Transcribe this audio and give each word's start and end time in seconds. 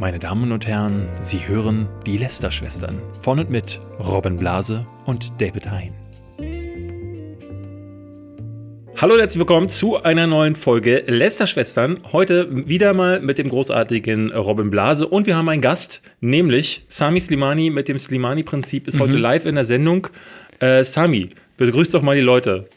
Meine 0.00 0.18
Damen 0.18 0.50
und 0.50 0.66
Herren, 0.66 1.10
Sie 1.20 1.46
hören 1.46 1.86
die 2.06 2.16
Lester-Schwestern 2.16 3.02
von 3.20 3.38
und 3.38 3.50
mit 3.50 3.82
Robin 3.98 4.36
Blase 4.36 4.86
und 5.04 5.30
David 5.38 5.70
Hein. 5.70 5.92
Hallo 8.96 9.12
und 9.12 9.20
herzlich 9.20 9.40
willkommen 9.40 9.68
zu 9.68 10.02
einer 10.02 10.26
neuen 10.26 10.56
Folge 10.56 11.04
Lester-Schwestern. 11.06 12.00
Heute 12.12 12.66
wieder 12.66 12.94
mal 12.94 13.20
mit 13.20 13.36
dem 13.36 13.50
großartigen 13.50 14.32
Robin 14.32 14.70
Blase 14.70 15.06
und 15.06 15.26
wir 15.26 15.36
haben 15.36 15.50
einen 15.50 15.60
Gast, 15.60 16.00
nämlich 16.22 16.86
Sami 16.88 17.20
Slimani 17.20 17.68
mit 17.68 17.86
dem 17.86 17.98
Slimani-Prinzip 17.98 18.88
ist 18.88 18.98
heute 18.98 19.18
live 19.18 19.44
in 19.44 19.56
der 19.56 19.66
Sendung. 19.66 20.06
Äh, 20.60 20.82
Sami, 20.82 21.28
begrüß 21.58 21.90
doch 21.90 22.00
mal 22.00 22.16
die 22.16 22.22
Leute. 22.22 22.70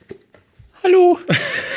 Hallo. 0.84 1.20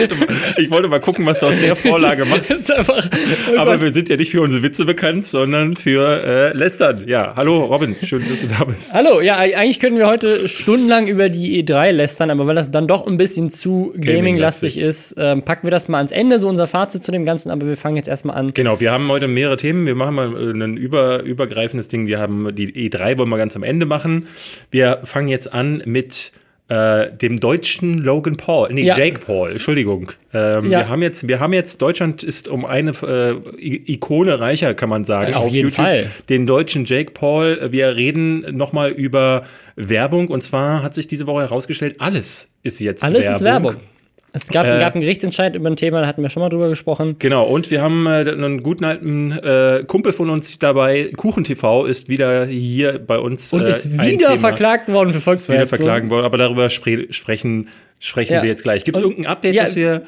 Ich 0.00 0.10
wollte, 0.10 0.14
mal, 0.14 0.28
ich 0.56 0.70
wollte 0.70 0.88
mal 0.88 1.00
gucken, 1.00 1.26
was 1.26 1.38
du 1.38 1.46
aus 1.46 1.60
der 1.60 1.76
Vorlage 1.76 2.24
machst. 2.24 2.72
Einfach. 2.72 3.06
oh 3.52 3.58
Aber 3.58 3.72
Gott. 3.72 3.82
wir 3.82 3.92
sind 3.92 4.08
ja 4.08 4.16
nicht 4.16 4.30
für 4.30 4.40
unsere 4.40 4.62
Witze 4.62 4.84
bekannt, 4.84 5.26
sondern 5.26 5.76
für 5.76 6.24
äh, 6.24 6.56
Lästern. 6.56 7.06
Ja, 7.06 7.34
hallo 7.36 7.64
Robin, 7.64 7.96
schön, 8.02 8.24
dass 8.28 8.40
du 8.40 8.46
da 8.46 8.64
bist. 8.64 8.94
Hallo, 8.94 9.20
ja, 9.20 9.36
eigentlich 9.36 9.78
könnten 9.78 9.98
wir 9.98 10.06
heute 10.06 10.48
stundenlang 10.48 11.06
über 11.06 11.28
die 11.28 11.62
E3 11.62 11.90
lästern, 11.92 12.30
aber 12.30 12.46
weil 12.46 12.54
das 12.54 12.70
dann 12.70 12.88
doch 12.88 13.06
ein 13.06 13.16
bisschen 13.16 13.50
zu 13.50 13.92
Gaming-lastig. 13.98 14.78
ist, 14.78 15.14
ähm, 15.18 15.42
packen 15.42 15.66
wir 15.66 15.70
das 15.70 15.88
mal 15.88 15.98
ans 15.98 16.12
Ende, 16.12 16.40
so 16.40 16.48
unser 16.48 16.66
Fazit 16.66 17.02
zu 17.02 17.12
dem 17.12 17.24
Ganzen, 17.24 17.50
aber 17.50 17.66
wir 17.66 17.76
fangen 17.76 17.96
jetzt 17.96 18.08
erstmal 18.08 18.36
an. 18.36 18.52
Genau, 18.54 18.80
wir 18.80 18.92
haben 18.92 19.08
heute 19.08 19.28
mehrere 19.28 19.56
Themen. 19.56 19.86
Wir 19.86 19.94
machen 19.94 20.14
mal 20.14 20.32
äh, 20.34 20.52
ein 20.52 20.76
über, 20.76 21.22
übergreifendes 21.22 21.88
Ding. 21.88 22.06
Wir 22.06 22.18
haben 22.18 22.54
die 22.54 22.90
E3 22.90 23.18
wollen 23.18 23.28
wir 23.28 23.38
ganz 23.38 23.56
am 23.56 23.62
Ende 23.62 23.86
machen. 23.86 24.28
Wir 24.70 25.00
fangen 25.04 25.28
jetzt 25.28 25.52
an 25.52 25.82
mit 25.84 26.32
äh, 26.70 27.10
dem 27.16 27.40
deutschen 27.40 27.94
Logan 27.98 28.36
Paul, 28.36 28.68
nee, 28.72 28.84
Ja. 28.84 28.96
Jake 28.96 29.18
Paul, 29.18 29.50
Entschuldigung. 29.52 30.12
Ähm, 30.32 30.66
Ja. 30.70 30.78
Wir 30.80 30.88
haben 30.88 31.02
jetzt, 31.02 31.26
wir 31.26 31.40
haben 31.40 31.52
jetzt, 31.52 31.82
Deutschland 31.82 32.22
ist 32.22 32.46
um 32.46 32.64
eine 32.64 32.92
äh, 33.02 33.34
Ikone 33.92 34.38
reicher, 34.38 34.72
kann 34.74 34.88
man 34.88 35.04
sagen. 35.04 35.32
Äh, 35.32 35.36
auf 35.36 35.48
jeden 35.48 35.70
Fall. 35.70 36.06
Den 36.28 36.46
deutschen 36.46 36.84
Jake 36.84 37.10
Paul. 37.10 37.68
Wir 37.72 37.96
reden 37.96 38.56
nochmal 38.56 38.90
über 38.92 39.44
Werbung 39.74 40.28
und 40.28 40.42
zwar 40.44 40.82
hat 40.84 40.94
sich 40.94 41.08
diese 41.08 41.26
Woche 41.26 41.40
herausgestellt, 41.42 41.96
alles 41.98 42.48
ist 42.62 42.78
jetzt 42.80 43.02
Alles 43.02 43.22
Werbung. 43.24 43.34
ist 43.36 43.44
Werbung. 43.44 43.74
Es 44.32 44.46
gab, 44.48 44.64
Äh, 44.66 44.78
gab 44.78 44.94
einen 44.94 45.02
Gerichtsentscheid 45.02 45.56
über 45.56 45.68
ein 45.68 45.76
Thema, 45.76 46.00
da 46.02 46.06
hatten 46.06 46.22
wir 46.22 46.28
schon 46.28 46.40
mal 46.42 46.48
drüber 46.50 46.68
gesprochen. 46.68 47.16
Genau, 47.18 47.44
und 47.46 47.70
wir 47.70 47.82
haben 47.82 48.06
äh, 48.06 48.10
einen 48.30 48.62
guten 48.62 48.84
alten 48.84 49.32
äh, 49.32 49.82
Kumpel 49.86 50.12
von 50.12 50.30
uns 50.30 50.58
dabei. 50.58 51.10
Kuchen 51.16 51.42
TV 51.44 51.84
ist 51.86 52.08
wieder 52.08 52.46
hier 52.46 52.98
bei 53.04 53.18
uns. 53.18 53.52
Und 53.52 53.62
äh, 53.62 53.70
ist 53.70 53.86
ein 53.86 54.10
wieder 54.10 54.36
verklagt 54.38 54.88
worden 54.92 55.08
für 55.08 55.14
Wieder 55.16 55.20
Volksverhetzung. 55.24 55.78
verklagen 55.78 56.10
worden, 56.10 56.24
aber 56.24 56.38
darüber 56.38 56.70
spre 56.70 57.06
sprechen, 57.12 57.68
sprechen 57.98 58.34
Ja. 58.34 58.42
wir 58.42 58.48
jetzt 58.50 58.62
gleich. 58.62 58.84
Gibt 58.84 58.96
es 58.98 59.02
irgendein 59.02 59.26
Update, 59.26 59.54
ja, 59.54 59.64
was 59.64 59.74
wir. 59.74 60.02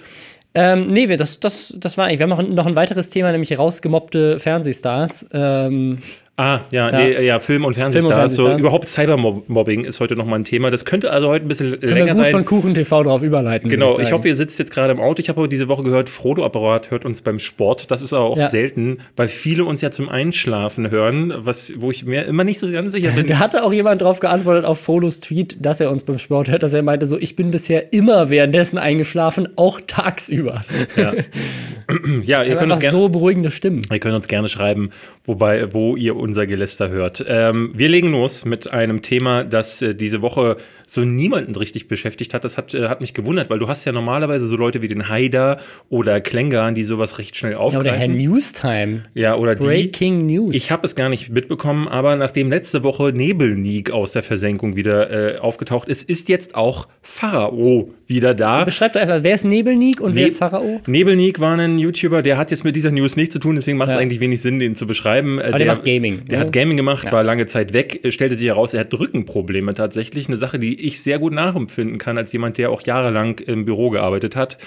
Ähm, 0.54 0.88
nee, 0.88 1.08
wir, 1.08 1.16
das, 1.16 1.40
das, 1.40 1.74
das 1.78 1.96
war 1.98 2.04
eigentlich. 2.06 2.18
Wir 2.20 2.28
haben 2.28 2.48
noch, 2.48 2.54
noch 2.56 2.66
ein 2.66 2.76
weiteres 2.76 3.10
Thema, 3.10 3.32
nämlich 3.32 3.58
rausgemobbte 3.58 4.38
Fernsehstars. 4.38 5.26
Ähm, 5.32 5.98
Ah, 6.36 6.60
ja, 6.70 6.90
Ja. 6.90 6.98
Nee, 6.98 7.26
ja 7.26 7.38
Film- 7.40 7.66
und 7.66 7.74
Fernsehstars. 7.74 8.34
So, 8.34 8.44
Fernsehstars. 8.44 8.60
überhaupt 8.60 8.86
Cybermobbing 8.88 9.84
ist 9.84 10.00
heute 10.00 10.16
nochmal 10.16 10.38
ein 10.38 10.44
Thema. 10.46 10.70
Das 10.70 10.86
könnte 10.86 11.10
also 11.12 11.28
heute 11.28 11.44
ein 11.44 11.48
bisschen 11.48 11.66
können 11.72 11.82
wir 11.82 11.90
länger 11.90 12.14
gut 12.14 12.22
sein. 12.24 12.32
von 12.32 12.44
Kuchen 12.46 12.74
TV 12.74 13.02
drauf 13.02 13.22
überleiten. 13.22 13.68
Genau, 13.68 13.90
ich 13.98 14.04
sagen. 14.04 14.12
hoffe, 14.12 14.28
ihr 14.28 14.36
sitzt 14.36 14.58
jetzt 14.58 14.72
gerade 14.72 14.92
im 14.92 15.00
Auto. 15.00 15.20
Ich 15.20 15.28
habe 15.28 15.40
aber 15.42 15.48
diese 15.48 15.68
Woche 15.68 15.82
gehört, 15.82 16.08
Frodo-Apparat 16.08 16.90
hört 16.90 17.04
uns 17.04 17.20
beim 17.20 17.38
Sport. 17.38 17.90
Das 17.90 18.00
ist 18.00 18.14
aber 18.14 18.24
auch 18.24 18.38
Ja. 18.38 18.48
selten, 18.48 18.98
weil 19.14 19.28
viele 19.28 19.66
uns 19.66 19.82
ja 19.82 19.90
zum 19.90 20.08
Einschlafen 20.08 20.90
hören, 20.90 21.34
was, 21.36 21.74
wo 21.76 21.90
ich 21.90 22.06
mir 22.06 22.24
immer 22.24 22.44
nicht 22.44 22.60
so 22.60 22.70
ganz 22.72 22.92
sicher 22.92 23.10
bin. 23.10 23.26
Da 23.32 23.38
hatte 23.38 23.62
auch 23.62 23.72
jemand 23.72 24.00
drauf 24.00 24.18
geantwortet 24.20 24.64
auf 24.64 24.80
Folos 24.80 25.20
Tweet, 25.20 25.56
dass 25.60 25.80
er 25.80 25.90
uns 25.90 26.02
beim 26.02 26.18
Sport 26.18 26.48
hört, 26.50 26.62
dass 26.62 26.72
er 26.72 26.82
meinte 26.82 27.04
so, 27.04 27.18
ich 27.18 27.36
bin 27.36 27.50
bisher 27.50 27.92
immer 27.92 28.30
währenddessen 28.30 28.78
eingeschlafen, 28.78 29.48
auch 29.56 29.80
tagsüber. 29.86 30.64
Ja, 30.96 31.12
ja 32.22 32.42
ihr 32.42 32.56
könnt 32.56 32.70
uns 32.72 32.80
gerne. 32.80 32.96
so 32.96 33.08
beruhigende 33.10 33.50
Stimmen. 33.50 33.82
Ihr 33.92 33.98
könnt 34.00 34.14
uns 34.14 34.28
gerne 34.28 34.48
schreiben, 34.48 34.90
wobei, 35.24 35.72
wo 35.74 35.94
ihr 35.96 36.16
unser 36.22 36.46
Geläster 36.46 36.88
hört. 36.88 37.24
Ähm, 37.28 37.72
wir 37.74 37.88
legen 37.88 38.12
los 38.12 38.44
mit 38.44 38.70
einem 38.70 39.02
Thema, 39.02 39.44
das 39.44 39.82
äh, 39.82 39.94
diese 39.94 40.22
Woche 40.22 40.56
so 40.92 41.04
niemanden 41.06 41.54
richtig 41.56 41.88
beschäftigt 41.88 42.34
hat. 42.34 42.44
Das 42.44 42.58
hat, 42.58 42.74
äh, 42.74 42.88
hat 42.88 43.00
mich 43.00 43.14
gewundert, 43.14 43.48
weil 43.48 43.58
du 43.58 43.66
hast 43.68 43.84
ja 43.86 43.92
normalerweise 43.92 44.46
so 44.46 44.56
Leute 44.56 44.82
wie 44.82 44.88
den 44.88 45.08
Haider 45.08 45.58
oder 45.88 46.20
Klängern, 46.20 46.74
die 46.74 46.84
sowas 46.84 47.18
recht 47.18 47.34
schnell 47.34 47.52
Ja, 47.52 47.58
oder 47.60 47.82
Herr 47.84 47.92
aufgreifen. 47.92 48.16
Newstime. 48.18 49.02
Ja, 49.14 49.36
oder 49.36 49.54
die. 49.54 49.64
Breaking 49.64 50.26
News. 50.26 50.54
Ich 50.54 50.70
habe 50.70 50.84
es 50.86 50.94
gar 50.94 51.08
nicht 51.08 51.30
mitbekommen, 51.30 51.88
aber 51.88 52.16
nachdem 52.16 52.50
letzte 52.50 52.82
Woche 52.82 53.12
Nebelnik 53.14 53.90
aus 53.90 54.12
der 54.12 54.22
Versenkung 54.22 54.76
wieder 54.76 55.36
äh, 55.36 55.38
aufgetaucht 55.38 55.88
ist, 55.88 56.08
ist 56.08 56.28
jetzt 56.28 56.54
auch 56.54 56.88
Pharao 57.00 57.94
wieder 58.06 58.34
da. 58.34 58.64
Beschreib 58.64 58.92
doch 58.92 59.00
erstmal, 59.00 59.22
wer 59.24 59.34
ist 59.34 59.44
Nebelnik 59.44 60.00
und 60.00 60.14
wer 60.14 60.22
Ne- 60.22 60.28
ist 60.28 60.36
Pharao? 60.38 60.80
Nebelnik 60.86 61.40
war 61.40 61.56
ein 61.56 61.78
YouTuber, 61.78 62.20
der 62.20 62.36
hat 62.36 62.50
jetzt 62.50 62.64
mit 62.64 62.76
dieser 62.76 62.90
News 62.90 63.16
nichts 63.16 63.32
zu 63.32 63.38
tun, 63.38 63.54
deswegen 63.54 63.78
macht 63.78 63.88
es 63.90 63.94
Ja. 63.94 64.00
eigentlich 64.00 64.20
wenig 64.20 64.42
Sinn, 64.42 64.58
den 64.58 64.76
zu 64.76 64.86
beschreiben. 64.86 65.38
Äh, 65.38 65.44
Aber 65.44 65.58
der 65.58 65.66
macht 65.68 65.84
Gaming, 65.84 66.26
Der 66.28 66.38
ne? 66.40 66.44
hat 66.44 66.52
Gaming 66.52 66.76
gemacht, 66.76 67.04
Ja. 67.06 67.12
war 67.12 67.22
lange 67.22 67.46
Zeit 67.46 67.72
weg, 67.72 68.00
äh, 68.04 68.10
stellte 68.10 68.36
sich 68.36 68.48
heraus, 68.48 68.74
er 68.74 68.80
hat 68.80 68.92
Rückenprobleme 68.92 69.72
tatsächlich. 69.74 70.26
Eine 70.28 70.36
Sache, 70.36 70.58
die 70.58 70.81
ich 70.82 71.00
sehr 71.02 71.18
gut 71.18 71.32
nachempfinden 71.32 71.98
kann, 71.98 72.18
als 72.18 72.32
jemand, 72.32 72.58
der 72.58 72.70
auch 72.70 72.82
jahrelang 72.82 73.38
im 73.38 73.64
Büro 73.64 73.90
gearbeitet 73.90 74.36
hat. 74.36 74.58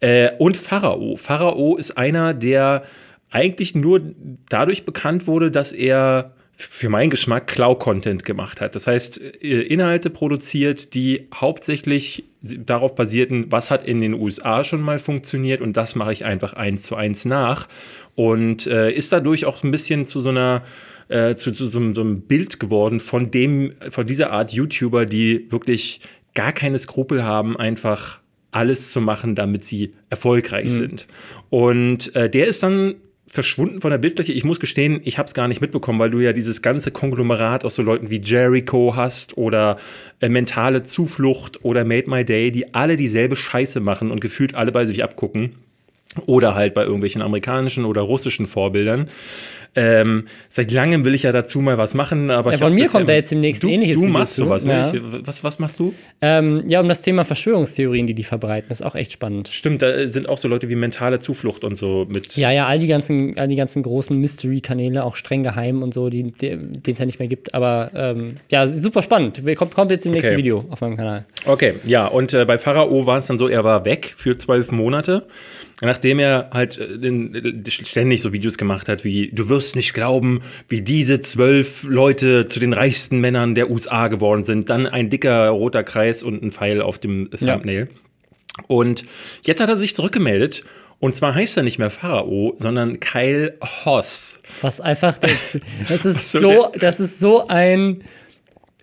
Äh, 0.00 0.30
und 0.38 0.56
Pharao. 0.56 1.16
Pharao 1.16 1.76
ist 1.76 1.98
einer, 1.98 2.34
der 2.34 2.84
eigentlich 3.30 3.74
nur 3.74 4.00
dadurch 4.48 4.84
bekannt 4.84 5.26
wurde, 5.26 5.50
dass 5.50 5.72
er 5.72 6.35
für 6.58 6.88
meinen 6.88 7.10
Geschmack 7.10 7.46
Cloud-Content 7.48 8.24
gemacht 8.24 8.60
hat. 8.62 8.74
Das 8.74 8.86
heißt, 8.86 9.20
äh, 9.20 9.60
Inhalte 9.62 10.08
produziert, 10.10 10.94
die 10.94 11.28
hauptsächlich 11.34 12.24
darauf 12.40 12.94
basierten, 12.94 13.46
was 13.52 13.70
hat 13.70 13.86
in 13.86 14.00
den 14.00 14.14
USA 14.14 14.64
schon 14.64 14.80
mal 14.80 14.98
funktioniert 14.98 15.60
und 15.60 15.76
das 15.76 15.94
mache 15.96 16.12
ich 16.12 16.24
einfach 16.24 16.54
eins 16.54 16.82
zu 16.84 16.96
eins 16.96 17.24
nach. 17.26 17.68
Und 18.14 18.66
äh, 18.66 18.90
ist 18.90 19.12
dadurch 19.12 19.44
auch 19.44 19.62
ein 19.62 19.70
bisschen 19.70 20.06
zu 20.06 20.20
so 20.20 20.30
einer 20.30 20.62
äh, 21.08 21.34
zu, 21.36 21.52
zu 21.52 21.66
so, 21.66 21.78
einem- 21.78 21.94
so 21.94 22.00
einem 22.00 22.22
Bild 22.22 22.58
geworden 22.58 22.98
von 23.00 23.30
dem, 23.30 23.74
von 23.90 24.06
dieser 24.06 24.32
Art 24.32 24.52
YouTuber, 24.52 25.06
die 25.06 25.46
wirklich 25.52 26.00
gar 26.34 26.52
keine 26.52 26.78
Skrupel 26.78 27.22
haben, 27.22 27.56
einfach 27.56 28.20
alles 28.50 28.90
zu 28.90 29.00
machen, 29.00 29.34
damit 29.34 29.64
sie 29.64 29.92
erfolgreich 30.10 30.70
sind. 30.70 31.06
Und 31.50 32.14
äh, 32.16 32.28
der 32.30 32.46
ist 32.46 32.62
dann 32.62 32.94
verschwunden 33.26 33.80
von 33.80 33.90
der 33.90 33.98
Bildfläche. 33.98 34.32
Ich 34.32 34.44
muss 34.44 34.60
gestehen, 34.60 35.00
ich 35.04 35.18
habe 35.18 35.26
es 35.26 35.34
gar 35.34 35.48
nicht 35.48 35.60
mitbekommen, 35.60 35.98
weil 35.98 36.10
du 36.10 36.20
ja 36.20 36.32
dieses 36.32 36.62
ganze 36.62 36.90
Konglomerat 36.92 37.64
aus 37.64 37.74
so 37.74 37.82
Leuten 37.82 38.08
wie 38.08 38.20
Jericho 38.20 38.94
hast 38.94 39.36
oder 39.36 39.78
äh, 40.20 40.28
Mentale 40.28 40.84
Zuflucht 40.84 41.64
oder 41.64 41.84
Made 41.84 42.08
My 42.08 42.24
Day, 42.24 42.52
die 42.52 42.74
alle 42.74 42.96
dieselbe 42.96 43.36
Scheiße 43.36 43.80
machen 43.80 44.10
und 44.10 44.20
gefühlt 44.20 44.54
alle 44.54 44.72
bei 44.72 44.84
sich 44.86 45.02
abgucken. 45.02 45.56
Oder 46.24 46.54
halt 46.54 46.72
bei 46.72 46.84
irgendwelchen 46.84 47.20
amerikanischen 47.20 47.84
oder 47.84 48.00
russischen 48.00 48.46
Vorbildern. 48.46 49.10
Ähm, 49.76 50.24
seit 50.48 50.72
langem 50.72 51.04
will 51.04 51.14
ich 51.14 51.24
ja 51.24 51.32
dazu 51.32 51.60
mal 51.60 51.76
was 51.76 51.94
machen, 51.94 52.30
aber 52.30 52.52
Ja, 52.52 52.58
von 52.58 52.74
mir 52.74 52.88
kommt 52.88 53.08
da 53.08 53.12
jetzt 53.12 53.30
demnächst 53.30 53.62
du, 53.62 53.68
ähnliches 53.68 53.96
Du 53.96 54.02
Video 54.06 54.18
machst 54.18 54.34
zu. 54.34 54.44
sowas, 54.44 54.64
ne? 54.64 54.92
Ich, 54.94 55.26
was, 55.26 55.44
was 55.44 55.58
machst 55.58 55.78
du? 55.78 55.92
Ähm, 56.22 56.64
ja, 56.66 56.80
um 56.80 56.88
das 56.88 57.02
Thema 57.02 57.24
Verschwörungstheorien, 57.24 58.06
die 58.06 58.14
die 58.14 58.24
verbreiten, 58.24 58.70
ist 58.72 58.82
auch 58.82 58.94
echt 58.94 59.12
spannend. 59.12 59.48
Stimmt, 59.48 59.82
da 59.82 60.08
sind 60.08 60.28
auch 60.28 60.38
so 60.38 60.48
Leute 60.48 60.68
wie 60.70 60.76
mentale 60.76 61.18
Zuflucht 61.18 61.62
und 61.62 61.74
so 61.76 62.06
mit. 62.08 62.36
Ja, 62.36 62.50
ja, 62.50 62.66
all 62.66 62.78
die 62.78 62.86
ganzen, 62.86 63.38
all 63.38 63.48
die 63.48 63.56
ganzen 63.56 63.82
großen 63.82 64.18
Mystery-Kanäle, 64.18 65.04
auch 65.04 65.16
streng 65.16 65.42
geheim 65.42 65.82
und 65.82 65.92
so, 65.92 66.08
die, 66.08 66.32
die, 66.32 66.56
den 66.56 66.92
es 66.94 66.98
ja 66.98 67.04
nicht 67.06 67.18
mehr 67.18 67.28
gibt. 67.28 67.54
Aber 67.54 67.90
ähm, 67.94 68.34
ja, 68.50 68.66
super 68.68 69.02
spannend. 69.02 69.42
Kommt, 69.56 69.74
kommt 69.74 69.90
jetzt 69.90 70.06
im 70.06 70.12
nächsten 70.12 70.32
Okay. 70.32 70.38
Video 70.38 70.64
auf 70.70 70.80
meinem 70.80 70.96
Kanal. 70.96 71.26
Okay, 71.44 71.74
ja, 71.84 72.06
und 72.06 72.32
äh, 72.32 72.44
bei 72.46 72.56
Pharao 72.58 73.06
war 73.06 73.18
es 73.18 73.26
dann 73.26 73.38
so, 73.38 73.46
er 73.48 73.62
war 73.62 73.84
weg 73.84 74.14
für 74.16 74.38
zwölf 74.38 74.72
Monate, 74.72 75.26
nachdem 75.80 76.18
er 76.18 76.50
halt 76.52 76.78
äh, 76.78 76.84
äh, 76.84 77.70
ständig 77.70 78.22
so 78.22 78.32
Videos 78.32 78.58
gemacht 78.58 78.88
hat 78.88 79.04
wie, 79.04 79.30
du 79.30 79.48
wirst 79.48 79.76
nicht 79.76 79.92
glauben, 79.92 80.40
wie 80.68 80.82
diese 80.82 81.20
zwölf 81.20 81.82
Leute 81.84 82.46
zu 82.46 82.60
den 82.60 82.72
reichsten 82.72 83.20
Männern 83.20 83.54
der 83.54 83.70
USA 83.70 84.08
geworden 84.08 84.44
sind. 84.44 84.70
Dann 84.70 84.86
ein 84.86 85.10
dicker 85.10 85.48
roter 85.48 85.84
Kreis 85.84 86.22
und 86.22 86.42
ein 86.42 86.52
Pfeil 86.52 86.80
auf 86.80 86.98
dem 86.98 87.30
Thumbnail. 87.30 87.88
Und 88.68 89.04
jetzt 89.42 89.60
hat 89.60 89.68
er 89.68 89.76
sich 89.76 89.94
zurückgemeldet. 89.94 90.64
Und 90.98 91.14
zwar 91.14 91.34
heißt 91.34 91.58
er 91.58 91.62
nicht 91.62 91.78
mehr 91.78 91.90
Pharao, 91.90 92.54
sondern 92.56 93.00
Kyle 93.00 93.58
Hoss. 93.84 94.40
Was 94.62 94.80
einfach, 94.80 95.18
das 95.88 96.06
ist 96.06 96.32
so, 96.32 96.40
so, 96.40 96.72
das 96.80 97.00
ist 97.00 97.20
so 97.20 97.48
ein, 97.48 98.02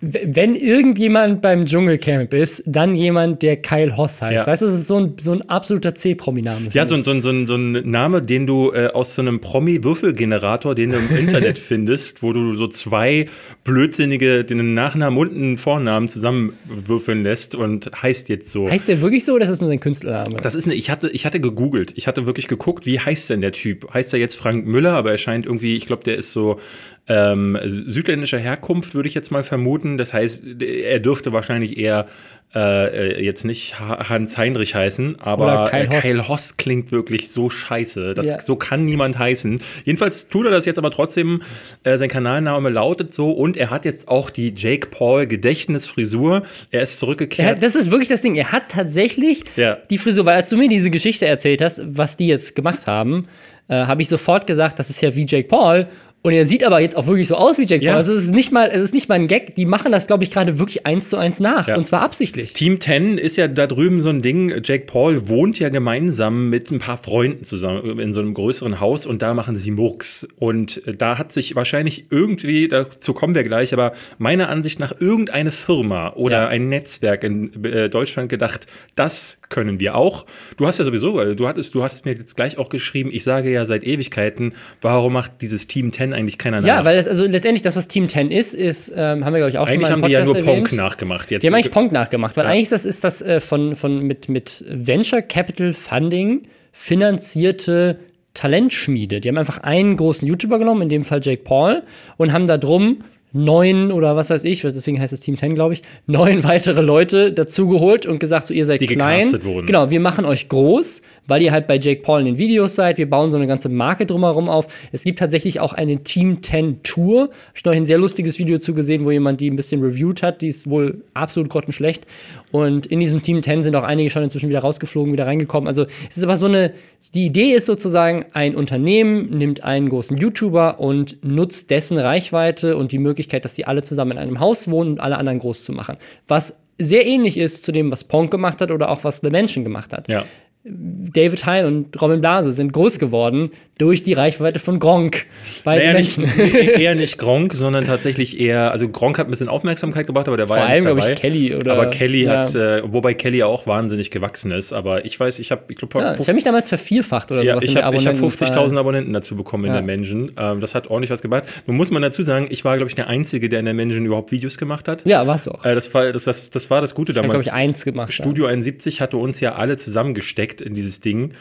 wenn 0.06 0.54
irgendjemand 0.54 1.40
beim 1.42 1.66
Dschungelcamp 1.66 2.34
ist, 2.34 2.62
dann 2.66 2.94
jemand, 2.94 3.42
der 3.42 3.56
Kyle 3.56 3.96
Hoss 3.96 4.20
heißt. 4.20 4.46
Ja. 4.46 4.46
Weißt 4.46 4.62
du, 4.62 4.66
das 4.66 4.74
ist 4.74 4.86
so 4.86 4.98
ein, 4.98 5.14
so 5.20 5.32
ein 5.32 5.48
absoluter 5.48 5.94
C-Promi-Name. 5.94 6.68
Ja, 6.72 6.84
so, 6.86 6.94
ein- 6.94 7.04
so, 7.04 7.12
so, 7.20 7.46
so 7.46 7.54
ein 7.56 7.72
Name, 7.90 8.22
den 8.22 8.46
du 8.46 8.72
äh, 8.72 8.88
aus 8.88 9.14
so 9.14 9.22
einem 9.22 9.40
Promi-Würfelgenerator, 9.40 10.74
den 10.74 10.90
du 10.90 10.98
im 10.98 11.16
Internet 11.16 11.58
findest, 11.58 12.22
wo 12.22 12.32
du 12.32 12.54
so 12.54 12.66
zwei 12.66 13.26
blödsinnige, 13.64 14.44
den 14.44 14.74
Nachnamen 14.74 15.18
und 15.18 15.34
einen 15.34 15.56
Vornamen 15.58 16.08
zusammenwürfeln 16.08 17.22
lässt 17.22 17.54
und 17.54 17.90
heißt 18.02 18.28
jetzt 18.28 18.50
so. 18.50 18.68
Heißt 18.70 18.88
der 18.88 19.00
wirklich 19.00 19.24
so 19.24 19.32
oder 19.34 19.44
ist 19.44 19.50
das 19.50 19.60
nur 19.60 19.70
sein 19.70 19.80
Künstlername? 19.80 20.36
Das 20.42 20.54
ist 20.54 20.66
eine, 20.66 20.74
ich 20.74 20.90
hatte, 20.90 21.08
ich 21.10 21.24
hatte 21.26 21.40
gegoogelt. 21.40 21.92
Ich 21.96 22.06
hatte 22.06 22.26
wirklich 22.26 22.48
geguckt, 22.48 22.86
wie 22.86 23.00
heißt 23.00 23.30
denn 23.30 23.40
der 23.40 23.52
Typ? 23.52 23.92
Heißt 23.92 24.12
er 24.12 24.20
jetzt 24.20 24.34
Frank 24.36 24.66
Müller, 24.66 24.92
aber 24.92 25.10
er 25.12 25.18
scheint 25.18 25.46
irgendwie, 25.46 25.76
ich 25.76 25.86
glaube, 25.86 26.04
der 26.04 26.16
ist 26.16 26.32
so 26.32 26.60
ähm, 27.06 27.58
südländischer 27.64 28.38
Herkunft, 28.38 28.94
würde 28.94 29.08
ich 29.08 29.14
jetzt 29.14 29.30
mal 29.30 29.44
vermuten. 29.44 29.98
Das 29.98 30.12
heißt, 30.12 30.42
er 30.60 31.00
dürfte 31.00 31.32
wahrscheinlich 31.32 31.76
eher 31.76 32.06
äh, 32.54 33.22
jetzt 33.22 33.44
nicht 33.44 33.78
Hans 33.80 34.38
Heinrich 34.38 34.74
heißen, 34.74 35.20
aber 35.20 35.68
Kyle 35.70 35.88
Hoss. 35.88 36.02
Kyle 36.02 36.28
Hoss 36.28 36.56
klingt 36.56 36.92
wirklich 36.92 37.30
so 37.30 37.50
scheiße. 37.50 38.14
Das, 38.14 38.26
ja. 38.26 38.40
So 38.40 38.56
kann 38.56 38.84
niemand 38.84 39.18
heißen. 39.18 39.60
Jedenfalls 39.84 40.28
tut 40.28 40.46
er 40.46 40.52
das 40.52 40.64
jetzt 40.64 40.78
aber 40.78 40.90
trotzdem. 40.90 41.42
Äh, 41.82 41.98
sein 41.98 42.08
Kanalname 42.08 42.70
lautet 42.70 43.12
so 43.12 43.32
und 43.32 43.56
er 43.56 43.70
hat 43.70 43.84
jetzt 43.84 44.08
auch 44.08 44.30
die 44.30 44.54
Jake 44.56 44.88
Paul 44.88 45.26
Gedächtnisfrisur. 45.26 46.44
Er 46.70 46.82
ist 46.82 46.98
zurückgekehrt. 46.98 47.56
Hat, 47.56 47.62
das 47.62 47.74
ist 47.74 47.90
wirklich 47.90 48.08
das 48.08 48.22
Ding. 48.22 48.36
Er 48.36 48.52
hat 48.52 48.70
tatsächlich 48.70 49.44
ja. 49.56 49.78
die 49.90 49.98
Frisur, 49.98 50.24
weil 50.24 50.36
als 50.36 50.48
du 50.48 50.56
mir 50.56 50.68
diese 50.68 50.90
Geschichte 50.90 51.26
erzählt 51.26 51.60
hast, 51.60 51.82
was 51.84 52.16
die 52.16 52.28
jetzt 52.28 52.54
gemacht 52.54 52.86
haben, 52.86 53.26
äh, 53.68 53.74
habe 53.74 54.02
ich 54.02 54.08
sofort 54.08 54.46
gesagt, 54.46 54.78
das 54.78 54.90
ist 54.90 55.02
ja 55.02 55.14
wie 55.16 55.26
Jake 55.26 55.48
Paul. 55.48 55.88
Und 56.26 56.32
er 56.32 56.46
sieht 56.46 56.64
aber 56.64 56.80
jetzt 56.80 56.96
auch 56.96 57.06
wirklich 57.06 57.28
so 57.28 57.34
aus 57.34 57.58
wie 57.58 57.66
Jake 57.66 57.84
ja. 57.84 57.90
Paul. 57.92 57.98
Also 57.98 58.14
es 58.14 58.24
ist 58.24 58.34
nicht 58.34 58.50
mal, 58.50 58.70
es 58.72 58.82
ist 58.82 58.94
nicht 58.94 59.10
mal 59.10 59.16
ein 59.16 59.28
Gag. 59.28 59.56
Die 59.56 59.66
machen 59.66 59.92
das, 59.92 60.06
glaube 60.06 60.24
ich, 60.24 60.30
gerade 60.30 60.58
wirklich 60.58 60.86
eins 60.86 61.10
zu 61.10 61.18
eins 61.18 61.38
nach. 61.38 61.68
Ja. 61.68 61.76
Und 61.76 61.84
zwar 61.84 62.00
absichtlich. 62.00 62.54
Team 62.54 62.80
10 62.80 63.18
ist 63.18 63.36
ja 63.36 63.46
da 63.46 63.66
drüben 63.66 64.00
so 64.00 64.08
ein 64.08 64.22
Ding. 64.22 64.50
Jake 64.64 64.86
Paul 64.86 65.28
wohnt 65.28 65.58
ja 65.58 65.68
gemeinsam 65.68 66.48
mit 66.48 66.70
ein 66.70 66.78
paar 66.78 66.96
Freunden 66.96 67.44
zusammen 67.44 67.98
in 67.98 68.14
so 68.14 68.20
einem 68.20 68.32
größeren 68.32 68.80
Haus 68.80 69.04
und 69.04 69.20
da 69.20 69.34
machen 69.34 69.56
sie 69.56 69.70
Murks. 69.70 70.26
Und 70.36 70.80
da 70.96 71.18
hat 71.18 71.30
sich 71.30 71.56
wahrscheinlich 71.56 72.06
irgendwie, 72.08 72.68
dazu 72.68 73.12
kommen 73.12 73.34
wir 73.34 73.44
gleich, 73.44 73.74
aber 73.74 73.92
meiner 74.16 74.48
Ansicht 74.48 74.80
nach 74.80 74.98
irgendeine 74.98 75.52
Firma 75.52 76.14
oder 76.14 76.44
ja. 76.44 76.48
ein 76.48 76.70
Netzwerk 76.70 77.22
in 77.22 77.62
äh, 77.64 77.90
Deutschland 77.90 78.30
gedacht, 78.30 78.66
das 78.94 79.42
können 79.50 79.78
wir 79.78 79.94
auch. 79.94 80.24
Du 80.56 80.66
hast 80.66 80.78
ja 80.78 80.86
sowieso, 80.86 81.34
du 81.34 81.46
hattest, 81.46 81.74
du 81.74 81.84
hattest 81.84 82.06
mir 82.06 82.14
jetzt 82.14 82.34
gleich 82.34 82.56
auch 82.56 82.70
geschrieben, 82.70 83.10
ich 83.12 83.24
sage 83.24 83.52
ja 83.52 83.66
seit 83.66 83.84
Ewigkeiten, 83.84 84.54
warum 84.80 85.12
macht 85.12 85.42
dieses 85.42 85.66
Team 85.66 85.92
10 85.92 86.13
eigentlich 86.14 86.38
keiner 86.38 86.60
nach? 86.60 86.66
Ja, 86.66 86.84
weil 86.84 86.96
das, 86.96 87.06
also 87.06 87.26
letztendlich 87.26 87.62
das, 87.62 87.76
was 87.76 87.88
Team 87.88 88.08
10 88.08 88.30
ist, 88.30 88.54
ist, 88.54 88.90
ähm, 88.90 89.24
haben 89.24 89.32
wir, 89.32 89.38
glaube 89.38 89.50
ich, 89.50 89.58
auch 89.58 89.66
eigentlich 89.66 89.86
schon 89.88 90.00
mal 90.00 90.06
Eigentlich 90.06 90.06
haben 90.06 90.06
die 90.06 90.12
ja 90.12 90.24
nur 90.24 90.36
erwähnt. 90.36 90.68
Ponk 90.68 90.72
nachgemacht. 90.72 91.30
Jetzt 91.30 91.42
die 91.42 91.48
haben 91.48 91.54
eigentlich 91.54 91.72
Ponk 91.72 91.92
nachgemacht, 91.92 92.36
weil 92.36 92.44
ja. 92.44 92.52
eigentlich 92.52 92.68
das 92.70 92.84
ist 92.84 93.04
das 93.04 93.22
äh, 93.22 93.40
von, 93.40 93.76
von 93.76 94.00
mit, 94.00 94.28
mit 94.28 94.64
Venture 94.68 95.22
Capital 95.22 95.74
Funding 95.74 96.42
finanzierte 96.72 97.98
Talentschmiede. 98.34 99.20
Die 99.20 99.28
haben 99.28 99.38
einfach 99.38 99.58
einen 99.58 99.96
großen 99.96 100.26
YouTuber 100.26 100.58
genommen, 100.58 100.82
in 100.82 100.88
dem 100.88 101.04
Fall 101.04 101.20
Jake 101.22 101.42
Paul, 101.44 101.82
und 102.16 102.32
haben 102.32 102.46
da 102.46 102.58
drum 102.58 103.04
neun 103.34 103.90
oder 103.90 104.14
was 104.14 104.30
weiß 104.30 104.44
ich, 104.44 104.62
deswegen 104.62 105.00
heißt 105.00 105.12
es 105.12 105.18
Team 105.18 105.36
10, 105.36 105.56
glaube 105.56 105.74
ich, 105.74 105.82
neun 106.06 106.44
weitere 106.44 106.80
Leute 106.80 107.32
dazugeholt 107.32 108.06
und 108.06 108.20
gesagt, 108.20 108.46
so 108.46 108.54
ihr 108.54 108.64
seid 108.64 108.80
die 108.80 108.86
klein. 108.86 109.30
Wurden. 109.42 109.66
Genau, 109.66 109.90
wir 109.90 109.98
machen 109.98 110.24
euch 110.24 110.48
groß, 110.48 111.02
weil 111.26 111.42
ihr 111.42 111.50
halt 111.50 111.66
bei 111.66 111.76
Jake 111.76 112.02
Paul 112.02 112.20
in 112.20 112.26
den 112.26 112.38
Videos 112.38 112.76
seid. 112.76 112.96
Wir 112.96 113.10
bauen 113.10 113.32
so 113.32 113.36
eine 113.36 113.48
ganze 113.48 113.68
Marke 113.68 114.06
drumherum 114.06 114.48
auf. 114.48 114.68
Es 114.92 115.02
gibt 115.02 115.18
tatsächlich 115.18 115.58
auch 115.58 115.72
eine 115.72 116.04
Team 116.04 116.42
10 116.42 116.84
Tour. 116.84 117.22
Habe 117.22 117.32
ich 117.56 117.64
noch 117.64 117.72
ein 117.72 117.86
sehr 117.86 117.98
lustiges 117.98 118.38
Video 118.38 118.58
zu 118.58 118.72
gesehen, 118.72 119.04
wo 119.04 119.10
jemand 119.10 119.40
die 119.40 119.50
ein 119.50 119.56
bisschen 119.56 119.82
reviewed 119.82 120.22
hat. 120.22 120.40
Die 120.40 120.48
ist 120.48 120.70
wohl 120.70 121.02
absolut 121.12 121.50
grottenschlecht. 121.50 122.06
Und 122.54 122.86
in 122.86 123.00
diesem 123.00 123.20
Team 123.20 123.42
10 123.42 123.64
sind 123.64 123.74
auch 123.74 123.82
einige 123.82 124.10
schon 124.10 124.22
inzwischen 124.22 124.48
wieder 124.48 124.60
rausgeflogen, 124.60 125.12
wieder 125.12 125.26
reingekommen. 125.26 125.66
Also 125.66 125.86
es 126.08 126.18
ist 126.18 126.22
aber 126.22 126.36
so 126.36 126.46
eine, 126.46 126.72
die 127.12 127.26
Idee 127.26 127.52
ist 127.52 127.66
sozusagen, 127.66 128.26
ein 128.32 128.54
Unternehmen 128.54 129.28
nimmt 129.36 129.64
einen 129.64 129.88
großen 129.88 130.16
YouTuber 130.16 130.78
und 130.78 131.18
nutzt 131.24 131.70
dessen 131.70 131.98
Reichweite 131.98 132.76
und 132.76 132.92
die 132.92 133.00
Möglichkeit, 133.00 133.44
dass 133.44 133.56
sie 133.56 133.64
alle 133.64 133.82
zusammen 133.82 134.12
in 134.12 134.18
einem 134.18 134.38
Haus 134.38 134.70
wohnen 134.70 134.92
und 134.92 135.00
alle 135.00 135.18
anderen 135.18 135.40
groß 135.40 135.64
zu 135.64 135.72
machen. 135.72 135.96
Was 136.28 136.56
sehr 136.78 137.04
ähnlich 137.04 137.38
ist 137.38 137.64
zu 137.64 137.72
dem, 137.72 137.90
was 137.90 138.04
Ponk 138.04 138.30
gemacht 138.30 138.60
hat 138.60 138.70
oder 138.70 138.88
auch 138.88 139.02
was 139.02 139.16
The 139.18 139.30
Mansion 139.30 139.64
gemacht 139.64 139.92
hat. 139.92 140.06
Ja. 140.06 140.24
David 140.62 141.44
Hein 141.46 141.66
und 141.66 142.00
Robin 142.00 142.20
Blase 142.20 142.52
sind 142.52 142.72
groß 142.72 143.00
geworden 143.00 143.50
durch 143.78 144.04
die 144.04 144.12
Reichweite 144.12 144.60
von 144.60 144.78
Gronk. 144.78 145.26
Bei 145.64 145.78
naja, 145.78 145.94
nicht, 145.94 146.16
eher 146.18 146.94
nicht 146.94 147.18
Gronk, 147.18 147.54
sondern 147.54 147.84
tatsächlich 147.84 148.38
eher, 148.38 148.70
also 148.70 148.88
Gronk 148.88 149.18
hat 149.18 149.26
ein 149.26 149.30
bisschen 149.30 149.48
Aufmerksamkeit 149.48 150.06
gebracht, 150.06 150.28
aber 150.28 150.36
der 150.36 150.48
war 150.48 150.58
Vor 150.58 150.66
ja 150.66 150.74
nicht 150.74 150.86
allem, 150.86 150.96
dabei. 150.96 151.12
Ich, 151.12 151.20
Kelly 151.20 151.54
oder, 151.56 151.72
aber 151.72 151.86
Kelly 151.86 152.24
ja. 152.24 152.38
hat, 152.38 152.54
äh, 152.54 152.82
wobei 152.92 153.14
Kelly 153.14 153.42
auch 153.42 153.66
wahnsinnig 153.66 154.12
gewachsen 154.12 154.52
ist. 154.52 154.72
Aber 154.72 155.04
ich 155.04 155.18
weiß, 155.18 155.40
ich 155.40 155.50
habe, 155.50 155.62
ich 155.68 155.76
glaube, 155.76 155.98
ja, 155.98 156.12
ich 156.12 156.20
habe 156.20 156.34
mich 156.34 156.44
damals 156.44 156.68
vervierfacht 156.68 157.32
oder 157.32 157.42
ja, 157.42 157.54
sowas. 157.54 157.64
Ich 157.64 157.76
habe 157.76 157.96
hab 157.96 158.14
50.000 158.14 158.78
Abonnenten 158.78 159.12
dazu 159.12 159.34
bekommen 159.34 159.64
ja. 159.64 159.70
in 159.70 159.74
der 159.74 159.82
Menschen. 159.82 160.32
Ähm, 160.36 160.60
das 160.60 160.76
hat 160.76 160.88
ordentlich 160.88 161.10
was 161.10 161.20
gebracht. 161.20 161.44
Nun 161.66 161.76
muss 161.76 161.90
man 161.90 162.00
dazu 162.00 162.22
sagen, 162.22 162.46
ich 162.50 162.64
war, 162.64 162.76
glaube 162.76 162.90
ich, 162.90 162.94
der 162.94 163.08
Einzige, 163.08 163.48
der 163.48 163.58
in 163.58 163.64
der 163.64 163.74
Menschen 163.74 164.06
überhaupt 164.06 164.30
Videos 164.30 164.56
gemacht 164.56 164.86
hat. 164.86 165.02
Ja, 165.04 165.26
warst 165.26 165.46
du 165.46 165.50
auch. 165.50 165.64
Äh, 165.64 165.74
das, 165.74 165.92
war, 165.92 166.12
das, 166.12 166.24
das, 166.24 166.50
das 166.50 166.70
war 166.70 166.80
das 166.80 166.94
Gute 166.94 167.12
damals. 167.12 167.26
Ich 167.26 167.34
habe, 167.34 167.42
glaube 167.42 167.64
ich, 167.64 167.70
eins 167.70 167.84
gemacht. 167.84 168.12
Studio 168.12 168.46
71 168.46 169.00
hatte 169.00 169.16
uns 169.16 169.40
ja 169.40 169.56
alle 169.56 169.78
zusammengesteckt 169.78 170.60
in 170.60 170.74
dieses 170.74 171.00
Ding 171.00 171.32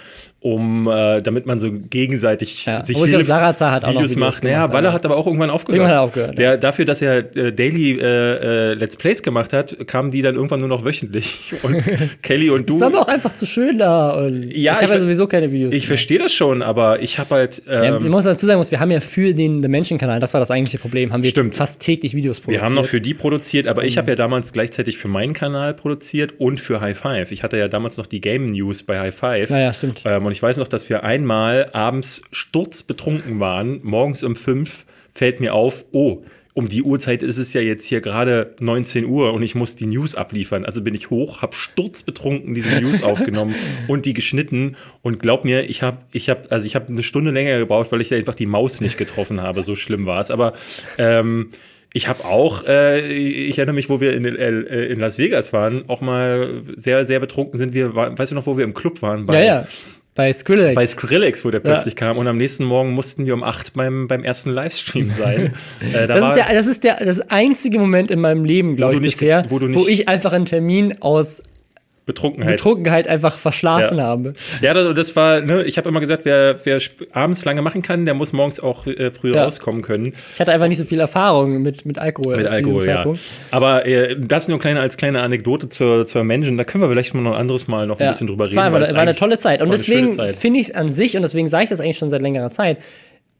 um 0.44 0.90
äh, 0.90 1.22
damit 1.22 1.45
man 1.45 1.62
so 1.62 1.72
gegenseitig 1.72 2.66
ja, 2.66 2.81
sich 2.81 2.98
hilft, 2.98 3.25
glaub, 3.25 3.40
hat 3.40 3.62
auch 3.62 3.90
Videos, 3.90 4.12
Videos 4.12 4.16
macht. 4.18 4.44
Naja, 4.44 4.72
Walle 4.74 4.92
hat 4.92 5.06
aber 5.06 5.16
auch 5.16 5.25
irgendwann 5.25 5.50
aufgehört. 5.50 5.78
Irgendwann 5.78 5.98
hat 5.98 6.04
aufgehört. 6.04 6.38
Der, 6.38 6.57
dafür, 6.57 6.84
dass 6.84 7.01
er 7.01 7.19
äh, 7.36 7.54
Daily 7.54 7.98
äh, 7.98 8.72
äh, 8.72 8.74
Let's 8.74 8.98
Plays 8.98 9.24
gemacht 9.24 9.54
hat, 9.54 9.88
kamen 9.88 10.12
die 10.12 10.22
dann 10.22 10.36
irgendwann 10.36 10.60
nur 10.60 10.68
noch 10.68 10.84
wöchentlich. 10.84 11.54
Und 11.63 11.81
Kelly 12.22 12.50
und 12.50 12.69
du. 12.69 12.74
Das 12.74 12.81
ist 12.81 12.94
aber 12.94 13.01
auch 13.04 13.07
einfach 13.07 13.31
zu 13.31 13.45
schön 13.45 13.78
da. 13.78 14.12
Und 14.12 14.44
ja, 14.51 14.74
ich 14.74 14.81
habe 14.81 14.94
ja 14.94 15.00
sowieso 15.00 15.28
keine 15.28 15.50
Videos. 15.50 15.74
Ich 15.74 15.88
verstehe 15.88 16.19
das 16.19 16.34
schon, 16.34 16.62
aber 16.62 17.01
ich 17.01 17.19
habe 17.19 17.36
halt. 17.36 17.62
Ähm, 17.68 17.84
ja, 17.84 17.98
ich 17.98 18.10
muss 18.10 18.25
dazu 18.25 18.46
sagen, 18.46 18.63
wir 18.69 18.80
haben 18.80 18.92
ja 18.92 19.00
für 19.00 19.34
den 19.34 19.62
The 19.62 19.69
Menschen-Kanal, 19.69 20.19
das 20.19 20.34
war 20.34 20.42
das 20.42 20.51
eigentliche 20.51 20.80
Problem, 20.80 21.13
haben 21.13 21.24
wir 21.24 21.30
stimmt. 21.30 21.56
fast 21.56 21.80
täglich 21.80 22.16
Videos 22.16 22.42
produziert. 22.42 22.62
Wir 22.62 22.66
haben 22.66 22.75
noch 22.75 22.86
für 22.86 23.00
die 23.00 23.13
produziert, 23.13 23.68
aber 23.68 23.84
mhm. 23.84 23.88
ich 23.88 23.98
habe 23.98 24.12
ja 24.12 24.16
damals 24.16 24.51
gleichzeitig 24.51 24.98
für 24.98 25.07
meinen 25.07 25.34
Kanal 25.34 25.74
produziert 25.74 26.34
und 26.38 26.60
für 26.60 26.81
High 26.81 26.98
Five. 26.98 27.31
Ich 27.31 27.44
hatte 27.44 27.57
ja 27.57 27.69
damals 27.69 27.96
noch 27.96 28.07
die 28.07 28.19
Game 28.19 28.48
News 28.48 28.84
bei 28.84 29.00
High 29.00 29.16
Five. 29.16 29.50
Ja, 29.50 29.60
ja 29.60 29.74
stimmt. 29.74 30.01
Ähm, 30.06 30.33
und 30.34 30.38
ich 30.38 30.42
weiß 30.42 30.58
noch, 30.58 30.68
dass 30.68 30.90
wir 30.90 31.04
einmal 31.04 31.70
abends 31.74 32.24
sturzbetrunken 32.32 33.40
waren, 33.40 33.82
morgens 33.84 34.24
um 34.24 34.36
fünf 34.36 34.84
fällt 35.14 35.40
mir 35.40 35.54
auf, 35.54 35.86
oh, 35.92 36.24
um 36.56 36.70
die 36.70 36.82
Uhrzeit 36.82 37.22
ist 37.22 37.38
es 37.38 37.54
ja 37.54 37.62
jetzt 37.62 37.86
hier 37.86 38.02
gerade 38.02 38.56
19 38.60 39.06
Uhr 39.06 39.32
und 39.32 39.44
ich 39.44 39.54
muss 39.54 39.76
die 39.76 39.86
News 39.86 40.16
abliefern. 40.16 40.66
Also 40.66 40.82
bin 40.82 40.96
ich 40.96 41.12
hoch, 41.12 41.44
habe 41.44 41.54
sturzbetrunken 41.54 42.56
diese 42.56 42.82
News 42.82 43.04
aufgenommen 43.04 43.54
und 43.88 44.08
die 44.08 44.14
geschnitten 44.14 44.76
und 45.04 45.20
glaub 45.20 45.46
mir, 45.46 45.70
ich 45.70 45.84
habe 45.84 46.00
ich 46.12 46.32
habe 46.32 46.50
also 46.50 46.66
ich 46.66 46.74
habe 46.74 46.88
eine 46.88 47.04
Stunde 47.04 47.30
länger 47.30 47.60
gebraucht, 47.60 47.92
weil 47.92 48.02
ich 48.02 48.12
einfach 48.12 48.34
die 48.34 48.48
Maus 48.48 48.82
nicht 48.82 48.98
getroffen 48.98 49.40
habe. 49.40 49.62
So 49.62 49.76
schlimm 49.76 50.08
war 50.08 50.20
es. 50.20 50.32
Aber 50.32 50.54
ähm, 50.98 51.52
ich 51.94 52.08
habe 52.08 52.26
auch, 52.26 52.66
äh, 52.66 53.08
ich 53.08 53.60
erinnere 53.60 53.76
mich, 53.76 53.88
wo 53.88 54.02
wir 54.02 54.14
in, 54.14 54.26
äh, 54.26 54.86
in 54.86 55.00
Las 55.00 55.20
Vegas 55.20 55.54
waren, 55.54 55.88
auch 55.90 56.02
mal 56.02 56.64
sehr, 56.76 57.06
sehr 57.06 57.20
betrunken 57.20 57.60
sind 57.60 57.76
wir. 57.76 57.96
Weißt 57.96 58.32
du 58.32 58.36
noch, 58.36 58.48
wo 58.48 58.58
wir 58.58 58.64
im 58.64 58.74
Club 58.74 59.04
waren? 59.04 59.28
Bei, 59.28 59.40
ja, 59.40 59.62
ja. 59.62 59.68
Bei 60.15 60.31
Skrillex. 60.31 60.75
Bei 60.75 60.86
Skrillex, 60.86 61.44
wo 61.44 61.50
der 61.50 61.60
plötzlich 61.60 61.95
ja. 61.95 62.07
kam. 62.07 62.18
Und 62.18 62.27
am 62.27 62.38
nächsten 62.38 62.63
Morgen 62.63 62.92
mussten 62.92 63.25
wir 63.25 63.33
um 63.33 63.44
acht 63.44 63.74
beim, 63.74 64.07
beim 64.07 64.24
ersten 64.24 64.51
Livestream 64.51 65.12
sein. 65.12 65.54
äh, 65.80 66.07
da 66.07 66.07
das, 66.07 66.30
ist 66.30 66.36
der, 66.36 66.54
das 66.54 66.68
ist 66.68 66.83
der 66.83 67.06
das 67.06 67.19
einzige 67.31 67.80
Moment 67.80 68.12
in 68.12 68.21
meinem 68.21 68.45
Leben, 68.45 68.75
glaube 68.75 68.95
ich, 68.95 69.01
bisher, 69.01 69.45
wo, 69.50 69.60
wo 69.60 69.88
ich 69.88 70.07
einfach 70.07 70.33
einen 70.33 70.45
Termin 70.45 71.01
aus 71.01 71.42
Betrunkenheit. 72.06 72.58
Betrunkenheit 72.58 73.08
einfach 73.08 73.38
verschlafen 73.38 73.98
ja. 73.98 74.04
habe. 74.04 74.34
Ja, 74.62 74.74
das, 74.74 74.94
das 74.94 75.16
war, 75.16 75.42
ne, 75.42 75.64
ich 75.64 75.78
habe 75.78 75.88
immer 75.88 76.02
gesagt, 76.02 76.26
wer, 76.26 76.60
wer 76.64 76.80
abends 77.12 77.46
lange 77.46 77.62
machen 77.62 77.82
kann, 77.82 78.06
der 78.06 78.13
muss 78.13 78.34
morgens 78.34 78.60
auch 78.60 78.86
äh, 78.88 79.12
früher 79.12 79.36
ja. 79.36 79.46
rauskommen 79.46 79.82
können. 79.82 80.13
Ich 80.34 80.39
hatte 80.39 80.51
einfach 80.51 80.68
nicht 80.68 80.77
so 80.77 80.84
viel 80.84 81.00
Erfahrung 81.00 81.62
mit, 81.62 81.86
mit 81.86 82.00
Alkohol. 82.00 82.38
Mit 82.38 82.48
Alkohol, 82.48 82.86
ja. 82.86 83.06
Aber 83.51 83.86
äh, 83.86 84.18
das 84.20 84.48
nur 84.48 84.60
kleine, 84.60 84.82
als 84.82 84.98
kleine 84.98 85.22
Anekdote 85.22 85.70
zur, 85.70 86.06
zur 86.06 86.24
Menschen, 86.24 86.58
da 86.58 86.66
können 86.66 86.84
wir 86.84 86.89
vielleicht 86.89 87.13
mal 87.13 87.22
noch 87.22 87.34
ein 87.34 87.39
anderes 87.39 87.68
Mal 87.68 87.88
noch 87.88 88.00
ein 88.00 88.10
bisschen 88.10 88.27
drüber 88.27 88.46
reden. 88.46 88.58
War, 88.58 88.74
war, 88.74 88.82
war 88.82 88.98
eine 89.00 89.16
tolle 89.16 89.38
Zeit. 89.38 89.62
Und 89.62 89.72
deswegen 89.72 90.13
finde 90.34 90.60
ich 90.60 90.70
es 90.70 90.75
an 90.75 90.92
sich, 90.92 91.16
und 91.16 91.22
deswegen 91.22 91.48
sage 91.48 91.66
ich 91.66 91.70
das 91.70 91.80
eigentlich 91.80 91.98
schon 91.98 92.10
seit 92.10 92.22
längerer 92.22 92.51
Zeit, 92.51 92.80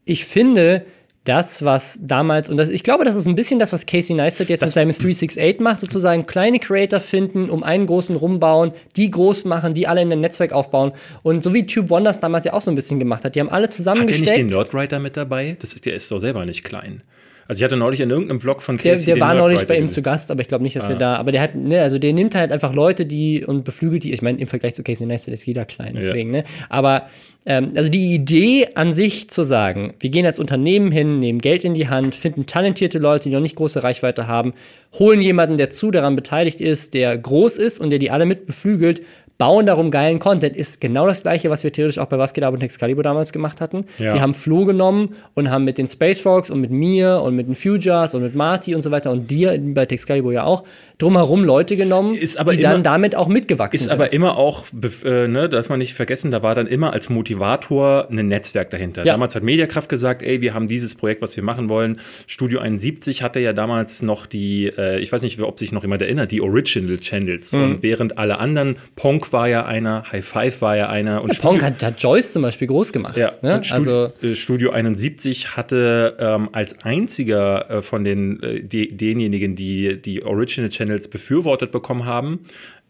ich 0.06 0.24
finde, 0.24 0.84
das, 1.24 1.64
was 1.64 1.98
damals, 2.02 2.50
und 2.50 2.58
das, 2.58 2.68
ich 2.68 2.82
glaube, 2.82 3.04
das 3.04 3.14
ist 3.14 3.26
ein 3.26 3.34
bisschen 3.34 3.58
das, 3.58 3.72
was 3.72 3.86
Casey 3.86 4.14
Neistat 4.14 4.50
jetzt 4.50 4.60
das 4.60 4.68
mit 4.68 4.74
seinem 4.74 4.92
368 4.92 5.60
macht, 5.60 5.80
sozusagen 5.80 6.26
kleine 6.26 6.58
Creator 6.58 7.00
finden, 7.00 7.48
um 7.48 7.62
einen 7.62 7.86
großen 7.86 8.14
rumbauen, 8.14 8.72
die 8.96 9.10
groß 9.10 9.46
machen, 9.46 9.72
die 9.72 9.86
alle 9.88 10.02
in 10.02 10.12
ein 10.12 10.20
Netzwerk 10.20 10.52
aufbauen. 10.52 10.92
Und 11.22 11.42
so 11.42 11.54
wie 11.54 11.64
Tube 11.64 11.88
Wonders 11.88 12.20
damals 12.20 12.44
ja 12.44 12.52
auch 12.52 12.60
so 12.60 12.70
ein 12.70 12.74
bisschen 12.74 12.98
gemacht 12.98 13.24
hat. 13.24 13.34
Die 13.34 13.40
haben 13.40 13.48
alle 13.48 13.70
zusammengesteckt. 13.70 14.28
Hat 14.28 14.36
der 14.36 14.44
nicht 14.44 14.52
den 14.52 14.58
Nerdwriter 14.58 14.98
mit 14.98 15.16
dabei? 15.16 15.56
Das 15.60 15.72
ist, 15.72 15.86
der 15.86 15.94
ist 15.94 16.10
doch 16.10 16.20
selber 16.20 16.44
nicht 16.44 16.62
klein. 16.62 17.02
Also 17.46 17.60
ich 17.60 17.64
hatte 17.64 17.76
neulich 17.76 18.00
in 18.00 18.10
irgendeinem 18.10 18.40
Vlog 18.40 18.62
von 18.62 18.76
Casey 18.76 19.06
Der, 19.06 19.14
der 19.16 19.20
war 19.20 19.34
neulich 19.34 19.66
bei 19.66 19.78
ihm 19.78 19.90
zu 19.90 20.02
Gast, 20.02 20.30
aber 20.30 20.40
ich 20.40 20.48
glaube 20.48 20.64
nicht, 20.64 20.76
dass 20.76 20.88
ah. 20.88 20.92
er 20.92 20.98
da. 20.98 21.16
Aber 21.16 21.32
der 21.32 21.42
hat, 21.42 21.54
ne, 21.54 21.80
also 21.80 21.98
der 21.98 22.12
nimmt 22.12 22.34
halt 22.34 22.52
einfach 22.52 22.74
Leute, 22.74 23.06
die 23.06 23.44
und 23.44 23.64
beflügelt 23.64 24.04
die. 24.04 24.12
Ich 24.12 24.22
meine, 24.22 24.38
im 24.38 24.46
Vergleich 24.46 24.74
zu 24.74 24.82
Casey 24.82 25.06
Neistat 25.06 25.34
ist 25.34 25.46
jeder 25.46 25.64
klein, 25.64 25.94
deswegen, 25.96 26.34
ja. 26.34 26.42
ne? 26.42 26.46
Aber 26.68 27.08
ähm, 27.46 27.72
also 27.74 27.90
die 27.90 28.14
Idee 28.14 28.68
an 28.74 28.92
sich 28.92 29.28
zu 29.28 29.42
sagen, 29.42 29.94
wir 30.00 30.10
gehen 30.10 30.24
als 30.24 30.38
Unternehmen 30.38 30.90
hin, 30.90 31.18
nehmen 31.18 31.40
Geld 31.40 31.64
in 31.64 31.74
die 31.74 31.88
Hand, 31.88 32.14
finden 32.14 32.46
talentierte 32.46 32.98
Leute, 32.98 33.24
die 33.24 33.34
noch 33.34 33.40
nicht 33.40 33.56
große 33.56 33.82
Reichweite 33.82 34.26
haben, 34.26 34.54
holen 34.98 35.20
jemanden, 35.20 35.58
der 35.58 35.70
zu 35.70 35.90
daran 35.90 36.16
beteiligt 36.16 36.60
ist, 36.60 36.94
der 36.94 37.18
groß 37.18 37.58
ist 37.58 37.80
und 37.80 37.90
der 37.90 37.98
die 37.98 38.10
alle 38.10 38.24
mit 38.24 38.46
beflügelt, 38.46 39.02
bauen 39.36 39.66
darum 39.66 39.90
geilen 39.90 40.18
Content. 40.20 40.56
Ist 40.56 40.80
genau 40.80 41.06
das 41.06 41.22
gleiche, 41.22 41.50
was 41.50 41.64
wir 41.64 41.72
theoretisch 41.72 41.98
auch 41.98 42.06
bei 42.06 42.16
Basket 42.16 42.44
und 42.44 42.62
Excalibur 42.62 43.02
damals 43.02 43.32
gemacht 43.32 43.60
hatten. 43.60 43.84
Ja. 43.98 44.14
Wir 44.14 44.20
haben 44.20 44.34
Flo 44.34 44.64
genommen 44.64 45.16
und 45.34 45.50
haben 45.50 45.64
mit 45.64 45.76
den 45.78 45.88
Space 45.88 46.20
Frogs 46.20 46.50
und 46.50 46.60
mit 46.60 46.70
mir 46.70 47.20
und 47.22 47.34
mit 47.34 47.48
den 47.48 47.54
Futures 47.56 48.14
und 48.14 48.22
mit 48.22 48.34
Marty 48.34 48.74
und 48.74 48.82
so 48.82 48.90
weiter 48.90 49.10
und 49.10 49.30
dir 49.30 49.58
bei 49.60 49.82
Excalibur 49.84 50.32
ja 50.32 50.44
auch 50.44 50.64
drumherum 50.98 51.42
Leute 51.44 51.76
genommen, 51.76 52.14
Ist 52.14 52.38
aber 52.38 52.52
die 52.52 52.60
immer- 52.62 52.70
dann 52.72 52.82
damit 52.84 53.16
auch 53.16 53.26
mitgewachsen 53.26 53.74
Ist 53.76 53.82
sind. 53.84 53.92
aber 53.92 54.12
immer 54.12 54.36
auch, 54.36 54.66
äh, 55.04 55.26
ne, 55.26 55.48
darf 55.48 55.68
man 55.68 55.80
nicht 55.80 55.94
vergessen, 55.94 56.30
da 56.30 56.42
war 56.44 56.54
dann 56.54 56.68
immer 56.68 56.92
als 56.92 57.08
Motivator 57.10 58.08
ein 58.10 58.28
Netzwerk 58.28 58.70
dahinter. 58.70 59.04
Ja. 59.04 59.14
Damals 59.14 59.34
hat 59.34 59.42
Mediakraft 59.42 59.88
gesagt, 59.88 60.22
ey, 60.22 60.40
wir 60.40 60.54
haben 60.54 60.68
dieses 60.68 60.94
Projekt, 60.94 61.20
was 61.20 61.34
wir 61.36 61.42
machen 61.42 61.68
wollen. 61.68 61.98
Studio 62.28 62.60
71 62.60 63.22
hatte 63.22 63.40
ja 63.40 63.52
damals 63.52 64.02
noch 64.02 64.26
die, 64.26 64.66
äh, 64.66 65.00
ich 65.00 65.10
weiß 65.10 65.22
nicht, 65.22 65.40
ob 65.40 65.58
sich 65.58 65.72
noch 65.72 65.82
jemand 65.82 66.02
erinnert, 66.02 66.30
die 66.30 66.40
Original 66.40 66.98
Channels. 66.98 67.52
Mhm. 67.52 67.62
Und 67.62 67.82
während 67.82 68.16
alle 68.18 68.38
anderen, 68.38 68.76
Ponk 69.24 69.32
war 69.32 69.48
ja 69.48 69.64
einer, 69.66 70.04
High 70.12 70.24
Five 70.24 70.60
war 70.60 70.76
ja 70.76 70.88
einer. 70.88 71.22
Und 71.24 71.38
Pong 71.40 71.62
hat, 71.62 71.82
hat 71.82 72.00
Joyce 72.00 72.32
zum 72.32 72.42
Beispiel 72.42 72.68
groß 72.68 72.92
gemacht. 72.92 73.16
Ja, 73.16 73.32
ne? 73.42 73.60
also 73.70 74.12
äh, 74.22 74.34
Studio 74.34 74.70
71 74.70 75.56
hatte 75.56 76.16
ähm, 76.18 76.48
als 76.52 76.84
einziger 76.84 77.70
äh, 77.70 77.82
von 77.82 78.04
den 78.04 78.42
äh, 78.42 78.62
die, 78.62 78.96
denjenigen, 78.96 79.56
die 79.56 80.00
die 80.00 80.22
Original 80.22 80.70
Channels 80.70 81.08
befürwortet 81.08 81.70
bekommen 81.72 82.04
haben, 82.04 82.40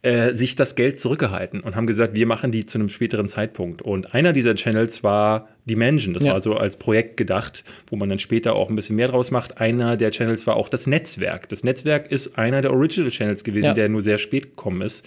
äh, 0.02 0.34
sich 0.34 0.54
das 0.56 0.74
Geld 0.74 1.00
zurückgehalten 1.00 1.60
und 1.60 1.76
haben 1.76 1.86
gesagt, 1.86 2.14
wir 2.14 2.26
machen 2.26 2.52
die 2.52 2.66
zu 2.66 2.78
einem 2.78 2.88
späteren 2.90 3.26
Zeitpunkt. 3.28 3.80
Und 3.80 4.14
einer 4.14 4.32
dieser 4.32 4.54
Channels 4.54 5.02
war 5.02 5.48
Dimension. 5.64 6.12
Das 6.12 6.24
Ja. 6.24 6.32
war 6.34 6.40
so 6.40 6.56
als 6.56 6.76
Projekt 6.76 7.16
gedacht, 7.16 7.64
wo 7.88 7.96
man 7.96 8.08
dann 8.10 8.18
später 8.18 8.54
auch 8.54 8.68
ein 8.68 8.76
bisschen 8.76 8.96
mehr 8.96 9.08
draus 9.08 9.30
macht. 9.30 9.58
Einer 9.58 9.96
der 9.96 10.10
Channels 10.10 10.46
war 10.46 10.56
auch 10.56 10.68
das 10.68 10.86
Netzwerk. 10.86 11.48
Das 11.48 11.64
Netzwerk 11.64 12.10
ist 12.12 12.36
einer 12.38 12.60
der 12.60 12.72
Original 12.72 13.10
Channels 13.10 13.44
gewesen, 13.44 13.66
Ja. 13.68 13.74
der 13.74 13.88
nur 13.88 14.02
sehr 14.02 14.18
spät 14.18 14.50
gekommen 14.50 14.82
ist. 14.82 15.06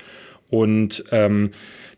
Und 0.49 1.03
ähm, 1.11 1.51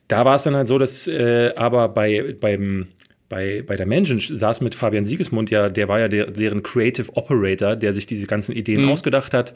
da 0.08 0.26
war 0.26 0.36
es 0.36 0.44
dann 0.44 0.56
halt 0.56 0.68
so, 0.68 0.78
dass 0.78 1.08
äh, 1.08 1.54
aber 1.56 1.90
bei, 1.90 2.36
beim, 2.40 2.88
bei, 3.30 3.64
bei 3.66 3.76
der 3.76 3.86
Menschen 3.86 4.20
saß 4.20 4.62
mit 4.62 4.76
Fabian 4.76 5.06
Siegesmund 5.06 5.52
ja, 5.52 5.70
der 5.70 5.88
war 5.88 6.00
ja 6.00 6.08
der, 6.08 6.32
deren 6.32 6.64
Creative 6.64 7.16
Operator, 7.16 7.76
der 7.76 7.94
sich 7.94 8.08
diese 8.08 8.26
ganzen 8.28 8.54
Ideen 8.54 8.84
Mhm. 8.84 8.90
ausgedacht 8.92 9.34
hat 9.34 9.54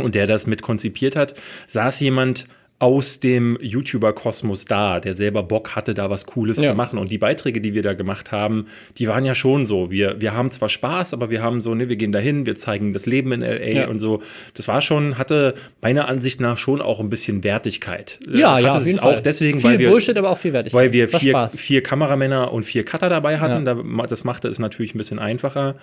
und 0.00 0.14
der 0.14 0.26
das 0.26 0.46
mit 0.46 0.62
konzipiert 0.62 1.16
hat, 1.16 1.34
saß 1.68 2.00
jemand 2.00 2.46
aus 2.82 3.20
dem 3.20 3.58
YouTuber-Kosmos 3.60 4.64
da, 4.64 5.00
der 5.00 5.12
selber 5.12 5.42
Bock 5.42 5.76
hatte, 5.76 5.92
da 5.92 6.08
was 6.08 6.24
Cooles 6.24 6.56
Ja. 6.60 6.70
zu 6.70 6.74
machen. 6.76 6.98
Und 6.98 7.10
die 7.10 7.18
Beiträge, 7.18 7.60
die 7.60 7.74
wir 7.74 7.82
da 7.82 7.92
gemacht 7.92 8.32
haben, 8.32 8.66
die 8.96 9.06
waren 9.06 9.24
ja 9.26 9.34
schon 9.34 9.66
so. 9.66 9.90
Wir, 9.90 10.18
wir 10.20 10.32
haben 10.32 10.50
zwar 10.50 10.70
Spaß, 10.70 11.12
aber 11.12 11.28
wir 11.28 11.42
haben 11.42 11.60
so, 11.60 11.74
ne, 11.74 11.90
wir 11.90 11.96
gehen 11.96 12.10
dahin, 12.10 12.46
wir 12.46 12.54
zeigen 12.56 12.94
das 12.94 13.04
Leben 13.04 13.32
in 13.32 13.42
LA 13.42 13.82
Ja. 13.82 13.88
und 13.88 13.98
so. 13.98 14.22
Das 14.54 14.66
war 14.66 14.80
schon, 14.80 15.18
hatte 15.18 15.54
meiner 15.82 16.08
Ansicht 16.08 16.40
nach 16.40 16.56
schon 16.56 16.80
auch 16.80 17.00
ein 17.00 17.10
bisschen 17.10 17.44
Wertigkeit. 17.44 18.18
ja, 18.26 18.32
Äh, 18.58 18.62
ja, 18.62 18.68
hatte 18.68 18.70
auf 18.76 18.80
es 18.80 18.86
jeden 18.86 18.98
auch 19.00 19.12
Fall. 19.12 19.22
deswegen, 19.22 19.60
viel 19.60 19.70
weil 19.70 19.78
wir, 19.78 19.90
Bullshit, 19.90 20.16
aber 20.16 20.30
auch 20.30 20.38
viel 20.38 20.54
Wertigkeit. 20.54 20.80
weil 20.82 20.92
wir 20.94 21.08
vier, 21.08 21.48
vier 21.50 21.82
Kameramänner 21.82 22.50
und 22.50 22.62
vier 22.64 22.84
Cutter 22.86 23.10
dabei 23.10 23.38
hatten. 23.40 23.68
Ma- 23.86 24.06
das 24.06 24.24
machte 24.24 24.48
es 24.48 24.58
natürlich 24.58 24.94
ein 24.94 24.98
bisschen 24.98 25.18
einfacher. 25.18 25.76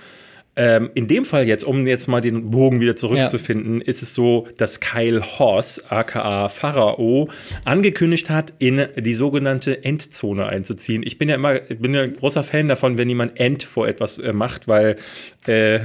Ähm, 0.57 0.89
in 0.95 1.07
dem 1.07 1.23
Fall 1.23 1.47
jetzt, 1.47 1.63
um 1.63 1.85
jetzt 1.85 2.07
mal 2.07 2.19
den 2.19 2.49
Bogen 2.49 2.81
wieder 2.81 2.95
zurückzufinden, 2.95 3.79
ist 3.79 4.01
es 4.01 4.15
so, 4.15 4.47
dass 4.57 4.79
Kyle 4.79 5.21
Hoss, 5.21 5.79
aka 5.87 6.49
Pharao, 6.49 7.29
angekündigt 7.63 8.31
hat, 8.31 8.53
in 8.57 8.87
die 8.97 9.13
sogenannte 9.13 9.83
Endzone 9.83 10.47
einzuziehen. 10.47 11.03
Ich 11.05 11.19
bin 11.19 11.29
ja 11.29 11.35
immer, 11.35 11.69
ich 11.69 11.79
bin 11.79 11.93
ja 11.93 12.01
ein 12.01 12.15
großer 12.15 12.43
Fan 12.43 12.67
davon, 12.67 12.97
wenn 12.97 13.07
jemand 13.07 13.39
End 13.39 13.61
vor 13.61 13.87
etwas 13.87 14.17
äh, 14.17 14.33
macht, 14.33 14.67
weil 14.67 14.97
äh, 15.45 15.79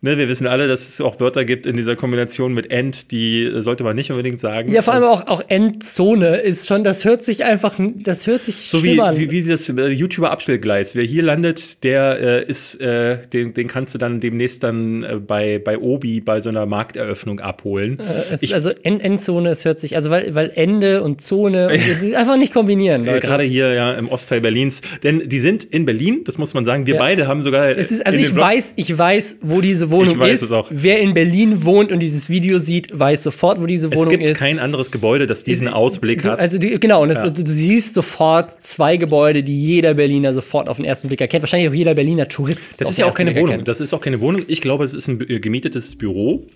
ne, 0.00 0.18
wir 0.18 0.28
wissen 0.28 0.46
alle, 0.46 0.68
dass 0.68 0.88
es 0.88 1.00
auch 1.00 1.18
Wörter 1.20 1.44
gibt 1.44 1.66
in 1.66 1.76
dieser 1.76 1.96
Kombination 1.96 2.52
mit 2.54 2.70
End, 2.70 3.10
die 3.10 3.44
äh, 3.44 3.60
sollte 3.62 3.84
man 3.84 3.96
nicht 3.96 4.10
unbedingt 4.10 4.40
sagen. 4.40 4.72
Ja, 4.72 4.82
vor 4.82 4.94
allem 4.94 5.04
auch, 5.04 5.26
auch 5.26 5.42
Endzone 5.48 6.36
ist 6.36 6.66
schon, 6.66 6.84
das 6.84 7.04
hört 7.04 7.22
sich 7.22 7.44
einfach, 7.44 7.74
das 7.96 8.26
hört 8.26 8.44
sich 8.44 8.54
So 8.70 8.82
wie, 8.84 8.98
wie, 8.98 9.30
wie 9.30 9.42
das 9.44 9.68
äh, 9.68 9.88
YouTuber-Abstellgleis. 9.88 10.94
Wer 10.94 11.04
hier 11.04 11.22
landet, 11.22 11.84
der 11.84 12.18
äh, 12.20 12.44
ist, 12.50 12.80
äh, 12.80 13.18
den, 13.32 13.54
den 13.54 13.68
kannst 13.68 13.94
du 13.94 13.98
dann 13.98 14.20
demnächst 14.20 14.62
dann 14.62 15.02
äh, 15.02 15.16
bei, 15.16 15.58
bei 15.58 15.78
Obi 15.78 16.20
bei 16.20 16.40
so 16.40 16.48
einer 16.48 16.66
Markteröffnung 16.66 17.40
abholen. 17.40 17.98
es, 18.30 18.42
ich- 18.42 18.54
also 18.54 18.70
End 18.82 19.02
Endzone, 19.02 19.50
es 19.50 19.64
hört 19.64 19.78
sich, 19.78 19.96
also 19.96 20.10
weil, 20.10 20.34
weil 20.34 20.52
Ende 20.54 21.02
und 21.02 21.20
Zone, 21.20 21.68
und 21.68 22.14
einfach 22.14 22.36
nicht 22.36 22.52
kombinieren, 22.52 23.06
Äh, 23.06 23.12
Leute. 23.14 23.26
Gerade 23.26 23.42
hier 23.44 23.72
ja 23.74 23.92
im 23.94 24.08
Ostteil 24.08 24.40
Berlins. 24.40 24.80
Denn 25.02 25.28
die 25.28 25.38
sind 25.38 25.64
in 25.64 25.84
Berlin, 25.84 26.22
das 26.24 26.38
muss 26.38 26.54
man 26.54 26.64
sagen. 26.64 26.86
Wir 26.86 26.94
Ja. 26.94 27.00
beide 27.00 27.26
haben 27.28 27.42
sogar. 27.42 27.68
Es 27.76 27.90
ist, 27.90 28.04
also 28.06 28.18
ich 28.18 28.28
Vlogs- 28.28 28.40
weiß, 28.40 28.72
ich 28.76 28.96
weiß, 28.96 29.38
wo 29.42 29.60
diese 29.60 29.85
Wohnung 29.90 30.14
Ich 30.14 30.18
weiß 30.18 30.34
ist. 30.42 30.48
es 30.48 30.52
auch. 30.52 30.68
Wer 30.70 31.00
in 31.00 31.14
Berlin 31.14 31.64
wohnt 31.64 31.92
und 31.92 32.00
dieses 32.00 32.28
Video 32.28 32.58
sieht, 32.58 32.96
weiß 32.98 33.22
sofort, 33.22 33.60
wo 33.60 33.66
diese 33.66 33.88
Es 33.88 33.96
Wohnung 33.96 34.10
gibt 34.10 34.24
ist. 34.24 34.38
kein 34.38 34.58
anderes 34.58 34.90
Gebäude, 34.90 35.26
das 35.26 35.44
diesen 35.44 35.68
Ausblick 35.68 36.22
Du, 36.22 36.30
hat. 36.30 36.38
also 36.40 36.58
die, 36.58 36.78
genau, 36.80 37.02
und 37.02 37.08
das, 37.08 37.18
Ja. 37.18 37.30
du, 37.30 37.42
du 37.44 37.50
siehst 37.50 37.94
sofort 37.94 38.60
zwei 38.62 38.96
Gebäude, 38.96 39.42
die 39.42 39.60
jeder 39.60 39.94
Berliner 39.94 40.32
sofort 40.34 40.68
auf 40.68 40.76
den 40.76 40.84
ersten 40.86 41.08
Blick 41.08 41.20
erkennt. 41.20 41.42
Wahrscheinlich 41.42 41.68
auch 41.68 41.74
jeder 41.74 41.94
Berliner 41.94 42.28
Tourist. 42.28 42.80
das 42.80 42.90
ist 42.90 42.98
ja 42.98 43.06
auch 43.06 43.14
keine 43.14 43.34
Wohnung. 43.36 43.64
Das 43.64 43.80
ist 43.80 43.92
auch 43.92 44.00
keine 44.00 44.20
Wohnung. 44.20 44.42
Ich 44.48 44.60
glaube, 44.60 44.84
es 44.84 44.94
ist 44.94 45.08
ein 45.08 45.20
äh, 45.28 45.40
gemietetes 45.40 45.96
Büro. 45.96 46.46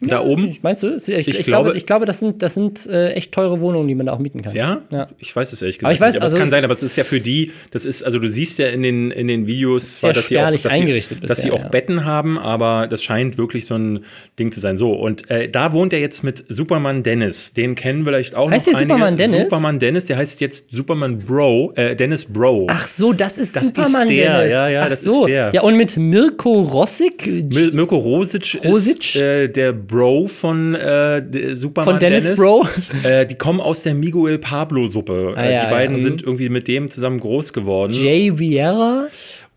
Da 0.00 0.20
oben. 0.22 0.56
Meinst 0.60 0.82
du? 0.82 0.96
Ich, 0.96 1.08
ich, 1.08 1.28
Ich 1.28 1.44
glaube, 1.44 1.64
glaube- 1.64 1.76
ich 1.76 1.86
glaube, 1.86 2.04
das 2.04 2.20
sind, 2.20 2.42
das 2.42 2.54
sind 2.54 2.84
äh, 2.86 3.12
echt 3.12 3.32
teure 3.32 3.60
Wohnungen, 3.60 3.88
die 3.88 3.94
man 3.94 4.06
da 4.06 4.12
auch 4.12 4.18
mieten 4.18 4.42
kann. 4.42 4.54
Ja? 4.54 4.82
Ja. 4.90 5.06
Ich 5.18 5.34
weiß 5.34 5.52
es 5.52 5.62
ehrlich 5.62 5.78
gesagt 5.78 5.86
Aber 5.86 5.94
ich 5.94 6.00
weiß, 6.00 6.14
nicht. 6.14 6.22
also 6.22 6.36
es 6.36 6.40
kann 6.40 6.50
sein, 6.50 6.64
aber 6.64 6.74
es 6.74 6.82
ist 6.82 6.96
ja 6.96 7.04
für 7.04 7.20
die, 7.20 7.52
das 7.70 7.86
ist, 7.86 8.02
also 8.02 8.18
du 8.18 8.28
siehst 8.28 8.58
ja 8.58 8.66
in 8.66 8.82
den, 8.82 9.10
in 9.12 9.28
den 9.28 9.46
Videos, 9.46 10.00
Sehr 10.00 10.12
dass 10.12 10.28
sie 10.28 10.38
auch, 10.38 10.50
dass 10.50 10.66
eingerichtet 10.66 11.18
sie, 11.22 11.26
dass 11.26 11.40
sie 11.42 11.50
auch 11.52 11.62
ja. 11.62 11.68
Betten 11.68 12.04
haben, 12.04 12.38
aber 12.38 12.86
das 12.88 13.02
scheint 13.02 13.38
wirklich 13.38 13.66
so 13.66 13.76
ein 13.76 14.04
Ding 14.38 14.52
zu 14.52 14.60
sein. 14.60 14.76
So, 14.76 14.92
und 14.92 15.30
äh, 15.30 15.48
da 15.48 15.72
wohnt 15.72 15.92
er 15.92 16.00
jetzt 16.00 16.22
mit 16.24 16.44
Superman 16.48 17.02
Dennis. 17.02 17.54
Den 17.54 17.74
kennen 17.74 18.04
vielleicht 18.04 18.34
auch 18.34 18.50
Heißt 18.50 18.66
noch 18.66 18.72
der 18.74 18.80
Superman 18.82 19.16
Dennis? 19.16 19.44
Superman 19.44 19.78
Dennis, 19.78 20.04
der 20.06 20.16
heißt 20.18 20.40
jetzt 20.40 20.66
Superman 20.70 21.18
Bro, 21.20 21.72
äh, 21.76 21.94
Dennis 21.96 22.24
Bro. 22.26 22.66
Ach 22.68 22.86
so, 22.88 23.12
das 23.12 23.38
ist 23.38 23.54
Das 23.56 23.62
ist 23.62 23.76
Superman 23.76 24.08
der, 24.08 24.36
Dennis. 24.38 24.52
ja, 24.52 24.68
ja, 24.68 24.82
Ach 24.82 24.88
das 24.90 24.98
ist 25.02 25.04
so. 25.06 25.26
der. 25.26 25.50
Ja, 25.54 25.62
und 25.62 25.76
mit 25.76 25.96
Mirko 25.96 26.60
Rossig, 26.62 27.26
Mil 27.26 27.72
Mirko 27.72 27.96
Rosic, 27.96 28.58
Rosic? 28.64 28.98
ist 29.14 29.16
äh, 29.16 29.48
der 29.48 29.72
Bro 29.86 30.28
von 30.28 30.74
äh, 30.74 31.22
Superman 31.54 31.92
Von 31.94 32.00
Dennis 32.00 32.34
Bro? 32.34 32.66
Äh, 33.02 33.26
die 33.26 33.34
kommen 33.34 33.60
aus 33.60 33.82
der 33.82 33.94
Miguel 33.94 34.38
Pablo 34.38 34.86
Suppe. 34.86 35.34
Ah, 35.36 35.42
äh, 35.42 35.54
ja, 35.54 35.64
die 35.64 35.70
beiden 35.70 35.96
ja, 35.96 36.02
mhm. 36.02 36.08
sind 36.08 36.22
irgendwie 36.22 36.48
mit 36.48 36.68
dem 36.68 36.90
zusammen 36.90 37.20
groß 37.20 37.52
geworden. 37.52 37.92
Jay 37.92 38.38
Vieira. 38.38 39.08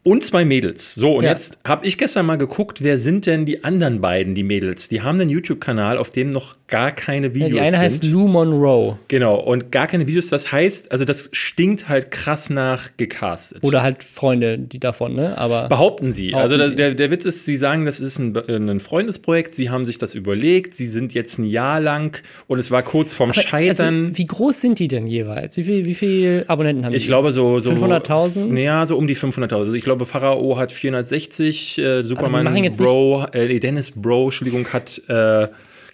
Und 0.07 0.23
zwei 0.23 0.45
Mädels. 0.45 0.95
So, 0.95 1.11
und 1.17 1.25
Ja. 1.25 1.31
jetzt 1.31 1.57
habe 1.67 1.85
ich 1.85 1.97
gestern 1.97 2.25
mal 2.25 2.37
geguckt, 2.37 2.81
wer 2.81 2.97
sind 2.97 3.25
denn 3.25 3.45
die 3.45 3.65
anderen 3.65 3.99
beiden, 3.99 4.35
die 4.35 4.43
Mädels? 4.43 4.87
Die 4.87 5.01
haben 5.01 5.19
einen 5.19 5.29
YouTube-Kanal, 5.29 5.97
auf 5.97 6.11
dem 6.11 6.29
noch 6.29 6.55
gar 6.67 6.91
keine 6.91 7.27
Ja, 7.27 7.33
Videos 7.33 7.51
die 7.51 7.59
eine 7.59 7.71
sind. 7.71 7.79
heißt 7.79 8.03
Lou 8.05 8.27
Monroe. 8.27 8.97
Genau, 9.09 9.35
und 9.39 9.69
gar 9.71 9.87
keine 9.87 10.07
Videos. 10.07 10.27
Das 10.29 10.49
heißt, 10.51 10.93
also 10.93 11.03
das 11.03 11.29
stinkt 11.33 11.89
halt 11.89 12.11
krass 12.11 12.49
nach 12.49 12.89
gecastet. 12.95 13.63
Oder 13.63 13.83
halt 13.83 14.01
Freunde, 14.01 14.57
die 14.57 14.79
davon, 14.79 15.13
ne? 15.13 15.37
Aber. 15.37 15.67
Behaupten 15.67 16.13
sie. 16.13 16.29
Behaupten 16.31 16.53
also 16.53 16.57
das. 16.57 16.75
Der, 16.75 16.93
der 16.93 17.11
Witz 17.11 17.25
ist, 17.25 17.45
sie 17.45 17.57
sagen, 17.57 17.85
das 17.85 17.99
ist 17.99 18.17
ein, 18.17 18.35
ein 18.47 18.79
Freundesprojekt. 18.79 19.55
Sie 19.55 19.69
haben 19.69 19.83
sich 19.85 19.97
das 19.97 20.15
überlegt. 20.15 20.73
Sie 20.73 20.87
sind 20.87 21.13
jetzt 21.13 21.37
ein 21.37 21.43
Jahr 21.45 21.81
lang 21.81 22.21
und 22.47 22.59
es 22.59 22.71
war 22.71 22.81
kurz 22.83 23.13
vorm 23.13 23.33
Scheitern. 23.33 24.05
Also, 24.07 24.17
wie 24.17 24.25
groß 24.25 24.61
sind 24.61 24.79
die 24.79 24.87
denn 24.87 25.07
jeweils? 25.07 25.57
Wie 25.57 25.63
viel, 25.65 25.85
wie 25.85 25.93
viel 25.95 26.45
Abonnenten 26.47 26.85
haben 26.85 26.91
die? 26.91 26.97
ich 26.97 27.07
glaube 27.07 27.31
so, 27.33 27.59
so 27.59 27.71
500.000? 27.71 28.57
Ja, 28.57 28.85
so 28.85 28.97
um 28.97 29.07
die 29.07 29.15
500.000. 29.17 29.53
Also 29.57 29.73
ich 29.73 29.83
glaube 29.83 29.96
Pharao 30.05 30.57
hat 30.57 30.71
460, 30.71 31.77
äh, 31.77 32.03
Superman 32.03 32.69
Bro, 32.77 33.27
äh, 33.33 33.47
nee, 33.47 33.59
Dennis 33.59 33.91
Bro, 33.91 34.25
Entschuldigung, 34.25 34.67
hat 34.73 35.01
äh, 35.07 35.47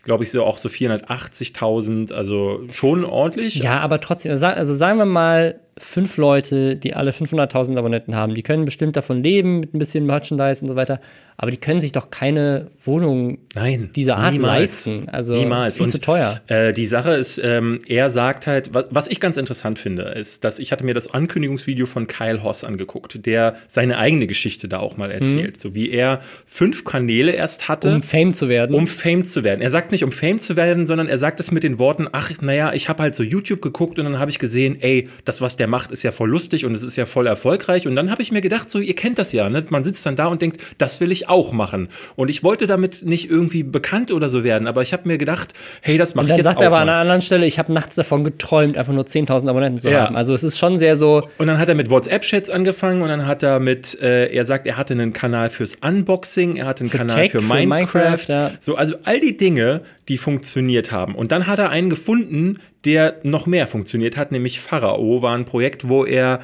glaube 0.04 0.24
ich 0.24 0.32
so 0.32 0.44
auch 0.44 0.58
so 0.58 0.70
480.000. 0.70 2.14
Also 2.14 2.62
schon 2.74 3.06
ordentlich. 3.06 3.56
Ja, 3.56 3.80
aber 3.80 4.00
trotzdem, 4.00 4.32
also 4.32 4.46
also 4.46 4.76
sagen 4.76 5.00
wir 5.00 5.06
mal, 5.06 5.60
fünf 5.78 6.18
Leute, 6.18 6.76
die 6.76 6.94
alle 6.94 7.12
500.000 7.12 7.78
Abonnenten 7.78 8.16
haben, 8.16 8.36
die 8.36 8.44
können 8.44 8.66
bestimmt 8.66 8.96
davon 8.96 9.24
leben, 9.24 9.60
mit 9.60 9.74
ein 9.74 9.80
bisschen 9.80 10.06
Merchandise 10.06 10.62
und 10.62 10.68
so 10.68 10.76
weiter, 10.76 11.00
aber 11.38 11.52
die 11.52 11.58
können 11.58 11.82
sich 11.82 11.92
doch 11.92 12.10
keine 12.10 12.72
Wohnung 12.84 13.40
Nein, 13.56 13.90
dieser 13.96 14.18
Art 14.18 14.34
niemals. 14.34 14.86
leisten. 14.86 15.10
Also 15.10 15.36
Niemals. 15.36 15.76
viel 15.78 15.84
Und, 15.84 15.90
zu 15.90 16.00
teuer. 16.00 16.42
Äh, 16.48 16.74
die 16.74 16.86
Sache 16.86 17.12
ist, 17.12 17.40
ähm, 17.44 17.80
er 17.88 18.10
sagt 18.10 18.48
halt, 18.48 18.74
was, 18.74 18.86
was 18.90 19.08
ich 19.08 19.20
ganz 19.20 19.38
interessant 19.38 19.80
finde, 19.80 20.04
ist, 20.04 20.44
dass 20.44 20.60
ich 20.60 20.72
hatte 20.72 20.84
mir 20.84 20.94
das 20.94 21.14
Ankündigungsvideo 21.14 21.86
von 21.86 22.08
Kyle 22.08 22.44
Hoss 22.44 22.64
angeguckt, 22.64 23.26
der 23.26 23.56
seine 23.68 23.98
eigene 23.98 24.28
Geschichte 24.28 24.68
da 24.68 24.80
auch 24.80 24.98
mal 24.98 25.12
erzählt. 25.12 25.60
So 25.60 25.74
wie 25.74 25.90
er 25.92 26.22
fünf 26.46 26.84
Kanäle 26.84 27.32
erst 27.32 27.68
hatte. 27.68 27.94
Um 27.96 28.04
Fame 28.04 28.34
zu 28.34 28.50
werden. 28.50 28.76
um 28.76 28.88
Fame 28.88 29.26
zu 29.26 29.44
werden. 29.44 29.62
Er 29.62 29.70
sagt 29.70 29.92
nicht, 29.92 30.04
um 30.04 30.12
Fame 30.12 30.40
zu 30.40 30.56
werden, 30.56 30.86
sondern 30.86 31.08
er 31.08 31.18
sagt 31.18 31.40
es 31.40 31.52
mit 31.52 31.64
den 31.64 31.80
Worten, 31.80 32.08
ach, 32.12 32.32
naja, 32.42 32.74
ich 32.74 32.90
habe 32.90 33.02
halt 33.04 33.16
so 33.16 33.24
YouTube 33.24 33.62
geguckt 33.62 33.98
und 34.00 34.06
dann 34.06 34.20
habe 34.20 34.32
ich 34.32 34.40
gesehen, 34.40 34.78
ey, 34.82 35.10
das, 35.26 35.42
was 35.42 35.58
der 35.58 35.68
macht, 35.68 35.92
ist 35.92 36.04
ja 36.04 36.12
voll 36.12 36.30
lustig 36.30 36.66
und 36.66 36.76
es 36.76 36.84
ist 36.84 36.96
ja 36.96 37.06
voll 37.06 37.28
erfolgreich. 37.28 37.88
Und 37.88 37.96
dann 37.96 38.12
habe 38.12 38.22
ich 38.22 38.32
mir 38.32 38.42
gedacht, 38.42 38.70
so, 38.70 38.80
ihr 38.80 38.96
kennt 38.96 39.20
das 39.20 39.34
ja, 39.34 39.50
ne? 39.50 39.66
Man 39.70 39.84
sitzt 39.84 40.06
dann 40.06 40.16
da 40.16 40.28
und 40.28 40.42
denkt, 40.42 40.62
das 40.78 41.00
will 41.02 41.12
ich 41.12 41.30
auch 41.30 41.33
machen. 41.54 41.90
Und 42.16 42.30
ich 42.30 42.44
wollte 42.44 42.68
damit 42.68 43.04
nicht 43.06 43.30
irgendwie 43.30 43.64
bekannt 43.64 44.12
oder 44.12 44.30
so 44.30 44.44
werden, 44.44 44.68
aber 44.68 44.82
ich 44.84 44.94
habe 44.94 45.08
mir 45.08 45.18
gedacht, 45.18 45.54
hey, 45.82 45.98
das 45.98 46.14
mache 46.16 46.24
und 46.26 46.28
ich 46.28 46.30
dann 46.32 46.38
jetzt 46.38 46.46
sagt 46.46 46.58
auch 46.58 46.62
er 46.62 46.68
aber 46.68 46.78
an 46.80 46.86
mal. 46.88 46.94
einer 46.94 47.02
anderen 47.02 47.22
Stelle, 47.22 47.46
ich 47.46 47.58
habe 47.60 47.74
nachts 47.74 47.96
davon 47.96 48.24
geträumt, 48.24 48.78
einfach 48.78 48.94
nur 48.94 49.06
10.000 49.06 49.50
Abonnenten 49.50 49.80
zu 49.80 49.90
Ja. 49.90 50.06
haben. 50.06 50.16
Also 50.16 50.34
es 50.34 50.44
ist 50.44 50.58
schon 50.60 50.78
sehr 50.80 50.96
so, 50.96 51.28
Und 51.38 51.48
dann 51.48 51.58
hat 51.58 51.70
er 51.70 51.76
mit 51.76 51.90
WhatsApp-Chats 51.90 52.50
angefangen 52.50 53.02
und 53.02 53.08
dann 53.10 53.26
hat 53.26 53.42
er 53.44 53.60
mit, 53.60 54.00
äh, 54.02 54.28
er 54.34 54.46
sagt, 54.46 54.68
er 54.68 54.78
hatte 54.78 54.94
einen 54.94 55.14
Kanal 55.14 55.50
fürs 55.50 55.76
Unboxing, 55.82 56.58
er 56.58 56.66
hatte 56.68 56.82
einen 56.82 56.90
Kanal 56.92 57.16
Tech, 57.24 57.32
für 57.32 57.42
für 57.42 57.54
Minecraft. 57.54 57.94
Minecraft, 57.96 58.26
ja. 58.30 58.52
So, 58.60 58.76
also 58.76 58.96
all 59.04 59.20
die 59.20 59.36
Dinge, 59.38 59.82
die 60.08 60.18
funktioniert 60.18 60.92
haben. 60.92 61.16
Und 61.16 61.32
dann 61.32 61.48
hat 61.48 61.60
er 61.60 61.70
einen 61.70 61.90
gefunden, 61.90 62.60
der 62.86 63.16
noch 63.24 63.46
mehr 63.48 63.66
funktioniert 63.68 64.18
hat, 64.18 64.32
nämlich 64.32 64.60
Pharao 64.60 65.22
war 65.22 65.36
ein 65.38 65.46
Projekt, 65.46 65.88
wo 65.88 66.04
er 66.06 66.42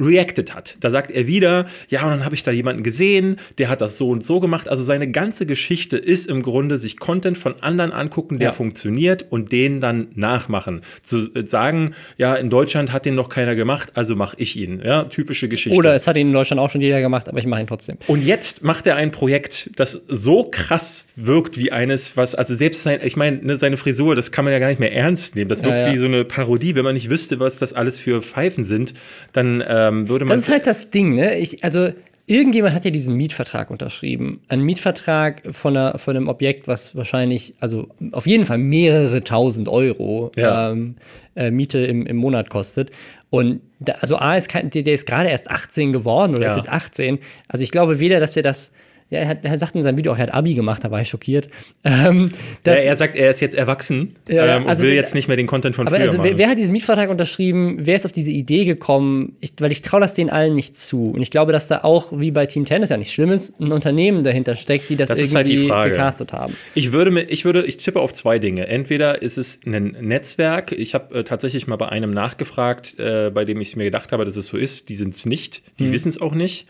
reacted 0.00 0.54
hat. 0.54 0.76
Da 0.80 0.90
sagt 0.90 1.10
er 1.10 1.26
wieder, 1.26 1.66
ja, 1.88 2.02
und 2.04 2.10
dann 2.10 2.24
habe 2.24 2.34
ich 2.34 2.42
da 2.42 2.50
jemanden 2.50 2.82
gesehen, 2.82 3.36
der 3.58 3.68
hat 3.68 3.80
das 3.80 3.96
so 3.98 4.08
und 4.08 4.24
so 4.24 4.40
gemacht. 4.40 4.68
Also 4.68 4.82
seine 4.82 5.10
ganze 5.10 5.46
Geschichte 5.46 5.96
ist 5.96 6.26
im 6.26 6.42
Grunde 6.42 6.78
sich 6.78 6.98
Content 6.98 7.36
von 7.38 7.54
anderen 7.62 7.92
angucken, 7.92 8.38
der 8.38 8.48
Ja. 8.48 8.52
funktioniert 8.52 9.26
und 9.30 9.52
den 9.52 9.80
dann 9.80 10.08
nachmachen. 10.14 10.82
Zu 11.02 11.32
äh, 11.34 11.46
sagen, 11.46 11.94
ja, 12.16 12.34
in 12.34 12.50
Deutschland 12.50 12.92
hat 12.92 13.04
den 13.04 13.14
noch 13.14 13.28
keiner 13.28 13.54
gemacht, 13.54 13.92
also 13.94 14.16
mache 14.16 14.36
ich 14.38 14.56
ihn. 14.56 14.80
Ja, 14.84 15.04
typische 15.04 15.48
Geschichte. 15.48 15.76
Oder 15.78 15.94
es 15.94 16.06
hat 16.06 16.16
ihn 16.16 16.28
in 16.28 16.32
Deutschland 16.32 16.60
auch 16.60 16.70
schon 16.70 16.80
jeder 16.80 17.00
gemacht, 17.00 17.28
aber 17.28 17.38
ich 17.38 17.46
mache 17.46 17.60
ihn 17.60 17.66
trotzdem. 17.66 17.96
Und 18.06 18.24
jetzt 18.24 18.62
macht 18.64 18.86
er 18.86 18.96
ein 18.96 19.10
Projekt, 19.10 19.70
das 19.76 20.02
so 20.08 20.44
krass 20.50 21.06
wirkt 21.16 21.58
wie 21.58 21.72
eines, 21.72 22.16
was, 22.16 22.34
also 22.34 22.54
selbst 22.54 22.82
sein, 22.82 23.00
ich 23.02 23.16
meine, 23.16 23.38
ne, 23.38 23.56
seine 23.56 23.76
Frisur, 23.76 24.14
das 24.14 24.32
kann 24.32 24.44
man 24.44 24.52
ja 24.52 24.58
gar 24.58 24.68
nicht 24.68 24.80
mehr 24.80 24.92
ernst 24.92 25.36
nehmen. 25.36 25.48
Das 25.48 25.62
wirkt 25.62 25.74
Ja, 25.82 25.86
ja. 25.88 25.92
wie 25.92 25.98
so 25.98 26.06
eine 26.06 26.24
Parodie. 26.24 26.74
Wenn 26.74 26.84
man 26.84 26.94
nicht 26.94 27.10
wüsste, 27.10 27.38
was 27.40 27.58
das 27.58 27.72
alles 27.72 27.98
für 27.98 28.22
Pfeifen 28.22 28.64
sind, 28.64 28.94
dann 29.32 29.62
ähm, 29.90 30.08
würde 30.08 30.24
man. 30.24 30.36
Das 30.36 30.46
ist 30.46 30.52
halt 30.52 30.66
das 30.66 30.90
Ding, 30.90 31.14
ne? 31.14 31.36
Ich, 31.38 31.62
also, 31.64 31.90
irgendjemand 32.26 32.74
hat 32.74 32.84
ja 32.84 32.90
diesen 32.90 33.16
Mietvertrag 33.16 33.70
unterschrieben. 33.70 34.40
Ein 34.48 34.60
Mietvertrag 34.62 35.42
von, 35.52 35.76
einer, 35.76 35.98
von 35.98 36.16
einem 36.16 36.28
Objekt, 36.28 36.68
was 36.68 36.94
wahrscheinlich, 36.94 37.54
also 37.60 37.88
auf 38.12 38.26
jeden 38.26 38.46
Fall 38.46 38.58
mehrere 38.58 39.24
tausend 39.24 39.68
Euro 39.68 40.30
Ja. 40.36 40.70
ähm, 40.70 40.96
äh, 41.34 41.50
Miete 41.50 41.78
im, 41.80 42.06
im 42.06 42.16
Monat 42.16 42.48
kostet. 42.50 42.90
Und 43.30 43.60
da, 43.80 43.94
also 44.00 44.16
A 44.16 44.36
ist 44.36 44.48
kein, 44.48 44.70
der, 44.70 44.82
der 44.82 44.94
ist 44.94 45.06
gerade 45.06 45.28
erst 45.28 45.50
18 45.50 45.92
geworden 45.92 46.32
oder 46.36 46.44
Ja. 46.44 46.50
ist 46.50 46.56
jetzt 46.56 46.70
18. 46.72 47.18
Also 47.48 47.62
ich 47.62 47.70
glaube 47.70 47.98
weder, 48.00 48.20
dass 48.20 48.36
er 48.36 48.42
das. 48.42 48.72
Ja, 49.10 49.18
er, 49.20 49.28
hat, 49.28 49.38
er 49.44 49.58
sagt 49.58 49.74
in 49.74 49.82
seinem 49.82 49.96
Video 49.98 50.12
auch, 50.12 50.16
er 50.16 50.22
hat 50.28 50.34
Abi 50.34 50.54
gemacht, 50.54 50.84
da 50.84 50.90
war 50.90 51.00
ich 51.00 51.08
schockiert. 51.08 51.48
Ähm, 51.82 52.30
ja, 52.66 52.74
er 52.74 52.96
sagt, 52.96 53.16
er 53.16 53.30
ist 53.30 53.40
jetzt 53.40 53.54
erwachsen 53.54 54.14
Ja, 54.28 54.58
ähm, 54.58 54.66
also 54.66 54.80
und 54.82 54.86
will 54.86 54.90
wir- 54.90 54.96
jetzt 54.96 55.14
nicht 55.14 55.28
mehr 55.28 55.36
den 55.36 55.46
Content 55.46 55.74
von 55.74 55.86
Aber 55.86 55.96
früher 55.96 56.04
also, 56.06 56.18
machen. 56.18 56.30
wer, 56.30 56.38
wer 56.38 56.48
hat 56.50 56.58
diesen 56.58 56.72
Mietvertrag 56.72 57.08
unterschrieben? 57.10 57.78
Wer 57.80 57.96
ist 57.96 58.04
auf 58.06 58.12
diese 58.12 58.30
Idee 58.30 58.64
gekommen? 58.64 59.36
Ich, 59.40 59.52
weil 59.60 59.72
ich 59.72 59.82
traue 59.82 60.00
das 60.00 60.14
denen 60.14 60.28
allen 60.30 60.54
nicht 60.54 60.76
zu. 60.76 61.10
Und 61.10 61.22
ich 61.22 61.30
glaube, 61.30 61.52
dass 61.52 61.68
da 61.68 61.78
auch, 61.82 62.12
wie 62.18 62.30
bei 62.30 62.46
Team 62.46 62.66
Tennis 62.66 62.90
ja 62.90 62.96
nicht 62.98 63.12
schlimm 63.12 63.30
ist, 63.32 63.58
ein 63.60 63.72
Unternehmen 63.72 64.22
dahinter 64.24 64.56
steckt, 64.56 64.90
die 64.90 64.96
das, 64.96 65.08
Das 65.08 65.20
ist 65.20 65.34
halt 65.34 65.48
die 65.48 65.54
irgendwie 65.54 65.68
Frage. 65.70 65.90
gecastet 65.92 66.32
haben. 66.32 66.54
Ich 66.74 66.92
würde 66.92 67.10
mir, 67.10 67.22
ich 67.22 67.44
würde, 67.44 67.64
ich 67.64 67.78
tippe 67.78 67.98
auf 68.00 68.12
zwei 68.12 68.38
Dinge. 68.38 68.66
Entweder 68.68 69.22
ist 69.22 69.38
es 69.38 69.60
ein 69.66 69.96
Netzwerk. 70.00 70.72
Ich 70.72 70.94
habe 70.94 71.20
äh, 71.20 71.24
tatsächlich 71.24 71.66
mal 71.66 71.76
bei 71.76 71.88
einem 71.88 72.10
nachgefragt, 72.10 72.98
äh, 72.98 73.30
bei 73.32 73.44
dem 73.44 73.60
ich 73.60 73.68
es 73.68 73.76
mir 73.76 73.84
gedacht 73.84 74.12
habe, 74.12 74.24
dass 74.24 74.36
es 74.36 74.46
so 74.46 74.56
ist. 74.56 74.88
Die 74.90 74.96
sind 74.96 75.14
es 75.14 75.24
nicht. 75.26 75.62
Die 75.78 75.86
Hm. 75.86 75.92
wissen 75.92 76.08
es 76.10 76.20
auch 76.20 76.34
nicht. 76.34 76.66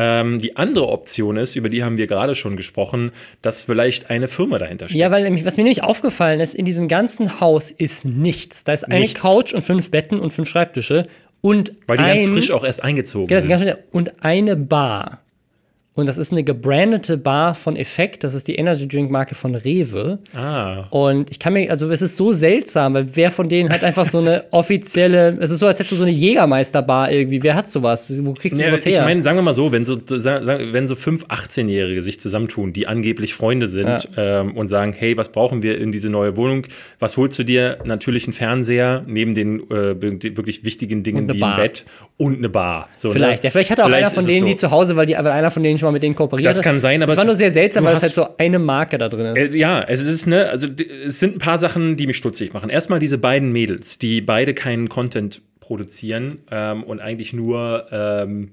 Ähm, 0.00 0.38
die 0.38 0.56
andere 0.56 0.88
Option 0.88 1.36
ist, 1.36 1.56
über 1.56 1.68
die 1.68 1.82
haben 1.82 1.96
wir 1.98 2.06
gerade 2.06 2.36
schon 2.36 2.56
gesprochen, 2.56 3.10
dass 3.42 3.64
vielleicht 3.64 4.10
eine 4.10 4.28
Firma 4.28 4.58
dahinter 4.58 4.88
steht. 4.88 4.96
Ja, 5.00 5.10
weil 5.10 5.24
nämlich, 5.24 5.44
was 5.44 5.56
mir 5.56 5.64
nämlich 5.64 5.82
aufgefallen 5.82 6.38
ist, 6.38 6.54
in 6.54 6.64
diesem 6.64 6.86
ganzen 6.86 7.40
Haus 7.40 7.72
ist 7.72 8.04
nichts. 8.04 8.62
Da 8.62 8.72
ist 8.74 8.84
eine 8.84 9.00
Nichts. 9.00 9.20
Couch 9.20 9.52
und 9.52 9.62
fünf 9.62 9.90
Betten 9.90 10.20
und 10.20 10.30
fünf 10.32 10.48
Schreibtische 10.48 11.08
und 11.40 11.72
Weil 11.88 11.96
die 11.98 12.04
ein, 12.04 12.18
ganz 12.18 12.30
frisch 12.30 12.50
auch 12.52 12.64
erst 12.64 12.82
eingezogen 12.82 13.36
ist 13.36 13.48
sind. 13.48 13.76
und 13.90 14.24
eine 14.24 14.54
Bar. 14.54 15.22
Und 15.98 16.06
das 16.06 16.16
ist 16.16 16.30
eine 16.30 16.44
gebrandete 16.44 17.16
Bar 17.16 17.56
von 17.56 17.74
Effekt. 17.74 18.22
Das 18.22 18.32
ist 18.32 18.46
die 18.46 18.54
Energy 18.54 18.86
Drink 18.86 19.10
Marke 19.10 19.34
von 19.34 19.56
Rewe. 19.56 20.20
Ah. 20.32 20.84
Und 20.90 21.28
ich 21.28 21.40
kann 21.40 21.54
mir, 21.54 21.68
also 21.72 21.90
es 21.90 22.00
ist 22.02 22.16
so 22.16 22.30
seltsam, 22.30 22.94
weil 22.94 23.08
wer 23.14 23.32
von 23.32 23.48
denen 23.48 23.68
hat 23.70 23.82
einfach 23.82 24.06
so 24.06 24.18
eine 24.18 24.44
offizielle, 24.52 25.36
es 25.40 25.50
ist 25.50 25.58
so, 25.58 25.66
als 25.66 25.80
hättest 25.80 25.90
du 25.90 25.96
so 25.96 26.04
eine 26.04 26.12
Jägermeisterbar 26.12 27.10
irgendwie. 27.10 27.42
Wer 27.42 27.56
hat 27.56 27.68
sowas? 27.68 28.14
Wo 28.24 28.32
kriegst 28.32 28.56
du 28.56 28.62
Ja, 28.62 28.68
sowas 28.70 28.86
ich 28.86 28.94
her? 28.94 29.02
meine, 29.02 29.24
sagen 29.24 29.38
wir 29.38 29.42
mal 29.42 29.54
so, 29.54 29.72
wenn 29.72 29.84
so, 29.84 29.96
wenn 30.08 30.86
so 30.86 30.94
fünf 30.94 31.24
18-Jährige 31.24 32.00
sich 32.00 32.20
zusammentun, 32.20 32.72
die 32.72 32.86
angeblich 32.86 33.34
Freunde 33.34 33.66
sind 33.66 34.08
ähm, 34.16 34.56
und 34.56 34.68
sagen, 34.68 34.94
hey, 34.96 35.16
was 35.16 35.32
brauchen 35.32 35.64
wir 35.64 35.80
in 35.80 35.90
diese 35.90 36.10
neue 36.10 36.36
Wohnung? 36.36 36.64
Was 37.00 37.16
holst 37.16 37.36
du 37.40 37.42
dir? 37.42 37.78
Natürlich 37.82 38.22
einen 38.22 38.34
Fernseher, 38.34 39.02
neben 39.08 39.34
den 39.34 39.68
äh, 39.68 40.00
wirklich 40.00 40.62
wichtigen 40.62 41.02
Dingen 41.02 41.28
wie 41.34 41.40
Bar. 41.40 41.56
ein 41.56 41.60
Bett 41.60 41.84
und 42.18 42.38
eine 42.38 42.48
Bar. 42.48 42.88
So, 42.96 43.10
vielleicht. 43.10 43.42
Ne? 43.42 43.48
Ja, 43.48 43.50
vielleicht 43.50 43.70
hat 43.72 43.80
auch 43.80 43.86
einer 43.86 43.96
Vielleicht 43.96 44.14
von 44.14 44.20
ist 44.22 44.28
es 44.28 44.34
denen, 44.34 44.46
so. 44.46 44.52
die 44.52 44.56
zu 44.56 44.70
Hause, 44.70 44.94
weil, 44.94 45.06
die, 45.06 45.14
weil 45.14 45.26
einer 45.26 45.50
von 45.50 45.64
denen 45.64 45.76
schon 45.78 45.87
mal 45.88 45.92
mit 45.92 46.02
denen 46.02 46.14
kooperiert 46.14 46.46
Das 46.46 46.60
kann 46.62 46.80
sein, 46.80 47.02
aber 47.02 47.12
Es 47.12 47.18
war 47.18 47.24
nur 47.24 47.34
sehr 47.34 47.50
seltsam, 47.50 47.84
weil 47.84 47.96
es 47.96 48.02
halt 48.02 48.14
so 48.14 48.26
eine 48.38 48.58
Marke 48.58 48.98
da 48.98 49.08
drin 49.08 49.34
ist. 49.36 49.52
Äh, 49.54 49.56
ja, 49.56 49.82
es 49.82 50.00
ist, 50.00 50.26
ne, 50.26 50.48
also 50.48 50.68
es 51.06 51.18
sind 51.18 51.36
ein 51.36 51.38
paar 51.38 51.58
Sachen, 51.58 51.96
die 51.96 52.06
mich 52.06 52.16
stutzig 52.16 52.52
machen. 52.52 52.70
Erstmal 52.70 52.98
diese 52.98 53.18
beiden 53.18 53.50
Mädels, 53.52 53.98
die 53.98 54.20
beide 54.20 54.54
keinen 54.54 54.88
Content 54.88 55.42
produzieren 55.60 56.38
ähm, 56.50 56.82
und 56.84 57.00
eigentlich 57.00 57.32
nur 57.32 57.86
ähm, 57.92 58.50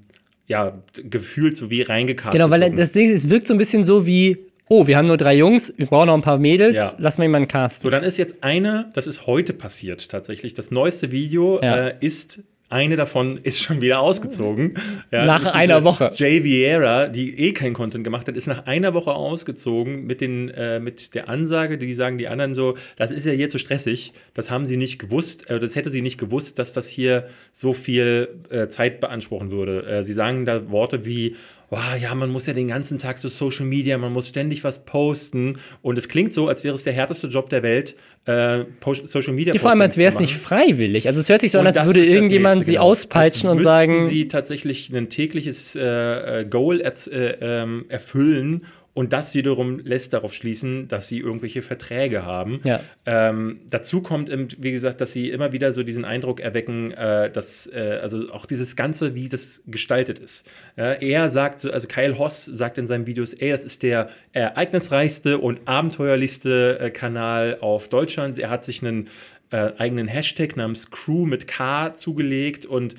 ja, 0.48 0.78
gefühlt 1.10 1.58
so 1.58 1.70
wie 1.70 1.82
reingecastet 1.82 2.34
Genau, 2.34 2.50
weil 2.52 2.62
wurden. 2.62 2.76
das 2.76 2.92
Ding 2.92 3.06
ist, 3.10 3.24
es 3.26 3.30
wirkt 3.30 3.48
so 3.48 3.54
ein 3.54 3.58
bisschen 3.58 3.84
so 3.84 4.06
wie, 4.06 4.38
oh, 4.68 4.86
wir 4.86 4.98
haben 4.98 5.08
nur 5.08 5.18
drei 5.18 5.36
Jungs, 5.36 5.74
wir 5.78 5.86
brauchen 5.88 6.08
noch 6.08 6.14
ein 6.14 6.22
paar 6.22 6.38
Mädels, 6.38 6.76
Ja. 6.76 6.94
lass 6.98 7.18
mal 7.18 7.24
jemanden 7.24 7.48
casten. 7.48 7.84
So, 7.84 7.90
dann 7.90 8.04
ist 8.04 8.18
jetzt 8.18 8.44
eine, 8.44 8.90
das 8.94 9.08
ist 9.08 9.26
heute 9.28 9.54
passiert 9.54 10.10
tatsächlich. 10.10 10.54
Das 10.54 10.70
neueste 10.72 11.12
Video 11.12 11.60
Ja. 11.64 11.88
äh, 11.88 11.96
ist, 12.00 12.44
eine 12.70 12.96
davon 12.96 13.38
ist 13.38 13.60
schon 13.60 13.82
wieder 13.82 14.00
ausgezogen. 14.00 14.74
Ja, 15.12 15.26
Nach 15.26 15.54
einer 15.54 15.84
Woche. 15.84 16.12
Jay 16.16 16.44
Vieira, 16.44 17.08
die 17.08 17.38
eh 17.40 17.54
keinen 17.54 17.74
Content 17.74 18.04
gemacht 18.04 18.28
hat, 18.28 18.36
ist 18.36 18.48
nach 18.48 18.66
einer 18.66 18.94
Woche 18.94 19.14
ausgezogen 19.14 20.06
mit, 20.06 20.20
den, 20.20 20.50
äh, 20.50 20.80
mit 20.80 21.14
der 21.14 21.30
Ansage, 21.30 21.78
die 21.78 21.94
sagen 21.94 22.18
die 22.18 22.28
anderen 22.28 22.56
so, 22.56 22.76
das 22.98 23.12
ist 23.12 23.26
ja 23.26 23.32
hier 23.34 23.50
zu 23.50 23.60
stressig, 23.60 24.14
das 24.34 24.50
haben 24.50 24.68
sie 24.68 24.78
nicht 24.78 25.00
gewusst, 25.00 25.50
äh, 25.50 25.60
das 25.60 25.76
hätte 25.76 25.92
sie 25.92 26.02
nicht 26.02 26.18
gewusst, 26.18 26.60
dass 26.60 26.74
das 26.74 26.88
hier 26.88 27.28
so 27.52 27.74
viel 27.74 28.30
äh, 28.50 28.68
Zeit 28.68 29.00
beanspruchen 29.00 29.52
würde. 29.52 29.86
Äh, 29.86 30.04
sie 30.04 30.14
sagen 30.14 30.46
da 30.46 30.72
Worte 30.72 31.06
wie, 31.06 31.36
oh, 31.70 31.78
ja, 32.02 32.14
man 32.16 32.30
muss 32.30 32.46
ja 32.46 32.54
den 32.54 32.68
ganzen 32.68 32.98
Tag 32.98 33.18
so 33.18 33.30
Social 33.30 33.66
Media, 33.66 33.98
man 33.98 34.14
muss 34.14 34.30
ständig 34.30 34.64
was 34.64 34.86
posten 34.86 35.60
und 35.82 35.98
es 35.98 36.08
klingt 36.08 36.34
so, 36.34 36.48
als 36.48 36.64
wäre 36.64 36.76
es 36.76 36.84
der 36.84 36.94
härteste 36.94 37.28
Job 37.28 37.50
der 37.50 37.64
Welt, 37.64 37.96
äh, 38.26 38.66
Social 39.06 39.34
Media 39.34 39.54
Ja, 39.54 39.60
vor 39.60 39.72
allem, 39.72 39.82
als 39.82 39.98
wäre 39.98 40.10
es 40.10 40.16
zu 40.16 40.22
nicht 40.22 40.36
freiwillig. 40.36 41.08
Also 41.08 41.20
es 41.20 41.30
hört 41.30 41.42
sich 41.42 41.52
so 41.52 41.60
an, 41.60 41.64
Und 41.64 41.68
als 41.68 41.76
das 41.78 41.86
würde 41.86 42.04
irgendjemand 42.04 42.56
nächste, 42.56 42.66
sie 42.66 42.72
genau. 42.74 42.86
auspeitschen 42.86 43.50
als 43.50 43.58
und 43.58 43.64
sagen, 43.64 44.08
sie 44.08 44.28
tatsächlich 44.28 44.90
ein 44.90 45.10
tägliches 45.10 45.76
äh, 45.76 46.42
äh, 46.42 46.46
Goal 46.46 46.82
äh, 46.82 47.38
ähm, 47.42 47.86
erfüllen 47.90 48.66
und 48.96 49.14
das 49.14 49.36
wiederum 49.36 49.80
lässt 49.80 50.14
darauf 50.14 50.34
schließen, 50.34 50.88
dass 50.88 51.08
sie 51.10 51.20
irgendwelche 51.20 51.62
Verträge 51.62 52.26
haben. 52.26 52.62
Ja. 52.64 52.80
Ähm, 53.06 53.60
dazu 53.70 54.02
kommt, 54.02 54.30
eben, 54.30 54.48
wie 54.58 54.72
gesagt, 54.72 55.02
dass 55.02 55.12
sie 55.12 55.30
immer 55.30 55.52
wieder 55.52 55.74
so 55.74 55.84
diesen 55.84 56.06
Eindruck 56.06 56.40
erwecken, 56.40 56.92
äh, 56.92 57.30
dass 57.30 57.68
äh, 57.68 58.00
also 58.02 58.32
auch 58.32 58.46
dieses 58.48 58.76
Ganze, 58.76 59.14
wie 59.14 59.30
das 59.30 59.62
gestaltet 59.68 60.18
ist. 60.18 60.48
Ja, 60.78 60.94
er 60.94 61.30
sagt, 61.30 61.60
so- 61.62 61.72
also 61.72 61.88
Kyle 61.88 62.18
Hoss 62.18 62.46
sagt 62.46 62.78
in 62.78 62.88
seinen 62.88 63.06
Videos, 63.06 63.34
ey, 63.34 63.52
das 63.52 63.66
ist 63.66 63.84
der 63.84 64.10
ereignisreichste 64.32 65.38
und 65.40 65.60
abenteuerlichste 65.66 66.80
äh, 66.80 66.90
Kanal 66.90 67.58
auf 67.60 67.90
Deutschland. 67.90 68.40
Er 68.40 68.50
hat 68.50 68.64
sich 68.64 68.82
einen 68.82 69.10
äh, 69.52 69.74
eigenen 69.78 70.08
Hashtag 70.08 70.56
namens 70.56 70.90
Crew 70.90 71.26
mit 71.26 71.48
K 71.48 71.94
zugelegt 71.96 72.66
und 72.66 72.96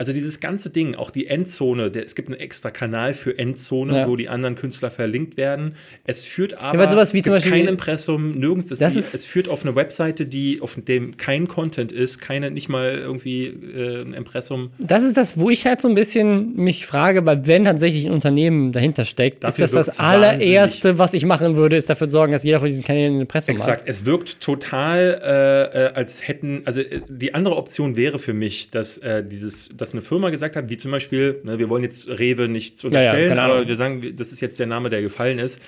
also 0.00 0.14
dieses 0.14 0.40
ganze 0.40 0.70
Ding, 0.70 0.94
auch 0.94 1.10
die 1.10 1.26
Endzone, 1.26 1.90
der, 1.90 2.06
es 2.06 2.14
gibt 2.14 2.28
einen 2.30 2.40
extra 2.40 2.70
Kanal 2.70 3.12
für 3.12 3.38
Endzone, 3.38 3.94
Ja. 3.98 4.08
wo 4.08 4.16
die 4.16 4.30
anderen 4.30 4.54
Künstler 4.54 4.90
verlinkt 4.90 5.36
werden. 5.36 5.74
Es 6.06 6.24
führt 6.24 6.54
aber 6.54 6.78
weil 6.78 6.88
sowas 6.88 7.12
wie 7.12 7.22
zum 7.22 7.34
Beispiel- 7.34 7.52
kein 7.52 7.68
Impressum, 7.68 8.38
nirgends. 8.38 8.68
Das 8.68 8.78
Das 8.78 8.96
ist- 8.96 9.12
es 9.14 9.26
führt 9.26 9.48
auf 9.48 9.62
eine 9.62 9.76
Webseite, 9.76 10.24
die 10.24 10.62
auf 10.62 10.74
dem 10.76 11.18
kein 11.18 11.48
Content 11.48 11.92
ist, 11.92 12.18
keine, 12.18 12.50
nicht 12.50 12.70
mal 12.70 12.94
irgendwie 12.96 13.44
äh, 13.48 14.00
ein 14.00 14.14
Impressum. 14.14 14.70
Das 14.78 15.04
ist 15.04 15.18
das, 15.18 15.38
wo 15.38 15.50
ich 15.50 15.66
halt 15.66 15.82
so 15.82 15.88
ein 15.88 15.94
bisschen 15.94 16.56
mich 16.56 16.86
frage, 16.86 17.26
weil 17.26 17.46
wenn 17.46 17.66
tatsächlich 17.66 18.06
ein 18.06 18.12
Unternehmen 18.12 18.72
dahinter 18.72 19.04
steckt, 19.04 19.44
Dafür 19.44 19.66
ist 19.66 19.74
das 19.76 19.86
das 19.86 19.98
allererste, 20.00 20.98
was 20.98 21.12
ich 21.12 21.24
machen 21.26 21.56
würde, 21.56 21.76
ist 21.76 21.90
dafür 21.90 22.06
sorgen, 22.06 22.32
dass 22.32 22.42
jeder 22.42 22.60
von 22.60 22.68
diesen 22.70 22.84
Kanälen 22.84 23.16
eine 23.16 23.26
Presse 23.26 23.50
Exakt, 23.52 23.82
hat. 23.82 23.88
es 23.88 24.06
wirkt 24.06 24.40
total, 24.40 25.20
äh, 25.22 25.86
äh, 25.88 25.92
als 25.92 26.26
hätten, 26.26 26.62
also 26.64 26.80
äh, 26.80 27.02
die 27.08 27.34
andere 27.34 27.56
Option 27.56 27.96
wäre 27.96 28.18
für 28.18 28.32
mich, 28.32 28.70
dass 28.70 28.98
äh, 28.98 29.22
dieses, 29.22 29.68
dass 29.76 29.89
eine 29.92 30.02
Firma 30.02 30.30
gesagt 30.30 30.56
hat, 30.56 30.68
wie 30.68 30.76
zum 30.76 30.90
Beispiel, 30.90 31.40
ne, 31.44 31.58
wir 31.58 31.68
wollen 31.68 31.84
jetzt 31.84 32.08
Rewe 32.08 32.48
nichts 32.48 32.82
ja, 32.82 32.88
unterstellen, 32.88 33.28
keine 33.28 33.42
Ahnung. 33.42 33.56
aber 33.58 33.68
wir 33.68 33.76
sagen, 33.76 34.14
das 34.16 34.32
ist 34.32 34.40
jetzt 34.40 34.58
der 34.58 34.66
Name, 34.66 34.90
der 34.90 35.02
gefallen 35.02 35.38
ist. 35.38 35.60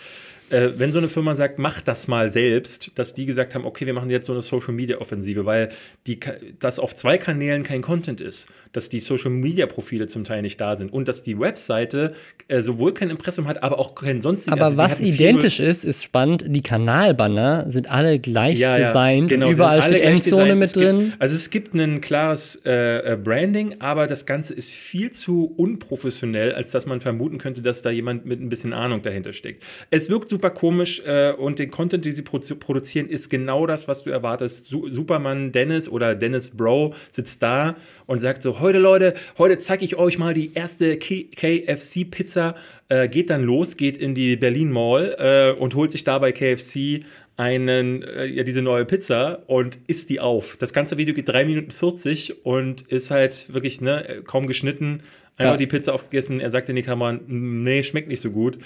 Äh, 0.52 0.72
wenn 0.76 0.92
so 0.92 0.98
eine 0.98 1.08
Firma 1.08 1.34
sagt, 1.34 1.58
mach 1.58 1.80
das 1.80 2.08
mal 2.08 2.28
selbst, 2.28 2.90
dass 2.94 3.14
die 3.14 3.24
gesagt 3.24 3.54
haben, 3.54 3.64
okay, 3.64 3.86
wir 3.86 3.94
machen 3.94 4.10
jetzt 4.10 4.26
so 4.26 4.32
eine 4.32 4.42
Social 4.42 4.74
Media 4.74 4.98
Offensive, 4.98 5.46
weil 5.46 5.70
die, 6.06 6.20
dass 6.60 6.78
auf 6.78 6.94
zwei 6.94 7.16
Kanälen 7.16 7.62
kein 7.62 7.80
Content 7.80 8.20
ist, 8.20 8.48
dass 8.72 8.88
die 8.88 9.00
Social 9.00 9.30
Media 9.30 9.66
Profile 9.66 10.06
zum 10.06 10.24
Teil 10.24 10.42
nicht 10.42 10.60
da 10.60 10.76
sind 10.76 10.92
und 10.92 11.08
dass 11.08 11.22
die 11.22 11.38
Webseite 11.38 12.14
äh, 12.48 12.62
sowohl 12.62 12.94
kein 12.94 13.10
Impressum 13.10 13.46
hat, 13.46 13.62
aber 13.62 13.78
auch 13.78 13.94
kein 13.94 14.20
sonstiges. 14.20 14.52
Aber 14.52 14.66
also 14.66 14.76
was 14.76 15.00
identisch 15.00 15.60
ist, 15.60 15.84
ist 15.84 16.02
spannend. 16.02 16.44
Die 16.48 16.62
Kanalbanner 16.62 17.70
sind 17.70 17.90
alle 17.90 18.18
gleich 18.18 18.58
ja, 18.58 18.76
ja, 18.76 18.86
designt. 18.86 19.28
genau, 19.28 19.46
und 19.46 19.54
überall 19.54 19.82
steht 19.82 20.02
Endzone 20.02 20.54
mit 20.54 20.68
Es 20.68 20.74
gibt, 20.74 20.84
drin. 20.84 21.12
Also 21.18 21.34
es 21.34 21.50
gibt 21.50 21.74
ein 21.74 22.00
klares 22.00 22.62
äh, 22.64 23.12
äh, 23.12 23.16
Branding, 23.16 23.76
aber 23.80 24.06
das 24.06 24.26
Ganze 24.26 24.54
ist 24.54 24.70
viel 24.70 25.10
zu 25.10 25.52
unprofessionell, 25.56 26.52
als 26.54 26.72
dass 26.72 26.86
man 26.86 27.00
vermuten 27.00 27.38
könnte, 27.38 27.62
dass 27.62 27.82
da 27.82 27.90
jemand 27.90 28.26
mit 28.26 28.40
ein 28.40 28.48
bisschen 28.48 28.72
Ahnung 28.72 29.02
dahinter 29.02 29.32
steckt. 29.32 29.64
Es 29.90 30.08
wirkt 30.08 30.30
super 30.30 30.50
komisch 30.50 31.02
äh, 31.04 31.32
und 31.32 31.58
den 31.58 31.70
Content, 31.70 32.04
den 32.04 32.12
sie 32.12 32.22
produ 32.22 32.56
produzieren, 32.56 33.08
ist 33.08 33.30
genau 33.30 33.66
das, 33.66 33.88
was 33.88 34.02
du 34.02 34.10
erwartest. 34.10 34.66
Su 34.66 34.88
Superman 34.90 35.52
Dennis 35.52 35.88
oder 35.88 36.14
Dennis 36.14 36.50
Bro 36.50 36.94
sitzt 37.10 37.42
da 37.42 37.76
und 38.06 38.20
sagt 38.20 38.42
so, 38.42 38.60
heute 38.60 38.78
Leute, 38.78 39.14
heute 39.38 39.58
zeige 39.58 39.84
ich 39.84 39.96
euch 39.96 40.18
mal 40.18 40.34
die 40.34 40.52
erste 40.54 40.96
KFC-Pizza. 40.98 42.54
Äh, 42.88 43.08
geht 43.08 43.30
dann 43.30 43.42
los, 43.44 43.76
geht 43.76 43.96
in 43.96 44.14
die 44.14 44.36
Berlin 44.36 44.70
Mall 44.70 45.16
äh, 45.18 45.58
und 45.58 45.74
holt 45.74 45.92
sich 45.92 46.04
dabei 46.04 46.32
KFC 46.32 47.04
einen, 47.36 48.02
äh, 48.02 48.26
ja, 48.26 48.42
diese 48.42 48.62
neue 48.62 48.84
Pizza 48.84 49.42
und 49.46 49.78
isst 49.86 50.10
die 50.10 50.20
auf. 50.20 50.56
Das 50.58 50.72
ganze 50.72 50.96
Video 50.98 51.14
geht 51.14 51.28
3 51.28 51.44
Minuten 51.44 51.70
40 51.70 52.44
und 52.44 52.82
ist 52.82 53.10
halt 53.10 53.52
wirklich 53.52 53.80
ne, 53.80 54.22
kaum 54.24 54.46
geschnitten. 54.46 55.02
Einmal 55.36 55.54
Ja. 55.54 55.58
die 55.58 55.66
Pizza 55.66 55.94
aufgegessen, 55.94 56.40
er 56.40 56.50
sagt 56.50 56.68
in 56.68 56.76
die 56.76 56.82
Kamera, 56.82 57.18
nee, 57.26 57.82
schmeckt 57.82 58.08
nicht 58.08 58.20
so 58.20 58.30
gut. 58.30 58.58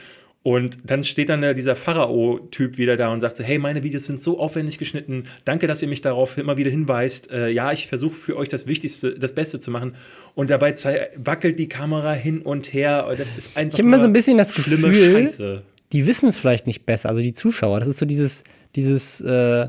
Und 0.46 0.78
dann 0.84 1.02
steht 1.02 1.28
dann 1.28 1.56
dieser 1.56 1.74
Pharao-Typ 1.74 2.78
wieder 2.78 2.96
da 2.96 3.12
und 3.12 3.18
sagt 3.18 3.36
so, 3.36 3.42
hey, 3.42 3.58
meine 3.58 3.82
Videos 3.82 4.04
sind 4.04 4.22
so 4.22 4.38
aufwendig 4.38 4.78
geschnitten. 4.78 5.24
Danke, 5.44 5.66
dass 5.66 5.82
ihr 5.82 5.88
mich 5.88 6.02
darauf 6.02 6.38
immer 6.38 6.56
wieder 6.56 6.70
hinweist. 6.70 7.32
Äh, 7.32 7.48
ja, 7.48 7.72
ich 7.72 7.88
versuche 7.88 8.14
für 8.14 8.36
euch 8.36 8.46
das 8.48 8.68
Wichtigste, 8.68 9.18
das 9.18 9.32
Beste 9.32 9.58
zu 9.58 9.72
machen. 9.72 9.96
Und 10.36 10.50
dabei 10.50 10.72
wackelt 11.16 11.58
die 11.58 11.68
Kamera 11.68 12.12
hin 12.12 12.42
und 12.42 12.72
her. 12.72 13.12
Das 13.18 13.36
ist 13.36 13.56
einfach 13.56 13.76
Ich 13.76 13.80
habe 13.80 13.88
immer 13.88 13.98
so 13.98 14.06
ein 14.06 14.12
bisschen 14.12 14.38
das 14.38 14.54
Gefühl, 14.54 15.24
Scheiße. 15.24 15.62
die 15.90 16.06
wissen 16.06 16.28
es 16.28 16.38
vielleicht 16.38 16.68
nicht 16.68 16.86
besser, 16.86 17.08
also 17.08 17.20
die 17.20 17.32
Zuschauer. 17.32 17.80
Das 17.80 17.88
ist 17.88 17.98
so 17.98 18.06
dieses, 18.06 18.44
dieses, 18.76 19.20
äh, 19.22 19.68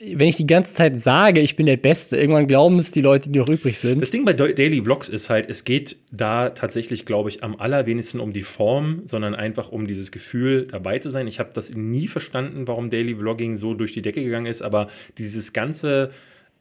wenn 0.00 0.28
ich 0.28 0.36
die 0.36 0.46
ganze 0.46 0.74
Zeit 0.74 0.98
sage, 0.98 1.40
ich 1.40 1.56
bin 1.56 1.66
der 1.66 1.76
Beste, 1.76 2.16
irgendwann 2.16 2.46
glauben 2.46 2.78
es 2.78 2.92
die 2.92 3.00
Leute, 3.00 3.30
die 3.30 3.38
noch 3.40 3.48
übrig 3.48 3.78
sind. 3.78 4.00
Das 4.00 4.12
Ding 4.12 4.24
bei 4.24 4.32
Daily 4.32 4.80
Vlogs 4.82 5.08
ist 5.08 5.28
halt, 5.28 5.50
es 5.50 5.64
geht 5.64 5.96
da 6.12 6.50
tatsächlich, 6.50 7.04
glaube 7.04 7.30
ich, 7.30 7.42
am 7.42 7.56
allerwenigsten 7.56 8.20
um 8.20 8.32
die 8.32 8.42
Form, 8.42 9.02
sondern 9.06 9.34
einfach 9.34 9.72
um 9.72 9.88
dieses 9.88 10.12
Gefühl, 10.12 10.66
dabei 10.66 11.00
zu 11.00 11.10
sein. 11.10 11.26
Ich 11.26 11.40
habe 11.40 11.50
das 11.52 11.74
nie 11.74 12.06
verstanden, 12.06 12.68
warum 12.68 12.90
Daily 12.90 13.16
Vlogging 13.16 13.56
so 13.56 13.74
durch 13.74 13.92
die 13.92 14.02
Decke 14.02 14.22
gegangen 14.22 14.46
ist, 14.46 14.62
aber 14.62 14.88
dieses 15.18 15.52
ganze 15.52 16.10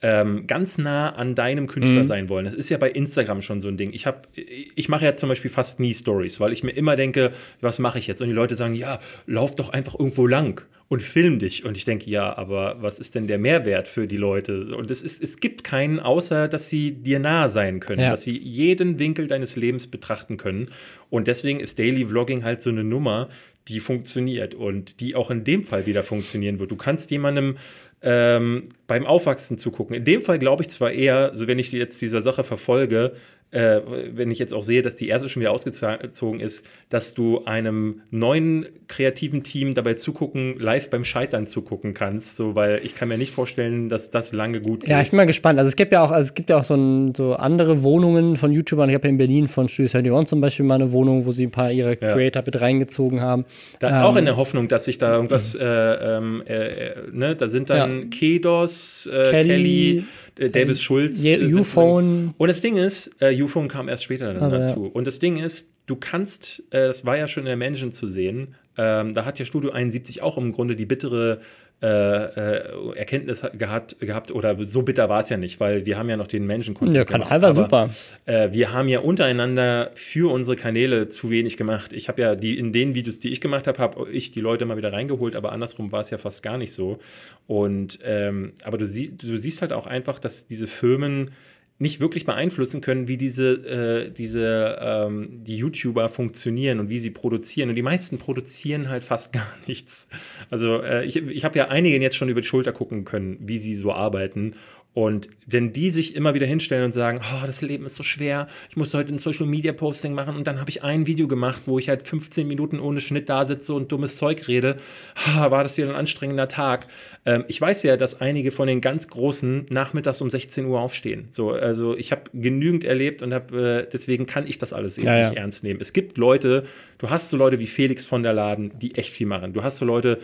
ähm, 0.01 0.45
ganz 0.45 0.77
nah 0.77 1.09
an 1.09 1.33
deinem 1.33 1.65
Künstler 1.67 2.05
sein 2.05 2.29
wollen. 2.29 2.45
Das 2.45 2.53
ist 2.53 2.69
ja 2.69 2.77
bei 2.77 2.89
Instagram 2.89 3.41
schon 3.41 3.61
so 3.61 3.67
ein 3.67 3.77
Ding. 3.77 3.93
Ich 3.93 4.05
habe, 4.05 4.21
ich 4.35 4.89
mache 4.89 5.05
ja 5.05 5.15
zum 5.15 5.29
Beispiel 5.29 5.49
fast 5.49 5.79
nie 5.79 5.93
Stories, 5.93 6.39
weil 6.39 6.53
ich 6.53 6.63
mir 6.63 6.71
immer 6.71 6.95
denke, 6.95 7.31
was 7.61 7.79
mache 7.79 7.97
ich 7.97 8.05
jetzt? 8.05 8.21
Und 8.21 8.27
die 8.27 8.33
Leute 8.33 8.55
sagen, 8.55 8.75
ja, 8.75 8.99
lauf 9.25 9.55
doch 9.55 9.69
einfach 9.69 9.97
irgendwo 9.97 10.27
lang 10.27 10.63
und 10.89 11.01
film 11.01 11.39
dich. 11.39 11.65
Und 11.65 11.75
ich 11.75 11.83
denke, 11.85 12.09
ja, 12.09 12.37
aber 12.37 12.77
was 12.81 12.99
ist 12.99 13.15
denn 13.15 13.27
der 13.27 13.37
Mehrwert 13.37 13.87
für 13.87 14.07
die 14.07 14.15
Leute? 14.17 14.75
Und 14.75 14.89
es, 14.89 15.01
ist, 15.01 15.21
es 15.21 15.39
gibt 15.39 15.63
keinen, 15.63 15.99
außer 15.99 16.47
dass 16.47 16.69
sie 16.69 16.91
dir 16.91 17.19
nahe 17.19 17.49
sein 17.49 17.79
können, 17.79 18.01
Ja. 18.01 18.11
dass 18.11 18.23
sie 18.23 18.37
jeden 18.37 18.97
Winkel 18.97 19.27
deines 19.27 19.55
Lebens 19.57 19.87
betrachten 19.87 20.37
können. 20.37 20.69
Und 21.09 21.27
deswegen 21.27 21.59
ist 21.59 21.77
Daily 21.77 22.05
Vlogging 22.05 22.43
halt 22.43 22.61
so 22.61 22.69
eine 22.69 22.83
Nummer, 22.83 23.27
die 23.67 23.81
funktioniert 23.81 24.55
und 24.55 25.01
die 25.01 25.15
auch 25.15 25.29
in 25.29 25.43
dem 25.43 25.63
Fall 25.63 25.85
wieder 25.85 26.03
funktionieren 26.03 26.59
wird. 26.59 26.71
Du 26.71 26.77
kannst 26.77 27.11
jemandem 27.11 27.57
ähm, 28.01 28.69
beim 28.85 29.05
Aufwachsen 29.05 29.57
zugucken. 29.57 29.95
In 29.95 30.05
dem 30.05 30.21
Fall 30.21 30.39
glaube 30.39 30.63
ich 30.63 30.69
zwar 30.69 30.91
eher, 30.91 31.31
so 31.33 31.47
wenn 31.47 31.59
ich 31.59 31.71
jetzt 31.71 32.01
dieser 32.01 32.21
Sache 32.21 32.43
verfolge, 32.45 33.13
äh, 33.51 33.79
wenn 34.11 34.29
ich 34.29 34.39
jetzt 34.39 34.53
auch 34.53 34.63
sehe, 34.63 34.81
dass 34.81 34.97
die 34.97 35.07
erste 35.07 35.29
schon 35.29 35.41
wieder 35.41 35.51
ausgezogen 35.51 36.39
ist, 36.39 36.65
dass 36.89 37.13
du 37.13 37.45
einem 37.45 38.01
neuen 38.11 38.65
kreativen 38.87 39.43
Team 39.43 39.73
dabei 39.73 39.93
zugucken, 39.93 40.59
live 40.59 40.89
beim 40.89 41.03
Scheitern 41.03 41.47
zugucken 41.47 41.93
kannst, 41.93 42.35
so 42.35 42.55
weil 42.55 42.81
ich 42.83 42.95
kann 42.95 43.07
mir 43.07 43.17
nicht 43.17 43.33
vorstellen, 43.33 43.89
dass 43.89 44.11
das 44.11 44.33
lange 44.33 44.59
gut 44.61 44.81
geht. 44.81 44.89
Ja, 44.89 45.01
ich 45.01 45.09
bin 45.11 45.17
mal 45.17 45.25
gespannt. 45.25 45.59
Also 45.59 45.69
es 45.69 45.75
gibt 45.75 45.91
ja 45.91 46.03
auch, 46.03 46.11
also 46.11 46.27
es 46.27 46.33
gibt 46.33 46.49
ja 46.49 46.57
auch 46.59 46.63
so, 46.63 46.75
ein, 46.75 47.13
so 47.15 47.33
andere 47.35 47.83
Wohnungen 47.83 48.35
von 48.37 48.51
YouTubern. 48.51 48.89
Ich 48.89 48.95
habe 48.95 49.07
ja 49.07 49.11
in 49.11 49.17
Berlin 49.17 49.47
von 49.47 49.69
Studio 49.69 49.89
71 49.97 50.27
zum 50.27 50.41
Beispiel 50.41 50.65
mal 50.65 50.75
eine 50.75 50.91
Wohnung, 50.91 51.25
wo 51.25 51.31
sie 51.31 51.45
ein 51.45 51.51
paar 51.51 51.71
ihrer 51.71 51.91
Ja. 52.01 52.13
Creator 52.13 52.43
mit 52.45 52.59
reingezogen 52.59 53.21
haben. 53.21 53.45
Da, 53.79 54.03
auch 54.03 54.11
Ähm, 54.11 54.19
in 54.19 54.25
der 54.25 54.37
Hoffnung, 54.37 54.67
dass 54.67 54.85
sich 54.85 54.97
da 54.97 55.13
irgendwas, 55.15 55.55
äh, 55.55 55.63
ähm, 55.65 56.43
äh, 56.47 56.53
äh, 56.53 56.93
ne, 57.11 57.35
da 57.35 57.47
sind 57.49 57.69
dann 57.69 58.09
Kedos, 58.09 59.07
äh, 59.07 59.31
Kelly, 59.31 59.47
Kelly, 59.47 60.03
äh, 60.39 60.49
Davis 60.49 60.81
Schulz. 60.81 61.23
Uphone. 61.53 62.33
Und 62.37 62.47
das 62.47 62.61
Ding 62.61 62.77
ist, 62.77 63.11
äh, 63.19 63.41
Uphone 63.41 63.67
kam 63.67 63.89
erst 63.89 64.03
später 64.03 64.33
dann 64.33 64.43
Also, 64.43 64.55
ja. 64.57 64.63
dazu. 64.63 64.85
Und 64.85 65.05
das 65.05 65.19
Ding 65.19 65.37
ist, 65.37 65.71
du 65.85 65.95
kannst, 65.95 66.63
äh, 66.69 66.87
das 66.87 67.05
war 67.05 67.17
ja 67.17 67.27
schon 67.27 67.43
in 67.43 67.47
der 67.47 67.57
Mansion 67.57 67.91
zu 67.91 68.07
sehen, 68.07 68.55
ähm, 68.77 69.13
da 69.13 69.25
hat 69.25 69.39
ja 69.39 69.45
Studio 69.45 69.71
71 69.71 70.21
auch 70.21 70.37
im 70.37 70.53
Grunde 70.53 70.75
die 70.75 70.85
bittere 70.85 71.41
äh, 71.79 71.87
äh, 71.87 72.95
Erkenntnis 72.95 73.43
gehabt, 73.55 73.99
gehabt, 73.99 74.31
oder 74.31 74.57
so 74.65 74.81
bitter 74.81 75.09
war 75.09 75.19
es 75.19 75.29
ja 75.29 75.37
nicht, 75.37 75.59
weil 75.59 75.85
wir 75.85 75.97
haben 75.97 76.09
ja 76.09 76.17
noch 76.17 76.25
den 76.25 76.47
Menschen-Content 76.47 76.97
Ja, 76.97 77.05
Kanal 77.05 77.41
war 77.41 77.53
super. 77.53 77.89
äh, 78.25 78.51
wir 78.51 78.73
haben 78.73 78.89
ja 78.89 78.99
untereinander 78.99 79.91
für 79.93 80.31
unsere 80.31 80.57
Kanäle 80.57 81.07
zu 81.09 81.29
wenig 81.29 81.55
gemacht. 81.55 81.93
Ich 81.93 82.07
habe 82.07 82.19
ja 82.19 82.35
die 82.35 82.57
in 82.57 82.73
den 82.73 82.95
Videos, 82.95 83.19
die 83.19 83.29
ich 83.29 83.41
gemacht 83.41 83.67
habe, 83.67 83.77
habe 83.77 84.09
ich 84.09 84.31
die 84.31 84.41
Leute 84.41 84.65
mal 84.65 84.75
wieder 84.77 84.91
reingeholt, 84.91 85.35
aber 85.35 85.51
andersrum 85.51 85.91
war 85.91 86.01
es 86.01 86.09
ja 86.09 86.17
fast 86.17 86.41
gar 86.41 86.57
nicht 86.57 86.73
so. 86.73 86.97
Und 87.45 87.99
ähm, 88.03 88.53
aber 88.63 88.79
du, 88.79 88.87
sie, 88.87 89.15
du 89.15 89.37
siehst 89.37 89.61
halt 89.61 89.71
auch 89.71 89.85
einfach, 89.85 90.17
dass 90.17 90.47
diese 90.47 90.65
Firmen 90.65 91.31
nicht 91.79 91.99
wirklich 91.99 92.25
beeinflussen 92.25 92.81
können, 92.81 93.07
wie 93.07 93.17
diese, 93.17 93.51
äh, 93.51 94.11
diese 94.11 94.79
ähm, 94.81 95.29
die 95.43 95.57
YouTuber 95.57 96.09
funktionieren 96.09 96.79
und 96.79 96.89
wie 96.89 96.97
sie 96.97 97.11
produzieren. 97.11 97.69
Und 97.69 97.75
die 97.75 97.83
meisten 97.83 98.17
produzieren 98.17 98.89
halt 98.89 99.03
fast 99.03 99.31
gar 99.33 99.47
nichts. 99.67 100.07
Also 100.49 100.81
äh, 100.81 101.05
ich, 101.05 101.17
ich 101.17 101.45
habe 101.45 101.57
ja 101.57 101.67
einigen 101.67 102.01
jetzt 102.01 102.15
schon 102.15 102.29
über 102.29 102.41
die 102.41 102.47
Schulter 102.47 102.71
gucken 102.71 103.05
können, 103.05 103.37
wie 103.41 103.57
sie 103.57 103.75
so 103.75 103.91
arbeiten. 103.93 104.55
Und 104.97 105.29
wenn 105.45 105.73
die 105.73 105.91
sich 105.91 106.15
immer 106.15 106.33
wieder 106.33 106.47
hinstellen 106.47 106.85
und 106.85 106.91
sagen, 106.91 107.21
oh, 107.21 107.45
das 107.45 107.61
Leben 107.61 107.85
ist 107.85 107.97
so 107.97 108.01
schwer, 108.01 108.47
ich 108.67 108.77
muss 108.77 108.95
heute 108.95 109.13
ein 109.13 109.19
Social 109.19 109.45
Media 109.45 109.71
Posting 109.71 110.11
machen 110.15 110.35
und 110.35 110.47
dann 110.47 110.59
habe 110.59 110.71
ich 110.71 110.81
ein 110.83 111.05
Video 111.05 111.27
gemacht, 111.27 111.61
wo 111.67 111.77
ich 111.77 111.87
halt 111.87 112.07
15 112.07 112.47
Minuten 112.47 112.79
ohne 112.79 112.99
Schnitt 112.99 113.29
da 113.29 113.45
sitze 113.45 113.75
und 113.75 113.91
dummes 113.91 114.17
Zeug 114.17 114.47
rede, 114.47 114.77
ah, 115.27 115.51
war 115.51 115.61
das 115.61 115.77
wieder 115.77 115.89
ein 115.89 115.95
anstrengender 115.95 116.47
Tag. 116.47 116.87
Ähm, 117.27 117.45
ich 117.47 117.61
weiß 117.61 117.83
ja, 117.83 117.95
dass 117.95 118.21
einige 118.21 118.51
von 118.51 118.67
den 118.67 118.81
ganz 118.81 119.07
Großen 119.07 119.67
nachmittags 119.69 120.19
um 120.23 120.31
16 120.31 120.65
Uhr 120.65 120.79
aufstehen. 120.79 121.27
So, 121.29 121.51
also 121.51 121.95
ich 121.95 122.11
habe 122.11 122.23
genügend 122.33 122.83
erlebt 122.83 123.21
und 123.21 123.35
habe, 123.35 123.83
äh, 123.85 123.89
deswegen 123.93 124.25
kann 124.25 124.47
ich 124.47 124.57
das 124.57 124.73
alles 124.73 124.97
eben 124.97 125.05
Ja, 125.05 125.15
ja. 125.15 125.29
nicht 125.29 125.37
ernst 125.37 125.63
nehmen. 125.63 125.79
Es 125.79 125.93
gibt 125.93 126.17
Leute, 126.17 126.63
du 126.97 127.11
hast 127.11 127.29
so 127.29 127.37
Leute 127.37 127.59
wie 127.59 127.67
Felix 127.67 128.07
von 128.07 128.23
der 128.23 128.33
Laden, 128.33 128.71
die 128.79 128.95
echt 128.95 129.11
viel 129.11 129.27
machen. 129.27 129.53
Du 129.53 129.61
hast 129.61 129.77
so 129.77 129.85
Leute, 129.85 130.17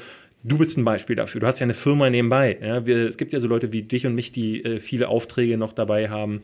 Du 0.43 0.58
bist 0.58 0.77
ein 0.77 0.84
Beispiel 0.86 1.15
dafür. 1.15 1.41
Du 1.41 1.47
hast 1.47 1.60
ja 1.60 1.63
eine 1.63 1.73
Firma 1.73 2.10
nebenbei. 2.10 2.58
Ja? 2.62 2.86
Wir, 2.86 3.08
es 3.08 3.17
gibt 3.17 3.34
ja 3.34 3.39
so 3.39 3.47
Leute 3.47 3.71
wie 3.71 3.82
dich 3.84 4.06
und 4.06 4.13
mich, 4.15 4.32
die 4.32 4.63
äh, 4.63 4.79
viele 4.79 5.08
Aufträge 5.08 5.58
noch 5.58 5.73
dabei 5.73 6.10
haben 6.10 6.41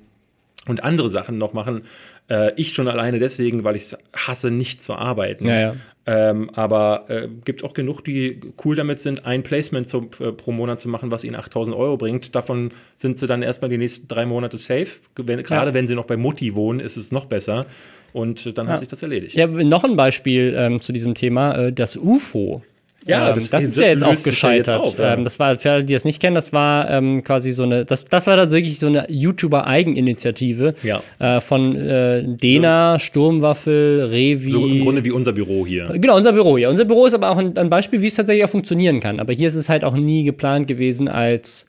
und 0.68 0.84
andere 0.84 1.10
Sachen 1.10 1.38
noch 1.38 1.54
machen. 1.54 1.84
Äh, 2.30 2.54
ich 2.56 2.74
schon 2.74 2.88
alleine 2.88 3.20
deswegen, 3.20 3.64
weil 3.64 3.76
ich 3.76 3.84
es 3.84 3.98
hasse, 4.16 4.52
nicht 4.52 4.82
zu 4.84 4.94
arbeiten. 4.96 5.48
Ja, 5.48 5.60
ja. 5.60 5.76
Ähm, 6.06 6.50
aber 6.54 7.06
äh, 7.10 7.28
gibt 7.46 7.64
auch 7.64 7.74
genug, 7.74 8.02
die 8.04 8.40
cool 8.64 8.76
damit 8.76 9.00
sind, 9.00 9.26
ein 9.26 9.44
Placement 9.44 9.90
zum, 9.90 10.10
äh, 10.20 10.32
pro 10.32 10.52
Monat 10.52 10.80
zu 10.80 10.90
machen, 10.90 11.12
was 11.12 11.24
ihnen 11.24 11.36
8000 11.36 11.76
Euro 11.76 11.98
bringt. 11.98 12.34
Davon 12.36 12.72
sind 12.96 13.20
sie 13.20 13.28
dann 13.28 13.44
erstmal 13.44 13.70
die 13.70 13.78
nächsten 13.78 14.08
drei 14.08 14.26
Monate 14.26 14.58
safe. 14.58 14.88
Wenn, 15.18 15.44
Gerade 15.44 15.74
wenn 15.74 15.88
sie 15.88 15.94
noch 15.96 16.06
bei 16.06 16.18
Mutti 16.18 16.56
wohnen, 16.56 16.80
ist 16.80 16.98
es 16.98 17.12
noch 17.12 17.26
besser. 17.26 17.66
Und 18.14 18.46
äh, 18.46 18.54
dann 18.54 18.68
Ja. 18.68 18.74
hat 18.74 18.80
sich 18.80 18.90
das 18.90 19.04
erledigt. 19.04 19.38
Habe 19.38 19.64
noch 19.66 19.84
ein 19.84 19.96
Beispiel 19.96 20.56
ähm, 20.58 20.82
zu 20.82 20.94
diesem 20.94 21.14
Thema, 21.16 21.54
äh, 21.68 21.74
das 21.74 21.96
UFO. 21.96 22.64
Ja, 23.06 23.30
ähm, 23.30 23.36
das- 23.36 23.50
das, 23.50 23.64
ist 23.64 23.78
das 23.78 23.86
ja 23.88 23.94
jetzt 23.94 24.04
auch 24.04 24.12
jetzt 24.12 24.24
gescheitert. 24.26 24.80
auf, 24.82 24.98
ja. 25.00 25.14
ähm, 25.14 25.24
das 25.24 25.40
war, 25.40 25.58
für 25.58 25.72
alle, 25.72 25.84
die 25.84 25.94
das 25.94 26.06
nicht 26.06 26.20
kennen, 26.22 26.36
das 26.36 26.52
war 26.54 26.90
ähm, 26.90 27.24
quasi 27.24 27.52
so 27.52 27.64
eine, 27.64 27.86
das, 27.86 28.06
das 28.06 28.28
war 28.28 28.36
tatsächlich 28.36 28.78
so 28.80 28.88
eine 28.88 29.06
YouTuber-Eigeninitiative 29.10 30.76
Ja. 30.84 31.02
äh, 31.20 31.42
von 31.42 31.76
äh, 31.76 32.24
Dena, 32.26 33.00
Sturmwaffel, 33.00 34.06
Revi. 34.12 34.52
So 34.52 34.68
im 34.68 34.82
Grunde 34.84 35.04
wie 35.06 35.12
unser 35.12 35.32
Büro 35.32 35.66
hier. 35.66 35.90
Genau, 35.94 36.18
unser 36.18 36.34
Büro 36.34 36.58
hier. 36.58 36.70
Unser 36.70 36.86
Büro 36.86 37.06
ist 37.06 37.14
aber 37.14 37.30
auch 37.30 37.38
ein, 37.38 37.58
ein 37.58 37.70
Beispiel, 37.70 38.02
wie 38.02 38.08
es 38.08 38.16
tatsächlich 38.16 38.44
auch 38.46 38.50
funktionieren 38.50 39.00
kann. 39.00 39.20
Aber 39.20 39.34
hier 39.34 39.48
ist 39.48 39.56
es 39.56 39.70
halt 39.70 39.84
auch 39.84 39.96
nie 39.96 40.24
geplant 40.24 40.68
gewesen 40.68 41.08
als 41.08 41.66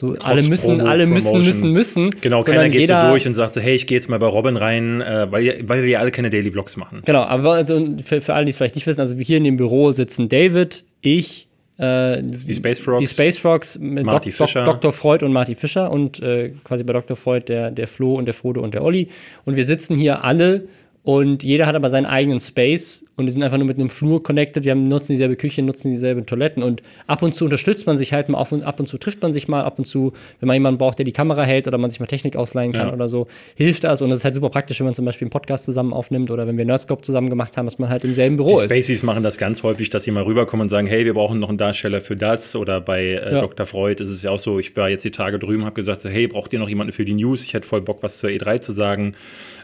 so 0.00 0.14
alle 0.22 0.42
müssen, 0.42 0.80
alle 0.80 1.06
müssen, 1.06 1.42
müssen, 1.42 1.72
müssen. 1.72 2.10
Genau, 2.20 2.40
keiner 2.42 2.68
geht 2.68 2.82
jeder, 2.82 3.02
so 3.02 3.10
durch 3.10 3.26
und 3.26 3.34
sagt 3.34 3.54
so, 3.54 3.60
hey, 3.60 3.74
ich 3.74 3.86
gehe 3.88 3.96
jetzt 3.98 4.08
mal 4.08 4.18
bei 4.20 4.28
Robin 4.28 4.56
rein, 4.56 5.00
äh, 5.00 5.26
weil, 5.30 5.42
ihr- 5.44 5.68
weil 5.68 5.82
wir 5.84 5.98
alle 5.98 6.12
keine 6.12 6.30
Daily 6.30 6.52
Vlogs 6.52 6.76
machen. 6.76 7.02
Genau, 7.04 7.22
aber 7.22 7.54
also 7.54 7.84
für, 8.04 8.20
für 8.20 8.34
alle, 8.34 8.44
die 8.44 8.50
es 8.50 8.56
vielleicht 8.56 8.76
nicht 8.76 8.86
wissen, 8.86 9.00
also 9.00 9.16
hier 9.16 9.38
in 9.38 9.44
dem 9.44 9.56
Büro 9.56 9.90
sitzen 9.90 10.28
David, 10.28 10.84
ich, 11.00 11.48
äh, 11.78 12.22
Die 12.22 12.54
Space 12.54 12.78
Frogs. 12.78 13.00
die 13.00 13.06
Space 13.08 13.38
Frogs 13.38 13.76
mit 13.80 14.04
Marty 14.04 14.30
Dok- 14.30 14.36
Dok- 14.38 14.46
Fischer. 14.48 14.64
Dr. 14.64 14.92
Freud 14.92 15.24
und 15.24 15.32
Marty 15.32 15.56
Fischer 15.56 15.90
und 15.90 16.20
äh, 16.22 16.52
quasi 16.62 16.84
bei 16.84 16.92
Dr. 16.92 17.16
Freud 17.16 17.46
der, 17.48 17.72
der 17.72 17.88
Flo 17.88 18.14
und 18.14 18.26
der 18.26 18.34
Frodo 18.34 18.60
und 18.62 18.74
der 18.74 18.84
Olli. 18.84 19.08
Und 19.44 19.56
wir 19.56 19.64
sitzen 19.64 19.96
hier 19.96 20.22
alle 20.24 20.68
und 21.08 21.42
jeder 21.42 21.64
hat 21.64 21.74
aber 21.74 21.88
seinen 21.88 22.04
eigenen 22.04 22.38
Space 22.38 23.06
und 23.16 23.24
die 23.24 23.32
sind 23.32 23.42
einfach 23.42 23.56
nur 23.56 23.66
mit 23.66 23.78
einem 23.78 23.88
Flur 23.88 24.22
connected. 24.22 24.64
Wir 24.64 24.72
haben, 24.72 24.88
nutzen 24.88 25.12
dieselbe 25.12 25.36
Küche, 25.36 25.62
nutzen 25.62 25.90
dieselben 25.90 26.26
Toiletten 26.26 26.62
und 26.62 26.82
ab 27.06 27.22
und 27.22 27.34
zu 27.34 27.46
unterstützt 27.46 27.86
man 27.86 27.96
sich 27.96 28.12
halt 28.12 28.28
mal 28.28 28.36
auf 28.36 28.52
und 28.52 28.62
ab 28.62 28.78
und 28.78 28.88
zu 28.88 28.98
trifft 28.98 29.22
man 29.22 29.32
sich 29.32 29.48
mal, 29.48 29.62
ab 29.64 29.78
und 29.78 29.86
zu, 29.86 30.12
wenn 30.40 30.48
man 30.48 30.56
jemanden 30.56 30.76
braucht, 30.76 30.98
der 30.98 31.06
die 31.06 31.12
Kamera 31.12 31.44
hält 31.44 31.66
oder 31.66 31.78
man 31.78 31.88
sich 31.88 31.98
mal 31.98 32.04
Technik 32.04 32.36
ausleihen 32.36 32.74
kann 32.74 32.88
Ja. 32.88 32.92
oder 32.92 33.08
so, 33.08 33.26
hilft 33.54 33.84
das. 33.84 34.02
Und 34.02 34.10
das 34.10 34.18
ist 34.18 34.24
halt 34.26 34.34
super 34.34 34.50
praktisch, 34.50 34.80
wenn 34.80 34.84
man 34.84 34.94
zum 34.94 35.06
Beispiel 35.06 35.24
einen 35.24 35.30
Podcast 35.30 35.64
zusammen 35.64 35.94
aufnimmt 35.94 36.30
oder 36.30 36.46
wenn 36.46 36.58
wir 36.58 36.66
Nerdscope 36.66 37.00
zusammen 37.00 37.30
gemacht 37.30 37.56
haben, 37.56 37.64
dass 37.64 37.78
man 37.78 37.88
halt 37.88 38.04
im 38.04 38.14
selben 38.14 38.36
Büro 38.36 38.58
Die 38.58 38.66
ist. 38.66 38.70
Spaceys 38.70 39.02
machen 39.02 39.22
das 39.22 39.38
ganz 39.38 39.62
häufig, 39.62 39.88
dass 39.88 40.02
sie 40.02 40.10
mal 40.10 40.24
rüberkommen 40.24 40.64
und 40.64 40.68
sagen, 40.68 40.86
hey, 40.86 41.06
wir 41.06 41.14
brauchen 41.14 41.40
noch 41.40 41.48
einen 41.48 41.56
Darsteller 41.56 42.02
für 42.02 42.16
das. 42.16 42.54
Oder 42.54 42.82
bei 42.82 43.04
äh, 43.04 43.32
Ja. 43.32 43.40
Dr. 43.40 43.64
Freud 43.64 44.02
ist 44.02 44.10
es 44.10 44.20
ja 44.20 44.30
auch 44.30 44.38
so, 44.38 44.58
ich 44.58 44.76
war 44.76 44.90
jetzt 44.90 45.06
die 45.06 45.10
Tage 45.10 45.38
drüben, 45.38 45.64
habe 45.64 45.74
gesagt, 45.74 46.02
so, 46.02 46.10
hey, 46.10 46.28
braucht 46.28 46.52
ihr 46.52 46.58
noch 46.58 46.68
jemanden 46.68 46.92
für 46.92 47.06
die 47.06 47.14
News? 47.14 47.44
Ich 47.44 47.54
hätte 47.54 47.66
voll 47.66 47.80
Bock, 47.80 48.02
was 48.02 48.18
zur 48.18 48.28
E3 48.28 48.60
zu 48.60 48.72
sagen. 48.72 49.14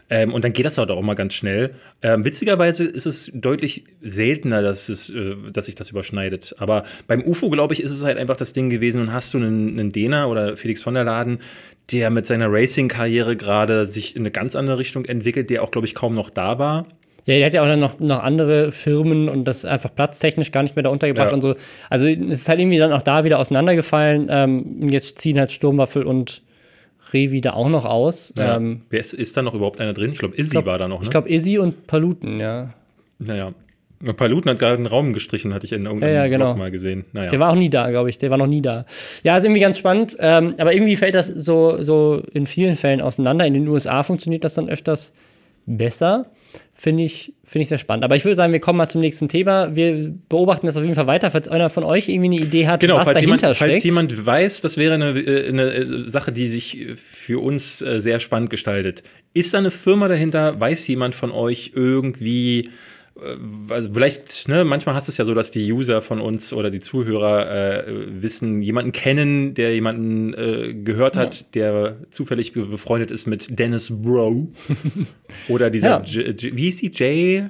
Ähm, 0.09 0.33
und 0.33 0.43
dann 0.43 0.53
geht 0.53 0.65
das 0.65 0.77
halt 0.77 0.91
auch 0.91 1.01
mal 1.01 1.15
ganz 1.15 1.33
schnell. 1.33 1.71
Ähm, 2.01 2.23
witzigerweise 2.25 2.83
ist 2.83 3.05
es 3.05 3.31
deutlich 3.33 3.85
seltener, 4.01 4.61
dass, 4.61 4.87
es, 4.89 5.09
äh, 5.09 5.35
dass 5.51 5.65
sich 5.65 5.75
das 5.75 5.89
überschneidet. 5.89 6.55
Aber 6.59 6.83
beim 7.07 7.23
UFO, 7.23 7.49
glaube 7.49 7.73
ich, 7.73 7.81
ist 7.81 7.91
es 7.91 8.03
halt 8.03 8.17
einfach 8.17 8.37
das 8.37 8.53
Ding 8.53 8.69
gewesen, 8.69 9.01
und 9.01 9.13
hast 9.13 9.33
du 9.33 9.37
einen, 9.37 9.79
einen 9.79 9.91
Dena 9.91 10.27
oder 10.27 10.57
Felix 10.57 10.81
von 10.83 10.93
der 10.93 11.03
Laden, 11.03 11.39
der 11.91 12.09
mit 12.09 12.25
seiner 12.27 12.51
Racing-Karriere 12.51 13.35
gerade 13.35 13.85
sich 13.87 14.15
in 14.15 14.21
eine 14.21 14.31
ganz 14.31 14.55
andere 14.55 14.77
Richtung 14.77 15.05
entwickelt, 15.05 15.49
der 15.49 15.63
auch, 15.63 15.71
glaube 15.71 15.87
ich, 15.87 15.95
kaum 15.95 16.13
noch 16.15 16.29
da 16.29 16.59
war. 16.59 16.85
Ja, 17.27 17.37
der 17.37 17.45
hat 17.47 17.53
ja 17.55 17.63
auch 17.63 17.67
dann 17.67 17.79
noch, 17.79 17.99
noch 17.99 18.19
andere 18.21 18.71
Firmen 18.71 19.29
und 19.29 19.45
das 19.45 19.65
einfach 19.65 19.93
platztechnisch 19.93 20.51
gar 20.51 20.61
nicht 20.61 20.75
mehr 20.75 20.83
da 20.83 20.89
untergebracht 20.89 21.29
Ja. 21.29 21.33
und 21.33 21.41
so. 21.41 21.55
Also 21.89 22.07
es 22.07 22.19
ist 22.41 22.49
halt 22.49 22.59
irgendwie 22.59 22.77
dann 22.77 22.93
auch 22.93 23.01
da 23.01 23.23
wieder 23.23 23.39
auseinandergefallen. 23.39 24.27
Ähm, 24.29 24.89
jetzt 24.89 25.17
ziehen 25.17 25.39
halt 25.39 25.51
Sturmwaffel 25.51 26.03
und 26.03 26.43
Revi 27.15 27.41
da 27.41 27.53
auch 27.53 27.69
noch 27.69 27.85
aus. 27.85 28.33
Ja. 28.37 28.57
Ähm, 28.57 28.81
Wer 28.89 28.99
ist, 28.99 29.13
ist 29.13 29.35
da 29.35 29.41
noch 29.41 29.55
überhaupt 29.55 29.79
einer 29.79 29.93
drin? 29.93 30.11
Ich 30.11 30.19
glaube, 30.19 30.35
Izzy 30.37 30.51
glaub- 30.51 30.65
war 30.65 30.77
da 30.77 30.87
noch, 30.87 30.99
ne? 30.99 31.05
Ich 31.05 31.09
glaube, 31.09 31.29
Izzy 31.29 31.57
und 31.57 31.87
Paluten, 31.87 32.39
ja. 32.39 32.73
naja. 33.17 33.53
Paluten 34.17 34.51
hat 34.51 34.59
gerade 34.59 34.75
einen 34.75 34.85
Raum 34.85 35.13
gestrichen, 35.13 35.53
hatte 35.53 35.65
ich 35.65 35.71
in 35.71 35.85
irgendeinem 35.85 36.13
Ja, 36.13 36.23
ja, 36.25 36.29
genau. 36.29 36.55
Mal 36.55 36.69
gesehen. 36.69 37.05
Naja. 37.13 37.29
Der 37.29 37.39
war 37.39 37.51
auch 37.51 37.55
nie 37.55 37.69
da, 37.69 37.89
glaube 37.89 38.09
ich. 38.09 38.17
Der 38.17 38.29
war 38.29 38.37
noch 38.37 38.45
nie 38.45 38.61
da. 38.61 38.85
Ja, 39.23 39.37
ist 39.37 39.45
irgendwie 39.45 39.61
ganz 39.61 39.77
spannend. 39.77 40.15
Ähm, 40.19 40.53
aber 40.57 40.73
irgendwie 40.73 40.95
fällt 40.95 41.15
das 41.15 41.27
so, 41.27 41.81
so 41.81 42.21
in 42.33 42.45
vielen 42.45 42.75
Fällen 42.75 43.01
auseinander. 43.01 43.47
In 43.47 43.53
den 43.53 43.67
USA 43.67 44.03
funktioniert 44.03 44.43
das 44.43 44.55
dann 44.55 44.69
öfters 44.69 45.13
besser. 45.65 46.27
Finde 46.77 47.03
ich, 47.03 47.33
finde 47.45 47.63
ich 47.63 47.69
sehr 47.69 47.77
spannend. 47.77 48.03
Aber 48.03 48.15
ich 48.15 48.25
würde 48.25 48.35
sagen, 48.35 48.51
wir 48.51 48.59
kommen 48.59 48.77
mal 48.77 48.87
zum 48.87 49.01
nächsten 49.01 49.29
Thema. 49.29 49.75
Wir 49.75 50.13
beobachten 50.29 50.65
das 50.65 50.75
auf 50.75 50.83
jeden 50.83 50.95
Fall 50.95 51.07
weiter. 51.07 51.31
Falls 51.31 51.47
einer 51.47 51.69
von 51.69 51.83
euch 51.83 52.09
irgendwie 52.09 52.37
eine 52.37 52.45
Idee 52.45 52.67
hat, 52.67 52.81
Genau, 52.81 52.97
was 52.97 53.05
falls 53.05 53.21
jemand, 53.21 53.41
dahinter 53.43 53.55
steckt. 53.55 53.71
falls 53.71 53.83
jemand 53.83 54.25
weiß, 54.25 54.61
das 54.61 54.77
wäre 54.77 54.95
eine, 54.95 55.11
äh, 55.19 55.47
eine 55.47 55.63
äh, 55.73 56.09
Sache, 56.09 56.31
die 56.31 56.47
sich 56.47 56.77
äh, 56.79 56.95
für 56.95 57.41
uns 57.41 57.79
sehr 57.79 58.19
spannend 58.19 58.49
gestaltet. 58.49 59.03
Ist 59.33 59.53
da 59.53 59.59
eine 59.59 59.71
Firma 59.71 60.07
dahinter? 60.07 60.59
Weiß 60.59 60.85
jemand 60.87 61.15
von 61.15 61.31
euch 61.31 61.71
irgendwie, 61.75 62.69
also 63.69 63.93
vielleicht, 63.93 64.47
ne, 64.49 64.65
manchmal 64.65 64.93
hast 64.93 65.07
es 65.07 65.17
ja 65.17 65.23
so, 65.25 65.33
dass 65.33 65.49
die 65.51 65.71
User 65.71 66.01
von 66.01 66.19
uns 66.19 66.51
oder 66.51 66.69
die 66.69 66.79
Zuhörer 66.81 67.85
äh, 67.87 67.91
wissen, 68.21 68.61
jemanden 68.61 68.91
kennen, 68.91 69.53
der 69.53 69.73
jemanden 69.73 70.33
äh, 70.33 70.73
gehört 70.73 71.15
hat, 71.15 71.55
der 71.55 71.97
zufällig 72.11 72.51
be- 72.53 72.65
befreundet 72.65 73.11
ist 73.11 73.25
mit 73.25 73.57
Dennis 73.57 73.87
Bro. 73.89 74.49
oder 75.47 75.69
dieser, 75.69 75.87
Ja. 75.89 76.01
J, 76.03 76.41
J, 76.41 76.55
wie 76.57 76.63
hieß 76.63 76.77
die, 76.77 76.91
Jay? 76.93 77.45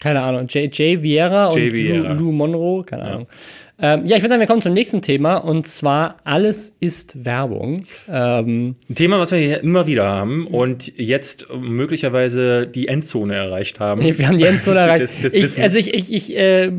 Keine 0.00 0.22
Ahnung, 0.22 0.46
Jay, 0.48 0.68
Jay 0.72 1.00
Vieira 1.02 1.52
Jay 1.54 1.66
und 1.68 1.72
Vieira. 1.74 2.12
Lou, 2.14 2.18
Lou 2.24 2.32
Monroe, 2.32 2.82
keine 2.84 3.02
Ahnung. 3.04 3.26
Ähm, 3.84 4.06
ja, 4.06 4.16
ich 4.16 4.22
würde 4.22 4.28
sagen, 4.28 4.40
wir 4.40 4.46
kommen 4.46 4.62
zum 4.62 4.74
nächsten 4.74 5.02
Thema 5.02 5.38
und 5.38 5.66
zwar 5.66 6.18
alles 6.22 6.72
ist 6.78 7.24
Werbung. 7.24 7.82
Ähm, 8.08 8.76
Ein 8.88 8.94
Thema, 8.94 9.18
was 9.18 9.32
wir 9.32 9.38
hier 9.38 9.60
immer 9.60 9.88
wieder 9.88 10.06
haben 10.06 10.46
und 10.46 10.96
jetzt 10.96 11.48
möglicherweise 11.52 12.68
die 12.68 12.86
Endzone 12.86 13.34
erreicht 13.34 13.80
haben. 13.80 14.00
wir 14.02 14.28
haben 14.28 14.38
die 14.38 14.44
Endzone 14.44 14.78
erreicht. 14.80 15.02
Des, 15.02 15.32
des 15.32 15.34
ich, 15.34 15.60
also 15.60 15.78
ich, 15.78 15.92
ich, 15.94 16.12
ich 16.12 16.36
äh, 16.36 16.70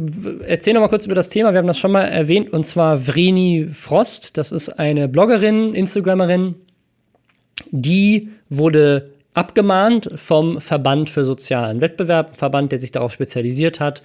erzähle 0.47 0.75
noch 0.75 0.81
mal 0.81 0.87
kurz 0.87 1.05
über 1.05 1.13
das 1.13 1.27
Thema. 1.27 1.51
Wir 1.51 1.57
haben 1.57 1.67
das 1.67 1.77
schon 1.77 1.91
mal 1.91 2.05
erwähnt 2.05 2.53
und 2.53 2.65
zwar 2.65 3.05
Vreni 3.05 3.67
Frost. 3.73 4.37
Das 4.37 4.53
ist 4.53 4.69
eine 4.69 5.09
Bloggerin, 5.09 5.73
Instagrammerin, 5.73 6.55
die 7.71 8.29
wurde 8.47 9.09
abgemahnt 9.33 10.09
vom 10.15 10.61
Verband 10.61 11.09
für 11.09 11.25
sozialen 11.25 11.81
Wettbewerb, 11.81 12.37
Verband, 12.37 12.71
der 12.71 12.79
sich 12.79 12.93
darauf 12.93 13.11
spezialisiert 13.11 13.81
hat, 13.81 14.03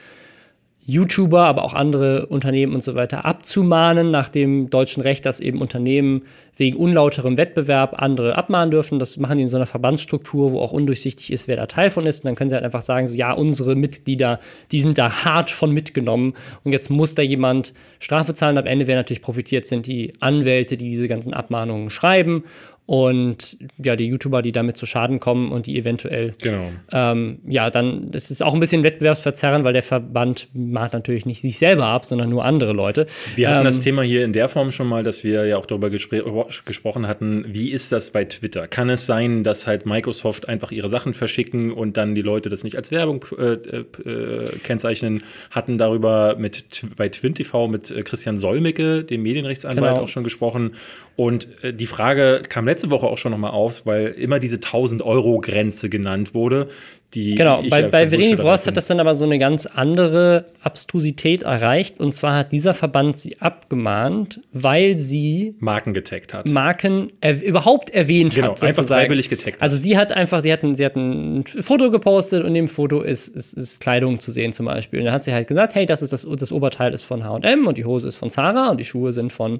YouTuber, 0.88 1.44
aber 1.44 1.64
auch 1.64 1.74
andere 1.74 2.26
Unternehmen 2.26 2.74
und 2.74 2.82
so 2.82 2.94
weiter 2.94 3.26
abzumahnen 3.26 4.10
nach 4.10 4.30
dem 4.30 4.70
deutschen 4.70 5.02
Recht, 5.02 5.26
dass 5.26 5.38
eben 5.38 5.60
Unternehmen 5.60 6.22
wegen 6.56 6.78
unlauterem 6.78 7.36
Wettbewerb 7.36 8.00
andere 8.00 8.36
abmahnen 8.36 8.70
dürfen. 8.70 8.98
Das 8.98 9.18
machen 9.18 9.36
die 9.36 9.42
in 9.42 9.50
so 9.50 9.56
einer 9.58 9.66
Verbandsstruktur, 9.66 10.52
wo 10.52 10.60
auch 10.60 10.72
undurchsichtig 10.72 11.30
ist, 11.30 11.46
wer 11.46 11.56
da 11.56 11.66
Teil 11.66 11.90
von 11.90 12.06
ist. 12.06 12.20
Und 12.20 12.28
dann 12.28 12.36
können 12.36 12.48
sie 12.48 12.56
halt 12.56 12.64
einfach 12.64 12.80
sagen, 12.80 13.06
so, 13.06 13.14
ja, 13.14 13.32
unsere 13.32 13.76
Mitglieder, 13.76 14.40
die 14.72 14.80
sind 14.80 14.96
da 14.96 15.24
hart 15.24 15.50
von 15.50 15.72
mitgenommen 15.72 16.32
und 16.64 16.72
jetzt 16.72 16.88
muss 16.88 17.14
da 17.14 17.20
jemand 17.20 17.74
Strafe 18.00 18.32
zahlen. 18.32 18.56
Am 18.56 18.66
Ende, 18.66 18.86
wer 18.86 18.96
natürlich 18.96 19.22
profitiert, 19.22 19.66
sind 19.66 19.86
die 19.86 20.14
Anwälte, 20.20 20.78
die 20.78 20.88
diese 20.88 21.06
ganzen 21.06 21.34
Abmahnungen 21.34 21.90
schreiben 21.90 22.44
und 22.90 23.58
ja, 23.76 23.96
die 23.96 24.06
YouTuber, 24.06 24.40
die 24.40 24.50
damit 24.50 24.78
zu 24.78 24.86
Schaden 24.86 25.20
kommen 25.20 25.52
und 25.52 25.66
die 25.66 25.76
eventuell 25.78 26.32
Genau. 26.40 26.70
ähm, 26.90 27.38
ja, 27.46 27.68
dann 27.68 28.12
ist 28.14 28.30
es 28.30 28.40
auch 28.40 28.54
ein 28.54 28.60
bisschen 28.60 28.82
wettbewerbsverzerrend, 28.82 29.62
weil 29.62 29.74
der 29.74 29.82
Verband 29.82 30.48
mahnt 30.54 30.94
natürlich 30.94 31.26
nicht 31.26 31.42
sich 31.42 31.58
selber 31.58 31.84
ab, 31.84 32.06
sondern 32.06 32.30
nur 32.30 32.46
andere 32.46 32.72
Leute. 32.72 33.06
Wir 33.36 33.50
hatten 33.50 33.58
Ähm, 33.58 33.64
das 33.66 33.80
Thema 33.80 34.00
hier 34.00 34.24
in 34.24 34.32
der 34.32 34.48
Form 34.48 34.72
schon 34.72 34.86
mal, 34.86 35.02
dass 35.02 35.22
wir 35.22 35.44
ja 35.44 35.58
auch 35.58 35.66
darüber 35.66 35.90
gespr 35.90 36.22
gesprochen 36.64 37.06
hatten, 37.06 37.44
wie 37.48 37.72
ist 37.72 37.92
das 37.92 38.08
bei 38.10 38.24
Twitter? 38.24 38.66
Kann 38.68 38.88
es 38.88 39.04
sein, 39.04 39.44
dass 39.44 39.66
halt 39.66 39.84
Microsoft 39.84 40.48
einfach 40.48 40.72
ihre 40.72 40.88
Sachen 40.88 41.12
verschicken 41.12 41.70
und 41.72 41.98
dann 41.98 42.14
die 42.14 42.22
Leute 42.22 42.48
das 42.48 42.64
nicht 42.64 42.76
als 42.76 42.90
Werbung 42.90 43.22
äh, 43.38 43.52
äh, 43.52 44.58
kennzeichnen? 44.64 45.24
Hatten 45.50 45.76
darüber 45.76 46.36
mit 46.38 46.64
bei 46.96 47.10
TwinTV 47.10 47.68
mit 47.68 47.90
äh, 47.90 48.02
Christian 48.02 48.38
Solmecke, 48.38 49.04
dem 49.04 49.22
Medienrechtsanwalt, 49.24 49.92
Genau. 49.92 50.04
auch 50.04 50.08
schon 50.08 50.24
gesprochen. 50.24 50.72
Und 51.18 51.48
äh, 51.64 51.74
die 51.74 51.86
Frage 51.88 52.42
kam 52.48 52.64
letzte 52.66 52.90
Woche 52.92 53.08
auch 53.08 53.18
schon 53.18 53.32
noch 53.32 53.38
mal 53.38 53.50
auf, 53.50 53.84
weil 53.86 54.06
immer 54.06 54.38
diese 54.38 54.54
1000 54.56 55.02
Euro 55.02 55.40
Grenze 55.40 55.88
genannt 55.88 56.32
wurde. 56.32 56.68
Die 57.14 57.34
Genau, 57.34 57.60
bei, 57.68 57.80
ja 57.80 57.88
bei 57.88 58.08
Vereni 58.08 58.36
halte. 58.36 58.66
hat 58.68 58.76
das 58.76 58.86
dann 58.86 59.00
aber 59.00 59.16
so 59.16 59.24
eine 59.24 59.40
ganz 59.40 59.66
andere 59.66 60.44
Abstrusität 60.62 61.42
erreicht. 61.42 61.98
Und 61.98 62.14
zwar 62.14 62.36
hat 62.36 62.52
dieser 62.52 62.72
Verband 62.72 63.18
sie 63.18 63.40
abgemahnt, 63.40 64.42
weil 64.52 64.96
sie 64.98 65.56
Marken 65.58 65.92
getaggt 65.92 66.34
hat. 66.34 66.46
Marken 66.46 67.10
er 67.20 67.42
überhaupt 67.42 67.90
erwähnt 67.90 68.34
Genau, 68.36 68.48
hat. 68.52 68.62
einfach 68.62 68.82
sozusagen. 68.82 69.00
freiwillig 69.06 69.28
getaggt. 69.28 69.60
Also 69.60 69.76
sie 69.76 69.96
hat 69.98 70.12
einfach, 70.12 70.40
sie 70.42 70.52
hat 70.52 70.62
ein, 70.62 70.76
sie 70.76 70.84
hat 70.84 70.94
ein 70.94 71.42
Foto 71.46 71.90
gepostet 71.90 72.42
und 72.42 72.48
in 72.48 72.54
dem 72.54 72.68
Foto 72.68 73.00
ist, 73.00 73.26
ist, 73.34 73.54
ist 73.54 73.80
Kleidung 73.80 74.20
zu 74.20 74.30
sehen 74.30 74.52
zum 74.52 74.66
Beispiel. 74.66 75.00
Und 75.00 75.06
dann 75.06 75.14
hat 75.14 75.24
sie 75.24 75.32
halt 75.32 75.48
gesagt, 75.48 75.74
hey, 75.74 75.84
das 75.84 76.02
ist 76.02 76.12
das, 76.12 76.28
das 76.30 76.52
Oberteil 76.52 76.94
ist 76.94 77.02
von 77.02 77.24
H&M 77.24 77.66
und 77.66 77.76
die 77.76 77.86
Hose 77.86 78.06
ist 78.06 78.14
von 78.16 78.30
Zara 78.30 78.68
und 78.70 78.78
die 78.78 78.84
Schuhe 78.84 79.12
sind 79.12 79.32
von 79.32 79.58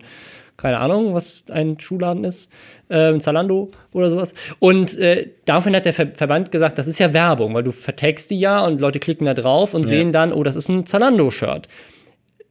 keine 0.59 0.79
Ahnung, 0.81 1.15
was 1.15 1.45
ein 1.51 1.81
Schuhladen 1.81 2.25
ist, 2.25 2.51
ähm, 2.91 3.21
Zalando 3.21 3.71
oder 3.95 4.11
sowas. 4.11 4.35
Und 4.59 4.99
äh, 4.99 5.31
daraufhin 5.47 5.75
hat 5.75 5.87
der 5.87 5.95
Ver 5.95 6.09
Verband 6.15 6.51
gesagt, 6.51 6.77
das 6.79 6.87
ist 6.87 6.99
ja 6.99 7.15
Werbung, 7.15 7.55
weil 7.55 7.63
du 7.65 7.73
vertext 7.73 8.31
die 8.31 8.39
ja 8.39 8.63
und 8.67 8.81
Leute 8.81 8.99
klicken 8.99 9.25
da 9.25 9.33
drauf 9.33 9.73
und 9.73 9.83
Ja. 9.83 9.89
sehen 9.89 10.13
dann, 10.13 10.33
oh, 10.35 10.43
das 10.43 10.57
ist 10.57 10.69
ein 10.69 10.85
Zalando-Shirt 10.85 11.69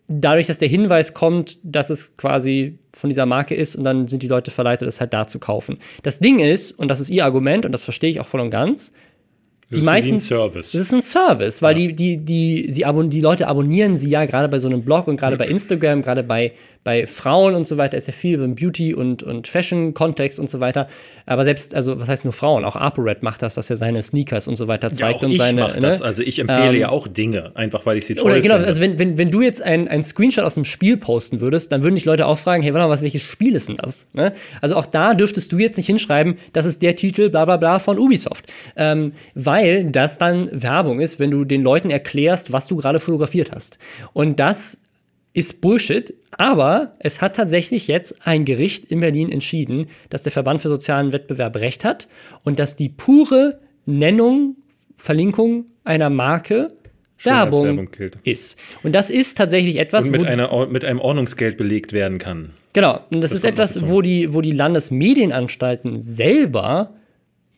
dadurch, 0.07 0.47
dass 0.47 0.59
der 0.59 0.69
Hinweis 0.69 1.13
kommt, 1.13 1.59
dass 1.63 1.89
es 1.89 2.15
quasi 2.15 2.79
von 2.93 3.09
dieser 3.09 3.25
Marke 3.25 3.55
ist 3.55 3.75
und 3.75 3.83
dann 3.83 4.07
sind 4.07 4.23
die 4.23 4.27
Leute 4.27 4.51
verleitet, 4.51 4.87
es 4.87 4.99
halt 5.01 5.13
da 5.13 5.27
zu 5.27 5.37
kaufen. 5.39 5.79
Das 6.03 6.19
Ding 6.19 6.39
ist, 6.39 6.71
und 6.71 6.87
das 6.87 6.99
ist 6.99 7.09
ihr 7.09 7.25
Argument, 7.25 7.65
und 7.65 7.71
das 7.73 7.83
verstehe 7.83 8.09
ich 8.09 8.19
auch 8.21 8.27
voll 8.27 8.39
und 8.39 8.49
ganz, 8.49 8.93
ist 9.69 9.75
für 9.75 9.79
die 9.79 9.85
meisten- 9.85 10.13
ein 10.15 10.19
Service. 10.19 10.71
das 10.71 10.81
ist 10.81 10.93
ein 10.93 11.01
Service, 11.01 11.61
weil 11.61 11.75
die, 11.75 11.93
die, 11.93 12.17
die, 12.17 12.67
sie 12.71 12.85
abon 12.85 13.09
die 13.09 13.21
Leute 13.21 13.47
abonnieren 13.47 13.97
sie 13.97 14.09
ja 14.09 14.25
gerade 14.25 14.47
bei 14.49 14.59
so 14.59 14.67
einem 14.67 14.83
Blog 14.83 15.07
und 15.07 15.17
gerade 15.17 15.35
bei 15.37 15.47
Instagram, 15.47 16.01
gerade 16.01 16.23
bei, 16.23 16.53
bei 16.83 17.05
Frauen 17.05 17.53
und 17.53 17.67
so 17.67 17.75
weiter, 17.75 17.97
ist 17.97 18.07
ja 18.07 18.13
viel 18.13 18.41
im 18.41 18.55
Beauty- 18.55 18.93
und, 18.93 19.21
und 19.23 19.47
Fashion-Kontext 19.47 20.39
und 20.39 20.49
so 20.49 20.61
weiter. 20.61 20.87
Aber 21.25 21.43
selbst, 21.43 21.75
also 21.75 21.99
was 21.99 22.07
heißt 22.07 22.23
nur 22.23 22.31
Frauen? 22.31 22.63
Auch 22.63 22.77
ApoRed 22.77 23.23
macht 23.23 23.41
das, 23.41 23.55
dass 23.55 23.69
er 23.69 23.75
seine 23.75 24.01
Sneakers 24.01 24.47
und 24.47 24.55
so 24.55 24.69
weiter 24.69 24.87
Ja, 24.87 24.93
zeigt 24.93 25.19
auch 25.19 25.23
und 25.23 25.35
seine. 25.35 25.61
mache 25.63 25.81
das. 25.81 25.99
ne? 25.99 26.05
Also 26.05 26.23
ich 26.23 26.39
empfehle 26.39 26.69
Ähm, 26.69 26.79
ja 26.79 26.87
auch 26.89 27.07
Dinge, 27.09 27.51
einfach 27.55 27.85
weil 27.85 27.97
ich 27.97 28.05
sie 28.05 28.15
toll 28.15 28.23
Oder 28.31 28.39
genau, 28.39 28.53
finde. 28.55 28.67
also 28.69 28.79
wenn, 28.79 28.97
wenn, 28.99 29.17
wenn 29.17 29.31
du 29.31 29.41
jetzt 29.41 29.61
ein, 29.61 29.89
ein 29.89 30.01
Screenshot 30.03 30.45
aus 30.45 30.53
dem 30.55 30.63
Spiel 30.63 30.95
posten 30.95 31.41
würdest, 31.41 31.73
dann 31.73 31.83
würden 31.83 31.95
dich 31.95 32.05
Leute 32.05 32.25
auch 32.25 32.37
fragen, 32.37 32.63
hey, 32.63 32.73
warte 32.73 32.87
mal, 32.87 32.93
was, 32.93 33.01
welches 33.01 33.23
Spiel 33.23 33.55
ist 33.55 33.67
denn 33.67 33.75
das? 33.75 34.07
Ne? 34.13 34.31
Also 34.61 34.75
auch 34.77 34.85
da 34.85 35.13
dürftest 35.13 35.51
du 35.51 35.57
jetzt 35.57 35.75
nicht 35.75 35.87
hinschreiben, 35.87 36.37
das 36.53 36.63
ist 36.65 36.81
der 36.81 36.95
Titel, 36.95 37.29
bla 37.29 37.43
bla 37.43 37.57
bla 37.57 37.79
von 37.79 37.99
Ubisoft. 37.99 38.45
Ähm, 38.77 39.11
weil 39.35 39.56
das 39.91 40.17
dann 40.17 40.49
Werbung 40.51 40.99
ist, 40.99 41.19
wenn 41.19 41.31
du 41.31 41.45
den 41.45 41.63
Leuten 41.63 41.89
erklärst, 41.89 42.51
was 42.51 42.67
du 42.67 42.77
gerade 42.77 42.99
fotografiert 42.99 43.51
hast. 43.51 43.77
Und 44.13 44.39
das 44.39 44.77
ist 45.33 45.61
Bullshit, 45.61 46.15
aber 46.37 46.95
es 46.99 47.21
hat 47.21 47.35
tatsächlich 47.35 47.87
jetzt 47.87 48.25
ein 48.25 48.43
Gericht 48.43 48.85
in 48.85 49.01
Berlin 49.01 49.31
entschieden, 49.31 49.87
dass 50.09 50.23
der 50.23 50.31
Verband 50.31 50.61
für 50.61 50.69
sozialen 50.69 51.13
Wettbewerb 51.13 51.57
recht 51.57 51.85
hat 51.85 52.07
und 52.43 52.57
dass 52.57 52.75
die 52.75 52.89
pure 52.89 53.59
Nennung, 53.85 54.55
Verlinkung 54.95 55.67
einer 55.83 56.09
Marke 56.09 56.73
Werbung, 57.23 57.89
ist. 58.23 58.57
Und 58.83 58.93
das 58.93 59.09
ist 59.09 59.37
tatsächlich 59.37 59.77
etwas, 59.77 60.05
und 60.05 60.11
mit, 60.11 60.21
wo, 60.21 60.25
einer, 60.25 60.67
mit 60.67 60.85
einem 60.85 60.99
Ordnungsgeld 60.99 61.57
belegt 61.57 61.93
werden 61.93 62.17
kann. 62.17 62.51
genau, 62.73 63.01
und 63.11 63.21
das, 63.23 63.31
ist 63.31 63.43
kommt 63.43 63.57
noch 63.57 63.63
etwas, 63.63 63.87
wo 63.87 64.01
die, 64.01 64.33
wo 64.33 64.41
die 64.41 64.51
Landesmedienanstalten 64.51 66.01
selber 66.01 66.95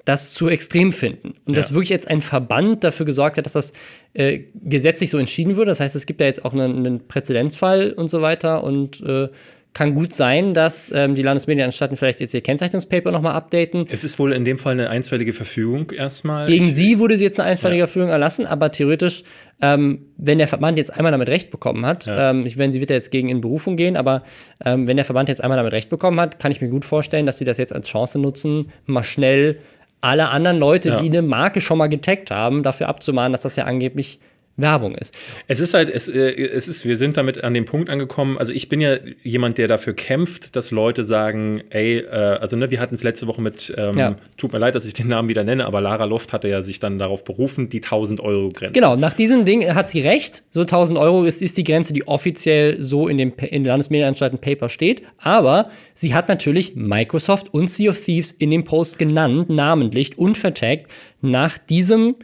das 0.09 0.33
zu 0.33 0.47
extrem 0.47 0.91
finden. 0.91 1.35
Und 1.45 1.55
dass 1.55 1.69
Ja. 1.69 1.75
wirklich 1.75 1.89
jetzt 1.89 2.07
ein 2.09 2.21
Verband 2.21 2.83
dafür 2.83 3.05
gesorgt 3.05 3.37
hat, 3.37 3.45
dass 3.45 3.53
das 3.53 3.73
äh, 4.13 4.39
gesetzlich 4.63 5.09
so 5.11 5.17
entschieden 5.19 5.55
wird. 5.55 5.67
Das 5.67 5.79
heißt, 5.79 5.95
es 5.95 6.05
gibt 6.05 6.19
ja 6.19 6.25
jetzt 6.27 6.43
auch 6.43 6.53
einen, 6.53 6.77
einen 6.77 7.07
Präzedenzfall 7.07 7.93
und 7.93 8.09
so 8.09 8.21
weiter 8.21 8.63
und 8.63 9.01
äh, 9.01 9.27
kann 9.71 9.93
gut 9.93 10.13
sein, 10.13 10.55
dass 10.55 10.91
ähm, 10.95 11.13
die 11.13 11.21
Landesmedienanstalten 11.21 11.95
vielleicht 11.95 12.19
jetzt 12.21 12.33
ihr 12.33 12.41
Kennzeichnungspaper 12.41 13.11
nochmal 13.11 13.35
updaten. 13.35 13.85
Es 13.91 14.03
ist 14.03 14.17
wohl 14.17 14.31
in 14.33 14.43
dem 14.43 14.57
Fall 14.57 14.73
eine 14.73 14.89
einstweilige 14.89 15.31
Verfügung 15.31 15.91
erstmal. 15.91 16.47
Gegen 16.47 16.71
sie 16.71 16.97
wurde 16.97 17.17
sie 17.17 17.23
jetzt 17.23 17.39
eine 17.39 17.49
einstweilige 17.49 17.85
Führung 17.85 18.09
erlassen, 18.09 18.47
aber 18.47 18.71
theoretisch, 18.71 19.23
ähm, 19.61 20.07
wenn 20.17 20.39
der 20.39 20.47
Verband 20.47 20.79
jetzt 20.79 20.91
einmal 20.97 21.11
damit 21.11 21.29
Recht 21.29 21.51
bekommen 21.51 21.85
hat, 21.85 22.07
Ja. 22.07 22.31
ähm, 22.31 22.47
ich 22.47 22.57
wenn 22.57 22.71
sie 22.71 22.79
wird 22.79 22.89
ja 22.89 22.95
jetzt 22.95 23.11
gegen 23.11 23.29
in 23.29 23.41
Berufung 23.41 23.77
gehen, 23.77 23.95
aber 23.95 24.23
ähm, 24.65 24.87
wenn 24.87 24.95
der 24.97 25.05
Verband 25.05 25.29
jetzt 25.29 25.43
einmal 25.43 25.57
damit 25.57 25.71
Recht 25.73 25.89
bekommen 25.91 26.19
hat, 26.19 26.39
kann 26.39 26.51
ich 26.51 26.61
mir 26.61 26.69
gut 26.69 26.83
vorstellen, 26.83 27.27
dass 27.27 27.37
sie 27.37 27.45
das 27.45 27.59
jetzt 27.59 27.71
als 27.73 27.87
Chance 27.87 28.17
nutzen, 28.17 28.71
mal 28.87 29.03
schnell 29.03 29.59
alle 30.01 30.29
anderen 30.29 30.57
Leute, 30.59 30.89
Ja. 30.89 30.95
die 31.01 31.07
eine 31.09 31.21
Marke 31.21 31.61
schon 31.61 31.77
mal 31.77 31.87
getaggt 31.87 32.31
haben, 32.31 32.63
dafür 32.63 32.87
abzumahnen, 32.89 33.31
dass 33.31 33.41
das 33.41 33.55
ja 33.55 33.65
angeblich 33.65 34.19
Werbung 34.61 34.95
ist. 34.95 35.13
Es 35.47 35.59
ist 35.59 35.73
halt, 35.73 35.89
es, 35.89 36.07
äh, 36.07 36.31
es 36.31 36.67
ist, 36.67 36.85
wir 36.85 36.97
sind 36.97 37.17
damit 37.17 37.43
an 37.43 37.53
dem 37.53 37.65
Punkt 37.65 37.89
angekommen. 37.89 38.37
Also 38.37 38.53
ich 38.53 38.69
bin 38.69 38.81
ja 38.81 38.97
jemand, 39.23 39.57
der 39.57 39.67
dafür 39.67 39.93
kämpft, 39.93 40.55
dass 40.55 40.71
Leute 40.71 41.03
sagen, 41.03 41.61
ey, 41.69 41.97
äh, 41.99 42.09
also 42.39 42.55
ne, 42.55 42.71
wir 42.71 42.79
hatten 42.79 42.95
es 42.95 43.03
letzte 43.03 43.27
Woche 43.27 43.41
mit, 43.41 43.73
ähm, 43.77 43.97
Ja. 43.97 44.15
tut 44.37 44.53
mir 44.53 44.59
leid, 44.59 44.75
dass 44.75 44.85
ich 44.85 44.93
den 44.93 45.07
Namen 45.07 45.29
wieder 45.29 45.43
nenne, 45.43 45.65
aber 45.65 45.81
Lara 45.81 46.05
Loft 46.05 46.33
hatte 46.33 46.47
ja 46.47 46.61
sich 46.61 46.79
dann 46.79 46.99
darauf 46.99 47.23
berufen, 47.23 47.69
die 47.69 47.81
1000 47.81 48.19
Euro 48.19 48.49
Grenze. 48.49 48.73
Genau, 48.73 48.95
nach 48.95 49.13
diesem 49.13 49.45
Ding 49.45 49.73
hat 49.73 49.89
sie 49.89 50.01
recht. 50.01 50.43
So 50.51 50.61
1000 50.61 50.97
Euro 50.99 51.23
ist, 51.23 51.41
ist 51.41 51.57
die 51.57 51.63
Grenze, 51.63 51.93
die 51.93 52.07
offiziell 52.07 52.81
so 52.81 53.07
in 53.07 53.17
dem 53.17 53.33
in 53.37 53.65
Landesmedienanstalten 53.65 54.39
Paper 54.39 54.69
steht. 54.69 55.03
Aber 55.17 55.69
sie 55.93 56.13
hat 56.13 56.29
natürlich 56.29 56.75
Microsoft 56.75 57.53
und 57.53 57.69
Sea 57.69 57.91
of 57.91 57.99
Thieves 58.03 58.31
in 58.31 58.51
dem 58.51 58.63
Post 58.63 58.99
genannt, 58.99 59.49
namentlich 59.49 60.17
und 60.17 60.37
vertagt. 60.37 60.87
Nach 61.21 61.57
diesem 61.57 62.15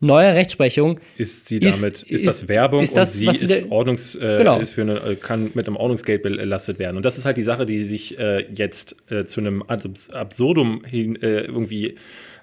neuer 0.00 0.34
Rechtsprechung 0.34 0.98
Ist 1.16 1.48
sie 1.48 1.60
damit, 1.60 2.02
ist, 2.02 2.02
ist- 2.10 2.26
das 2.26 2.48
Werbung 2.48 2.82
ist 2.82 2.96
das, 2.96 3.20
und 3.20 3.34
sie 3.36 3.44
ist, 3.44 3.70
Ordnungs, 3.70 4.14
äh, 4.16 4.38
Genau. 4.38 4.58
ist 4.58 4.72
für 4.72 4.80
eine, 4.82 4.98
äh, 5.00 5.16
kann 5.16 5.50
mit 5.54 5.66
einem 5.66 5.76
Ordnungsgeld 5.76 6.22
belastet 6.22 6.78
werden. 6.78 6.96
Und 6.96 7.04
das 7.04 7.18
ist 7.18 7.24
halt 7.26 7.36
die 7.36 7.42
Sache, 7.42 7.66
die 7.66 7.84
sich 7.84 8.18
äh, 8.18 8.46
jetzt 8.54 8.96
äh, 9.10 9.24
zu 9.26 9.40
einem 9.40 9.62
Abs 9.62 10.10
Absurdum 10.10 10.84
hin, 10.84 11.16
äh, 11.22 11.42
irgendwie 11.42 11.96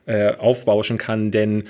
äh, 0.05 0.33
aufbauschen 0.35 0.97
kann, 0.97 1.31
denn 1.31 1.63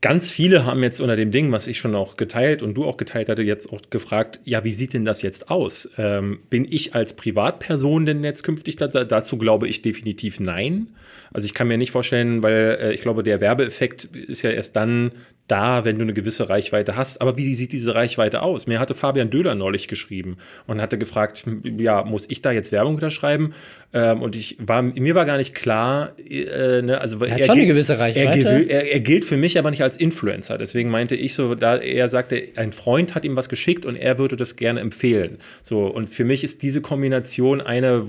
ganz 0.00 0.30
viele 0.30 0.64
haben 0.64 0.82
jetzt 0.82 1.00
unter 1.00 1.16
dem 1.16 1.30
Ding, 1.30 1.52
was 1.52 1.66
ich 1.66 1.78
schon 1.78 1.94
auch 1.94 2.16
geteilt 2.16 2.62
und 2.62 2.74
du 2.74 2.84
auch 2.84 2.96
geteilt 2.96 3.28
hatte, 3.28 3.42
jetzt 3.42 3.72
auch 3.72 3.80
gefragt, 3.90 4.40
ja, 4.44 4.62
wie 4.64 4.72
sieht 4.72 4.94
denn 4.94 5.04
das 5.04 5.22
jetzt 5.22 5.50
aus? 5.50 5.90
Ähm, 5.96 6.40
bin 6.50 6.66
ich 6.68 6.94
als 6.94 7.14
Privatperson 7.14 8.06
denn 8.06 8.22
jetzt 8.22 8.42
künftig 8.42 8.76
da, 8.76 8.86
dazu 8.88 9.38
glaube 9.38 9.68
ich 9.68 9.82
definitiv 9.82 10.38
nein. 10.40 10.88
Also 11.32 11.46
ich 11.46 11.54
kann 11.54 11.68
mir 11.68 11.78
nicht 11.78 11.90
vorstellen, 11.90 12.42
weil 12.42 12.78
äh, 12.80 12.92
ich 12.92 13.02
glaube, 13.02 13.22
der 13.22 13.40
Werbeeffekt 13.40 14.04
ist 14.04 14.42
ja 14.42 14.50
erst 14.50 14.76
dann 14.76 15.12
da, 15.48 15.84
wenn 15.84 15.96
du 15.96 16.02
eine 16.02 16.12
gewisse 16.12 16.48
Reichweite 16.48 16.96
hast. 16.96 17.20
Aber 17.20 17.36
wie 17.36 17.54
sieht 17.54 17.72
diese 17.72 17.94
Reichweite 17.94 18.42
aus? 18.42 18.66
Mir 18.66 18.80
hatte 18.80 18.94
Fabian 18.94 19.30
Döhler 19.30 19.54
neulich 19.54 19.86
geschrieben 19.88 20.38
und 20.66 20.80
hatte 20.80 20.98
gefragt, 20.98 21.44
ja, 21.78 22.02
muss 22.04 22.26
ich 22.28 22.42
da 22.42 22.50
jetzt 22.50 22.72
Werbung 22.72 22.94
unterschreiben? 22.94 23.54
Ähm, 23.92 24.22
und 24.22 24.34
ich 24.34 24.56
war, 24.60 24.82
mir 24.82 25.14
war 25.14 25.24
gar 25.24 25.36
nicht 25.36 25.54
klar, 25.54 26.12
äh, 26.18 26.82
ne, 26.82 27.00
also 27.00 27.20
hat 27.20 27.44
schon 27.44 27.50
eine 27.50 27.60
gilt- 27.64 27.68
gewisse 27.68 27.98
Reichweite. 27.98 28.48
Er, 28.48 28.70
er, 28.70 28.92
er 28.92 29.00
gilt 29.00 29.24
für 29.24 29.36
mich 29.36 29.58
aber 29.58 29.70
nicht 29.70 29.82
als 29.82 29.96
Influencer. 29.96 30.58
Deswegen 30.58 30.90
meinte 30.90 31.14
ich 31.14 31.34
so, 31.34 31.54
da 31.54 31.76
er 31.76 32.08
sagte, 32.08 32.42
ein 32.56 32.72
Freund 32.72 33.14
hat 33.14 33.24
ihm 33.24 33.36
was 33.36 33.48
geschickt 33.48 33.86
und 33.86 33.94
er 33.96 34.18
würde 34.18 34.36
das 34.36 34.56
gerne 34.56 34.80
empfehlen. 34.80 35.38
So 35.62 35.86
und 35.86 36.08
für 36.10 36.24
mich 36.24 36.42
ist 36.42 36.62
diese 36.62 36.80
Kombination 36.80 37.60
eine 37.60 38.04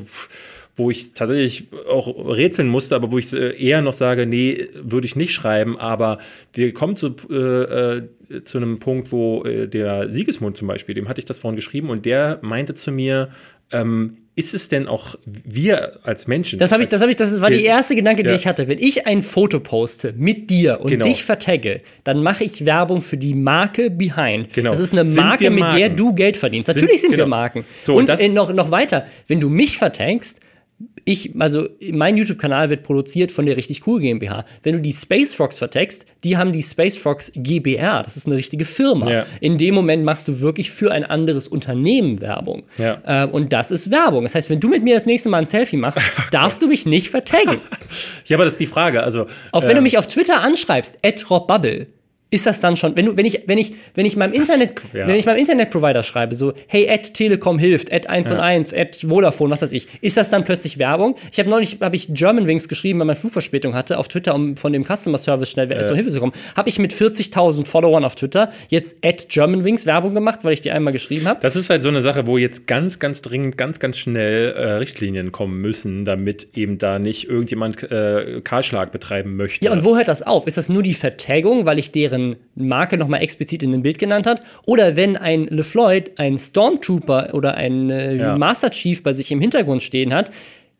wo 0.77 0.89
ich 0.91 1.13
tatsächlich 1.13 1.65
auch 1.91 2.07
rätseln 2.35 2.67
musste, 2.69 2.95
aber 2.95 3.11
wo 3.11 3.17
ich 3.17 3.33
äh, 3.33 3.59
eher 3.61 3.81
noch 3.81 3.93
sage, 3.93 4.25
nee, 4.25 4.67
würde 4.75 5.05
ich 5.07 5.15
nicht 5.15 5.33
schreiben, 5.33 5.77
aber 5.77 6.19
wir 6.53 6.73
kommen 6.73 6.95
zu, 6.95 7.15
äh, 7.29 7.33
äh, 7.97 8.03
zu 8.45 8.57
einem 8.59 8.77
Punkt, 8.79 9.11
wo 9.11 9.43
äh, 9.43 9.67
der 9.67 10.09
Siegesmund 10.11 10.55
zum 10.55 10.67
Beispiel, 10.67 10.93
dem 10.95 11.09
hatte 11.09 11.19
ich 11.19 11.25
das 11.25 11.39
vorhin 11.39 11.55
geschrieben 11.55 11.89
und 11.89 12.05
der 12.05 12.37
meinte 12.43 12.75
zu 12.75 12.91
mir, 12.91 13.29
ähm, 13.71 14.17
ist 14.35 14.53
es 14.53 14.69
denn 14.69 14.87
auch 14.87 15.15
wir 15.25 15.99
als 16.03 16.27
Menschen? 16.27 16.59
Das 16.59 16.71
habe 16.71 16.83
ich, 16.83 16.89
das 16.89 17.01
habe 17.01 17.09
ich, 17.09 17.17
das 17.17 17.41
war 17.41 17.49
Wir- 17.49 17.57
die 17.57 17.65
erste 17.65 17.95
Gedanke, 17.95 18.21
den 18.21 18.29
Ja. 18.29 18.35
ich 18.35 18.45
hatte. 18.45 18.67
Wenn 18.67 18.77
ich 18.79 19.07
ein 19.07 19.23
Foto 19.23 19.59
poste 19.59 20.13
mit 20.15 20.49
dir 20.51 20.79
und 20.79 20.91
Genau. 20.91 21.05
dich 21.05 21.23
vertagge, 21.23 21.81
dann 22.03 22.21
mache 22.21 22.43
ich 22.43 22.65
Werbung 22.65 23.01
für 23.01 23.17
die 23.17 23.33
Marke 23.33 23.89
Behind. 23.89 24.53
Genau. 24.53 24.69
Das 24.69 24.79
ist 24.79 24.93
eine 24.93 25.05
Sind 25.07 25.15
Marke, 25.25 25.45
wir 25.45 25.49
mit 25.51 25.73
der 25.73 25.89
du 25.89 26.13
Geld 26.13 26.37
verdienst. 26.37 26.67
Natürlich 26.67 27.01
sind 27.01 27.11
wir 27.11 27.17
genau. 27.17 27.29
Marken. 27.29 27.65
So, 27.83 27.95
und 27.95 28.09
äh, 28.11 28.29
noch, 28.29 28.53
noch 28.53 28.69
weiter, 28.69 29.07
wenn 29.25 29.39
du 29.41 29.49
mich 29.49 29.77
vertagst, 29.79 30.39
ich, 31.05 31.31
also 31.39 31.69
mein 31.91 32.17
YouTube-Kanal 32.17 32.69
wird 32.69 32.83
produziert 32.83 33.31
von 33.31 33.45
der 33.45 33.57
richtig 33.57 33.87
cool 33.87 33.99
GmbH. 33.99 34.45
Wenn 34.61 34.73
du 34.73 34.81
die 34.81 34.93
Space 34.93 35.33
Frogs 35.33 35.57
vertagst, 35.57 36.05
die 36.23 36.37
haben 36.37 36.51
die 36.51 36.61
Space 36.61 36.97
Frogs 36.97 37.31
GbR. 37.33 38.03
Das 38.03 38.17
ist 38.17 38.27
eine 38.27 38.35
richtige 38.35 38.65
Firma. 38.65 39.09
Ja. 39.09 39.25
In 39.39 39.57
dem 39.57 39.73
Moment 39.73 40.03
machst 40.03 40.27
du 40.27 40.39
wirklich 40.41 40.69
für 40.69 40.91
ein 40.91 41.03
anderes 41.03 41.47
Unternehmen 41.47 42.21
Werbung. 42.21 42.63
Ja. 42.77 43.23
Äh, 43.23 43.27
und 43.27 43.53
das 43.53 43.71
ist 43.71 43.89
Werbung. 43.89 44.23
Das 44.23 44.35
heißt, 44.35 44.49
wenn 44.49 44.59
du 44.59 44.67
mit 44.67 44.83
mir 44.83 44.95
das 44.95 45.05
nächste 45.05 45.29
Mal 45.29 45.39
ein 45.39 45.45
Selfie 45.45 45.77
machst, 45.77 45.99
darfst 46.31 46.61
du 46.61 46.67
mich 46.67 46.85
nicht 46.85 47.09
vertaggen. 47.09 47.61
ja, 48.25 48.37
aber 48.37 48.45
das 48.45 48.55
ist 48.55 48.59
die 48.59 48.67
Frage. 48.67 49.01
Also, 49.01 49.27
Auch 49.51 49.63
wenn 49.63 49.71
du 49.71 49.77
ähm, 49.77 49.83
mich 49.83 49.97
auf 49.97 50.07
Twitter 50.07 50.41
anschreibst, 50.41 50.99
@robbubble, 51.29 51.87
ist 52.29 52.45
das 52.45 52.59
dann 52.59 52.75
schon, 52.75 52.95
wenn 52.97 53.05
du, 53.05 53.15
wenn 53.15 53.25
ich, 53.25 53.43
wenn 53.47 53.57
ich, 53.57 53.73
wenn 53.95 54.05
ich 54.05 54.17
meinem 54.17 54.33
Internet, 54.33 54.75
ja. 54.93 55.07
wenn 55.07 55.15
ich 55.15 55.25
meinem 55.25 55.37
Internetprovider 55.37 56.03
schreibe, 56.03 56.35
so, 56.35 56.53
hey, 56.67 56.89
at 56.89 57.13
Telekom 57.13 57.57
hilft, 57.57 57.93
at 57.93 58.09
1 58.09 58.31
und 58.31 58.39
1, 58.39 58.73
at 58.73 58.97
Vodafone, 59.07 59.49
was 59.49 59.61
weiß 59.61 59.71
ich, 59.71 59.87
ist 60.01 60.17
das 60.17 60.29
dann 60.29 60.43
plötzlich 60.43 60.77
Werbung? 60.77 61.15
Ich 61.31 61.39
habe 61.39 61.49
neulich, 61.49 61.77
habe 61.79 61.95
ich 61.95 62.13
Germanwings 62.13 62.67
geschrieben, 62.67 62.99
weil 62.99 63.05
man 63.05 63.15
Flugverspätung 63.15 63.75
hatte, 63.75 63.97
auf 63.97 64.09
Twitter, 64.09 64.35
um 64.35 64.57
von 64.57 64.73
dem 64.73 64.83
Customer 64.83 65.17
Service 65.17 65.49
schnell 65.49 65.67
zur 65.85 65.95
Hilfe 65.95 66.11
zu 66.11 66.19
kommen. 66.19 66.33
Habe 66.57 66.67
ich 66.67 66.79
mit 66.79 66.93
40.000 66.93 67.65
Followern 67.65 68.03
auf 68.03 68.15
Twitter 68.15 68.51
jetzt 68.67 68.97
at 69.05 69.29
Germanwings 69.29 69.85
Werbung 69.85 70.13
gemacht, 70.13 70.39
weil 70.43 70.51
ich 70.51 70.61
die 70.61 70.71
einmal 70.71 70.91
geschrieben 70.91 71.27
habe? 71.27 71.39
Das 71.41 71.55
ist 71.55 71.69
halt 71.69 71.81
so 71.81 71.89
eine 71.89 72.01
Sache, 72.01 72.27
wo 72.27 72.37
jetzt 72.37 72.67
ganz, 72.67 72.99
ganz 72.99 73.21
dringend, 73.21 73.57
ganz, 73.57 73.79
ganz 73.79 73.97
schnell 73.97 74.51
äh, 74.51 74.71
Richtlinien 74.73 75.31
kommen 75.31 75.61
müssen, 75.61 76.03
damit 76.03 76.49
eben 76.55 76.77
da 76.77 76.99
nicht 76.99 77.29
irgendjemand 77.29 77.89
äh, 77.89 78.41
Kahlschlag 78.43 78.91
betreiben 78.91 79.37
möchte. 79.37 79.63
Ja, 79.63 79.71
und 79.71 79.85
wo 79.85 79.95
hört 79.95 80.09
das 80.09 80.23
auf? 80.23 80.45
Ist 80.45 80.57
das 80.57 80.67
nur 80.67 80.83
die 80.83 80.93
Vertagung, 80.93 81.65
weil 81.65 81.79
ich 81.79 81.91
deren 81.91 82.16
Marke 82.55 82.97
nochmal 82.97 83.21
explizit 83.21 83.63
in 83.63 83.71
dem 83.71 83.81
Bild 83.81 83.99
genannt 83.99 84.27
hat? 84.27 84.41
Oder 84.65 84.95
wenn 84.95 85.17
ein 85.17 85.47
LeFloid 85.47 86.19
ein 86.19 86.37
Stormtrooper 86.37 87.33
oder 87.33 87.55
ein 87.55 87.89
äh, 87.89 88.15
Ja. 88.15 88.37
Master 88.37 88.71
Chief 88.71 89.03
bei 89.03 89.13
sich 89.13 89.31
im 89.31 89.39
Hintergrund 89.39 89.83
stehen 89.83 90.13
hat, 90.13 90.31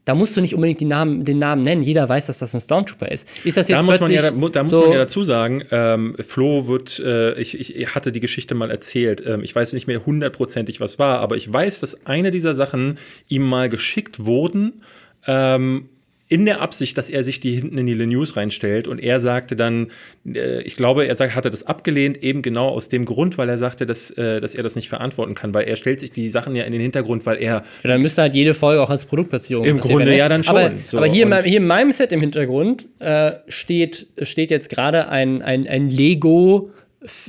da 0.08 0.16
musst 0.16 0.38
du 0.38 0.42
nicht 0.42 0.56
unbedingt 0.56 0.80
Namen, 0.80 1.26
den 1.26 1.38
Namen 1.38 1.64
nennen. 1.64 1.82
Jeder 1.82 2.08
weiß, 2.08 2.28
dass 2.28 2.40
das 2.40 2.54
ein 2.54 2.62
Stormtrooper 2.62 3.12
ist. 3.12 3.28
Ist 3.44 3.58
das 3.58 3.68
jetzt 3.68 3.80
da 3.80 3.84
muss, 3.84 4.00
man 4.00 4.10
ja, 4.10 4.22
da, 4.22 4.32
da 4.32 4.62
muss 4.62 4.70
so, 4.70 4.80
man 4.80 4.92
ja 4.94 5.00
dazu 5.00 5.24
sagen, 5.24 5.64
ähm, 5.70 6.16
Flo 6.26 6.68
wird, 6.68 7.00
äh, 7.00 7.34
ich, 7.34 7.60
ich, 7.60 7.76
ich 7.76 7.94
hatte 7.94 8.14
die 8.14 8.22
Geschichte 8.22 8.56
mal 8.56 8.72
erzählt, 8.72 9.22
ähm, 9.26 9.44
ich 9.44 9.54
weiß 9.54 9.74
nicht 9.74 9.86
mehr 9.86 10.06
hundertprozentig, 10.06 10.80
was 10.80 10.98
war, 10.98 11.20
aber 11.20 11.36
ich 11.36 11.52
weiß, 11.52 11.82
dass 11.82 12.06
eine 12.06 12.32
dieser 12.32 12.56
Sachen 12.56 13.00
ihm 13.28 13.44
mal 13.44 13.68
geschickt 13.68 14.24
wurden, 14.24 14.82
ähm, 15.28 15.90
in 16.30 16.46
der 16.46 16.62
Absicht, 16.62 16.98
dass 16.98 17.10
er 17.10 17.24
sich 17.24 17.40
die 17.40 17.56
hinten 17.56 17.78
in 17.78 17.86
die 17.86 17.96
News 17.96 18.36
reinstellt 18.36 18.88
und 18.88 19.00
er 19.00 19.20
sagte 19.20 19.56
dann, 19.56 19.88
äh, 20.26 20.62
ich 20.64 20.76
glaube, 20.76 21.06
er 21.06 21.16
sagt, 21.16 21.36
hatte 21.36 21.50
das 21.50 21.66
abgelehnt, 21.66 22.22
eben 22.22 22.42
genau 22.42 22.68
aus 22.68 22.90
dem 22.90 23.06
Grund, 23.06 23.38
weil 23.38 23.48
er 23.48 23.58
sagte, 23.58 23.86
dass, 23.86 24.12
äh, 24.12 24.42
dass 24.42 24.54
er 24.54 24.64
das 24.64 24.76
nicht 24.76 24.90
verantworten 24.90 25.36
kann, 25.36 25.54
weil 25.54 25.66
er 25.66 25.78
stellt 25.78 26.02
sich 26.02 26.12
die 26.12 26.28
Sachen 26.28 26.56
ja 26.56 26.66
in 26.66 26.74
den 26.74 26.82
Hintergrund, 26.82 27.26
weil 27.26 27.38
er 27.38 27.64
Ja, 27.84 27.90
dann 27.90 28.02
müsste 28.02 28.24
halt 28.24 28.36
jede 28.36 28.54
Folge 28.54 28.82
auch 28.82 28.90
als 28.90 29.06
Produktplatzierung 29.06 29.66
Im 29.66 29.80
Grunde 29.80 30.06
werden, 30.06 30.18
ja 30.18 30.28
dann 30.28 30.44
schon. 30.44 30.58
Aber, 30.58 30.72
So, 30.90 30.98
aber 30.98 31.08
hier, 31.08 31.24
in 31.24 31.30
meinem, 31.30 31.46
hier 31.46 31.58
in 31.58 31.68
meinem 31.68 31.92
Set 31.94 32.12
im 32.12 32.20
Hintergrund 32.20 32.88
äh, 33.00 33.32
steht, 33.48 34.08
steht 34.22 34.52
jetzt 34.52 34.70
gerade 34.70 35.08
ein, 35.10 35.42
ein, 35.42 35.66
ein 35.66 35.90
Lego 35.90 36.72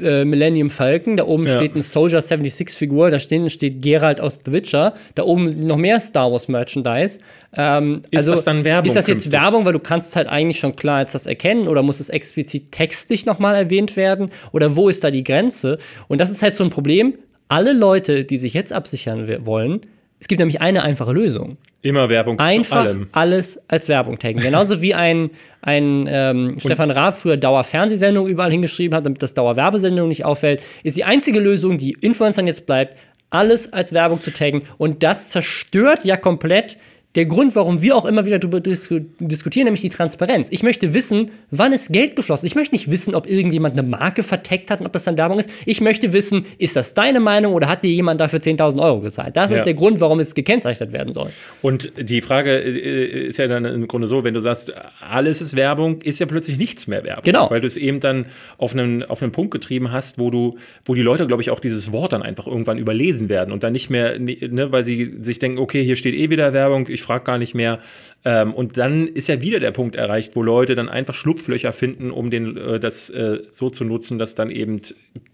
äh, 0.03 0.25
Millennium 0.25 0.71
Falcon. 0.71 1.17
Da 1.17 1.25
oben 1.25 1.47
Ja. 1.47 1.57
steht 1.57 1.75
eine 1.75 1.83
Soldier 1.83 2.21
76 2.21 2.77
Figur. 2.79 3.11
Da 3.11 3.19
stehen, 3.19 3.49
steht 3.51 3.83
Geralt 3.83 4.21
aus 4.21 4.39
The 4.45 4.53
Witcher. 4.53 4.95
Da 5.15 5.23
oben 5.25 5.67
noch 5.67 5.77
mehr 5.77 6.01
Star 6.01 6.31
Wars 6.33 6.49
Merchandise. 6.49 7.19
Ähm, 7.57 8.03
Ist 8.11 8.29
das 8.29 8.45
dann 8.45 8.65
Werbung 8.65 8.87
Ist 8.89 8.97
das 8.97 9.07
jetzt 9.07 9.23
künftig? 9.25 9.33
Werbung, 9.41 9.65
weil 9.65 9.73
du 9.73 9.79
kannst 9.79 10.15
halt 10.17 10.29
eigentlich 10.29 10.59
schon 10.59 10.77
klar 10.77 11.01
jetzt 11.01 11.15
das 11.15 11.27
erkennen 11.27 11.67
oder 11.69 11.83
muss 11.83 12.01
es 12.01 12.09
explizit 12.09 12.73
textlich 12.73 13.25
nochmal 13.27 13.55
erwähnt 13.55 13.97
werden? 13.97 14.31
Oder 14.53 14.77
wo 14.77 14.89
ist 14.89 15.03
da 15.05 15.11
die 15.11 15.25
Grenze? 15.25 15.79
Und 16.09 16.21
das 16.21 16.31
ist 16.31 16.43
halt 16.43 16.55
so 16.55 16.65
ein 16.65 16.71
Problem. 16.71 17.15
Alle 17.49 17.73
Leute, 17.73 18.25
die 18.25 18.37
sich 18.39 18.53
jetzt 18.55 18.73
absichern 18.73 19.47
wollen, 19.47 19.81
es 20.21 20.29
gibt 20.29 20.41
nämlich 20.41 20.61
eine 20.61 20.83
einfache 20.83 21.13
Lösung. 21.13 21.57
immer 21.83 22.09
Werbung 22.09 22.39
zu 22.39 22.45
Einfach 22.45 22.85
allem. 22.85 23.09
alles 23.13 23.61
als 23.69 23.89
Werbung 23.89 24.19
taggen. 24.19 24.43
Genauso 24.43 24.83
wie 24.83 24.95
ein, 24.95 25.31
ein 25.63 26.07
ähm, 26.09 26.57
Stefan 26.59 26.91
Raab 26.91 27.19
früher 27.19 27.37
Dauerfernsehsendung 27.37 28.27
überall 28.27 28.51
hingeschrieben 28.51 28.97
hat, 28.97 29.07
damit 29.07 29.23
das 29.23 29.35
Dauerwerbesendung 29.35 30.09
nicht 30.09 30.25
auffällt, 30.25 30.61
ist 30.83 30.97
die 30.97 31.05
einzige 31.05 31.39
Lösung, 31.39 31.79
die 31.79 31.93
Influencern 32.01 32.47
jetzt 32.47 32.67
bleibt, 32.67 32.97
alles 33.31 33.73
als 33.73 33.93
Werbung 33.93 34.21
zu 34.21 34.33
taggen. 34.33 34.63
Und 34.77 35.03
das 35.03 35.29
zerstört 35.31 36.05
ja 36.05 36.17
komplett 36.17 36.79
der 37.19 37.27
Grund, 37.27 37.57
warum 37.57 37.83
wir 37.83 37.97
auch 37.97 38.05
immer 38.05 38.25
wieder 38.27 38.39
darüber 38.39 38.61
disku 38.61 39.01
diskutieren, 39.19 39.65
nämlich 39.65 39.81
die 39.81 39.89
Transparenz. 39.91 40.49
Ich 40.53 40.63
möchte 40.63 40.95
wissen, 40.95 41.33
wann 41.51 41.73
ist 41.73 41.93
Geld 41.93 42.15
geflossen. 42.15 42.47
Ich 42.47 42.55
möchte 42.55 42.77
nicht 42.77 42.91
wissen, 42.93 43.15
ob 43.17 43.29
irgendjemand 43.29 43.77
eine 43.77 43.87
Marke 43.87 44.23
verteckt 44.23 44.71
hat 44.71 44.79
und 44.79 44.87
ob 44.87 44.93
das 44.93 45.03
dann 45.03 45.19
Werbung 45.19 45.41
ist. 45.41 45.51
Ich 45.67 45.81
möchte 45.81 46.13
wissen, 46.13 46.47
ist 46.59 46.77
das 46.77 46.95
deine 46.95 47.19
Meinung 47.19 47.55
oder 47.55 47.69
hat 47.69 47.83
dir 47.83 47.91
jemand 47.91 48.21
dafür 48.21 48.39
10.000 48.39 48.81
Euro 48.81 49.01
gezahlt? 49.01 49.37
Das 49.37 49.51
Ja. 49.51 49.57
ist 49.57 49.65
der 49.65 49.75
Grund, 49.75 49.99
warum 49.99 50.21
es 50.21 50.37
gekennzeichnet 50.37 50.93
werden 50.93 51.13
soll. 51.13 51.31
Und 51.61 51.93
die 51.99 52.21
Frage 52.21 52.53
äh, 52.57 53.27
ist 53.27 53.39
ja 53.39 53.49
dann 53.49 53.65
im 53.65 53.89
Grunde 53.89 54.07
so, 54.07 54.23
wenn 54.23 54.35
du 54.35 54.41
sagst, 54.41 54.73
alles 55.01 55.41
ist 55.41 55.57
Werbung, 55.57 56.01
ist 56.03 56.21
ja 56.21 56.27
plötzlich 56.27 56.57
nichts 56.57 56.87
mehr 56.87 57.03
Werbung. 57.03 57.25
Genau. 57.25 57.51
Weil 57.51 57.61
du 57.61 57.67
es 57.67 57.77
eben 57.77 57.99
dann 57.99 58.27
auf 58.59 58.75
einen, 58.75 59.03
auf 59.03 59.23
einen 59.23 59.33
Punkt 59.33 59.51
getrieben 59.51 59.91
hast, 59.91 60.19
wo 60.21 60.31
du, 60.31 60.57
wo 60.85 60.95
die 60.95 61.03
Leute, 61.03 61.27
glaube 61.27 61.43
ich, 61.43 61.51
auch 61.51 61.59
dieses 61.59 61.91
Wort 61.91 62.13
dann 62.13 62.23
einfach 62.23 62.47
irgendwann 62.47 62.79
überlesen 62.79 63.29
werden 63.29 63.51
und 63.53 63.65
dann 63.65 63.73
nicht 63.73 63.91
mehr, 63.91 64.19
ne, 64.21 64.71
weil 64.71 64.85
sie 64.85 65.15
sich 65.21 65.41
denken, 65.41 65.59
okay, 65.59 65.83
hier 65.85 65.97
steht 65.97 66.15
eh 66.15 66.31
wieder 66.31 66.53
Werbung, 66.53 66.87
ich 66.89 67.03
frage 67.09 67.25
gar 67.25 67.39
nicht 67.39 67.55
mehr. 67.55 67.81
Ähm, 68.25 68.53
und 68.55 68.77
dann 68.77 69.09
ist 69.09 69.29
ja 69.29 69.41
wieder 69.41 69.61
der 69.61 69.71
Punkt 69.71 69.97
erreicht, 69.97 70.37
wo 70.37 70.43
Leute 70.43 70.75
dann 70.75 70.89
einfach 70.89 71.15
Schlupflöcher 71.15 71.73
finden, 71.73 72.11
um 72.11 72.31
den, 72.31 72.57
äh, 72.57 72.79
das 72.79 73.09
äh, 73.11 73.41
so 73.51 73.71
zu 73.71 73.85
nutzen, 73.85 74.19
dass 74.19 74.35
dann 74.35 74.51
eben 74.51 74.81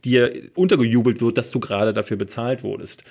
dir 0.05 0.33
untergejubelt 0.55 1.21
wird, 1.21 1.37
dass 1.37 1.51
du 1.51 1.59
gerade 1.61 1.93
dafür 1.93 2.17
bezahlt 2.17 2.63
wurdest. 2.63 3.03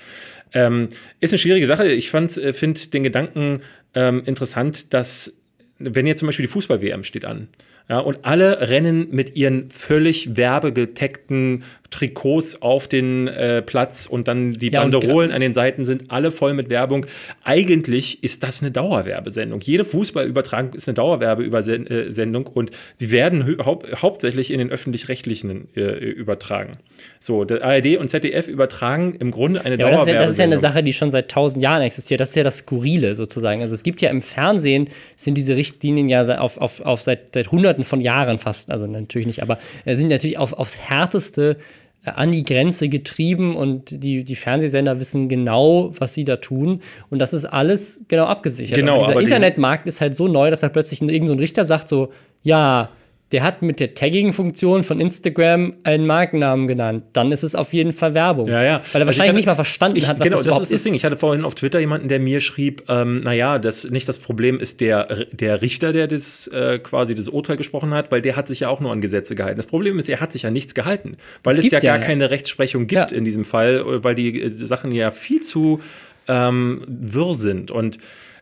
Ähm, 0.54 0.90
ist 1.20 1.34
eine 1.34 1.40
schwierige 1.40 1.68
Sache. 1.68 1.92
Ich 1.92 2.14
äh, 2.14 2.54
finde 2.54 2.80
den 2.88 3.04
Gedanken 3.04 3.62
ähm, 3.94 4.24
interessant, 4.26 4.94
dass, 4.94 5.34
wenn 5.80 6.08
jetzt 6.08 6.20
zum 6.20 6.28
Beispiel 6.28 6.46
die 6.46 6.52
Fußball-WM 6.52 7.04
steht 7.04 7.26
an, 7.26 7.50
ja, 7.90 8.00
und 8.00 8.24
alle 8.24 8.70
rennen 8.70 9.10
mit 9.12 9.36
ihren 9.36 9.70
völlig 9.70 10.38
werbegeteckten 10.38 11.64
Trikots 11.94 12.62
auf 12.62 12.88
den 12.88 13.28
äh, 13.28 13.62
Platz 13.62 14.08
und 14.08 14.28
dann 14.28 14.50
die 14.50 14.72
Ja, 14.72 14.82
Banderolen 14.82 15.32
an 15.32 15.42
den 15.42 15.54
Seiten 15.54 15.86
sind 15.86 16.10
alle 16.10 16.32
voll 16.32 16.56
mit 16.56 16.70
Werbung. 16.70 17.06
Eigentlich 17.44 18.24
ist 18.24 18.42
das 18.42 18.62
eine 18.62 18.72
Dauerwerbesendung. 18.72 19.62
Jede 19.62 19.86
Fußballübertragung 19.86 20.74
ist 20.74 20.88
eine 20.90 20.96
Dauerwerbesendung 20.96 22.48
und 22.48 22.72
sie 22.98 23.12
werden 23.12 23.46
hau 23.46 23.64
hau 23.66 23.84
hauptsächlich 23.96 24.50
in 24.52 24.58
den 24.58 24.72
öffentlich-rechtlichen 24.72 25.68
äh, 25.76 25.82
übertragen. 25.82 26.74
So, 27.20 27.46
der 27.46 27.64
ARD 27.64 27.98
und 27.98 28.10
ZDF 28.10 28.48
übertragen 28.48 29.16
im 29.20 29.30
Grunde 29.30 29.64
eine 29.64 29.78
Ja, 29.78 29.86
aber 29.86 29.92
das 29.92 30.02
ist 30.02 30.08
ja, 30.08 30.14
das 30.16 30.32
ist 30.32 30.40
ja 30.40 30.46
eine 30.46 30.56
Dauerwerbesendung. 30.56 30.62
Sache, 30.62 30.84
die 30.84 30.94
schon 30.94 31.12
seit 31.12 31.30
tausend 31.30 31.62
Jahren 31.62 31.84
existiert. 31.84 32.20
Das 32.20 32.30
ist 32.30 32.36
ja 32.36 32.44
das 32.44 32.58
Skurrile 32.60 33.14
sozusagen. 33.14 33.62
Also 33.62 33.76
es 33.76 33.84
gibt 33.84 34.02
ja 34.02 34.10
im 34.10 34.24
Fernsehen, 34.24 34.90
sind 35.16 35.36
diese 35.36 35.56
Richtlinien 35.56 36.10
ja 36.10 36.24
auf, 36.40 36.58
auf, 36.58 36.82
auf 36.82 37.04
seit, 37.04 37.34
seit 37.36 37.52
hunderten 37.52 37.84
von 37.84 38.02
Jahren 38.02 38.40
fast, 38.40 38.72
also 38.72 38.88
natürlich 38.88 39.28
nicht, 39.28 39.44
aber 39.44 39.60
äh, 39.86 39.96
sind 39.96 40.08
natürlich 40.08 40.40
auf, 40.40 40.54
aufs 40.54 40.80
Härteste 40.80 41.58
an 42.04 42.32
die 42.32 42.44
Grenze 42.44 42.90
getrieben 42.90 43.56
und 43.56 44.04
die, 44.04 44.24
die 44.24 44.36
Fernsehsender 44.36 45.00
wissen 45.00 45.30
genau, 45.30 45.94
was 45.98 46.14
sie 46.14 46.26
da 46.26 46.38
tun. 46.38 46.82
Und 47.10 47.20
das 47.20 47.34
ist 47.34 47.46
alles 47.46 48.04
genau 48.08 48.26
abgesichert. 48.26 48.78
Genau, 48.78 48.96
aber 48.96 49.02
dieser 49.02 49.12
aber 49.14 49.22
Internetmarkt 49.22 49.88
ist 49.88 50.02
halt 50.02 50.14
so 50.14 50.28
neu, 50.28 50.50
dass 50.50 50.64
halt 50.64 50.74
plötzlich 50.74 51.02
irgendein 51.02 51.28
so 51.28 51.34
ein 51.34 51.40
Richter 51.40 51.66
sagt 51.66 51.88
so, 51.88 52.12
ja, 52.42 52.90
der 53.34 53.44
hat 53.44 53.62
mit 53.62 53.80
der 53.82 53.94
Tagging-Funktion 53.96 54.84
von 54.86 55.02
Instagram 55.02 55.74
einen 55.84 56.06
Markennamen 56.06 56.68
genannt. 56.68 57.04
Dann 57.14 57.32
ist 57.34 57.44
es 57.44 57.56
auf 57.56 57.74
jeden 57.74 57.92
Fall 57.92 58.14
Werbung. 58.14 58.48
Ja, 58.48 58.64
ja. 58.64 58.64
Weil 58.64 58.70
er 58.70 58.76
Also 58.78 58.84
ich 58.84 58.94
wahrscheinlich 58.94 59.20
hatte- 59.30 59.36
nicht 59.36 59.46
mal 59.48 59.56
verstanden 59.56 59.98
Ich, 59.98 60.08
hat, 60.08 60.20
was 60.20 60.24
genau, 60.24 60.36
das 60.38 60.42
das, 60.42 60.48
überhaupt 60.48 60.64
ist 60.64 60.72
das 60.72 60.80
ist. 60.80 60.86
Ding. 60.86 60.94
Ich 60.94 61.04
hatte 61.04 61.18
vorhin 61.18 61.44
auf 61.44 61.56
Twitter 61.56 61.80
jemanden, 61.80 62.08
der 62.08 62.20
mir 62.22 62.40
schrieb, 62.40 62.84
ähm, 62.88 63.20
naja, 63.22 63.60
das 63.60 63.90
nicht 63.90 64.08
das 64.08 64.20
Problem 64.20 64.60
ist 64.60 64.80
der, 64.80 65.26
der 65.34 65.62
Richter, 65.62 65.92
der 65.92 66.08
das 66.08 66.48
äh, 66.48 66.80
quasi 66.80 67.16
das 67.16 67.28
Urteil 67.28 67.58
gesprochen 67.58 67.94
hat, 67.94 68.12
weil 68.12 68.22
der 68.22 68.36
hat 68.38 68.48
sich 68.48 68.62
ja 68.62 68.70
auch 68.70 68.80
nur 68.80 68.92
an 68.92 69.02
Gesetze 69.02 69.36
gehalten. 69.36 69.58
Das 69.58 69.66
Problem 69.68 70.00
ist, 70.00 70.08
er 70.08 70.20
hat 70.22 70.32
sich 70.32 70.44
ja 70.44 70.52
nichts 70.52 70.74
gehalten, 70.76 71.18
weil 71.44 71.54
Es 71.58 71.66
es, 71.66 71.72
ja 71.72 71.80
gibt 71.80 71.84
ja- 71.84 71.98
gar 71.98 72.06
keine 72.06 72.30
Rechtsprechung 72.30 72.88
gibt 72.88 73.12
Ja. 73.12 73.18
in 73.18 73.26
diesem 73.26 73.44
Fall, 73.46 73.78
äh, 73.80 74.04
weil 74.04 74.16
die 74.16 74.42
äh, 74.42 74.52
Sachen 74.66 74.92
ja 74.92 75.12
viel 75.12 75.42
zu 75.42 75.82
ähm, 76.28 76.84
wirr 76.88 77.34
sind 77.34 77.70
und 77.72 77.98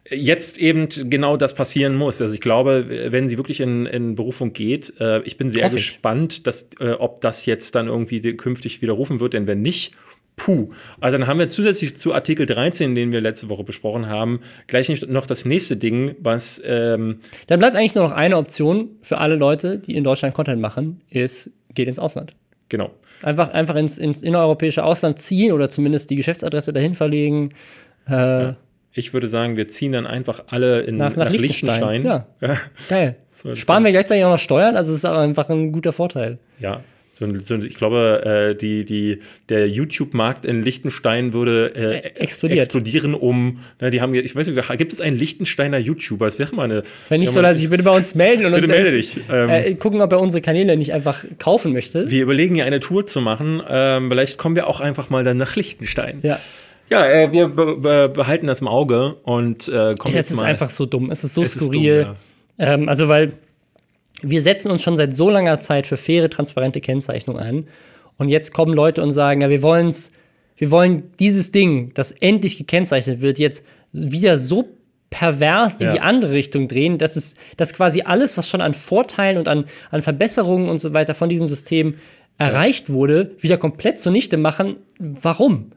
jetzt 0.10 0.58
eben 0.58 0.88
genau 1.10 1.38
das 1.38 1.56
passieren 1.56 1.96
muss. 1.96 2.22
Also 2.22 2.34
ich 2.34 2.42
glaube, 2.42 3.12
wenn 3.12 3.30
sie 3.30 3.38
wirklich 3.38 3.60
in, 3.62 3.86
in 3.86 4.16
Berufung 4.16 4.54
geht, 4.54 4.94
äh, 5.00 5.22
ich 5.22 5.38
bin 5.38 5.52
sehr 5.52 5.66
Hoffe 5.66 5.78
ich. 5.78 5.88
gespannt, 5.88 6.48
dass, 6.48 6.70
äh, 6.80 6.92
ob 6.92 7.22
das 7.22 7.46
jetzt 7.46 7.76
dann 7.76 7.88
irgendwie 7.88 8.36
künftig 8.36 8.82
widerrufen 8.82 9.20
wird, 9.20 9.34
denn 9.34 9.48
wenn 9.48 9.62
nicht, 9.62 9.94
puh. 10.36 10.72
Also 11.00 11.18
dann 11.18 11.28
haben 11.28 11.40
wir 11.40 11.50
zusätzlich 11.50 11.98
zu 11.98 12.14
Artikel 12.14 12.46
13, 12.46 12.96
den 12.96 13.12
wir 13.12 13.22
letzte 13.22 13.50
Woche 13.50 13.64
besprochen 13.64 14.08
haben, 14.08 14.42
gleich 14.68 14.90
noch 15.08 15.26
das 15.28 15.46
nächste 15.46 15.78
Ding, 15.78 16.16
was 16.20 16.62
ähm, 16.66 17.20
Dann 17.48 17.60
bleibt 17.60 17.76
eigentlich 17.76 17.96
nur 17.96 18.06
noch 18.06 18.16
eine 18.16 18.38
Option 18.38 18.90
für 19.02 19.20
alle 19.20 19.36
Leute, 19.36 19.78
die 19.78 19.96
in 19.96 20.04
Deutschland 20.04 20.34
Content 20.34 20.62
machen, 20.62 21.02
ist, 21.10 21.52
geht 21.74 21.88
ins 21.88 22.00
Ausland. 22.00 22.34
genau. 22.70 22.92
Einfach, 23.24 23.54
einfach 23.54 23.76
ins, 23.76 24.00
ins 24.00 24.24
innereuropäische 24.24 24.84
Ausland 24.84 25.20
ziehen 25.20 25.52
oder 25.52 25.70
zumindest 25.70 26.10
die 26.10 26.16
Geschäftsadresse 26.16 26.74
dahin 26.74 26.96
verlegen. 26.96 27.54
Äh, 28.08 28.54
Ich 28.94 29.14
würde 29.14 29.28
sagen, 29.28 29.56
wir 29.58 29.68
ziehen 29.68 29.94
dann 29.94 30.06
einfach 30.06 30.44
alle 30.48 30.82
in, 30.82 30.98
Nach- 30.98 31.16
nach 31.16 31.30
Liechtenstein. 31.30 32.04
Ja. 32.42 32.58
Geil. 32.90 33.16
So, 33.34 33.56
Sparen 33.56 33.84
wir 33.86 33.92
gleichzeitig 33.92 34.24
auch 34.26 34.32
noch 34.32 34.40
Steuern, 34.40 34.76
also 34.76 34.92
es 34.92 35.00
ist 35.00 35.06
auch 35.06 35.18
einfach 35.18 35.50
ein 35.50 35.72
guter 35.72 35.94
Vorteil. 35.94 36.38
Ja. 36.60 36.82
So, 37.14 37.28
so, 37.40 37.56
ich 37.58 37.76
glaube, 37.76 38.50
äh, 38.52 38.56
die, 38.56 38.84
die, 38.84 39.20
der 39.50 39.70
YouTube-Markt 39.70 40.44
in 40.44 40.64
Liechtenstein 40.64 41.34
würde 41.34 41.72
äh, 41.76 41.98
explodiert. 42.20 42.62
explodieren 42.64 43.14
um, 43.14 43.60
na, 43.80 43.92
die 43.92 44.02
haben, 44.02 44.16
ich 44.16 44.36
weiß 44.36 44.48
nicht, 44.48 44.78
gibt 44.78 44.92
es 44.94 45.00
einen 45.02 45.18
Liechtensteiner 45.18 45.78
YouTuber? 45.78 46.26
Das 46.26 46.40
wäre 46.40 46.56
mal 46.56 46.64
eine. 46.64 46.82
Wenn 47.10 47.20
nicht, 47.20 47.32
soll 47.32 47.44
mal- 47.44 47.50
er 47.50 47.56
sich 47.56 47.70
bitte 47.70 47.84
bei 47.84 47.96
uns 47.96 48.16
melden 48.16 48.46
und 48.46 48.54
Bitte 48.54 48.64
uns 48.66 48.72
melde 48.72 48.92
dich. 48.92 49.18
Ähm, 49.32 49.50
äh, 49.50 49.74
gucken, 49.76 50.02
ob 50.02 50.12
er 50.12 50.20
unsere 50.20 50.42
Kanäle 50.42 50.76
nicht 50.78 50.94
einfach 50.94 51.24
kaufen 51.38 51.74
möchte. 51.74 52.10
wir 52.10 52.24
überlegen 52.24 52.56
ja 52.56 52.66
eine 52.66 52.80
Tour 52.80 53.06
zu 53.06 53.22
machen. 53.22 53.62
Ähm, 53.70 54.10
vielleicht 54.10 54.38
kommen 54.40 54.56
wir 54.56 54.66
auch 54.68 54.80
einfach 54.80 55.10
mal 55.12 55.24
dann 55.24 55.38
nach 55.38 55.56
Liechtenstein. 55.56 56.20
Ja. 56.24 56.40
Ja, 56.92 57.06
äh, 57.08 57.32
wir 57.32 57.48
be 57.48 57.78
be 57.78 58.10
behalten 58.10 58.48
das 58.48 58.62
im 58.62 58.68
Auge 58.68 59.16
und 59.24 59.68
äh, 59.70 59.96
kommen 59.96 60.14
Es 60.14 60.14
jetzt 60.14 60.32
ist 60.32 60.38
mal. 60.38 60.46
einfach 60.46 60.70
so 60.70 60.86
dumm. 60.86 61.10
Es 61.10 61.24
ist 61.24 61.34
so 61.34 61.42
Es 61.42 61.56
ist 61.56 61.62
dumm, 61.62 61.70
skurril. 61.74 62.08
ja. 62.58 62.74
ähm, 62.74 62.90
also, 62.90 63.08
weil 63.08 63.34
wir 64.22 64.42
setzen 64.42 64.70
uns 64.72 64.84
schon 64.84 64.98
seit 64.98 65.14
so 65.14 65.30
langer 65.30 65.58
Zeit 65.60 65.88
für 65.88 65.98
faire, 65.98 66.30
transparente 66.30 66.82
Kennzeichnung 66.82 67.38
ein. 67.40 67.68
Und 68.18 68.28
jetzt 68.30 68.54
kommen 68.54 68.74
Leute 68.74 69.02
und 69.02 69.12
sagen, 69.12 69.42
ja, 69.42 69.50
wir 69.50 69.64
wollen's, 69.64 70.12
wir 70.58 70.70
wollen 70.70 71.12
dieses 71.20 71.52
Ding, 71.52 71.92
das 71.96 72.12
endlich 72.12 72.58
gekennzeichnet 72.58 73.22
wird, 73.22 73.40
jetzt 73.40 73.66
wieder 73.94 74.38
so 74.38 74.68
pervers 75.10 75.78
in 75.78 75.88
Ja. 75.88 75.94
die 75.94 76.02
andere 76.02 76.34
Richtung 76.34 76.68
drehen, 76.68 76.98
dass 76.98 77.16
es, 77.16 77.36
dass 77.58 77.74
quasi 77.74 78.02
alles, 78.04 78.38
was 78.38 78.48
schon 78.48 78.62
an 78.62 78.74
Vorteilen 78.74 79.38
und 79.38 79.48
an, 79.48 79.66
an 79.90 80.02
Verbesserungen 80.04 80.70
und 80.70 80.78
so 80.78 80.94
weiter 80.94 81.14
von 81.16 81.30
diesem 81.30 81.48
System 81.48 81.96
erreicht 82.38 82.90
wurde, 82.92 83.32
wieder 83.40 83.58
komplett 83.58 84.00
zunichte 84.00 84.38
machen. 84.38 84.76
Warum? 85.00 85.72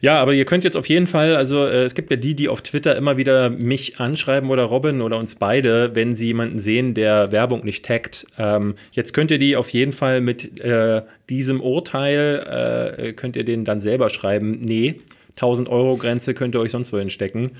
Ja, 0.00 0.20
aber 0.20 0.34
ihr 0.34 0.44
könnt 0.44 0.64
jetzt 0.64 0.76
auf 0.76 0.88
jeden 0.88 1.06
Fall, 1.06 1.36
also 1.36 1.66
äh, 1.66 1.84
es 1.84 1.94
gibt 1.94 2.10
ja 2.10 2.16
die, 2.16 2.34
die 2.34 2.48
auf 2.48 2.62
Twitter 2.62 2.96
immer 2.96 3.16
wieder 3.16 3.50
mich 3.50 4.00
anschreiben 4.00 4.50
oder 4.50 4.64
Robin 4.64 5.00
oder 5.00 5.18
uns 5.18 5.34
beide, 5.36 5.94
wenn 5.94 6.16
sie 6.16 6.26
jemanden 6.26 6.58
sehen, 6.58 6.94
der 6.94 7.32
Werbung 7.32 7.64
nicht 7.64 7.84
taggt. 7.84 8.26
Ähm, 8.38 8.74
jetzt 8.92 9.14
könnt 9.14 9.30
ihr 9.30 9.38
die 9.38 9.56
auf 9.56 9.70
jeden 9.70 9.92
Fall 9.92 10.20
mit 10.20 10.60
äh, 10.60 11.02
diesem 11.28 11.60
Urteil, 11.60 12.96
äh, 12.98 13.12
könnt 13.12 13.36
ihr 13.36 13.44
den 13.44 13.64
dann 13.64 13.80
selber 13.80 14.08
schreiben, 14.08 14.60
nee. 14.60 15.00
1000 15.36 15.68
Euro 15.68 15.96
Grenze 15.96 16.32
könnt 16.32 16.54
ihr 16.54 16.60
euch 16.60 16.70
sonst 16.70 16.92
wohin 16.92 17.10
stecken. 17.10 17.52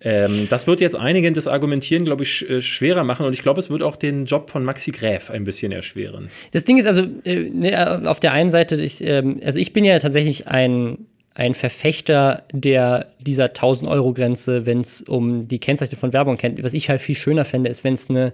Ähm, 0.00 0.46
das 0.48 0.66
wird 0.66 0.80
jetzt 0.80 0.96
einigen 0.96 1.34
das 1.34 1.46
Argumentieren, 1.46 2.04
glaube 2.04 2.22
ich, 2.22 2.30
sch 2.30 2.42
äh, 2.42 2.62
schwerer 2.62 3.04
machen 3.04 3.26
und 3.26 3.32
ich 3.32 3.42
glaube, 3.42 3.60
es 3.60 3.70
wird 3.70 3.82
auch 3.82 3.96
den 3.96 4.24
Job 4.24 4.50
von 4.50 4.64
Maxi 4.64 4.92
Gräf 4.92 5.30
ein 5.30 5.44
bisschen 5.44 5.72
erschweren. 5.72 6.30
Das 6.52 6.64
Ding 6.64 6.78
ist 6.78 6.86
also, 6.86 7.06
äh, 7.24 7.50
ne, 7.50 8.08
auf 8.08 8.20
der 8.20 8.32
einen 8.32 8.50
Seite, 8.50 8.80
ich, 8.80 9.04
ähm, 9.04 9.40
also 9.44 9.58
ich 9.58 9.72
bin 9.72 9.84
ja 9.84 9.98
tatsächlich 9.98 10.48
ein, 10.48 11.06
ein 11.38 11.54
Verfechter 11.54 12.42
der 12.52 13.06
dieser 13.20 13.46
1000-Euro-Grenze, 13.46 14.66
wenn 14.66 14.80
es 14.80 15.02
um 15.02 15.46
die 15.46 15.60
Kennzeichnung 15.60 15.98
von 15.98 16.12
Werbung 16.12 16.36
geht. 16.36 16.62
Was 16.64 16.74
ich 16.74 16.90
halt 16.90 17.00
viel 17.00 17.14
schöner 17.14 17.44
fände, 17.44 17.70
ist, 17.70 17.84
wenn 17.84 17.94
es 17.94 18.10
eine, 18.10 18.32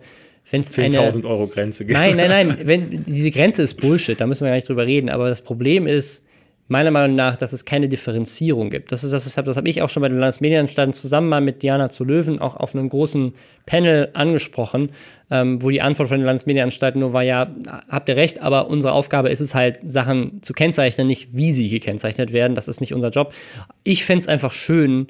wenn 0.51 0.63
es 0.63 0.79
eine 0.79 0.97
10.000 0.97 1.25
Euro 1.29 1.47
Grenze 1.47 1.85
gibt. 1.85 1.99
Nein, 1.99 2.17
nein, 2.17 2.29
nein. 2.29 2.59
Wenn, 2.63 3.05
diese 3.05 3.31
Grenze 3.31 3.63
ist 3.63 3.75
Bullshit, 3.75 4.19
da 4.19 4.27
müssen 4.27 4.45
wir 4.45 4.49
gar 4.49 4.55
nicht 4.55 4.69
drüber 4.69 4.87
reden. 4.87 5.11
Aber 5.11 5.29
das 5.29 5.43
Problem 5.43 5.87
ist, 5.87 6.25
meiner 6.67 6.91
Meinung 6.91 7.15
nach, 7.15 7.37
dass 7.37 7.53
es 7.53 7.67
keine 7.67 7.89
Differenzierung 7.89 8.71
gibt. 8.71 8.91
Das 8.91 9.05
ist 9.05 9.13
das, 9.13 9.25
das 9.35 9.57
habe 9.57 9.69
ich 9.69 9.83
auch 9.83 9.91
schon 9.91 10.01
bei 10.01 10.09
den 10.09 10.19
Landesmedienanstalten 10.19 10.95
zusammen 10.95 11.29
mal 11.29 11.43
mit 11.43 11.63
Diana 11.63 11.91
zu 11.91 12.05
Löwen 12.05 12.39
auch 12.39 12.57
auf 12.57 12.75
einem 12.75 12.89
großen 12.89 13.35
Panel 13.67 14.11
angesprochen, 14.15 14.91
ähm, 15.31 15.63
wo 15.63 15.69
die 15.69 15.83
Antwort 15.83 16.09
von 16.09 16.19
den 16.19 16.25
Landesmedienanstalten 16.25 17.01
nur 17.01 17.13
war, 17.13 17.23
ja, 17.23 17.55
habt 17.89 18.09
ihr 18.09 18.17
recht, 18.17 18.41
aber 18.41 18.69
unsere 18.69 18.95
Aufgabe 18.95 19.29
ist 19.29 19.41
es 19.41 19.55
halt, 19.55 19.81
Sachen 19.87 20.43
zu 20.43 20.55
kennzeichnen, 20.55 21.07
nicht 21.07 21.37
wie 21.37 21.53
sie 21.53 21.69
gekennzeichnet 21.69 22.33
werden. 22.33 22.55
Das 22.55 22.69
ist 22.69 22.81
nicht 22.81 22.95
unser 22.95 23.11
Job. 23.11 23.35
Ich 23.83 24.05
fände 24.05 24.23
es 24.23 24.29
einfach 24.29 24.53
schön, 24.53 25.09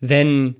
wenn 0.00 0.56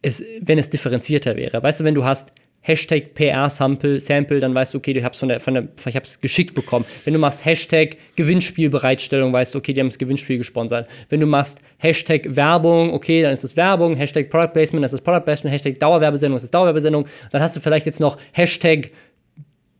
es, 0.00 0.24
wenn 0.40 0.58
es 0.58 0.70
differenzierter 0.70 1.36
wäre. 1.36 1.62
Weißt 1.62 1.80
du, 1.80 1.84
wenn 1.84 1.94
du 1.94 2.04
hast 2.04 2.32
Hashtag 2.66 3.14
PR-Sample, 3.14 4.00
Sample, 4.00 4.40
dann 4.40 4.54
weißt 4.54 4.72
du, 4.72 4.78
okay, 4.78 4.94
du 4.94 5.04
hab's 5.04 5.18
von 5.18 5.28
der, 5.28 5.38
von 5.38 5.52
der, 5.52 5.68
ich 5.86 5.96
hab's 5.96 6.20
geschickt 6.20 6.54
bekommen. 6.54 6.86
Wenn 7.04 7.12
du 7.12 7.20
machst 7.20 7.44
Hashtag 7.44 7.98
Gewinnspielbereitstellung, 8.16 9.34
weißt 9.34 9.54
du, 9.54 9.58
okay, 9.58 9.74
die 9.74 9.80
haben 9.80 9.90
das 9.90 9.98
Gewinnspiel 9.98 10.38
gesponsert. 10.38 10.88
Wenn 11.10 11.20
du 11.20 11.26
machst 11.26 11.58
Hashtag 11.76 12.36
Werbung, 12.36 12.94
okay, 12.94 13.20
dann 13.20 13.34
ist 13.34 13.44
es 13.44 13.54
Werbung, 13.56 13.96
Hashtag 13.96 14.30
Product 14.30 14.54
Placement, 14.54 14.82
das 14.82 14.94
ist 14.94 15.02
Product 15.02 15.24
Placement, 15.24 15.52
Hashtag 15.52 15.78
Dauerwerbesendung, 15.78 16.36
das 16.36 16.44
ist 16.44 16.54
Dauerwerbesendung. 16.54 17.06
Dann 17.30 17.42
hast 17.42 17.54
du 17.54 17.60
vielleicht 17.60 17.84
jetzt 17.84 18.00
noch 18.00 18.16
Hashtag 18.32 18.90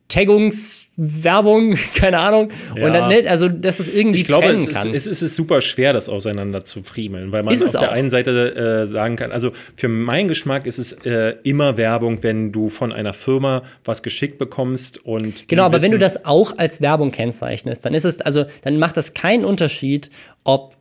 Taggungswerbung, 0.08 1.76
keine 1.94 2.18
Ahnung. 2.18 2.50
Ja. 2.76 2.86
Und 2.86 2.92
dann, 2.92 3.08
ne, 3.08 3.28
also, 3.28 3.48
dass 3.48 3.80
es 3.80 3.92
irgendwie 3.92 4.20
Ich 4.20 4.26
glaube, 4.26 4.46
trennen 4.46 4.58
es 4.58 4.66
es, 4.68 4.84
ist, 4.84 5.06
es 5.06 5.22
ist 5.22 5.34
super 5.36 5.60
schwer, 5.60 5.92
das 5.92 6.08
auseinander 6.08 6.62
zu 6.64 6.82
friemeln, 6.82 7.32
weil 7.32 7.42
man 7.42 7.54
auf 7.54 7.70
der 7.70 7.80
auch. 7.80 7.88
einen 7.88 8.10
Seite 8.10 8.54
äh, 8.82 8.86
sagen 8.86 9.16
kann, 9.16 9.32
also 9.32 9.52
für 9.76 9.88
meinen 9.88 10.28
Geschmack 10.28 10.66
ist 10.66 10.78
es 10.78 10.92
äh, 11.04 11.34
immer 11.42 11.76
Werbung, 11.76 12.22
wenn 12.22 12.52
du 12.52 12.68
von 12.68 12.92
einer 12.92 13.12
Firma 13.12 13.62
was 13.84 14.02
geschickt 14.02 14.38
bekommst 14.38 15.04
und 15.04 15.48
Genau, 15.48 15.64
aber 15.64 15.80
wenn 15.82 15.90
du 15.90 15.98
wissen- 15.98 16.16
das 16.16 16.24
auch 16.26 16.58
als 16.58 16.80
Werbung 16.80 17.10
kennzeichnest, 17.10 17.84
dann 17.84 17.94
ist 17.94 18.04
es, 18.04 18.20
also, 18.20 18.44
dann 18.62 18.78
macht 18.78 18.96
das 18.96 19.14
keinen 19.14 19.44
Unterschied, 19.44 20.10
ob 20.44 20.76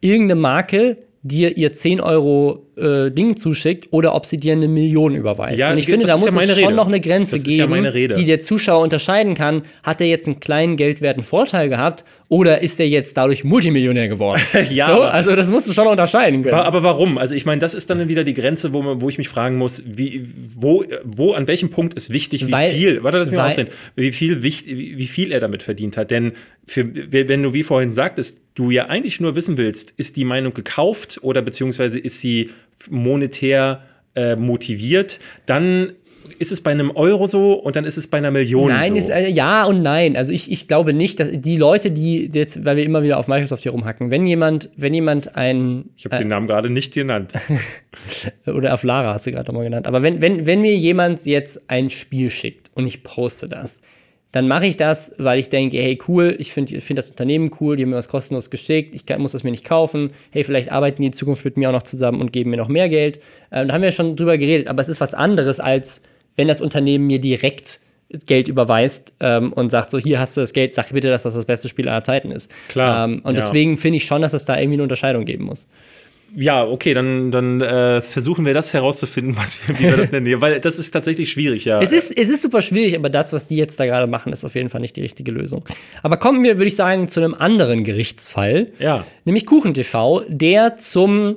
irgendeine 0.00 0.40
Marke 0.40 0.98
dir 1.22 1.56
ihr 1.56 1.72
10 1.72 2.00
Euro 2.00 2.66
äh, 2.80 3.10
Ding 3.10 3.36
zuschickt 3.36 3.88
oder 3.92 4.14
ob 4.14 4.26
sie 4.26 4.36
dir 4.36 4.52
eine 4.52 4.68
Million 4.68 5.14
überweist. 5.14 5.58
Ja, 5.58 5.72
Und 5.72 5.78
ich 5.78 5.86
finde, 5.86 6.06
da 6.06 6.14
ist 6.16 6.24
ja 6.26 6.32
muss 6.32 6.44
es 6.48 6.58
schon 6.60 6.74
noch 6.74 6.88
eine 6.88 7.00
Grenze 7.00 7.36
Das 7.36 7.44
ja 7.46 7.66
geben, 7.66 7.84
Rede. 7.86 8.14
die 8.14 8.24
der 8.24 8.40
Zuschauer 8.40 8.82
unterscheiden 8.82 9.34
kann. 9.34 9.62
Hat 9.82 10.00
er 10.00 10.06
jetzt 10.06 10.26
einen 10.26 10.40
kleinen 10.40 10.76
geldwerten 10.76 11.24
Vorteil 11.24 11.68
gehabt 11.68 12.04
oder 12.30 12.60
ist 12.60 12.78
er 12.78 12.86
jetzt 12.88 13.16
dadurch 13.16 13.42
Multimillionär 13.44 14.08
geworden? 14.08 14.40
Ja, 14.70 14.86
so, 14.86 15.02
also 15.02 15.34
das 15.36 15.50
musst 15.50 15.68
du 15.68 15.72
schon 15.72 15.86
unterscheiden 15.86 16.42
können. 16.42 16.54
Aber 16.54 16.82
warum? 16.82 17.16
Also 17.18 17.34
ich 17.34 17.46
meine, 17.46 17.60
das 17.60 17.74
ist 17.74 17.88
dann 17.90 18.06
wieder 18.08 18.22
die 18.24 18.34
Grenze, 18.34 18.72
wo, 18.72 18.82
man, 18.82 19.00
wo 19.00 19.08
ich 19.08 19.16
mich 19.18 19.28
fragen 19.28 19.56
muss, 19.56 19.82
wie, 19.86 20.26
wo, 20.54 20.84
wo, 21.04 21.32
an 21.32 21.46
welchem 21.48 21.70
Punkt 21.70 21.94
ist 21.94 22.10
wichtig, 22.10 22.46
wie 22.46 22.52
Weil- 22.52 22.74
viel, 22.74 23.02
warte, 23.02 23.18
lass 23.18 23.30
mich 23.30 23.38
weil- 23.38 23.46
ausreden, 23.46 23.70
wie 23.96 24.12
viel, 24.12 24.42
wie 24.42 24.48
wie 24.98 25.06
viel 25.06 25.32
er 25.32 25.40
damit 25.40 25.62
verdient 25.62 25.96
hat. 25.96 26.10
Denn 26.10 26.32
für, 26.66 26.86
wenn 27.10 27.42
du, 27.42 27.54
wie 27.54 27.62
vorhin 27.62 27.94
sagtest, 27.94 28.40
du 28.54 28.70
ja 28.70 28.86
eigentlich 28.86 29.20
nur 29.20 29.36
wissen 29.36 29.56
willst, 29.56 29.92
ist 29.96 30.16
die 30.16 30.24
Meinung 30.24 30.52
gekauft 30.52 31.18
oder 31.22 31.40
beziehungsweise 31.42 31.98
ist 31.98 32.20
sie 32.20 32.50
monetär 32.90 33.82
äh, 34.14 34.36
motiviert, 34.36 35.18
dann 35.46 35.92
ist 36.38 36.52
es 36.52 36.60
bei 36.60 36.70
einem 36.70 36.90
Euro 36.90 37.26
so 37.26 37.54
und 37.54 37.76
dann 37.76 37.84
ist 37.84 37.96
es 37.96 38.06
bei 38.06 38.18
einer 38.18 38.30
Million 38.30 38.70
Nein, 38.70 38.90
so? 38.90 38.96
ist, 38.96 39.08
äh, 39.08 39.28
ja 39.28 39.64
und 39.64 39.82
nein. 39.82 40.16
Also 40.16 40.32
ich, 40.32 40.50
ich 40.50 40.68
glaube 40.68 40.92
nicht, 40.92 41.20
dass 41.20 41.28
die 41.32 41.56
Leute, 41.56 41.90
die 41.90 42.30
jetzt, 42.32 42.64
weil 42.64 42.76
wir 42.76 42.84
immer 42.84 43.02
wieder 43.02 43.18
auf 43.18 43.28
Microsoft 43.28 43.62
hier 43.62 43.72
rumhacken, 43.72 44.10
wenn 44.10 44.26
jemand, 44.26 44.70
wenn 44.76 44.94
jemand 44.94 45.36
ein 45.36 45.90
ich 45.96 46.04
habe 46.04 46.18
den 46.18 46.28
Namen 46.28 46.46
gerade 46.46 46.70
nicht 46.70 46.94
genannt. 46.94 47.32
oder 48.46 48.74
auf 48.74 48.82
Lara 48.82 49.14
hast 49.14 49.26
du 49.26 49.32
gerade 49.32 49.46
nochmal 49.46 49.64
genannt, 49.64 49.86
aber 49.86 50.02
wenn, 50.02 50.20
wenn, 50.20 50.46
wenn 50.46 50.60
mir 50.60 50.76
jemand 50.76 51.24
jetzt 51.26 51.68
ein 51.68 51.90
Spiel 51.90 52.30
schickt 52.30 52.70
und 52.74 52.86
ich 52.86 53.02
poste 53.02 53.48
das, 53.48 53.80
dann 54.32 54.46
mache 54.46 54.66
ich 54.66 54.76
das, 54.76 55.14
weil 55.16 55.38
ich 55.38 55.48
denke, 55.48 55.78
hey, 55.78 55.98
cool, 56.06 56.36
ich 56.38 56.52
finde 56.52 56.80
find 56.80 56.98
das 56.98 57.08
Unternehmen 57.08 57.50
cool, 57.60 57.76
die 57.76 57.82
haben 57.84 57.90
mir 57.90 57.96
was 57.96 58.08
kostenlos 58.08 58.50
geschickt, 58.50 58.94
ich 58.94 59.06
kann, 59.06 59.22
muss 59.22 59.32
das 59.32 59.42
mir 59.42 59.50
nicht 59.50 59.64
kaufen, 59.64 60.10
hey, 60.30 60.44
vielleicht 60.44 60.70
arbeiten 60.70 61.00
die 61.00 61.06
in 61.06 61.12
Zukunft 61.14 61.44
mit 61.44 61.56
mir 61.56 61.68
auch 61.70 61.72
noch 61.72 61.82
zusammen 61.82 62.20
und 62.20 62.32
geben 62.32 62.50
mir 62.50 62.58
noch 62.58 62.68
mehr 62.68 62.88
Geld. 62.88 63.20
Ähm, 63.50 63.68
da 63.68 63.74
haben 63.74 63.82
wir 63.82 63.92
schon 63.92 64.16
drüber 64.16 64.36
geredet, 64.36 64.68
aber 64.68 64.82
es 64.82 64.88
ist 64.88 65.00
was 65.00 65.14
anderes, 65.14 65.60
als 65.60 66.02
wenn 66.36 66.46
das 66.46 66.60
Unternehmen 66.60 67.06
mir 67.06 67.20
direkt 67.20 67.80
Geld 68.26 68.48
überweist 68.48 69.12
ähm, 69.20 69.52
und 69.52 69.70
sagt 69.70 69.90
so, 69.90 69.98
hier 69.98 70.18
hast 70.18 70.36
du 70.36 70.40
das 70.40 70.52
Geld, 70.52 70.74
sag 70.74 70.90
bitte, 70.90 71.10
dass 71.10 71.24
das 71.24 71.34
das 71.34 71.44
beste 71.44 71.68
Spiel 71.68 71.88
aller 71.88 72.04
Zeiten 72.04 72.30
ist. 72.30 72.50
Klar, 72.68 73.06
Ähm, 73.06 73.20
und 73.22 73.36
ja. 73.36 73.42
deswegen 73.42 73.76
finde 73.76 73.98
ich 73.98 74.04
schon, 74.04 74.22
dass 74.22 74.32
es 74.32 74.44
da 74.44 74.58
irgendwie 74.58 74.74
eine 74.74 74.82
Unterscheidung 74.84 75.24
geben 75.24 75.44
muss. 75.44 75.68
Ja, 76.36 76.66
okay, 76.66 76.94
dann, 76.94 77.30
dann 77.30 77.60
äh, 77.60 78.02
versuchen 78.02 78.44
wir 78.44 78.54
das 78.54 78.72
herauszufinden, 78.74 79.36
was 79.36 79.58
wir, 79.66 79.78
wie 79.78 79.84
wir 79.84 79.96
das 79.96 80.12
nennen. 80.12 80.40
Weil 80.40 80.60
das 80.60 80.78
ist 80.78 80.90
tatsächlich 80.90 81.30
schwierig, 81.32 81.64
ja. 81.64 81.80
Es 81.80 81.92
ist, 81.92 82.16
es 82.16 82.28
ist 82.28 82.42
super 82.42 82.62
schwierig, 82.62 82.96
aber 82.96 83.08
das, 83.08 83.32
was 83.32 83.48
die 83.48 83.56
jetzt 83.56 83.80
da 83.80 83.86
gerade 83.86 84.06
machen, 84.06 84.32
ist 84.32 84.44
auf 84.44 84.54
jeden 84.54 84.68
Fall 84.68 84.80
nicht 84.80 84.96
die 84.96 85.00
richtige 85.00 85.32
Lösung. 85.32 85.64
Aber 86.02 86.16
kommen 86.18 86.42
wir, 86.42 86.58
würde 86.58 86.68
ich 86.68 86.76
sagen, 86.76 87.08
zu 87.08 87.20
einem 87.20 87.34
anderen 87.34 87.84
Gerichtsfall, 87.84 88.68
ja. 88.78 89.06
nämlich 89.24 89.46
KuchenTV, 89.46 90.22
der 90.28 90.76
zum, 90.76 91.36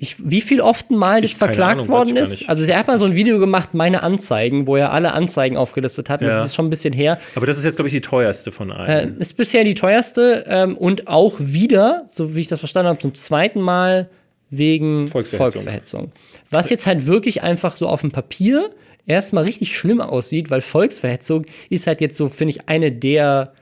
ich, 0.00 0.16
wie 0.24 0.40
viel 0.40 0.60
oft 0.60 0.90
Mal 0.90 1.24
jetzt 1.24 1.38
verklagt 1.38 1.80
Ahnung, 1.80 1.88
worden 1.88 2.16
ist. 2.16 2.48
Also 2.48 2.62
er 2.64 2.78
hat 2.78 2.86
mal 2.86 2.98
so 2.98 3.04
ein 3.04 3.16
Video 3.16 3.40
gemacht, 3.40 3.74
meine 3.74 4.04
Anzeigen, 4.04 4.68
wo 4.68 4.76
er 4.76 4.92
alle 4.92 5.12
Anzeigen 5.12 5.56
aufgelistet 5.56 6.08
hat. 6.08 6.22
Ja. 6.22 6.28
Das 6.28 6.46
ist 6.46 6.54
schon 6.54 6.66
ein 6.66 6.70
bisschen 6.70 6.94
her. 6.94 7.18
Aber 7.34 7.46
das 7.46 7.58
ist 7.58 7.64
jetzt, 7.64 7.74
glaube 7.74 7.88
ich, 7.88 7.94
die 7.94 8.00
teuerste 8.00 8.52
von 8.52 8.70
allen. 8.70 9.18
Äh, 9.18 9.20
ist 9.20 9.36
bisher 9.36 9.64
die 9.64 9.74
teuerste 9.74 10.44
ähm, 10.46 10.76
und 10.76 11.08
auch 11.08 11.34
wieder, 11.38 12.04
so 12.06 12.36
wie 12.36 12.40
ich 12.40 12.46
das 12.46 12.60
verstanden 12.60 12.90
habe, 12.90 13.00
zum 13.00 13.16
zweiten 13.16 13.60
Mal 13.60 14.08
wegen 14.50 15.08
Volksverhetzung. 15.08 15.62
Volksverhetzung. 15.62 16.12
Was 16.52 16.70
jetzt 16.70 16.86
halt 16.86 17.06
wirklich 17.06 17.42
einfach 17.42 17.76
so 17.76 17.88
auf 17.88 18.02
dem 18.02 18.12
Papier 18.12 18.70
erstmal 19.04 19.44
richtig 19.44 19.76
schlimm 19.76 20.00
aussieht, 20.00 20.48
weil 20.48 20.60
Volksverhetzung 20.60 21.44
ist 21.70 21.88
halt 21.88 22.00
jetzt 22.00 22.16
so, 22.16 22.28
finde 22.28 22.54
ich, 22.54 22.68
eine 22.68 22.92
der 22.92 23.52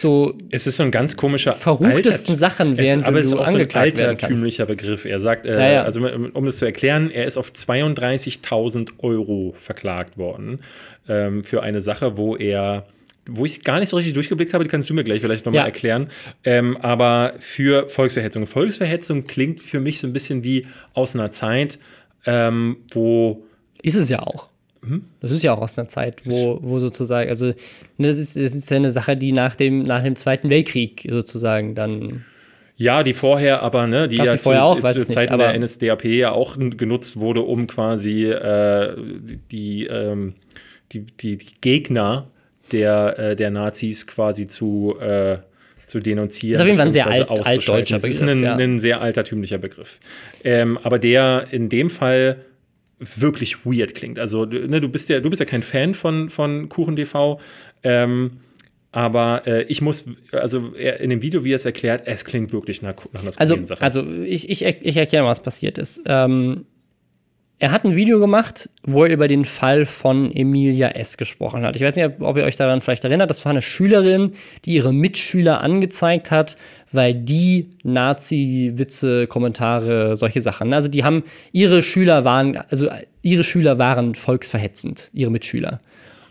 so 0.00 0.34
es 0.50 0.66
ist 0.66 0.76
so 0.76 0.82
ein 0.82 0.90
ganz 0.90 1.16
komischer 1.16 1.52
verruchtesten 1.52 2.34
altert- 2.34 2.38
Sachen, 2.38 2.76
während 2.78 3.02
es, 3.02 3.08
aber 3.08 3.12
du 3.12 3.18
es 3.20 3.26
ist 3.26 3.32
auch 3.34 3.48
so 3.48 3.56
ein 3.56 3.74
altertümlicher 3.74 4.66
Begriff. 4.66 5.04
Er 5.04 5.20
sagt, 5.20 5.46
äh, 5.46 5.52
Ja, 5.58 5.72
ja. 5.72 5.82
also 5.82 6.00
um 6.06 6.44
das 6.44 6.58
zu 6.58 6.64
erklären, 6.64 7.10
er 7.10 7.24
ist 7.26 7.36
auf 7.36 7.52
32.000 7.52 8.90
Euro 8.98 9.54
verklagt 9.58 10.18
worden 10.18 10.60
ähm, 11.08 11.44
für 11.44 11.62
eine 11.62 11.80
Sache, 11.80 12.16
wo 12.16 12.36
er 12.36 12.86
wo 13.28 13.44
ich 13.44 13.64
gar 13.64 13.80
nicht 13.80 13.88
so 13.88 13.96
richtig 13.96 14.14
durchgeblickt 14.14 14.54
habe, 14.54 14.62
die 14.62 14.70
kannst 14.70 14.88
du 14.88 14.94
mir 14.94 15.02
gleich 15.02 15.20
vielleicht 15.20 15.44
nochmal 15.46 15.62
Ja. 15.62 15.64
erklären. 15.66 16.10
Ähm, 16.44 16.76
aber 16.76 17.34
für 17.40 17.88
Volksverhetzung. 17.88 18.46
Volksverhetzung 18.46 19.26
klingt 19.26 19.60
für 19.60 19.80
mich 19.80 19.98
so 19.98 20.06
ein 20.06 20.12
bisschen 20.12 20.44
wie 20.44 20.64
aus 20.94 21.16
einer 21.16 21.32
Zeit, 21.32 21.80
ähm, 22.24 22.76
wo 22.92 23.44
Ist 23.82 23.96
es 23.96 24.08
ja 24.08 24.20
auch. 24.20 24.48
Mhm. 24.86 25.04
Das 25.20 25.30
ist 25.30 25.42
ja 25.42 25.52
auch 25.54 25.60
aus 25.60 25.78
einer 25.78 25.88
Zeit, 25.88 26.22
wo, 26.24 26.58
wo 26.62 26.78
sozusagen, 26.78 27.28
also 27.28 27.46
ne, 27.46 27.54
das 27.98 28.18
ist, 28.18 28.36
das 28.36 28.54
ist 28.54 28.70
ja 28.70 28.76
eine 28.76 28.90
Sache, 28.90 29.16
die 29.16 29.32
nach 29.32 29.56
dem, 29.56 29.82
nach 29.82 30.02
dem 30.02 30.16
Zweiten 30.16 30.48
Weltkrieg 30.50 31.06
sozusagen 31.10 31.74
dann 31.74 32.24
Ja, 32.76 33.02
die 33.02 33.14
vorher 33.14 33.62
aber, 33.62 33.86
ne, 33.86 34.06
die 34.08 34.16
Gab's 34.18 34.30
ja 34.32 34.36
vorher 34.38 34.64
auch? 34.64 34.76
zu, 34.76 34.82
Weiß 34.82 34.92
zu 34.94 34.98
nicht, 35.00 35.12
Zeiten 35.12 35.32
aber- 35.32 35.48
der 35.48 35.54
NSDAP 35.58 36.04
ja 36.04 36.32
auch 36.32 36.56
genutzt 36.58 37.18
wurde, 37.18 37.40
um 37.42 37.66
quasi 37.66 38.24
äh, 38.26 38.94
die, 39.50 39.84
ähm, 39.86 40.34
die, 40.92 41.00
die, 41.00 41.36
die 41.38 41.46
Gegner 41.60 42.28
der, 42.72 43.18
äh, 43.18 43.36
der 43.36 43.50
Nazis 43.50 44.06
quasi 44.06 44.46
zu, 44.46 44.96
äh, 45.00 45.38
zu 45.86 46.00
denunzieren. 46.00 46.54
Ist 46.56 46.60
auf 46.60 46.66
jeden 46.66 46.78
Fall 46.78 46.88
ein 46.88 46.92
sehr 46.92 47.06
alt- 47.06 47.30
altdeutscher 47.30 47.48
auszuschalten. 47.50 47.92
Das 47.94 48.04
ist 48.04 48.20
Begriff, 48.20 48.36
ein, 48.36 48.42
ja. 48.42 48.56
ein 48.56 48.80
sehr 48.80 49.00
altertümlicher 49.00 49.58
Begriff. 49.58 50.00
Ähm, 50.44 50.78
aber 50.82 50.98
der 50.98 51.46
in 51.52 51.68
dem 51.68 51.90
Fall 51.90 52.38
wirklich 52.98 53.64
weird 53.66 53.94
klingt. 53.94 54.18
Also, 54.18 54.46
du- 54.46 54.66
ne, 54.68 54.80
du 54.80 54.88
bist 54.88 55.08
ja, 55.08 55.20
du 55.20 55.28
bist 55.30 55.40
ja 55.40 55.46
kein 55.46 55.62
Fan 55.62 55.94
von, 55.94 56.30
von 56.30 56.68
KuchenTV. 56.68 57.38
Ähm, 57.82 58.38
aber 58.92 59.42
äh, 59.46 59.62
ich 59.64 59.82
muss, 59.82 60.06
also 60.32 60.68
in 60.74 61.10
dem 61.10 61.20
Video, 61.20 61.44
wie 61.44 61.52
er 61.52 61.56
es 61.56 61.66
erklärt, 61.66 62.04
es 62.06 62.24
klingt 62.24 62.52
wirklich 62.52 62.80
nach, 62.80 62.94
nach 63.12 63.22
einer 63.22 63.32
Also, 63.36 63.66
Sache. 63.66 63.82
also 63.82 64.06
ich, 64.24 64.48
ich, 64.48 64.64
ich 64.64 64.96
erkläre 64.96 65.24
mal, 65.24 65.30
was 65.30 65.42
passiert 65.42 65.76
ist. 65.76 66.00
Ähm, 66.06 66.64
er 67.58 67.72
hat 67.72 67.84
ein 67.84 67.96
Video 67.96 68.20
gemacht, 68.20 68.68
wo 68.82 69.04
er 69.04 69.12
über 69.12 69.28
den 69.28 69.46
Fall 69.46 69.86
von 69.86 70.30
Emilia 70.30 70.88
S. 70.88 71.16
gesprochen 71.16 71.64
hat. 71.64 71.74
Ich 71.74 71.82
weiß 71.82 71.96
nicht, 71.96 72.20
ob 72.20 72.36
ihr 72.36 72.44
euch 72.44 72.56
daran 72.56 72.82
vielleicht 72.82 73.04
erinnert. 73.04 73.30
Das 73.30 73.44
war 73.46 73.50
eine 73.50 73.62
Schülerin, 73.62 74.32
die 74.66 74.74
ihre 74.74 74.92
Mitschüler 74.92 75.62
angezeigt 75.62 76.30
hat, 76.30 76.58
weil 76.92 77.14
die 77.14 77.70
Nazi-Witze, 77.82 79.26
Kommentare, 79.26 80.16
solche 80.18 80.42
Sachen. 80.42 80.74
Also 80.74 80.88
die 80.88 81.02
haben, 81.02 81.24
ihre 81.52 81.82
Schüler 81.82 82.26
waren, 82.26 82.58
also 82.68 82.88
ihre 83.22 83.42
Schüler 83.42 83.78
waren 83.78 84.14
volksverhetzend, 84.14 85.10
ihre 85.14 85.30
Mitschüler. 85.30 85.80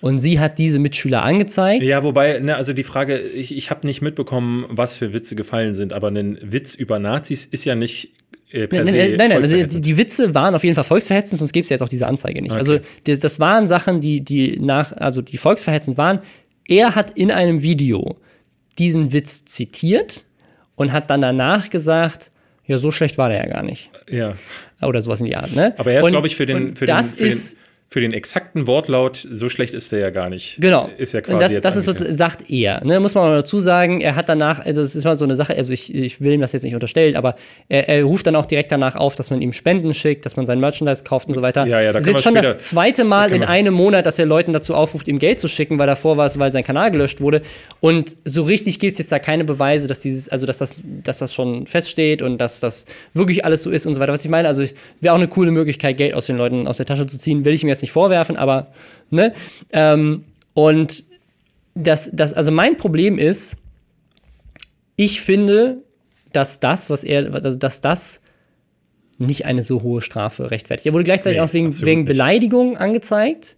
Und 0.01 0.19
sie 0.19 0.39
hat 0.39 0.59
diese 0.59 0.77
Mitschüler 0.77 1.23
angezeigt. 1.23 1.81
Ja, 1.81 2.03
wobei, 2.03 2.37
ne, 2.37 2.55
also 2.55 2.73
die 2.73 2.83
Frage, 2.83 3.17
ich, 3.17 3.57
ich 3.57 3.71
habe 3.71 3.87
nicht 3.87 4.03
mitbekommen, 4.03 4.65
was 4.69 4.95
für 4.95 5.13
Witze 5.13 5.35
gefallen 5.35 5.73
sind, 5.73 5.93
aber 5.93 6.09
ein 6.09 6.37
Witz 6.43 6.75
über 6.75 6.99
Nazis 6.99 7.45
ist 7.45 7.65
ja 7.65 7.73
nicht 7.73 8.11
äh, 8.55 8.67
Nein, 8.71 8.85
nein, 8.85 9.15
nein, 9.17 9.31
also 9.33 9.63
die, 9.63 9.81
die 9.81 9.97
Witze 9.97 10.33
waren 10.33 10.55
auf 10.55 10.63
jeden 10.63 10.75
Fall 10.75 10.83
volksverhetzend, 10.83 11.39
sonst 11.39 11.51
gäbe 11.51 11.63
es 11.63 11.69
ja 11.69 11.75
jetzt 11.75 11.81
auch 11.81 11.89
diese 11.89 12.07
Anzeige 12.07 12.41
nicht. 12.41 12.51
Okay. 12.51 12.59
Also 12.59 12.79
das, 13.03 13.19
das 13.19 13.39
waren 13.39 13.67
Sachen, 13.67 13.99
die, 14.01 14.21
die 14.21 14.59
nach, 14.59 14.93
also 14.93 15.21
die 15.21 15.37
volksverhetzend 15.37 15.97
waren. 15.97 16.19
Er 16.67 16.95
hat 16.95 17.11
in 17.11 17.31
einem 17.31 17.61
Video 17.61 18.17
diesen 18.79 19.13
Witz 19.13 19.45
zitiert 19.45 20.23
und 20.75 20.91
hat 20.91 21.09
dann 21.09 21.21
danach 21.21 21.69
gesagt, 21.69 22.31
ja, 22.65 22.77
so 22.77 22.91
schlecht 22.91 23.17
war 23.17 23.29
der 23.29 23.39
ja 23.39 23.47
gar 23.47 23.63
nicht. 23.63 23.89
ja. 24.09 24.35
Oder 24.81 25.01
sowas 25.01 25.19
in 25.19 25.27
die 25.27 25.35
Art, 25.35 25.55
ne? 25.55 25.73
Aber 25.77 25.91
er 25.91 26.01
ist, 26.01 26.09
glaube 26.09 26.27
ich, 26.27 26.35
für 26.35 26.45
den, 26.45 26.75
für, 26.75 26.85
den, 26.85 26.95
das 26.95 27.15
den, 27.15 27.27
ist, 27.27 27.57
für 27.95 28.01
den 28.01 28.11
exakten 28.11 28.67
Wortlaut, 28.67 29.25
so 29.31 29.47
schlecht 29.47 29.73
ist 29.73 29.89
der 29.93 29.99
ja 29.99 30.09
gar 30.09 30.29
nicht. 30.29 30.57
Genau. 30.59 30.89
Ist 30.97 31.13
ja 31.13 31.21
quasi 31.21 31.33
und 31.33 31.41
das, 31.41 31.51
jetzt 31.53 31.63
das 31.63 31.77
ist 31.77 31.85
so, 31.85 31.93
sagt 32.13 32.49
er. 32.49 32.83
Ne? 32.83 32.99
Muss 32.99 33.15
man 33.15 33.23
mal 33.23 33.35
dazu 33.37 33.61
sagen, 33.61 34.01
er 34.01 34.17
hat 34.17 34.27
danach, 34.27 34.65
also 34.65 34.81
es 34.81 34.97
ist 34.97 35.05
mal 35.05 35.15
so 35.15 35.23
eine 35.23 35.35
Sache, 35.35 35.55
also 35.55 35.71
ich, 35.71 35.95
ich 35.95 36.19
will 36.19 36.33
ihm 36.33 36.41
das 36.41 36.51
jetzt 36.51 36.63
nicht 36.63 36.73
unterstellen, 36.73 37.15
aber 37.15 37.37
er, 37.69 37.87
er 37.87 38.03
ruft 38.03 38.27
dann 38.27 38.35
auch 38.35 38.47
direkt 38.47 38.73
danach 38.73 38.97
auf, 38.97 39.15
dass 39.15 39.29
man 39.31 39.41
ihm 39.41 39.53
Spenden 39.53 39.93
schickt, 39.93 40.25
dass 40.25 40.35
man 40.35 40.45
sein 40.45 40.59
Merchandise 40.59 41.05
kauft 41.05 41.29
und 41.29 41.35
so 41.35 41.41
weiter. 41.41 41.65
Ja, 41.67 41.79
ja, 41.79 41.93
da 41.93 41.99
das 41.99 42.07
ist 42.09 42.15
jetzt 42.15 42.23
schon 42.23 42.35
später- 42.35 42.51
das 42.55 42.67
zweite 42.67 43.05
Mal 43.05 43.31
in 43.31 43.43
einem 43.45 43.73
Monat, 43.73 44.05
dass 44.05 44.19
er 44.19 44.25
Leuten 44.25 44.51
dazu 44.51 44.75
aufruft, 44.75 45.07
ihm 45.07 45.17
Geld 45.17 45.39
zu 45.39 45.47
schicken, 45.47 45.79
weil 45.79 45.87
davor 45.87 46.17
war 46.17 46.25
es, 46.25 46.37
weil 46.37 46.51
sein 46.51 46.65
Kanal 46.65 46.91
gelöscht 46.91 47.21
wurde. 47.21 47.43
Und 47.79 48.17
so 48.25 48.43
richtig 48.43 48.81
gibt 48.81 48.95
es 48.95 48.99
jetzt 48.99 49.13
da 49.13 49.19
keine 49.19 49.45
Beweise, 49.45 49.87
dass 49.87 50.01
dieses, 50.01 50.27
also 50.27 50.45
dass 50.45 50.57
das, 50.57 50.75
dass 50.83 51.19
das 51.19 51.33
schon 51.33 51.65
feststeht 51.65 52.21
und 52.21 52.39
dass 52.39 52.59
das 52.59 52.87
wirklich 53.13 53.45
alles 53.45 53.63
so 53.63 53.71
ist 53.71 53.85
und 53.85 53.95
so 53.95 54.01
weiter. 54.01 54.11
Was 54.11 54.25
ich 54.25 54.31
meine, 54.31 54.49
also 54.49 54.65
wäre 54.99 55.13
auch 55.13 55.17
eine 55.17 55.29
coole 55.29 55.51
Möglichkeit, 55.51 55.95
Geld 55.95 56.13
aus 56.13 56.25
den 56.25 56.35
Leuten 56.35 56.67
aus 56.67 56.75
der 56.75 56.85
Tasche 56.85 57.07
zu 57.07 57.17
ziehen, 57.17 57.45
will 57.45 57.53
ich 57.53 57.63
ihm 57.63 57.69
jetzt 57.69 57.84
nicht 57.84 57.84
vorwerfen, 57.91 58.37
aber 58.37 58.71
ne? 59.09 59.33
Ähm, 59.71 60.25
und 60.53 61.03
das, 61.73 62.09
das, 62.13 62.33
also 62.33 62.51
mein 62.51 62.77
Problem 62.77 63.17
ist, 63.17 63.57
ich 64.95 65.21
finde, 65.21 65.83
dass 66.31 66.59
das, 66.59 66.89
was 66.89 67.03
er, 67.03 67.33
also 67.33 67.57
dass 67.57 67.81
das 67.81 68.21
nicht 69.17 69.45
eine 69.45 69.63
so 69.63 69.81
hohe 69.81 70.01
Strafe 70.01 70.51
rechtfertigt. 70.51 70.85
Er 70.85 70.93
wurde 70.93 71.03
gleichzeitig 71.03 71.39
Nee, 71.39 71.45
auch 71.45 71.53
wegen, 71.53 71.81
wegen 71.81 72.01
nicht. 72.01 72.07
Beleidigung 72.07 72.77
angezeigt. 72.77 73.55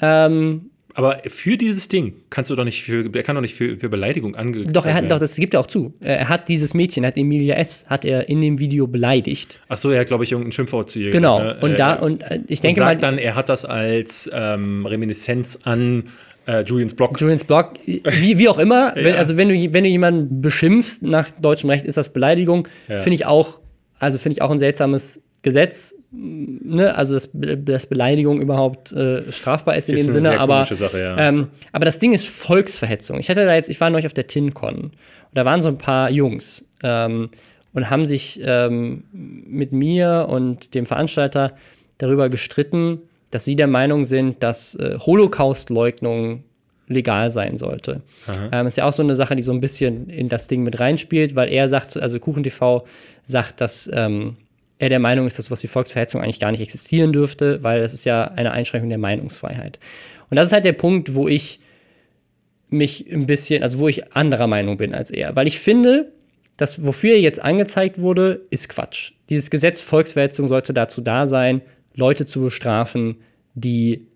Ähm, 0.00 0.70
Aber 0.98 1.20
für 1.26 1.58
dieses 1.58 1.88
Ding 1.88 2.14
kannst 2.30 2.50
du 2.50 2.56
doch 2.56 2.64
nicht 2.64 2.82
für, 2.82 3.04
er 3.14 3.22
kann 3.22 3.34
doch 3.34 3.42
nicht 3.42 3.54
für, 3.54 3.76
für 3.76 3.90
Beleidigung 3.90 4.34
angezeigt 4.34 4.74
doch, 4.74 4.86
er 4.86 4.94
hat, 4.94 5.02
werden. 5.02 5.10
doch, 5.10 5.18
das 5.18 5.36
gibt 5.36 5.52
er 5.52 5.60
auch 5.60 5.66
zu. 5.66 5.92
Er 6.00 6.28
hat 6.30 6.48
dieses 6.48 6.72
Mädchen, 6.72 7.04
hat 7.04 7.18
Emilia 7.18 7.54
S., 7.56 7.84
hat 7.88 8.06
er 8.06 8.30
in 8.30 8.40
dem 8.40 8.58
Video 8.58 8.86
beleidigt. 8.86 9.60
Ach 9.68 9.76
so, 9.76 9.90
er 9.90 10.00
hat, 10.00 10.06
glaube 10.06 10.24
ich, 10.24 10.32
irgendein 10.32 10.52
Schimpfwort 10.52 10.88
zu 10.88 10.98
ihr 10.98 11.10
Genau. 11.10 11.38
gesagt. 11.38 11.62
ne? 11.62 11.64
Und 11.68 11.72
Äh, 11.74 11.76
da, 11.76 11.92
und 11.96 12.22
äh, 12.22 12.40
ich 12.46 12.58
und 12.60 12.64
denke 12.64 12.80
mal, 12.80 12.86
sagt 12.92 13.02
dann, 13.02 13.18
er 13.18 13.34
hat 13.34 13.50
das 13.50 13.66
als 13.66 14.30
ähm, 14.32 14.86
Reminiszenz 14.86 15.58
an 15.64 16.04
äh, 16.46 16.62
Julians 16.62 16.94
Blog. 16.94 17.20
Julians 17.20 17.44
Blog, 17.44 17.72
wie, 17.84 18.38
wie 18.38 18.48
auch 18.48 18.58
immer, 18.58 18.92
wenn, 18.94 19.08
Ja. 19.08 19.14
also 19.16 19.36
wenn 19.36 19.50
du, 19.50 19.54
wenn 19.74 19.84
du 19.84 19.90
jemanden 19.90 20.40
beschimpfst 20.40 21.02
nach 21.02 21.30
deutschem 21.30 21.68
Recht, 21.68 21.84
ist 21.84 21.98
das 21.98 22.10
Beleidigung. 22.12 22.68
Ja. 22.88 22.94
Finde 22.96 23.16
ich 23.16 23.26
auch, 23.26 23.60
also 23.98 24.16
finde 24.16 24.32
ich 24.36 24.42
auch 24.42 24.50
ein 24.50 24.58
seltsames 24.58 25.20
Gesetz, 25.42 25.94
ne? 26.16 26.94
also 26.94 27.14
dass, 27.14 27.30
dass 27.32 27.86
Beleidigung 27.86 28.40
überhaupt 28.40 28.92
äh, 28.92 29.30
strafbar 29.30 29.76
ist 29.76 29.88
in 29.88 29.96
Ist 29.96 30.06
dem 30.06 30.12
Sinne, 30.12 30.38
aber, 30.38 30.64
Sache, 30.64 31.00
ja. 31.00 31.18
ähm, 31.18 31.48
aber 31.72 31.84
das 31.84 31.98
Ding 31.98 32.12
ist 32.12 32.26
Volksverhetzung. 32.26 33.18
Ich 33.18 33.28
hatte 33.28 33.44
da 33.44 33.54
jetzt, 33.54 33.68
ich 33.68 33.80
war 33.80 33.90
neulich 33.90 34.06
auf 34.06 34.14
der 34.14 34.26
TinCon 34.26 34.76
und 34.76 34.92
da 35.34 35.44
waren 35.44 35.60
so 35.60 35.68
ein 35.68 35.78
paar 35.78 36.10
Jungs 36.10 36.64
ähm, 36.82 37.30
und 37.72 37.90
haben 37.90 38.06
sich 38.06 38.40
ähm, 38.42 39.04
mit 39.12 39.72
mir 39.72 40.26
und 40.28 40.74
dem 40.74 40.86
Veranstalter 40.86 41.52
darüber 41.98 42.28
gestritten, 42.28 43.00
dass 43.30 43.44
sie 43.44 43.56
der 43.56 43.66
Meinung 43.66 44.04
sind, 44.04 44.42
dass 44.42 44.74
äh, 44.76 44.98
Holocaust-Leugnung 44.98 46.44
legal 46.88 47.30
sein 47.30 47.58
sollte. 47.58 48.02
Ähm, 48.52 48.66
ist 48.66 48.76
ja 48.76 48.84
auch 48.84 48.92
so 48.92 49.02
eine 49.02 49.16
Sache, 49.16 49.34
die 49.34 49.42
so 49.42 49.52
ein 49.52 49.60
bisschen 49.60 50.08
in 50.08 50.28
das 50.28 50.46
Ding 50.46 50.62
mit 50.62 50.78
reinspielt, 50.78 51.34
weil 51.34 51.48
er 51.48 51.68
sagt, 51.68 51.96
also 51.96 52.20
KuchenTV 52.20 52.84
sagt, 53.24 53.60
dass, 53.60 53.90
ähm, 53.92 54.36
er 54.78 54.88
der 54.88 54.98
Meinung 54.98 55.26
ist, 55.26 55.38
dass 55.38 55.46
sowas 55.46 55.62
wie 55.62 55.68
Volksverhetzung 55.68 56.20
eigentlich 56.20 56.40
gar 56.40 56.50
nicht 56.50 56.60
existieren 56.60 57.12
dürfte, 57.12 57.62
weil 57.62 57.80
das 57.80 57.94
ist 57.94 58.04
ja 58.04 58.24
eine 58.24 58.52
Einschränkung 58.52 58.88
der 58.88 58.98
Meinungsfreiheit. 58.98 59.78
Und 60.28 60.36
das 60.36 60.48
ist 60.48 60.52
halt 60.52 60.64
der 60.64 60.72
Punkt, 60.72 61.14
wo 61.14 61.28
ich 61.28 61.60
mich 62.68 63.10
ein 63.10 63.26
bisschen, 63.26 63.62
also 63.62 63.78
wo 63.78 63.88
ich 63.88 64.12
anderer 64.14 64.46
Meinung 64.46 64.76
bin 64.76 64.94
als 64.94 65.10
er. 65.10 65.34
Weil 65.36 65.46
ich 65.46 65.58
finde, 65.58 66.12
das, 66.56 66.84
wofür 66.84 67.12
er 67.12 67.20
jetzt 67.20 67.40
angezeigt 67.42 68.00
wurde, 68.00 68.42
ist 68.50 68.68
Quatsch. 68.68 69.12
Dieses 69.28 69.50
Gesetz 69.50 69.82
Volksverhetzung 69.82 70.48
sollte 70.48 70.74
dazu 70.74 71.00
da 71.00 71.26
sein, 71.26 71.62
Leute 71.94 72.26
zu 72.26 72.40
bestrafen, 72.40 73.16
die 73.54 74.06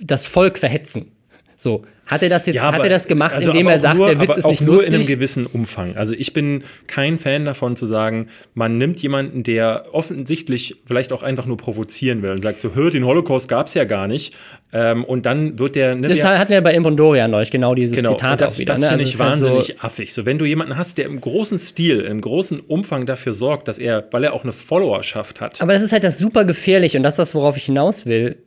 das 0.00 0.26
Volk 0.26 0.58
verhetzen. 0.58 1.12
So, 1.56 1.84
hat 2.10 2.22
er 2.22 2.28
das 2.28 2.46
jetzt, 2.46 2.56
ja, 2.56 2.72
hat 2.72 2.82
er 2.82 2.88
das 2.88 3.06
gemacht, 3.06 3.34
also 3.34 3.50
indem 3.50 3.68
er 3.68 3.78
sagt, 3.78 3.96
nur, 3.96 4.08
der 4.08 4.20
Witz 4.20 4.36
ist 4.36 4.46
nicht 4.46 4.62
nur 4.62 4.76
lustig? 4.76 4.90
nur 4.90 4.98
in 4.98 5.00
einem 5.00 5.06
gewissen 5.06 5.46
Umfang. 5.46 5.96
Also 5.96 6.14
ich 6.14 6.32
bin 6.32 6.64
kein 6.86 7.18
Fan 7.18 7.44
davon 7.44 7.76
zu 7.76 7.86
sagen, 7.86 8.28
man 8.54 8.78
nimmt 8.78 9.00
jemanden, 9.00 9.42
der 9.42 9.86
offensichtlich 9.92 10.76
vielleicht 10.86 11.12
auch 11.12 11.22
einfach 11.22 11.46
nur 11.46 11.58
provozieren 11.58 12.22
will 12.22 12.30
und 12.30 12.42
sagt 12.42 12.60
so, 12.60 12.74
hör, 12.74 12.90
den 12.90 13.04
Holocaust 13.04 13.48
gab 13.48 13.66
es 13.66 13.74
ja 13.74 13.84
gar 13.84 14.08
nicht. 14.08 14.34
Ähm, 14.72 15.04
und 15.04 15.24
dann 15.26 15.58
wird 15.58 15.76
der. 15.76 15.94
Ne, 15.94 16.08
das 16.08 16.18
der, 16.18 16.38
hatten 16.38 16.52
wir 16.52 16.60
bei 16.60 16.74
Impondorian 16.74 17.30
neulich, 17.30 17.50
genau 17.50 17.74
dieses 17.74 17.96
genau, 17.96 18.12
Zitat 18.12 18.40
das, 18.40 18.54
auch 18.54 18.58
wieder. 18.58 18.74
Das 18.74 18.82
ne? 18.82 18.88
finde 18.88 19.04
also 19.04 19.12
ich 19.12 19.18
wahnsinnig 19.18 19.68
halt 19.68 19.78
so 19.80 19.86
affig. 19.86 20.14
So, 20.14 20.26
wenn 20.26 20.38
du 20.38 20.44
jemanden 20.44 20.76
hast, 20.76 20.98
der 20.98 21.06
im 21.06 21.20
großen 21.20 21.58
Stil, 21.58 22.00
im 22.00 22.20
großen 22.20 22.60
Umfang 22.60 23.06
dafür 23.06 23.32
sorgt, 23.32 23.68
dass 23.68 23.78
er, 23.78 24.06
weil 24.10 24.24
er 24.24 24.34
auch 24.34 24.42
eine 24.42 24.52
Followerschaft 24.52 25.40
hat. 25.40 25.62
Aber 25.62 25.72
das 25.72 25.82
ist 25.82 25.92
halt 25.92 26.04
das 26.04 26.18
super 26.18 26.44
gefährlich 26.44 26.96
und 26.96 27.02
das 27.02 27.14
ist 27.14 27.18
das, 27.18 27.34
worauf 27.34 27.56
ich 27.56 27.64
hinaus 27.64 28.04
will. 28.04 28.42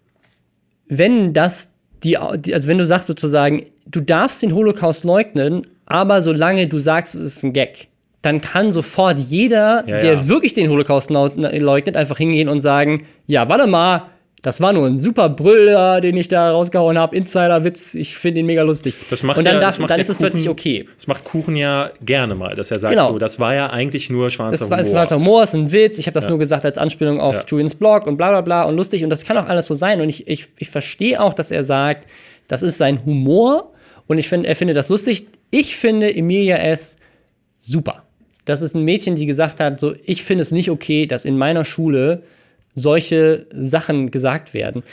Wenn 0.87 1.33
das 1.33 1.70
die, 2.03 2.17
also 2.17 2.67
wenn 2.67 2.77
du 2.77 2.85
sagst 2.85 3.07
sozusagen, 3.07 3.65
du 3.85 4.01
darfst 4.01 4.41
den 4.41 4.53
Holocaust 4.53 5.03
leugnen, 5.03 5.67
aber 5.85 6.21
solange 6.21 6.67
du 6.67 6.79
sagst, 6.79 7.15
es 7.15 7.21
ist 7.21 7.43
ein 7.43 7.53
Gag, 7.53 7.87
dann 8.21 8.41
kann 8.41 8.71
sofort 8.71 9.19
jeder, 9.19 9.83
ja, 9.87 9.99
der 9.99 10.13
ja. 10.13 10.27
wirklich 10.27 10.53
den 10.53 10.69
Holocaust 10.69 11.09
leugnet, 11.09 11.95
einfach 11.95 12.17
hingehen 12.17 12.49
und 12.49 12.59
sagen, 12.59 13.05
ja, 13.27 13.49
warte 13.49 13.67
mal, 13.67 14.07
das 14.41 14.59
war 14.59 14.73
nur 14.73 14.87
ein 14.87 14.97
super 14.97 15.29
Brüller, 15.29 16.01
den 16.01 16.17
ich 16.17 16.27
da 16.27 16.51
rausgehauen 16.51 16.97
habe. 16.97 17.15
Insider-Witz, 17.15 17.93
ich 17.93 18.17
finde 18.17 18.39
ihn 18.39 18.47
mega 18.47 18.63
lustig. 18.63 18.95
Das 19.11 19.21
macht 19.21 19.37
und 19.37 19.45
dann, 19.45 19.55
ja, 19.55 19.61
darf, 19.61 19.77
dann 19.77 19.99
ist 19.99 20.09
es 20.09 20.17
plötzlich 20.17 20.49
okay. 20.49 20.87
Das 20.97 21.05
macht 21.05 21.25
Kuchen 21.25 21.55
ja 21.55 21.91
gerne 22.03 22.33
mal, 22.33 22.55
dass 22.55 22.71
er 22.71 22.79
sagt, 22.79 22.95
genau. 22.95 23.11
so, 23.11 23.19
das 23.19 23.39
war 23.39 23.53
ja 23.53 23.69
eigentlich 23.69 24.09
nur 24.09 24.31
schwarzer 24.31 24.65
Humor. 24.65 24.79
Es 24.79 24.93
war 24.93 25.09
Humor, 25.11 25.43
ist 25.43 25.53
ein 25.53 25.71
Witz. 25.71 25.99
Ich 25.99 26.07
habe 26.07 26.15
das 26.15 26.23
ja. 26.23 26.31
nur 26.31 26.39
gesagt 26.39 26.65
als 26.65 26.79
Anspielung 26.79 27.19
auf 27.19 27.35
ja. 27.35 27.43
Julians 27.47 27.75
Blog 27.75 28.07
und 28.07 28.17
bla 28.17 28.29
bla 28.29 28.41
bla 28.41 28.63
und 28.63 28.75
lustig. 28.75 29.03
Und 29.03 29.11
das 29.11 29.25
kann 29.25 29.37
auch 29.37 29.45
alles 29.45 29.67
so 29.67 29.75
sein. 29.75 30.01
Und 30.01 30.09
ich, 30.09 30.27
ich, 30.27 30.47
ich 30.57 30.69
verstehe 30.69 31.21
auch, 31.21 31.35
dass 31.35 31.51
er 31.51 31.63
sagt, 31.63 32.07
das 32.47 32.63
ist 32.63 32.79
sein 32.79 33.05
Humor 33.05 33.71
und 34.07 34.17
ich 34.17 34.27
finde, 34.27 34.47
er 34.49 34.55
findet 34.55 34.75
das 34.75 34.89
lustig. 34.89 35.27
Ich 35.51 35.75
finde 35.75 36.13
Emilia 36.13 36.57
S. 36.57 36.95
super. 37.57 38.03
Das 38.45 38.63
ist 38.63 38.73
ein 38.73 38.83
Mädchen, 38.83 39.15
die 39.15 39.27
gesagt 39.27 39.59
hat, 39.59 39.79
so, 39.79 39.93
ich 40.03 40.23
finde 40.23 40.41
es 40.41 40.51
nicht 40.51 40.71
okay, 40.71 41.05
dass 41.05 41.25
in 41.25 41.37
meiner 41.37 41.63
Schule 41.63 42.23
solche 42.75 43.47
Sachen 43.51 44.11
gesagt 44.11 44.53
werden 44.53 44.83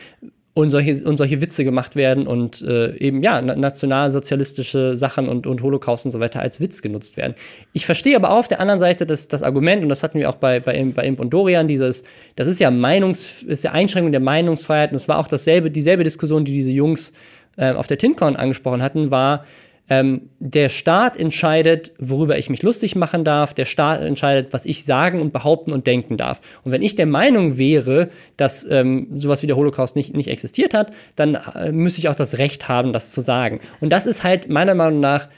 und 0.59 0.73
solche, 0.73 1.05
und 1.05 1.17
solche 1.17 1.41
Witze 1.41 1.63
gemacht 1.63 1.95
werden 1.95 2.27
und 2.27 2.63
äh, 2.63 2.97
eben 2.97 3.23
ja, 3.23 3.41
nationalsozialistische 3.41 4.97
Sachen 4.97 5.29
und, 5.29 5.47
und 5.47 5.63
Holocaust 5.63 6.05
und 6.05 6.11
so 6.11 6.19
weiter 6.19 6.41
als 6.41 6.59
Witz 6.59 6.83
genutzt 6.83 7.17
werden. 7.17 7.35
Ich 7.73 7.87
verstehe 7.87 8.17
aber 8.17 8.33
auch 8.33 8.39
auf 8.39 8.49
der 8.49 8.59
anderen 8.59 8.81
Seite 8.81 9.07
das, 9.07 9.29
das 9.29 9.45
Argument, 9.45 9.85
und 9.85 9.89
das 9.89 10.03
hatten 10.03 10.19
wir 10.19 10.29
auch 10.29 10.35
bei, 10.35 10.59
bei, 10.59 10.85
bei 10.85 11.05
Imp 11.05 11.21
und 11.21 11.31
Dorian, 11.31 11.69
dieses, 11.69 12.03
das 12.35 12.49
ist 12.49 12.59
ja 12.59 12.73
Meinungs, 12.73 13.45
ist 13.45 13.63
ja 13.63 13.71
Einschränkung 13.71 14.11
der 14.11 14.21
Meinungsfreiheit 14.21 14.91
und 14.91 14.97
es 14.97 15.07
war 15.07 15.19
auch 15.19 15.29
dasselbe, 15.29 15.71
dieselbe 15.71 16.03
Diskussion, 16.03 16.45
die 16.45 16.53
diese 16.53 16.73
Jungs 16.73 17.13
äh, 17.57 17.73
auf 17.73 17.87
der 17.87 17.99
TinCon 17.99 18.35
angesprochen 18.35 18.83
hatten, 18.83 19.13
war, 19.13 19.45
ähm, 19.89 20.29
der 20.39 20.69
Staat 20.69 21.19
entscheidet, 21.19 21.93
worüber 21.99 22.39
ich 22.39 22.51
mich 22.51 22.63
lustig 22.63 22.95
machen 22.95 23.25
darf. 23.25 23.55
Der 23.55 23.65
Staat 23.65 24.03
entscheidet, 24.03 24.53
was 24.53 24.67
ich 24.67 24.85
sagen 24.85 25.21
und 25.21 25.33
behaupten 25.33 25.73
und 25.73 25.87
denken 25.87 26.17
darf. 26.17 26.41
Und 26.65 26.73
wenn 26.73 26.83
ich 26.83 26.95
der 26.95 27.07
Meinung 27.07 27.59
wäre, 27.59 28.11
dass 28.37 28.69
ähm, 28.71 29.09
sowas 29.19 29.43
wie 29.43 29.47
der 29.47 29.57
Holocaust 29.57 29.97
nicht, 29.97 30.15
nicht 30.15 30.29
existiert 30.29 30.75
hat, 30.75 30.93
dann 31.17 31.35
äh, 31.35 31.73
müsste 31.73 32.01
ich 32.01 32.09
auch 32.09 32.15
das 32.15 32.39
Recht 32.39 32.69
haben, 32.69 32.93
das 32.93 33.13
zu 33.13 33.21
sagen. 33.21 33.61
Und 33.81 33.91
das 33.91 34.07
ist 34.07 34.25
halt 34.25 34.49
meiner 34.49 34.75
Meinung 34.75 35.01
nach 35.01 35.29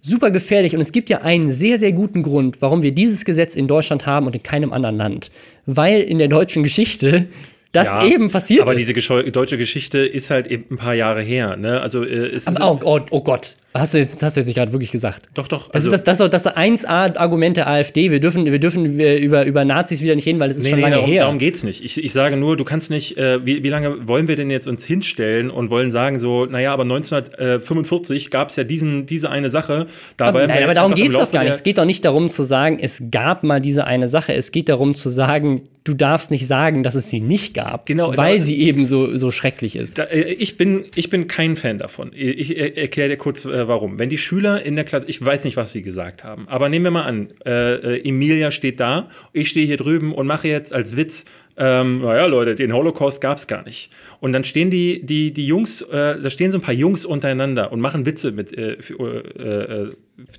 super 0.00 0.30
gefährlich. 0.30 0.74
Und 0.74 0.82
es 0.82 0.92
gibt 0.92 1.08
ja 1.08 1.22
einen 1.22 1.50
sehr, 1.50 1.78
sehr 1.78 1.92
guten 1.92 2.22
Grund, 2.22 2.60
warum 2.60 2.82
wir 2.82 2.92
dieses 2.92 3.24
Gesetz 3.24 3.56
in 3.56 3.68
Deutschland 3.68 4.04
haben 4.04 4.26
und 4.26 4.36
in 4.36 4.42
keinem 4.42 4.72
anderen 4.72 4.96
Land. 4.96 5.30
Weil 5.64 6.02
in 6.02 6.18
der 6.18 6.28
deutschen 6.28 6.62
Geschichte 6.62 7.28
das 7.72 7.86
ja, 7.86 8.06
eben 8.06 8.30
passiert 8.30 8.62
aber 8.62 8.74
ist. 8.74 8.88
Aber 8.88 8.94
diese 8.94 9.32
deutsche 9.32 9.58
Geschichte 9.58 9.98
ist 9.98 10.30
halt 10.30 10.46
eben 10.46 10.66
ein 10.70 10.76
paar 10.76 10.94
Jahre 10.94 11.22
her. 11.22 11.56
Ne? 11.56 11.80
Also, 11.80 12.04
äh, 12.04 12.28
es 12.28 12.46
aber, 12.46 12.72
oh, 12.72 12.78
oh, 12.84 13.00
oh, 13.10 13.20
Gott, 13.22 13.56
Hast 13.76 13.92
du 13.92 13.98
jetzt, 13.98 14.22
hast 14.22 14.36
du 14.36 14.40
jetzt 14.40 14.46
nicht 14.46 14.54
gerade 14.54 14.72
wirklich 14.72 14.92
gesagt? 14.92 15.22
Doch, 15.34 15.48
doch. 15.48 15.66
Das 15.66 15.84
also, 15.84 15.96
ist 15.96 16.06
das, 16.06 16.18
das, 16.18 16.30
das, 16.30 16.42
das 16.44 16.56
1A-Argument 16.56 17.56
der 17.56 17.66
AfD. 17.66 18.12
Wir 18.12 18.20
dürfen, 18.20 18.44
wir 18.44 18.60
dürfen 18.60 19.00
über, 19.00 19.44
über 19.44 19.64
Nazis 19.64 20.00
wieder 20.00 20.14
nicht 20.14 20.26
reden, 20.26 20.38
weil 20.38 20.52
es 20.52 20.58
ist 20.58 20.62
nee, 20.62 20.70
schon 20.70 20.78
nee, 20.78 20.82
lange 20.82 20.94
darum, 20.94 21.10
her. 21.10 21.22
Darum 21.24 21.38
geht's 21.38 21.64
nicht. 21.64 21.84
Ich, 21.84 22.02
ich 22.02 22.12
sage 22.12 22.36
nur, 22.36 22.56
du 22.56 22.62
kannst 22.62 22.90
nicht, 22.90 23.16
äh, 23.16 23.44
wie, 23.44 23.64
wie 23.64 23.68
lange 23.68 24.06
wollen 24.06 24.28
wir 24.28 24.36
denn 24.36 24.48
jetzt 24.48 24.68
uns 24.68 24.84
hinstellen 24.84 25.50
und 25.50 25.70
wollen 25.70 25.90
sagen 25.90 26.20
so, 26.20 26.46
naja, 26.46 26.72
aber 26.72 26.84
1945 26.84 28.30
gab 28.30 28.50
es 28.50 28.56
ja 28.56 28.62
diesen, 28.62 29.06
diese 29.06 29.28
eine 29.28 29.50
Sache. 29.50 29.88
Dabei 30.16 30.44
aber, 30.44 30.46
nein, 30.46 30.62
aber 30.62 30.74
darum 30.74 30.94
geht 30.94 31.10
es 31.10 31.18
doch 31.18 31.32
gar 31.32 31.42
nicht. 31.42 31.54
Es 31.54 31.64
geht 31.64 31.78
doch 31.78 31.84
nicht 31.84 32.04
darum 32.04 32.30
zu 32.30 32.44
sagen, 32.44 32.78
es 32.80 33.02
gab 33.10 33.42
mal 33.42 33.60
diese 33.60 33.88
eine 33.88 34.06
Sache. 34.06 34.34
Es 34.34 34.52
geht 34.52 34.68
darum 34.68 34.94
zu 34.94 35.08
sagen, 35.08 35.62
du 35.84 35.92
darfst 35.92 36.30
nicht 36.30 36.46
sagen, 36.46 36.82
dass 36.82 36.94
es 36.94 37.10
sie 37.10 37.20
nicht 37.20 37.54
gab, 37.54 37.86
genau, 37.86 38.16
weil 38.16 38.38
da, 38.38 38.44
sie 38.44 38.60
eben 38.60 38.86
so, 38.86 39.16
so 39.16 39.30
schrecklich 39.30 39.76
ist. 39.76 39.98
Da, 39.98 40.04
äh, 40.04 40.32
ich, 40.32 40.56
bin, 40.56 40.86
ich 40.94 41.10
bin 41.10 41.28
kein 41.28 41.56
Fan 41.56 41.78
davon. 41.78 42.10
Ich, 42.14 42.50
ich 42.50 42.76
erkläre 42.76 43.10
dir 43.10 43.16
kurz, 43.16 43.44
äh, 43.44 43.63
warum. 43.68 43.98
Wenn 43.98 44.08
die 44.08 44.18
Schüler 44.18 44.62
in 44.64 44.76
der 44.76 44.84
Klasse, 44.84 45.06
ich 45.08 45.24
weiß 45.24 45.44
nicht, 45.44 45.56
was 45.56 45.72
sie 45.72 45.82
gesagt 45.82 46.24
haben, 46.24 46.48
aber 46.48 46.68
nehmen 46.68 46.84
wir 46.84 46.90
mal 46.90 47.04
an, 47.04 47.30
äh, 47.44 47.96
äh, 47.96 48.08
Emilia 48.08 48.50
steht 48.50 48.80
da, 48.80 49.08
ich 49.32 49.50
stehe 49.50 49.66
hier 49.66 49.76
drüben 49.76 50.14
und 50.14 50.26
mache 50.26 50.48
jetzt 50.48 50.72
als 50.72 50.96
Witz, 50.96 51.24
ähm, 51.56 52.00
naja, 52.00 52.26
Leute, 52.26 52.56
den 52.56 52.72
Holocaust 52.72 53.20
gab 53.20 53.38
es 53.38 53.46
gar 53.46 53.62
nicht. 53.62 53.90
Und 54.20 54.32
dann 54.32 54.42
stehen 54.42 54.70
die, 54.70 55.06
die, 55.06 55.32
die 55.32 55.46
Jungs, 55.46 55.82
äh, 55.82 56.20
da 56.20 56.28
stehen 56.28 56.50
so 56.50 56.58
ein 56.58 56.62
paar 56.62 56.74
Jungs 56.74 57.04
untereinander 57.04 57.70
und 57.70 57.80
machen 57.80 58.06
Witze 58.06 58.32
mit, 58.32 58.56
äh, 58.56 58.80
für, 58.82 59.24
äh, 59.38 59.82
äh 59.82 59.90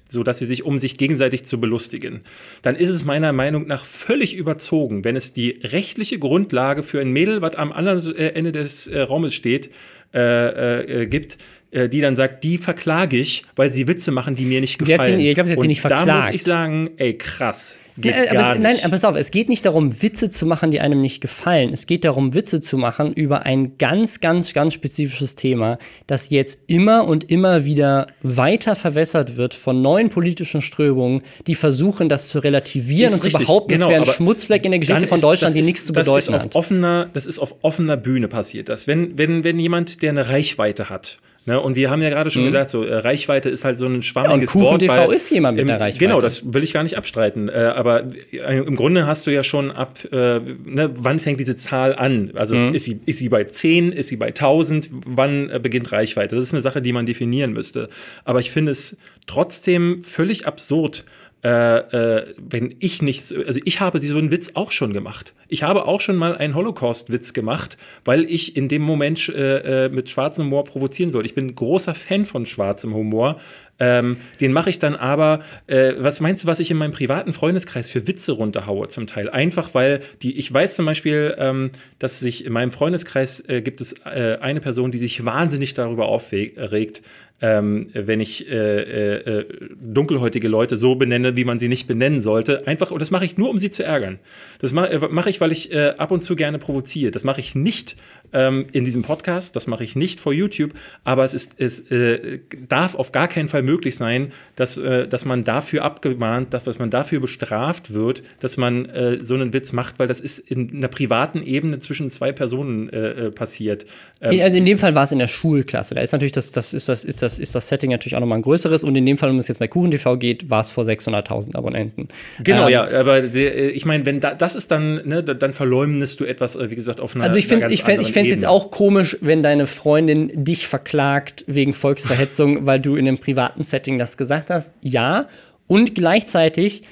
so 0.07 0.23
dass 0.23 0.39
sie 0.39 0.45
sich, 0.45 0.63
um 0.63 0.79
sich 0.79 0.97
gegenseitig 0.97 1.45
zu 1.45 1.59
belustigen. 1.59 2.21
Dann 2.61 2.75
ist 2.75 2.89
es 2.89 3.03
meiner 3.03 3.33
Meinung 3.33 3.67
nach 3.67 3.83
völlig 3.83 4.35
überzogen, 4.35 5.03
wenn 5.03 5.17
es 5.17 5.33
die 5.33 5.59
rechtliche 5.63 6.17
Grundlage 6.17 6.81
für 6.81 7.01
ein 7.01 7.11
Mädel, 7.11 7.41
was 7.41 7.55
am 7.55 7.73
anderen 7.73 8.15
äh, 8.15 8.29
Ende 8.29 8.51
des 8.51 8.89
Raumes 8.93 9.33
steht, 9.33 9.69
gibt, 10.13 11.37
die 11.71 12.01
dann 12.01 12.15
sagt, 12.15 12.43
die 12.43 12.57
verklage 12.57 13.17
ich, 13.17 13.43
weil 13.55 13.69
sie 13.71 13.87
Witze 13.87 14.11
machen, 14.11 14.35
die 14.35 14.45
mir 14.45 14.61
nicht 14.61 14.77
gefallen. 14.77 15.19
Sie, 15.19 15.29
ich 15.29 15.35
glaube, 15.35 15.47
sie 15.47 15.55
hat 15.55 15.61
sie 15.61 15.67
nicht 15.67 15.81
verklagt. 15.81 16.07
Da 16.07 16.25
muss 16.25 16.29
ich 16.29 16.43
sagen, 16.43 16.91
ey, 16.97 17.17
krass. 17.17 17.77
Geht 17.97 18.13
nein, 18.13 18.27
gar 18.29 18.43
aber, 18.51 18.59
nein, 18.59 18.77
aber 18.81 18.89
pass 18.89 19.05
auf, 19.05 19.15
es 19.15 19.31
geht 19.31 19.47
nicht 19.47 19.65
darum, 19.65 20.01
Witze 20.01 20.29
zu 20.29 20.45
machen, 20.45 20.69
die 20.69 20.81
einem 20.81 20.99
nicht 20.99 21.21
gefallen. 21.21 21.71
Es 21.71 21.85
geht 21.85 22.03
darum, 22.03 22.33
Witze 22.33 22.59
zu 22.59 22.77
machen 22.77 23.13
über 23.13 23.43
ein 23.43 23.77
ganz, 23.77 24.19
ganz, 24.19 24.51
ganz 24.51 24.73
spezifisches 24.73 25.35
Thema, 25.35 25.77
das 26.05 26.29
jetzt 26.29 26.59
immer 26.67 27.07
und 27.07 27.29
immer 27.29 27.63
wieder 27.63 28.07
weiter 28.21 28.75
verwässert 28.75 29.37
wird 29.37 29.53
von 29.53 29.81
neuen 29.81 30.09
politischen 30.09 30.61
Strömungen, 30.61 31.21
die 31.47 31.55
versuchen, 31.55 32.09
das 32.09 32.27
zu 32.27 32.39
relativieren 32.39 33.13
und 33.13 33.23
richtig, 33.23 33.39
zu 33.39 33.45
behaupten, 33.45 33.75
genau, 33.75 33.85
es 33.85 33.91
wäre 33.91 34.01
ein 34.01 34.13
Schmutzfleck 34.13 34.65
in 34.65 34.71
der 34.71 34.79
Geschichte 34.79 35.07
von 35.07 35.21
Deutschland, 35.21 35.55
ist, 35.55 35.61
die 35.61 35.65
nichts 35.65 35.85
zu 35.85 35.93
bedeuten 35.93 36.33
das 36.33 36.43
hat. 36.43 36.55
Offener, 36.55 37.09
das 37.13 37.25
ist 37.25 37.39
auf 37.39 37.55
offener 37.61 37.95
Bühne 37.95 38.27
passiert. 38.27 38.67
Dass 38.67 38.87
wenn, 38.87 39.17
wenn, 39.17 39.45
wenn 39.45 39.57
jemand, 39.57 40.01
der 40.01 40.09
eine 40.09 40.27
Reichweite 40.27 40.89
hat, 40.89 41.19
Ne? 41.45 41.59
Und 41.59 41.75
wir 41.75 41.91
haben 41.91 42.01
ja 42.01 42.09
gerade 42.09 42.31
schon 42.31 42.41
mhm. 42.41 42.47
gesagt, 42.47 42.71
so 42.71 42.83
äh, 42.83 42.95
Reichweite 42.95 43.49
ist 43.49 43.63
halt 43.63 43.77
so 43.77 43.85
ein 43.85 44.01
schwammiges 44.01 44.53
ja, 44.53 44.59
und 44.59 44.65
Wort. 44.65 44.81
TV 44.81 45.11
ist 45.11 45.29
jemand 45.29 45.55
mit 45.55 45.61
im, 45.61 45.67
der 45.67 45.79
Reichweite. 45.79 46.05
Genau, 46.05 46.19
das 46.19 46.53
will 46.53 46.63
ich 46.63 46.73
gar 46.73 46.83
nicht 46.83 46.97
abstreiten. 46.97 47.49
Äh, 47.49 47.73
aber 47.75 48.05
äh, 48.31 48.57
im 48.57 48.75
Grunde 48.75 49.05
hast 49.05 49.27
du 49.27 49.31
ja 49.31 49.43
schon 49.43 49.71
ab, 49.71 49.99
ne, 50.11 50.91
wann 50.95 51.19
fängt 51.19 51.39
diese 51.39 51.55
Zahl 51.55 51.95
an? 51.95 52.31
Also 52.33 52.55
mhm. 52.55 52.73
ist, 52.73 52.85
sie, 52.85 52.99
ist 53.05 53.19
sie 53.19 53.29
bei 53.29 53.43
10, 53.43 53.91
ist 53.91 54.09
sie 54.09 54.17
bei 54.17 54.27
1000? 54.27 54.89
Wann 55.05 55.51
beginnt 55.61 55.91
Reichweite? 55.91 56.35
Das 56.35 56.43
ist 56.43 56.53
eine 56.53 56.61
Sache, 56.61 56.81
die 56.81 56.93
man 56.93 57.05
definieren 57.05 57.53
müsste. 57.53 57.89
Aber 58.23 58.39
ich 58.39 58.51
finde 58.51 58.71
es 58.71 58.97
trotzdem 59.27 60.03
völlig 60.03 60.47
absurd, 60.47 61.05
äh, 61.45 61.77
äh, 62.17 62.33
wenn 62.37 62.73
ich 62.79 63.03
nicht, 63.03 63.31
also 63.31 63.59
ich 63.65 63.79
habe 63.79 64.01
so 64.01 64.17
einen 64.17 64.31
Witz 64.31 64.51
auch 64.55 64.71
schon 64.71 64.93
gemacht. 64.93 65.35
Ich 65.47 65.61
habe 65.61 65.85
auch 65.85 66.01
schon 66.01 66.15
mal 66.15 66.35
einen 66.35 66.55
Holocaust-Witz 66.55 67.33
gemacht, 67.33 67.77
weil 68.03 68.23
ich 68.23 68.57
in 68.57 68.67
dem 68.67 68.81
Moment 68.81 69.29
äh, 69.29 69.85
äh, 69.85 69.89
mit 69.89 70.09
schwarzem 70.09 70.45
Humor 70.45 70.63
provozieren 70.63 71.13
wollte. 71.13 71.27
Ich 71.27 71.35
bin 71.35 71.53
großer 71.53 71.93
Fan 71.93 72.25
von 72.25 72.47
schwarzem 72.47 72.95
Humor. 72.95 73.39
Ähm, 73.77 74.17
den 74.39 74.53
mache 74.53 74.69
ich 74.69 74.79
dann 74.79 74.95
aber, 74.95 75.41
äh, 75.67 75.93
was 75.97 76.21
meinst 76.21 76.43
du, 76.43 76.47
was 76.47 76.59
ich 76.59 76.71
in 76.71 76.77
meinem 76.77 76.93
privaten 76.93 77.33
Freundeskreis 77.33 77.89
für 77.89 78.07
Witze 78.07 78.31
runterhaue 78.31 78.87
zum 78.87 79.05
Teil? 79.07 79.29
Einfach 79.29 79.73
weil 79.73 80.01
die, 80.21 80.37
ich 80.37 80.53
weiß 80.53 80.75
zum 80.75 80.85
Beispiel, 80.85 81.35
ähm, 81.37 81.71
dass 81.99 82.19
sich 82.19 82.45
in 82.45 82.53
meinem 82.53 82.71
Freundeskreis 82.71 83.41
äh, 83.41 83.61
gibt 83.61 83.81
es 83.81 83.93
äh, 84.05 84.37
eine 84.39 84.61
Person, 84.61 84.91
die 84.91 84.97
sich 84.97 85.25
wahnsinnig 85.25 85.73
darüber 85.73 86.07
aufregt, 86.07 87.01
ähm, 87.41 87.89
wenn 87.93 88.21
ich 88.21 88.49
äh, 88.49 89.39
äh, 89.39 89.45
dunkelhäutige 89.75 90.47
Leute 90.47 90.77
so 90.77 90.95
benenne, 90.95 91.35
wie 91.35 91.43
man 91.43 91.59
sie 91.59 91.67
nicht 91.67 91.85
benennen 91.85 92.21
sollte. 92.21 92.65
Einfach, 92.65 92.91
und 92.91 93.01
das 93.01 93.11
mache 93.11 93.25
ich 93.25 93.37
nur, 93.37 93.49
um 93.49 93.57
sie 93.57 93.71
zu 93.71 93.83
ärgern. 93.83 94.19
Das 94.59 94.71
mache 94.71 94.89
äh, 94.89 95.07
mach 95.09 95.27
ich, 95.27 95.41
weil 95.41 95.51
ich 95.51 95.71
äh, 95.73 95.95
ab 95.97 96.11
und 96.11 96.23
zu 96.23 96.37
gerne 96.37 96.59
provoziere. 96.59 97.11
Das 97.11 97.25
mache 97.25 97.41
ich 97.41 97.53
nicht 97.53 97.97
ähm, 98.33 98.65
in 98.71 98.85
diesem 98.85 99.01
Podcast, 99.01 99.55
das 99.55 99.67
mache 99.67 99.83
ich 99.83 99.95
nicht 99.95 100.19
vor 100.19 100.33
YouTube, 100.33 100.71
aber 101.03 101.23
es, 101.23 101.33
ist, 101.33 101.53
es 101.57 101.79
äh, 101.91 102.39
darf 102.67 102.95
auf 102.95 103.11
gar 103.11 103.27
keinen 103.27 103.49
Fall 103.49 103.63
möglich 103.63 103.95
sein, 103.97 104.31
dass, 104.55 104.77
äh, 104.77 105.07
dass 105.07 105.25
man 105.25 105.43
dafür 105.43 105.83
abgemahnt, 105.83 106.53
dass, 106.53 106.63
dass 106.63 106.79
man 106.79 106.89
dafür 106.89 107.19
bestraft 107.19 107.93
wird, 107.93 108.23
dass 108.39 108.57
man 108.57 108.89
so 109.21 109.33
einen 109.33 109.53
Witz 109.53 109.73
macht, 109.73 109.99
weil 109.99 110.07
das 110.07 110.21
ist 110.21 110.39
in 110.39 110.77
einer 110.77 110.87
privaten 110.87 111.41
Ebene 111.41 111.79
zwischen 111.79 112.09
zwei 112.09 112.31
Personen 112.31 112.89
passiert. 113.35 113.85
Ähm, 114.21 114.41
also 114.41 114.57
in 114.57 114.65
dem 114.65 114.77
Fall 114.77 114.95
war 114.95 115.03
es 115.03 115.11
in 115.11 115.19
der 115.19 115.27
Schulklasse. 115.27 115.95
Da 115.95 116.01
ist 116.01 116.11
natürlich 116.11 116.31
das, 116.31 116.51
das 116.51 116.73
ist 116.73 116.89
das, 116.89 117.03
ist 117.05 117.21
das, 117.21 117.39
ist 117.39 117.53
das 117.55 117.67
Setting 117.67 117.91
natürlich 117.91 118.15
auch 118.15 118.19
nochmal 118.19 118.39
ein 118.39 118.41
größeres. 118.41 118.83
Und 118.83 118.95
in 118.95 119.05
dem 119.05 119.17
Fall, 119.17 119.29
um 119.29 119.37
es 119.37 119.47
jetzt 119.47 119.59
bei 119.59 119.67
KuchenTV 119.67 120.17
geht, 120.17 120.49
war 120.49 120.61
es 120.61 120.69
vor 120.69 120.83
600.000 120.83 121.55
Abonnenten. 121.55 122.07
Genau, 122.43 122.67
ähm, 122.67 122.73
ja. 122.73 122.87
Aber 122.99 123.21
der, 123.21 123.75
ich 123.75 123.85
meine, 123.85 124.05
wenn 124.05 124.19
da, 124.19 124.33
das 124.33 124.55
ist 124.55 124.71
dann, 124.71 125.07
ne, 125.07 125.23
dann 125.23 125.53
verleumdest 125.53 126.19
du 126.19 126.25
etwas, 126.25 126.57
wie 126.57 126.75
gesagt, 126.75 126.99
auf 126.99 127.15
einer 127.15 127.25
Also 127.25 127.37
ich 127.37 127.47
finde 127.47 127.67
es 127.67 127.71
ich 127.71 127.83
find, 127.83 128.01
ich 128.01 128.11
jetzt 128.23 128.45
auch 128.45 128.71
komisch, 128.71 129.17
wenn 129.21 129.43
deine 129.43 129.67
Freundin 129.67 130.31
dich 130.43 130.67
verklagt 130.67 131.43
wegen 131.47 131.73
Volksverhetzung, 131.73 132.65
weil 132.65 132.79
du 132.79 132.95
in 132.95 133.07
einem 133.07 133.17
privaten 133.17 133.63
Setting 133.63 133.97
das 133.97 134.17
gesagt 134.17 134.49
hast. 134.49 134.73
Ja. 134.81 135.27
Und 135.67 135.95
gleichzeitig, 135.95 136.83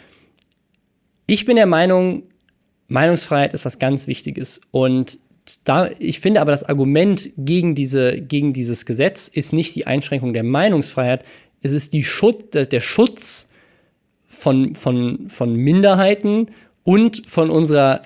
ich 1.27 1.45
bin 1.45 1.55
der 1.55 1.65
Meinung, 1.65 2.23
Meinungsfreiheit 2.87 3.53
ist 3.53 3.65
was 3.65 3.79
ganz 3.79 4.07
Wichtiges. 4.07 4.61
Und 4.71 5.19
da, 5.63 5.89
ich 5.99 6.19
finde 6.19 6.41
aber, 6.41 6.51
das 6.51 6.63
Argument 6.63 7.29
gegen, 7.37 7.75
diese, 7.75 8.21
gegen 8.21 8.53
dieses 8.53 8.85
Gesetz 8.85 9.27
ist 9.27 9.53
nicht 9.53 9.75
die 9.75 9.87
Einschränkung 9.87 10.33
der 10.33 10.43
Meinungsfreiheit, 10.43 11.23
es 11.61 11.71
ist 11.71 11.93
die 11.93 12.03
Schutz, 12.03 12.51
der 12.51 12.81
Schutz 12.81 13.47
von, 14.27 14.75
von, 14.75 15.29
von 15.29 15.55
Minderheiten 15.55 16.47
und 16.83 17.23
von 17.29 17.49
unserer 17.49 18.01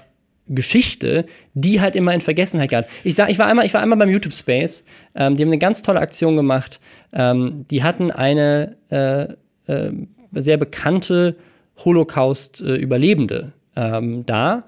Geschichte, 0.50 1.26
die 1.54 1.82
halt 1.82 1.96
immer 1.96 2.14
in 2.14 2.22
Vergessenheit 2.22 2.70
gab. 2.70 2.88
Ich 3.04 3.16
sag, 3.16 3.30
ich 3.30 3.40
war 3.40 3.48
einmal, 3.48 3.66
ich 3.66 3.74
war 3.74 3.82
einmal 3.82 3.98
beim 3.98 4.10
YouTube 4.10 4.34
Space. 4.34 4.86
Ähm, 5.16 5.36
die 5.36 5.44
haben 5.44 5.50
eine 5.50 5.58
ganz 5.58 5.82
tolle 5.82 6.00
Aktion 6.00 6.36
gemacht. 6.36 6.80
Ähm, 7.14 7.66
die 7.70 7.84
hatten 7.84 8.12
eine 8.12 8.78
äh, 8.90 9.28
äh, 9.72 9.92
sehr 10.34 10.58
bekannte 10.58 11.36
Holocaust-Überlebende 11.84 13.54
ähm, 13.76 14.26
da 14.26 14.64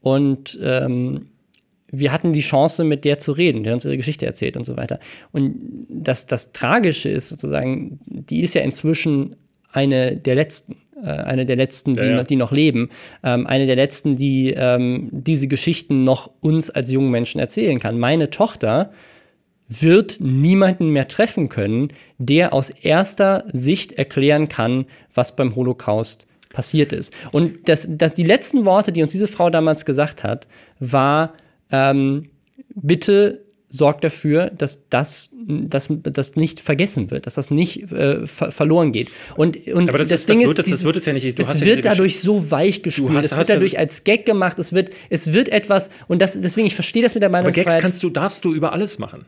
und 0.00 0.58
ähm, 0.62 1.28
wir 2.00 2.12
hatten 2.12 2.32
die 2.32 2.40
Chance, 2.40 2.84
mit 2.84 3.04
der 3.04 3.18
zu 3.18 3.32
reden, 3.32 3.62
der 3.62 3.72
uns 3.72 3.84
ihre 3.84 3.96
Geschichte 3.96 4.26
erzählt 4.26 4.56
und 4.56 4.64
so 4.64 4.76
weiter. 4.76 4.98
Und 5.32 5.86
das, 5.88 6.26
das 6.26 6.52
Tragische 6.52 7.08
ist 7.08 7.28
sozusagen, 7.28 8.00
die 8.06 8.42
ist 8.42 8.54
ja 8.54 8.62
inzwischen 8.62 9.36
eine 9.72 10.16
der 10.16 10.34
letzten, 10.34 10.76
äh, 11.02 11.06
eine 11.06 11.46
der 11.46 11.56
letzten, 11.56 11.94
die, 11.94 12.02
ja, 12.02 12.10
ja. 12.10 12.16
Noch, 12.16 12.24
die 12.24 12.36
noch 12.36 12.52
leben, 12.52 12.90
ähm, 13.22 13.46
eine 13.46 13.66
der 13.66 13.76
letzten, 13.76 14.16
die 14.16 14.54
ähm, 14.56 15.08
diese 15.12 15.48
Geschichten 15.48 16.04
noch 16.04 16.30
uns 16.40 16.70
als 16.70 16.90
jungen 16.90 17.10
Menschen 17.10 17.40
erzählen 17.40 17.78
kann. 17.78 17.98
Meine 17.98 18.30
Tochter 18.30 18.92
wird 19.68 20.18
niemanden 20.20 20.90
mehr 20.90 21.08
treffen 21.08 21.48
können, 21.48 21.88
der 22.18 22.52
aus 22.52 22.70
erster 22.70 23.44
Sicht 23.52 23.92
erklären 23.92 24.48
kann, 24.48 24.86
was 25.14 25.36
beim 25.36 25.56
Holocaust 25.56 26.26
passiert 26.50 26.92
ist. 26.92 27.12
Und 27.32 27.68
das, 27.68 27.88
das, 27.90 28.14
die 28.14 28.24
letzten 28.24 28.64
Worte, 28.64 28.92
die 28.92 29.02
uns 29.02 29.12
diese 29.12 29.26
Frau 29.26 29.50
damals 29.50 29.84
gesagt 29.84 30.22
hat, 30.22 30.46
war, 30.78 31.34
ähm, 31.70 32.30
bitte 32.74 33.43
sorgt 33.74 34.04
dafür, 34.04 34.50
dass 34.56 34.88
das, 34.88 35.30
dass, 35.32 35.88
das 35.90 36.36
nicht 36.36 36.60
vergessen 36.60 37.10
wird, 37.10 37.26
dass 37.26 37.34
das 37.34 37.50
nicht 37.50 37.90
äh, 37.90 38.24
ver 38.24 38.52
verloren 38.52 38.92
geht. 38.92 39.08
Und, 39.36 39.66
und 39.66 39.88
Aber 39.88 39.98
das, 39.98 40.08
das 40.08 40.20
ist, 40.20 40.28
Ding 40.28 40.40
das 40.40 40.48
wird, 40.48 40.58
ist, 40.60 40.72
das, 40.72 40.84
wird 40.84 40.96
es 40.96 41.06
ja 41.06 41.12
nicht. 41.12 41.38
Du 41.38 41.42
es 41.42 41.60
wird 41.60 41.84
dadurch 41.84 42.20
so 42.20 42.50
weich 42.52 42.82
gespielt, 42.82 43.10
hast, 43.14 43.32
es 43.32 43.36
wird 43.36 43.48
dadurch 43.48 43.72
ja 43.72 43.80
als 43.80 44.04
Gag 44.04 44.26
gemacht, 44.26 44.60
es 44.60 44.72
wird, 44.72 44.90
es 45.10 45.32
wird 45.32 45.48
etwas, 45.48 45.90
und 46.06 46.22
das, 46.22 46.40
deswegen, 46.40 46.68
ich 46.68 46.74
verstehe 46.76 47.02
das 47.02 47.14
mit 47.14 47.22
der 47.22 47.30
Meinungsfreiheit. 47.30 47.66
Aber 47.66 47.74
Gags 47.74 47.82
kannst 47.82 48.02
du, 48.04 48.10
darfst 48.10 48.44
du 48.44 48.54
über 48.54 48.72
alles 48.72 49.00
machen. 49.00 49.26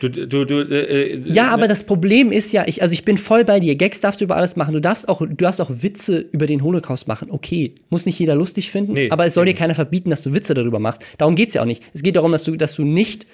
Du, 0.00 0.08
du, 0.08 0.44
du, 0.44 0.60
äh, 0.60 1.12
äh, 1.12 1.22
ja, 1.24 1.50
aber 1.50 1.68
das 1.68 1.84
Problem 1.84 2.32
ist 2.32 2.52
ja, 2.52 2.64
ich, 2.66 2.82
also 2.82 2.92
ich 2.92 3.04
bin 3.04 3.16
voll 3.16 3.44
bei 3.44 3.60
dir. 3.60 3.76
Gags 3.76 4.00
darfst 4.00 4.20
du 4.20 4.24
über 4.24 4.36
alles 4.36 4.56
machen. 4.56 4.74
Du 4.74 4.80
darfst 4.80 5.08
auch, 5.08 5.20
du 5.20 5.34
darfst 5.34 5.60
auch 5.60 5.70
Witze 5.70 6.18
über 6.32 6.46
den 6.46 6.62
Holocaust 6.64 7.06
machen. 7.06 7.28
Okay, 7.30 7.76
muss 7.90 8.04
nicht 8.04 8.18
jeder 8.18 8.34
lustig 8.34 8.70
finden, 8.72 8.94
nee, 8.94 9.10
aber 9.10 9.24
es 9.24 9.34
soll 9.34 9.46
dir 9.46 9.54
keiner 9.54 9.74
verbieten, 9.74 10.10
dass 10.10 10.22
du 10.22 10.34
Witze 10.34 10.52
darüber 10.52 10.80
machst. 10.80 11.00
Darum 11.16 11.36
geht 11.36 11.48
es 11.48 11.54
ja 11.54 11.62
auch 11.62 11.66
nicht. 11.66 11.82
Es 11.94 12.02
geht 12.02 12.16
darum, 12.16 12.32
dass 12.32 12.42
du, 12.44 12.56
dass 12.56 12.74
du 12.74 12.82
nicht 12.82 13.26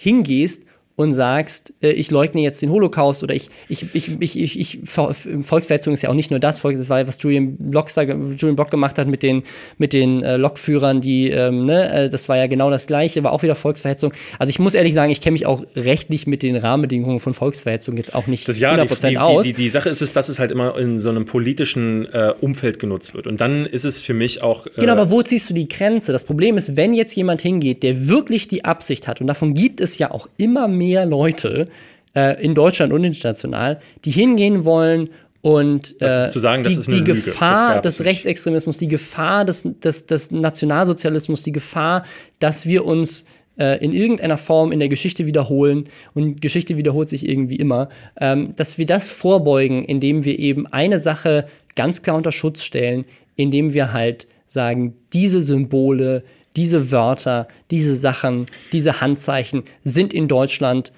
hingehst 0.00 0.64
und 0.98 1.12
sagst, 1.12 1.72
äh, 1.80 1.90
ich 1.90 2.10
leugne 2.10 2.40
jetzt 2.40 2.60
den 2.60 2.70
Holocaust 2.70 3.22
oder 3.22 3.32
ich, 3.32 3.50
ich, 3.68 3.86
ich, 3.94 4.20
ich, 4.20 4.36
ich, 4.36 4.58
ich 4.58 4.80
Volksverhetzung 4.84 5.94
ist 5.94 6.02
ja 6.02 6.10
auch 6.10 6.14
nicht 6.14 6.32
nur 6.32 6.40
das, 6.40 6.60
das 6.60 6.88
war, 6.88 7.06
was 7.06 7.22
Julian 7.22 7.56
Block, 7.56 7.86
Julian 7.96 8.56
Block 8.56 8.72
gemacht 8.72 8.98
hat 8.98 9.06
mit 9.06 9.22
den, 9.22 9.44
mit 9.78 9.92
den 9.92 10.24
äh, 10.24 10.36
Lokführern, 10.36 11.00
die, 11.00 11.30
ähm, 11.30 11.66
ne, 11.66 12.06
äh, 12.06 12.08
das 12.10 12.28
war 12.28 12.36
ja 12.36 12.48
genau 12.48 12.68
das 12.68 12.88
Gleiche, 12.88 13.22
war 13.22 13.30
auch 13.30 13.44
wieder 13.44 13.54
Volksverhetzung. 13.54 14.12
Also 14.40 14.50
ich 14.50 14.58
muss 14.58 14.74
ehrlich 14.74 14.92
sagen, 14.92 15.12
ich 15.12 15.20
kenne 15.20 15.34
mich 15.34 15.46
auch 15.46 15.62
rechtlich 15.76 16.26
mit 16.26 16.42
den 16.42 16.56
Rahmenbedingungen 16.56 17.20
von 17.20 17.32
Volksverhetzung 17.32 17.96
jetzt 17.96 18.12
auch 18.12 18.26
nicht 18.26 18.48
das, 18.48 18.58
ja, 18.58 18.74
100% 18.74 19.02
die, 19.02 19.08
die, 19.10 19.18
aus. 19.18 19.42
Die, 19.44 19.52
die, 19.52 19.62
die, 19.62 19.68
Sache 19.68 19.90
ist 19.90 20.02
es, 20.02 20.12
dass 20.12 20.28
es 20.28 20.40
halt 20.40 20.50
immer 20.50 20.76
in 20.76 20.98
so 20.98 21.10
einem 21.10 21.26
politischen 21.26 22.06
äh, 22.12 22.34
Umfeld 22.40 22.80
genutzt 22.80 23.14
wird. 23.14 23.28
Und 23.28 23.40
dann 23.40 23.66
ist 23.66 23.84
es 23.84 24.02
für 24.02 24.14
mich 24.14 24.42
auch. 24.42 24.66
Äh 24.66 24.70
genau, 24.80 24.94
aber 24.94 25.12
wo 25.12 25.22
ziehst 25.22 25.48
du 25.48 25.54
die 25.54 25.68
Grenze? 25.68 26.10
Das 26.10 26.24
Problem 26.24 26.56
ist, 26.56 26.76
wenn 26.76 26.92
jetzt 26.92 27.14
jemand 27.14 27.40
hingeht, 27.40 27.84
der 27.84 28.08
wirklich 28.08 28.48
die 28.48 28.64
Absicht 28.64 29.06
hat, 29.06 29.20
und 29.20 29.28
davon 29.28 29.54
gibt 29.54 29.80
es 29.80 29.96
ja 29.98 30.10
auch 30.10 30.28
immer 30.38 30.66
mehr 30.66 30.87
mehr 30.88 31.06
Leute 31.06 31.68
äh, 32.14 32.42
in 32.42 32.54
Deutschland 32.54 32.92
und 32.92 33.04
international, 33.04 33.80
die 34.04 34.10
hingehen 34.10 34.64
wollen 34.64 35.10
und 35.40 36.00
äh, 36.00 36.28
sagen, 36.28 36.64
die, 36.64 36.80
die 36.80 37.04
Gefahr 37.04 37.80
des 37.80 38.04
Rechtsextremismus, 38.04 38.78
die 38.78 38.88
Gefahr 38.88 39.44
des, 39.44 39.62
des, 39.64 40.06
des 40.06 40.30
Nationalsozialismus, 40.30 41.42
die 41.42 41.52
Gefahr, 41.52 42.04
dass 42.40 42.66
wir 42.66 42.86
uns 42.86 43.26
äh, 43.58 43.84
in 43.84 43.92
irgendeiner 43.92 44.38
Form 44.38 44.72
in 44.72 44.78
der 44.78 44.88
Geschichte 44.88 45.26
wiederholen 45.26 45.88
und 46.14 46.40
Geschichte 46.40 46.76
wiederholt 46.76 47.08
sich 47.08 47.28
irgendwie 47.28 47.56
immer, 47.56 47.88
ähm, 48.20 48.54
dass 48.56 48.78
wir 48.78 48.86
das 48.86 49.10
vorbeugen, 49.10 49.84
indem 49.84 50.24
wir 50.24 50.38
eben 50.38 50.66
eine 50.66 50.98
Sache 50.98 51.46
ganz 51.76 52.02
klar 52.02 52.16
unter 52.16 52.32
Schutz 52.32 52.62
stellen, 52.62 53.04
indem 53.36 53.74
wir 53.74 53.92
halt 53.92 54.26
sagen, 54.48 54.94
diese 55.12 55.42
Symbole, 55.42 56.24
diese 56.58 56.90
Wörter, 56.90 57.46
diese 57.70 57.94
Sachen, 57.94 58.46
diese 58.72 59.00
Handzeichen 59.00 59.62
sind 59.84 60.12
in 60.12 60.26
Deutschland 60.26 60.92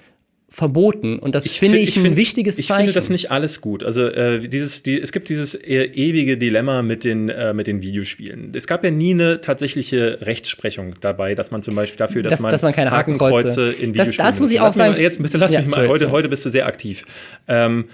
verboten. 0.49 1.19
Und 1.19 1.35
das 1.35 1.45
ich 1.45 1.59
finde 1.59 1.77
ich, 1.77 1.95
ein 1.95 2.01
find, 2.01 2.15
wichtiges 2.17 2.57
ich 2.57 2.65
Zeichen. 2.65 2.81
Ich 2.81 2.87
finde 2.87 2.99
das 2.99 3.09
nicht 3.09 3.29
alles 3.29 3.61
gut. 3.61 3.83
Also 3.83 4.07
äh, 4.07 4.39
dieses, 4.49 4.81
die, 4.81 4.99
es 4.99 5.11
gibt 5.11 5.29
dieses 5.29 5.53
e 5.53 5.83
ewige 5.83 6.35
Dilemma 6.37 6.81
mit 6.81 7.03
den, 7.03 7.29
äh, 7.29 7.53
mit 7.53 7.67
den 7.67 7.83
Videospielen. 7.83 8.51
Es 8.55 8.65
gab 8.65 8.83
ja 8.83 8.89
nie 8.89 9.11
eine 9.11 9.39
tatsächliche 9.41 10.17
Rechtsprechung 10.21 10.95
dabei, 10.99 11.35
dass 11.35 11.51
man 11.51 11.61
zum 11.61 11.75
Beispiel 11.75 11.99
dafür, 11.99 12.23
dass, 12.23 12.31
das, 12.31 12.39
man, 12.41 12.51
dass 12.51 12.63
man 12.63 12.73
keine 12.73 12.89
Hakenkreuze, 12.89 13.49
Hakenkreuze 13.49 13.83
in 13.83 13.93
Videospielen 13.93 14.17
Das, 14.17 14.35
das 14.35 14.39
muss 14.39 14.51
ich 14.51 14.59
auch 14.59 14.73
sagen. 14.73 14.99
Jetzt 14.99 15.21
bitte 15.21 15.37
lass 15.37 15.53
ja, 15.53 15.61
mich 15.61 15.69
mal. 15.69 15.87
Heute, 15.87 16.09
heute 16.09 16.27
bist 16.27 16.43
du 16.43 16.49
sehr 16.49 16.65
aktiv. 16.65 17.05
Ähm, 17.47 17.85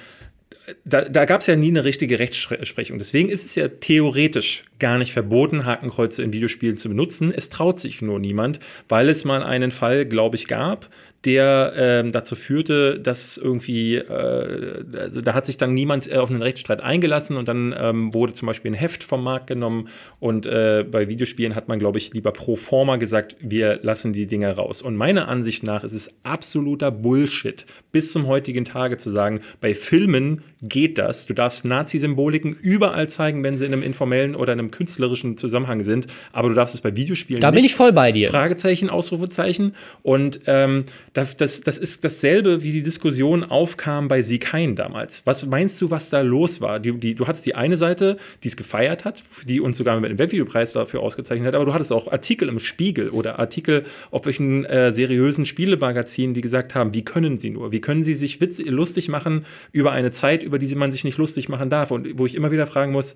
da, 0.83 1.01
da 1.01 1.25
gab 1.25 1.41
es 1.41 1.47
ja 1.47 1.55
nie 1.55 1.69
eine 1.69 1.85
richtige 1.85 2.19
Rechtsprechung. 2.19 2.97
Deswegen 2.97 3.29
ist 3.29 3.45
es 3.45 3.55
ja 3.55 3.69
theoretisch 3.69 4.63
gar 4.79 4.97
nicht 4.97 5.13
verboten, 5.13 5.65
Hakenkreuze 5.65 6.23
in 6.23 6.33
Videospielen 6.33 6.77
zu 6.77 6.89
benutzen. 6.89 7.33
Es 7.33 7.49
traut 7.49 7.79
sich 7.79 8.01
nur 8.01 8.19
niemand, 8.19 8.59
weil 8.89 9.09
es 9.09 9.23
mal 9.23 9.43
einen 9.43 9.71
Fall, 9.71 10.05
glaube 10.05 10.35
ich, 10.35 10.47
gab, 10.47 10.89
der 11.25 11.73
ähm, 11.75 12.11
dazu 12.11 12.35
führte, 12.35 12.99
dass 12.99 13.37
irgendwie, 13.37 13.95
äh, 13.95 14.83
also 14.97 15.21
da 15.21 15.33
hat 15.33 15.45
sich 15.45 15.57
dann 15.57 15.73
niemand 15.73 16.09
äh, 16.11 16.17
auf 16.17 16.29
einen 16.29 16.41
Rechtsstreit 16.41 16.81
eingelassen 16.81 17.37
und 17.37 17.47
dann 17.47 17.75
ähm, 17.77 18.13
wurde 18.13 18.33
zum 18.33 18.45
Beispiel 18.45 18.71
ein 18.71 18.75
Heft 18.75 19.03
vom 19.03 19.23
Markt 19.23 19.47
genommen 19.47 19.89
und 20.19 20.45
äh, 20.45 20.85
bei 20.89 21.07
Videospielen 21.07 21.55
hat 21.55 21.67
man, 21.67 21.79
glaube 21.79 21.97
ich, 21.97 22.13
lieber 22.13 22.31
pro 22.31 22.55
forma 22.55 22.97
gesagt, 22.97 23.35
wir 23.39 23.79
lassen 23.81 24.13
die 24.13 24.27
Dinger 24.27 24.53
raus. 24.53 24.81
Und 24.81 24.95
meiner 24.95 25.27
Ansicht 25.27 25.63
nach 25.63 25.83
ist 25.83 25.93
es 25.93 26.13
absoluter 26.23 26.91
Bullshit, 26.91 27.65
bis 27.91 28.11
zum 28.11 28.27
heutigen 28.27 28.63
Tage 28.63 28.97
zu 28.97 29.09
sagen, 29.09 29.41
bei 29.59 29.73
Filmen 29.73 30.43
geht 30.61 30.97
das. 30.97 31.25
Du 31.25 31.33
darfst 31.33 31.65
Nazi-Symboliken 31.65 32.53
überall 32.53 33.09
zeigen, 33.09 33.43
wenn 33.43 33.57
sie 33.57 33.65
in 33.65 33.73
einem 33.73 33.83
informellen 33.83 34.35
oder 34.35 34.51
einem 34.51 34.71
künstlerischen 34.71 35.37
Zusammenhang 35.37 35.83
sind, 35.83 36.07
aber 36.31 36.49
du 36.49 36.55
darfst 36.55 36.75
es 36.75 36.81
bei 36.81 36.95
Videospielen 36.95 37.41
da 37.41 37.47
nicht. 37.47 37.55
Da 37.55 37.57
bin 37.57 37.65
ich 37.65 37.75
voll 37.75 37.91
bei 37.91 38.11
dir. 38.11 38.29
Fragezeichen, 38.29 38.89
Ausrufezeichen. 38.89 39.73
Und 40.03 40.41
ähm, 40.45 40.85
das, 41.17 41.35
das, 41.35 41.61
das 41.61 41.79
ist 41.79 42.03
dasselbe, 42.03 42.61
wie 42.61 42.71
die 42.71 42.83
Diskussion 42.83 43.43
aufkam 43.43 44.07
bei 44.07 44.21
Sieg 44.21 44.53
Hein 44.53 44.75
damals. 44.75 45.23
Was 45.25 45.43
meinst 45.47 45.81
du, 45.81 45.89
was 45.89 46.11
da 46.11 46.21
los 46.21 46.61
war? 46.61 46.79
Die, 46.79 46.91
die, 46.93 47.15
du 47.15 47.25
hattest 47.25 47.47
die 47.47 47.55
eine 47.55 47.75
Seite, 47.75 48.17
die 48.43 48.49
es 48.49 48.55
gefeiert 48.55 49.03
hat, 49.03 49.23
die 49.45 49.59
uns 49.59 49.77
sogar 49.77 49.99
mit 49.99 50.11
dem 50.11 50.19
Webvideopreis 50.19 50.73
dafür 50.73 50.99
ausgezeichnet 50.99 51.47
hat, 51.47 51.55
aber 51.55 51.65
du 51.65 51.73
hattest 51.73 51.91
auch 51.91 52.11
Artikel 52.11 52.49
im 52.49 52.59
Spiegel 52.59 53.09
oder 53.09 53.39
Artikel 53.39 53.85
auf 54.11 54.27
welchen 54.27 54.63
äh, 54.65 54.91
seriösen 54.91 55.47
Spielemagazinen, 55.47 56.35
die 56.35 56.41
gesagt 56.41 56.75
haben, 56.75 56.93
wie 56.93 57.03
können 57.03 57.39
sie 57.39 57.49
nur? 57.49 57.71
Wie 57.71 57.81
können 57.81 58.03
sie 58.03 58.13
sich 58.13 58.39
witz 58.39 58.59
lustig 58.63 59.09
machen 59.09 59.43
über 59.71 59.93
eine 59.93 60.11
Zeit, 60.11 60.43
über 60.43 60.59
die 60.59 60.75
man 60.75 60.91
sich 60.91 61.03
nicht 61.03 61.17
lustig 61.17 61.49
machen 61.49 61.71
darf? 61.71 61.89
Und 61.89 62.19
wo 62.19 62.27
ich 62.27 62.35
immer 62.35 62.51
wieder 62.51 62.67
fragen 62.67 62.91
muss, 62.91 63.15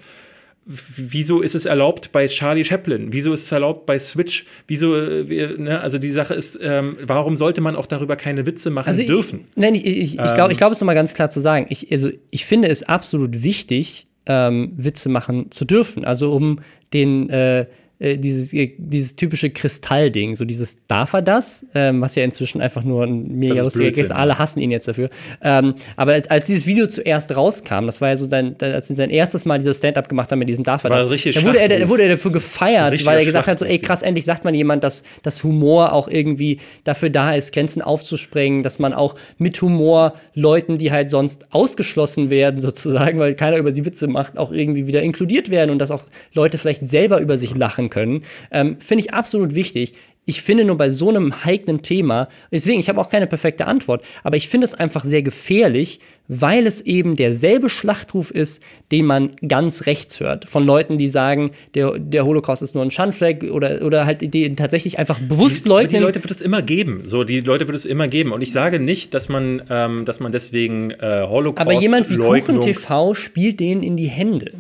wieso 0.66 1.42
ist 1.42 1.56
es 1.56 1.66
erlaubt 1.66 2.12
bei 2.12 2.28
Charlie 2.28 2.64
Chaplin? 2.64 3.12
Wieso 3.12 3.34
ist 3.34 3.44
es 3.44 3.52
erlaubt 3.52 3.86
bei 3.86 3.98
Switch? 3.98 4.46
Wieso, 4.68 4.96
äh, 4.96 5.58
ne? 5.58 5.82
also 5.82 5.98
die 5.98 6.12
Sache 6.12 6.34
ist, 6.34 6.60
ähm, 6.62 6.98
warum 7.02 7.36
sollte 7.36 7.62
man 7.62 7.76
auch 7.76 7.88
darüber 7.88 8.16
keine 8.16 8.46
Witze 8.46 8.70
machen 8.70 8.88
also 8.90 9.04
dürfen? 9.04 9.46
Ich, 9.50 9.58
nein, 9.58 9.76
ich, 9.76 9.86
ich, 9.86 10.20
ähm, 10.20 10.26
ich 10.26 10.34
glaube, 10.34 10.52
ich 10.52 10.58
glaub, 10.58 10.72
es 10.72 10.78
ist 10.78 10.82
nochmal 10.82 10.96
ganz 10.96 11.14
klar 11.14 11.30
zu 11.30 11.40
sagen. 11.40 11.66
Ich, 11.70 11.92
also, 11.92 12.10
ich 12.30 12.46
finde 12.46 12.70
es 12.70 12.84
absolut 12.84 13.44
wichtig, 13.44 14.08
ähm, 14.28 14.74
Witze 14.78 15.10
machen 15.10 15.52
zu 15.52 15.66
dürfen. 15.66 16.06
Also 16.06 16.34
um 16.34 16.60
den 16.94 17.30
äh, 17.30 17.66
äh, 18.02 18.18
dieses, 18.18 18.52
äh, 18.52 18.74
dieses 18.78 19.16
typische 19.16 19.52
Kristallding, 19.52 20.36
so 20.36 20.44
dieses 20.44 20.80
darf 20.88 21.14
er 21.14 21.22
das, 21.22 21.68
ähm, 21.76 22.02
was 22.02 22.16
ja 22.16 22.24
inzwischen 22.24 22.60
einfach 22.60 22.84
nur 22.84 23.04
ein 23.04 23.28
mega 23.28 23.62
lustiger 23.62 23.96
ist. 23.96 24.12
Alle 24.12 24.40
hassen 24.40 24.60
ihn 24.60 24.72
jetzt 24.72 24.88
dafür. 24.88 25.12
Ähm, 25.44 25.76
aber 25.96 26.14
als, 26.14 26.28
als 26.28 26.48
dieses 26.48 26.66
Video 26.66 26.88
zuerst 26.88 27.36
rauskam, 27.36 27.86
das 27.86 28.02
war 28.02 28.10
ja 28.10 28.16
so 28.16 28.26
dein, 28.26 28.56
als 28.60 28.88
sie 28.88 28.96
sein 28.96 29.12
erstes 29.12 29.46
Mal 29.46 29.60
dieses 29.60 29.78
Stand-up 29.78 30.10
gemacht 30.10 30.32
haben 30.32 30.40
mit 30.40 30.50
diesem 30.50 30.64
darf 30.64 30.84
er 30.84 30.90
das, 30.90 31.24
da 31.36 31.44
wurde 31.44 31.60
er, 31.60 31.70
da 31.70 31.90
wurde 31.90 32.04
er 32.04 32.10
dafür 32.10 32.32
gefeiert, 32.32 33.06
weil 33.06 33.20
er 33.20 33.26
gesagt 33.26 33.48
hat, 33.48 33.60
so 33.60 33.66
ey 33.66 33.78
krass, 33.78 34.02
endlich 34.02 34.26
sagt 34.26 34.46
man 34.46 34.56
jemand, 34.56 34.84
dass, 34.84 35.04
dass 35.22 35.44
Humor 35.44 35.94
auch 35.94 36.08
irgendwie 36.08 36.60
dafür 36.84 37.12
da 37.12 37.36
ist, 37.36 37.54
Grenzen 37.54 37.84
aufzusprengen, 37.84 38.64
dass 38.64 38.80
man 38.80 38.94
auch 38.94 39.14
mit 39.38 39.62
Humor 39.62 40.16
Leuten, 40.34 40.80
die 40.80 40.92
halt 40.92 41.12
sonst 41.12 41.46
ausgeschlossen 41.52 42.32
werden, 42.32 42.60
sozusagen, 42.72 43.20
weil 43.20 43.36
keiner 43.36 43.58
über 43.58 43.72
sie 43.72 43.86
Witze 43.86 44.08
macht, 44.08 44.40
auch 44.40 44.52
irgendwie 44.52 44.88
wieder 44.88 45.04
inkludiert 45.04 45.52
werden 45.52 45.70
und 45.70 45.78
dass 45.78 45.92
auch 45.92 46.02
Leute 46.34 46.58
vielleicht 46.58 46.88
selber 46.88 47.20
über 47.20 47.38
sich 47.38 47.54
lachen 47.54 47.91
können. 47.92 48.24
Ähm, 48.52 48.78
Finde 48.80 49.04
ich 49.04 49.14
absolut 49.14 49.54
wichtig. 49.54 49.94
Ich 50.26 50.44
finde 50.44 50.66
nur 50.66 50.78
bei 50.78 50.90
so 50.92 51.10
einem 51.10 51.44
heiklen 51.46 51.82
Thema, 51.82 52.28
deswegen, 52.52 52.80
ich 52.80 52.90
habe 52.90 53.02
auch 53.02 53.10
keine 53.10 53.26
perfekte 53.26 53.66
Antwort, 53.66 54.04
aber 54.24 54.38
ich 54.38 54.48
finde 54.48 54.66
es 54.66 54.76
einfach 54.76 55.04
sehr 55.04 55.24
gefährlich, 55.24 56.00
weil 56.28 56.68
es 56.68 56.80
eben 56.80 57.16
derselbe 57.18 57.70
Schlachtruf 57.70 58.32
ist, 58.32 58.64
den 58.92 59.06
man 59.06 59.36
ganz 59.46 59.88
rechts 59.88 60.20
hört. 60.20 60.48
Von 60.48 60.66
Leuten, 60.66 60.98
die 60.98 61.10
sagen, 61.10 61.52
der, 61.74 62.00
der 62.00 62.26
Holocaust 62.26 62.62
ist 62.62 62.76
nur 62.76 62.86
ein 62.86 62.92
Schandfleck 62.92 63.52
oder, 63.52 63.82
oder 63.84 64.06
halt 64.06 64.34
die 64.34 64.56
tatsächlich 64.56 64.98
einfach 64.98 65.20
bewusst 65.20 65.68
leugnen. 65.68 66.00
Die 66.00 66.06
Leute 66.06 66.24
wird 66.24 66.32
es 66.32 66.42
immer 66.42 66.62
geben. 66.62 67.04
So, 67.08 67.26
die 67.26 67.42
Leute 67.42 67.68
wird 67.68 67.76
es 67.76 67.86
immer 67.86 68.08
geben. 68.08 68.32
Und 68.32 68.42
ich 68.42 68.54
sage 68.54 68.80
nicht, 68.80 69.14
dass 69.14 69.28
man, 69.28 69.64
ähm, 69.70 70.06
dass 70.06 70.22
man 70.22 70.32
deswegen 70.32 70.92
äh, 70.92 71.26
Holocaust. 71.28 71.68
Aber 71.68 71.74
jemand 71.74 72.10
wie 72.10 72.16
Kuchen 72.16 72.62
TV 72.62 73.14
spielt 73.14 73.60
denen 73.60 73.84
in 73.84 73.98
die 73.98 74.08
Hände. 74.08 74.52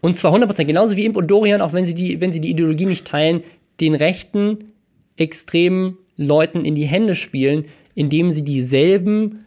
Und 0.00 0.16
zwar 0.16 0.34
100%, 0.34 0.64
genauso 0.64 0.96
wie 0.96 1.04
Imp 1.04 1.16
und 1.16 1.30
Dorian, 1.30 1.60
auch 1.60 1.72
wenn 1.72 1.84
sie, 1.84 1.94
die, 1.94 2.20
wenn 2.20 2.32
sie 2.32 2.40
die 2.40 2.50
Ideologie 2.50 2.86
nicht 2.86 3.06
teilen, 3.06 3.42
den 3.80 3.94
rechten, 3.94 4.72
extremen 5.16 5.98
Leuten 6.16 6.64
in 6.64 6.74
die 6.74 6.86
Hände 6.86 7.14
spielen, 7.14 7.66
indem 7.94 8.30
sie 8.30 8.44
dieselben 8.44 9.46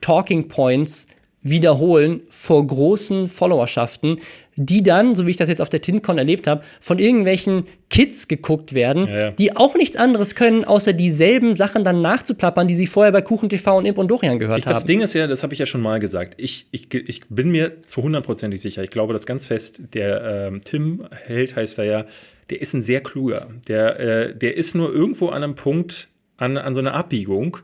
Talking 0.00 0.48
Points 0.48 1.06
wiederholen 1.44 2.22
vor 2.30 2.66
großen 2.66 3.28
Followerschaften, 3.28 4.18
die 4.56 4.82
dann, 4.82 5.14
so 5.14 5.26
wie 5.26 5.30
ich 5.30 5.36
das 5.36 5.48
jetzt 5.48 5.60
auf 5.60 5.68
der 5.68 5.82
TinCon 5.82 6.16
erlebt 6.16 6.46
habe, 6.46 6.62
von 6.80 6.98
irgendwelchen 6.98 7.64
Kids 7.90 8.28
geguckt 8.28 8.72
werden, 8.72 9.06
ja, 9.06 9.16
ja. 9.16 9.30
die 9.32 9.54
auch 9.54 9.76
nichts 9.76 9.96
anderes 9.96 10.34
können, 10.34 10.64
außer 10.64 10.94
dieselben 10.94 11.54
Sachen 11.54 11.84
dann 11.84 12.00
nachzuplappern, 12.00 12.66
die 12.66 12.74
sie 12.74 12.86
vorher 12.86 13.12
bei 13.12 13.20
Kuchen 13.20 13.50
TV 13.50 13.76
und 13.76 13.84
Imp 13.84 13.98
und 13.98 14.08
Dorian 14.08 14.38
gehört 14.38 14.60
ich, 14.60 14.66
haben. 14.66 14.72
Das 14.72 14.86
Ding 14.86 15.00
ist 15.00 15.12
ja, 15.12 15.26
das 15.26 15.42
habe 15.42 15.52
ich 15.52 15.58
ja 15.58 15.66
schon 15.66 15.82
mal 15.82 16.00
gesagt, 16.00 16.34
ich, 16.38 16.66
ich, 16.70 16.92
ich 16.94 17.20
bin 17.28 17.50
mir 17.50 17.82
zu 17.86 18.02
hundertprozentig 18.02 18.60
sicher, 18.60 18.82
ich 18.82 18.90
glaube 18.90 19.12
das 19.12 19.26
ganz 19.26 19.46
fest, 19.46 19.82
der 19.92 20.48
ähm, 20.48 20.62
Tim 20.64 21.06
Held 21.26 21.56
heißt 21.56 21.78
er 21.78 21.84
ja, 21.84 22.06
der 22.50 22.60
ist 22.60 22.74
ein 22.74 22.82
sehr 22.82 23.02
kluger. 23.02 23.48
Der, 23.68 24.00
äh, 24.00 24.34
der 24.34 24.56
ist 24.56 24.74
nur 24.74 24.92
irgendwo 24.92 25.28
an 25.28 25.42
einem 25.42 25.54
Punkt, 25.54 26.08
an, 26.36 26.56
an 26.56 26.74
so 26.74 26.80
einer 26.80 26.94
Abbiegung, 26.94 27.58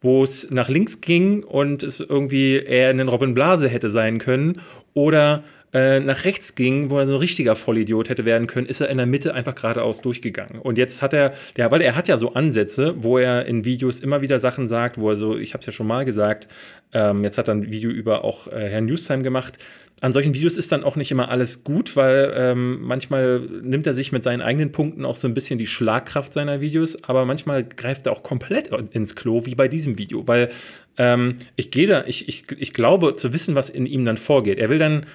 wo 0.00 0.24
es 0.24 0.50
nach 0.50 0.68
links 0.68 1.00
ging 1.00 1.42
und 1.42 1.82
es 1.82 2.00
irgendwie 2.00 2.56
eher 2.56 2.90
in 2.90 3.00
Robin 3.08 3.34
Blase 3.34 3.68
hätte 3.68 3.90
sein 3.90 4.18
können 4.18 4.60
oder 4.94 5.44
äh, 5.72 6.00
nach 6.00 6.24
rechts 6.24 6.54
ging, 6.54 6.90
wo 6.90 6.98
er 6.98 7.06
so 7.06 7.14
ein 7.14 7.18
richtiger 7.18 7.54
Vollidiot 7.54 8.08
hätte 8.08 8.24
werden 8.24 8.46
können, 8.46 8.66
ist 8.66 8.80
er 8.80 8.88
in 8.88 8.96
der 8.96 9.06
Mitte 9.06 9.34
einfach 9.34 9.54
geradeaus 9.54 10.00
durchgegangen. 10.00 10.60
Und 10.60 10.78
jetzt 10.78 11.02
hat 11.02 11.12
er, 11.12 11.34
der, 11.56 11.70
weil 11.70 11.82
er 11.82 11.96
hat 11.96 12.08
ja 12.08 12.16
so 12.16 12.32
Ansätze, 12.32 12.94
wo 12.98 13.18
er 13.18 13.46
in 13.46 13.64
Videos 13.64 14.00
immer 14.00 14.22
wieder 14.22 14.40
Sachen 14.40 14.68
sagt, 14.68 14.96
wo 14.96 15.10
er 15.10 15.16
so, 15.16 15.36
ich 15.36 15.52
habe 15.52 15.60
es 15.60 15.66
ja 15.66 15.72
schon 15.72 15.86
mal 15.86 16.04
gesagt, 16.04 16.48
ähm, 16.92 17.24
jetzt 17.24 17.36
hat 17.36 17.48
er 17.48 17.54
ein 17.54 17.70
Video 17.70 17.90
über 17.90 18.24
auch 18.24 18.46
äh, 18.46 18.68
Herrn 18.70 18.86
Newstime 18.86 19.22
gemacht, 19.22 19.58
an 20.00 20.12
solchen 20.12 20.34
Videos 20.34 20.58
ist 20.58 20.72
dann 20.72 20.84
auch 20.84 20.96
nicht 20.96 21.10
immer 21.10 21.30
alles 21.30 21.64
gut, 21.64 21.96
weil 21.96 22.32
ähm, 22.36 22.82
manchmal 22.82 23.40
nimmt 23.40 23.86
er 23.86 23.94
sich 23.94 24.12
mit 24.12 24.22
seinen 24.22 24.42
eigenen 24.42 24.70
Punkten 24.70 25.06
auch 25.06 25.16
so 25.16 25.26
ein 25.26 25.32
bisschen 25.32 25.58
die 25.58 25.66
Schlagkraft 25.66 26.34
seiner 26.34 26.60
Videos, 26.60 27.02
aber 27.04 27.24
manchmal 27.24 27.64
greift 27.64 28.06
er 28.06 28.12
auch 28.12 28.22
komplett 28.22 28.68
ins 28.92 29.16
Klo, 29.16 29.46
wie 29.46 29.54
bei 29.54 29.68
diesem 29.68 29.96
Video, 29.96 30.28
weil 30.28 30.50
ähm, 30.98 31.36
ich 31.56 31.70
gehe 31.70 31.86
da, 31.86 32.04
ich, 32.06 32.28
ich, 32.28 32.44
ich 32.58 32.74
glaube 32.74 33.14
zu 33.16 33.32
wissen, 33.32 33.54
was 33.54 33.70
in 33.70 33.86
ihm 33.86 34.04
dann 34.04 34.18
vorgeht. 34.18 34.58
Er 34.58 34.68
will 34.68 34.78
dann 34.78 35.06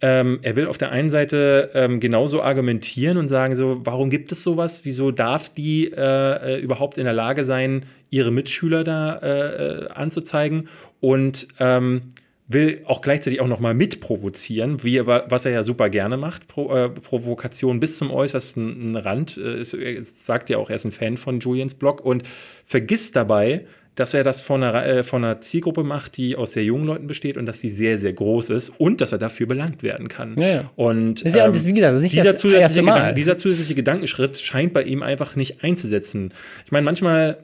ähm, 0.00 0.38
er 0.42 0.54
will 0.54 0.68
auf 0.68 0.78
der 0.78 0.92
einen 0.92 1.10
Seite 1.10 1.72
ähm, 1.74 1.98
genauso 1.98 2.40
argumentieren 2.40 3.18
und 3.18 3.26
sagen 3.26 3.56
so, 3.56 3.80
warum 3.84 4.10
gibt 4.10 4.30
es 4.30 4.44
sowas? 4.44 4.84
Wieso 4.84 5.10
darf 5.10 5.48
die 5.52 5.90
äh, 5.90 6.54
äh 6.54 6.60
überhaupt 6.60 6.98
in 6.98 7.04
der 7.04 7.14
Lage 7.14 7.44
sein, 7.44 7.84
ihre 8.08 8.30
Mitschüler 8.30 8.84
da 8.84 9.16
äh, 9.16 9.86
äh 9.86 9.88
anzuzeigen? 9.88 10.68
Und 11.00 11.48
ähm, 11.58 12.12
will 12.48 12.82
auch 12.86 13.02
gleichzeitig 13.02 13.40
auch 13.40 13.46
noch 13.46 13.60
mal 13.60 13.74
mitprovozieren, 13.74 14.82
wie 14.82 15.06
was 15.06 15.44
er 15.44 15.52
ja 15.52 15.62
super 15.62 15.90
gerne 15.90 16.16
macht, 16.16 16.48
Pro, 16.48 16.74
äh, 16.74 16.88
Provokation 16.88 17.78
bis 17.78 17.98
zum 17.98 18.10
äußersten 18.10 18.96
Rand. 18.96 19.36
Äh, 19.36 19.60
ist, 19.60 20.26
sagt 20.26 20.48
ja 20.48 20.56
auch, 20.56 20.70
er 20.70 20.76
ist 20.76 20.86
ein 20.86 20.92
Fan 20.92 21.18
von 21.18 21.40
Julians 21.40 21.74
Blog 21.74 22.04
und 22.04 22.22
vergisst 22.64 23.14
dabei, 23.16 23.66
dass 23.98 24.14
er 24.14 24.22
das 24.22 24.42
von 24.42 24.62
einer, 24.62 24.86
äh, 24.86 25.02
von 25.02 25.24
einer 25.24 25.40
Zielgruppe 25.40 25.82
macht, 25.82 26.16
die 26.16 26.36
aus 26.36 26.52
sehr 26.52 26.64
jungen 26.64 26.84
Leuten 26.84 27.06
besteht 27.06 27.36
und 27.36 27.46
dass 27.46 27.60
sie 27.60 27.68
sehr, 27.68 27.98
sehr 27.98 28.12
groß 28.12 28.50
ist 28.50 28.70
und 28.70 29.00
dass 29.00 29.12
er 29.12 29.18
dafür 29.18 29.46
belangt 29.46 29.82
werden 29.82 30.08
kann. 30.08 30.40
Ja, 30.40 30.48
ja. 30.48 30.70
Und 30.76 31.22
ja, 31.24 31.46
ähm, 31.46 31.52
das, 31.52 31.66
wie 31.66 31.72
gesagt, 31.72 32.12
dieser, 32.12 32.36
zusätzliche 32.36 32.82
Gedanken, 32.82 33.14
dieser 33.16 33.38
zusätzliche 33.38 33.74
Gedankenschritt 33.74 34.38
scheint 34.38 34.72
bei 34.72 34.84
ihm 34.84 35.02
einfach 35.02 35.36
nicht 35.36 35.64
einzusetzen. 35.64 36.32
Ich 36.64 36.72
meine, 36.72 36.84
manchmal 36.84 37.38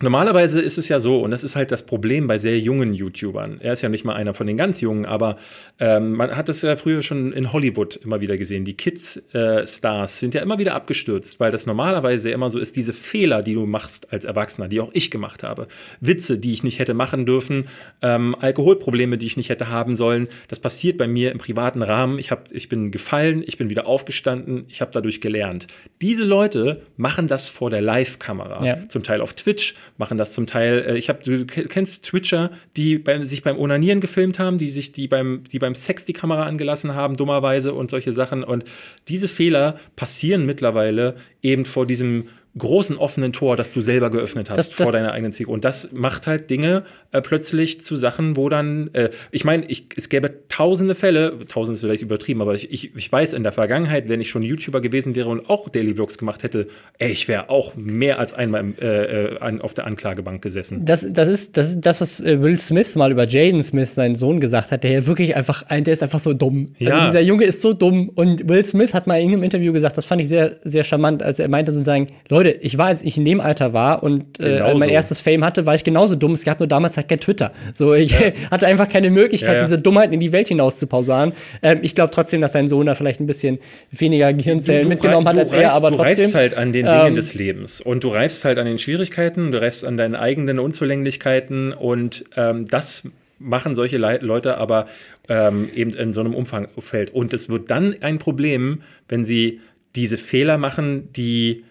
Normalerweise 0.00 0.60
ist 0.60 0.78
es 0.78 0.88
ja 0.88 1.00
so, 1.00 1.20
und 1.20 1.30
das 1.30 1.42
ist 1.42 1.56
halt 1.56 1.70
das 1.72 1.84
Problem 1.84 2.26
bei 2.26 2.38
sehr 2.38 2.58
jungen 2.58 2.92
YouTubern. 2.92 3.60
Er 3.60 3.72
ist 3.72 3.82
ja 3.82 3.88
nicht 3.88 4.04
mal 4.04 4.14
einer 4.14 4.34
von 4.34 4.46
den 4.46 4.56
ganz 4.56 4.80
Jungen, 4.80 5.06
aber 5.06 5.38
ähm, 5.78 6.12
man 6.12 6.36
hat 6.36 6.48
es 6.48 6.62
ja 6.62 6.76
früher 6.76 7.02
schon 7.02 7.32
in 7.32 7.52
Hollywood 7.52 7.96
immer 7.96 8.20
wieder 8.20 8.36
gesehen. 8.36 8.64
Die 8.64 8.74
Kids-Stars 8.74 10.14
äh, 10.14 10.18
sind 10.18 10.34
ja 10.34 10.42
immer 10.42 10.58
wieder 10.58 10.74
abgestürzt, 10.74 11.40
weil 11.40 11.50
das 11.50 11.66
normalerweise 11.66 12.30
immer 12.30 12.50
so 12.50 12.58
ist, 12.58 12.76
diese 12.76 12.92
Fehler, 12.92 13.42
die 13.42 13.54
du 13.54 13.66
machst 13.66 14.12
als 14.12 14.24
Erwachsener, 14.24 14.68
die 14.68 14.80
auch 14.80 14.90
ich 14.92 15.10
gemacht 15.10 15.42
habe, 15.42 15.68
Witze, 16.00 16.38
die 16.38 16.52
ich 16.52 16.62
nicht 16.62 16.78
hätte 16.78 16.94
machen 16.94 17.24
dürfen, 17.24 17.68
ähm, 18.02 18.36
Alkoholprobleme, 18.38 19.18
die 19.18 19.26
ich 19.26 19.36
nicht 19.36 19.48
hätte 19.48 19.68
haben 19.68 19.96
sollen, 19.96 20.28
das 20.48 20.60
passiert 20.60 20.98
bei 20.98 21.08
mir 21.08 21.32
im 21.32 21.38
privaten 21.38 21.82
Rahmen. 21.82 22.18
Ich, 22.18 22.30
hab, 22.30 22.52
ich 22.52 22.68
bin 22.68 22.90
gefallen, 22.90 23.42
ich 23.46 23.56
bin 23.56 23.70
wieder 23.70 23.86
aufgestanden, 23.86 24.66
ich 24.68 24.80
habe 24.80 24.90
dadurch 24.92 25.20
gelernt. 25.20 25.66
Diese 26.00 26.24
Leute 26.24 26.82
machen 26.96 27.28
das 27.28 27.48
vor 27.48 27.70
der 27.70 27.80
Live-Kamera, 27.80 28.64
ja. 28.64 28.88
zum 28.88 29.02
Teil 29.02 29.20
auf 29.20 29.32
Twitch 29.34 29.74
machen 29.98 30.18
das 30.18 30.32
zum 30.32 30.46
Teil. 30.46 30.84
Äh, 30.88 30.98
ich 30.98 31.08
habe, 31.08 31.22
du 31.22 31.44
kennst 31.46 32.04
Twitcher, 32.04 32.50
die 32.76 32.98
beim, 32.98 33.24
sich 33.24 33.42
beim 33.42 33.58
Onanieren 33.58 34.00
gefilmt 34.00 34.38
haben, 34.38 34.58
die 34.58 34.68
sich, 34.68 34.92
die 34.92 35.08
beim, 35.08 35.44
die 35.50 35.58
beim 35.58 35.74
Sex 35.74 36.04
die 36.04 36.12
Kamera 36.12 36.44
angelassen 36.44 36.94
haben, 36.94 37.16
dummerweise 37.16 37.74
und 37.74 37.90
solche 37.90 38.12
Sachen. 38.12 38.44
Und 38.44 38.64
diese 39.08 39.28
Fehler 39.28 39.78
passieren 39.96 40.46
mittlerweile 40.46 41.16
eben 41.42 41.64
vor 41.64 41.86
diesem 41.86 42.28
großen 42.58 42.96
offenen 42.96 43.32
Tor, 43.32 43.56
das 43.56 43.72
du 43.72 43.80
selber 43.80 44.10
geöffnet 44.10 44.50
hast 44.50 44.56
das, 44.56 44.68
vor 44.72 44.86
das 44.86 44.94
deiner 44.94 45.12
eigenen 45.12 45.32
Zielgruppe. 45.32 45.54
Und 45.54 45.64
das 45.64 45.92
macht 45.92 46.26
halt 46.26 46.50
Dinge 46.50 46.84
äh, 47.12 47.20
plötzlich 47.20 47.82
zu 47.82 47.96
Sachen, 47.96 48.36
wo 48.36 48.48
dann, 48.48 48.90
äh, 48.94 49.10
ich 49.30 49.44
meine, 49.44 49.66
es 49.68 50.08
gäbe 50.08 50.48
tausende 50.48 50.94
Fälle, 50.94 51.38
tausend 51.46 51.76
ist 51.76 51.82
vielleicht 51.82 52.02
übertrieben, 52.02 52.40
aber 52.40 52.54
ich, 52.54 52.72
ich, 52.72 52.94
ich 52.94 53.12
weiß 53.12 53.32
in 53.32 53.42
der 53.42 53.52
Vergangenheit, 53.52 54.08
wenn 54.08 54.20
ich 54.20 54.30
schon 54.30 54.42
YouTuber 54.42 54.80
gewesen 54.80 55.14
wäre 55.14 55.28
und 55.28 55.48
auch 55.50 55.68
Daily 55.68 55.94
Vlogs 55.94 56.18
gemacht 56.18 56.42
hätte, 56.42 56.68
ey, 56.98 57.10
ich 57.10 57.28
wäre 57.28 57.50
auch 57.50 57.74
mehr 57.76 58.18
als 58.18 58.32
einmal 58.32 58.60
im, 58.60 58.74
äh, 58.78 58.86
äh 58.86 59.38
an, 59.38 59.60
auf 59.60 59.74
der 59.74 59.86
Anklagebank 59.86 60.42
gesessen. 60.42 60.84
Das, 60.84 61.06
das, 61.10 61.28
ist, 61.28 61.56
das 61.56 61.70
ist 61.70 61.80
das, 61.80 62.00
was 62.00 62.20
äh, 62.20 62.40
Will 62.40 62.58
Smith 62.58 62.94
mal 62.94 63.12
über 63.12 63.26
Jaden 63.26 63.62
Smith, 63.62 63.94
seinen 63.94 64.14
Sohn, 64.14 64.40
gesagt 64.40 64.72
hat, 64.72 64.84
der 64.84 64.92
ja 64.92 65.06
wirklich 65.06 65.36
einfach, 65.36 65.64
der 65.68 65.92
ist 65.92 66.02
einfach 66.02 66.20
so 66.20 66.32
dumm. 66.32 66.68
Also 66.78 66.84
ja. 66.84 66.96
Also 66.96 67.06
dieser 67.08 67.20
Junge 67.20 67.44
ist 67.44 67.60
so 67.60 67.72
dumm. 67.72 68.10
Und 68.14 68.48
Will 68.48 68.64
Smith 68.64 68.94
hat 68.94 69.06
mal 69.06 69.20
in 69.20 69.28
einem 69.28 69.42
Interview 69.42 69.72
gesagt, 69.72 69.96
das 69.96 70.06
fand 70.06 70.20
ich 70.20 70.28
sehr, 70.28 70.56
sehr 70.64 70.84
charmant, 70.84 71.22
als 71.22 71.38
er 71.38 71.48
meinte 71.48 71.72
sozusagen, 71.72 72.08
Leute, 72.28 72.45
Leute, 72.46 72.58
ich 72.62 72.78
war, 72.78 72.86
als 72.86 73.02
ich 73.02 73.16
in 73.16 73.24
dem 73.24 73.40
Alter 73.40 73.72
war 73.72 74.02
und 74.02 74.40
äh, 74.40 74.74
mein 74.74 74.88
erstes 74.88 75.20
Fame 75.20 75.44
hatte, 75.44 75.66
war 75.66 75.74
ich 75.74 75.84
genauso 75.84 76.16
dumm. 76.16 76.32
Es 76.32 76.44
gab 76.44 76.60
nur 76.60 76.66
damals 76.66 76.96
halt 76.96 77.08
kein 77.08 77.20
Twitter. 77.20 77.52
So, 77.74 77.94
ich 77.94 78.12
ja. 78.12 78.32
hatte 78.50 78.66
einfach 78.66 78.88
keine 78.88 79.10
Möglichkeit, 79.10 79.48
ja, 79.50 79.54
ja. 79.56 79.62
diese 79.62 79.78
Dummheiten 79.78 80.12
in 80.12 80.20
die 80.20 80.32
Welt 80.32 80.48
hinaus 80.48 80.78
zu 80.78 80.86
pausaren. 80.86 81.32
Ähm, 81.62 81.80
ich 81.82 81.94
glaube 81.94 82.10
trotzdem, 82.12 82.40
dass 82.40 82.52
sein 82.52 82.68
Sohn 82.68 82.86
da 82.86 82.94
vielleicht 82.94 83.20
ein 83.20 83.26
bisschen 83.26 83.58
weniger 83.90 84.32
Gehirnzellen 84.32 84.82
du, 84.82 84.88
du 84.88 84.94
mitgenommen 84.94 85.26
hat 85.28 85.38
als 85.38 85.52
reifst, 85.52 85.64
er, 85.64 85.72
aber 85.72 85.90
du 85.90 85.96
trotzdem. 85.96 86.16
Du 86.16 86.22
reifst 86.22 86.34
halt 86.34 86.56
an 86.56 86.72
den 86.72 86.86
Dingen 86.86 87.06
ähm, 87.06 87.14
des 87.14 87.34
Lebens 87.34 87.80
und 87.80 88.04
du 88.04 88.08
reifst 88.08 88.44
halt 88.44 88.58
an 88.58 88.66
den 88.66 88.78
Schwierigkeiten, 88.78 89.52
du 89.52 89.60
reifst 89.60 89.84
an 89.84 89.96
deinen 89.96 90.14
eigenen 90.14 90.58
Unzulänglichkeiten 90.58 91.72
und 91.72 92.24
ähm, 92.36 92.66
das 92.68 93.04
machen 93.38 93.74
solche 93.74 93.98
Le 93.98 94.18
Leute 94.22 94.56
aber 94.56 94.86
ähm, 95.28 95.68
eben 95.74 95.90
in 95.90 96.14
so 96.14 96.20
einem 96.20 96.34
Umfangfeld. 96.34 97.12
Und 97.12 97.34
es 97.34 97.48
wird 97.50 97.70
dann 97.70 97.96
ein 98.00 98.18
Problem, 98.18 98.82
wenn 99.08 99.26
sie 99.26 99.60
diese 99.94 100.16
Fehler 100.16 100.56
machen, 100.56 101.12
die 101.12 101.64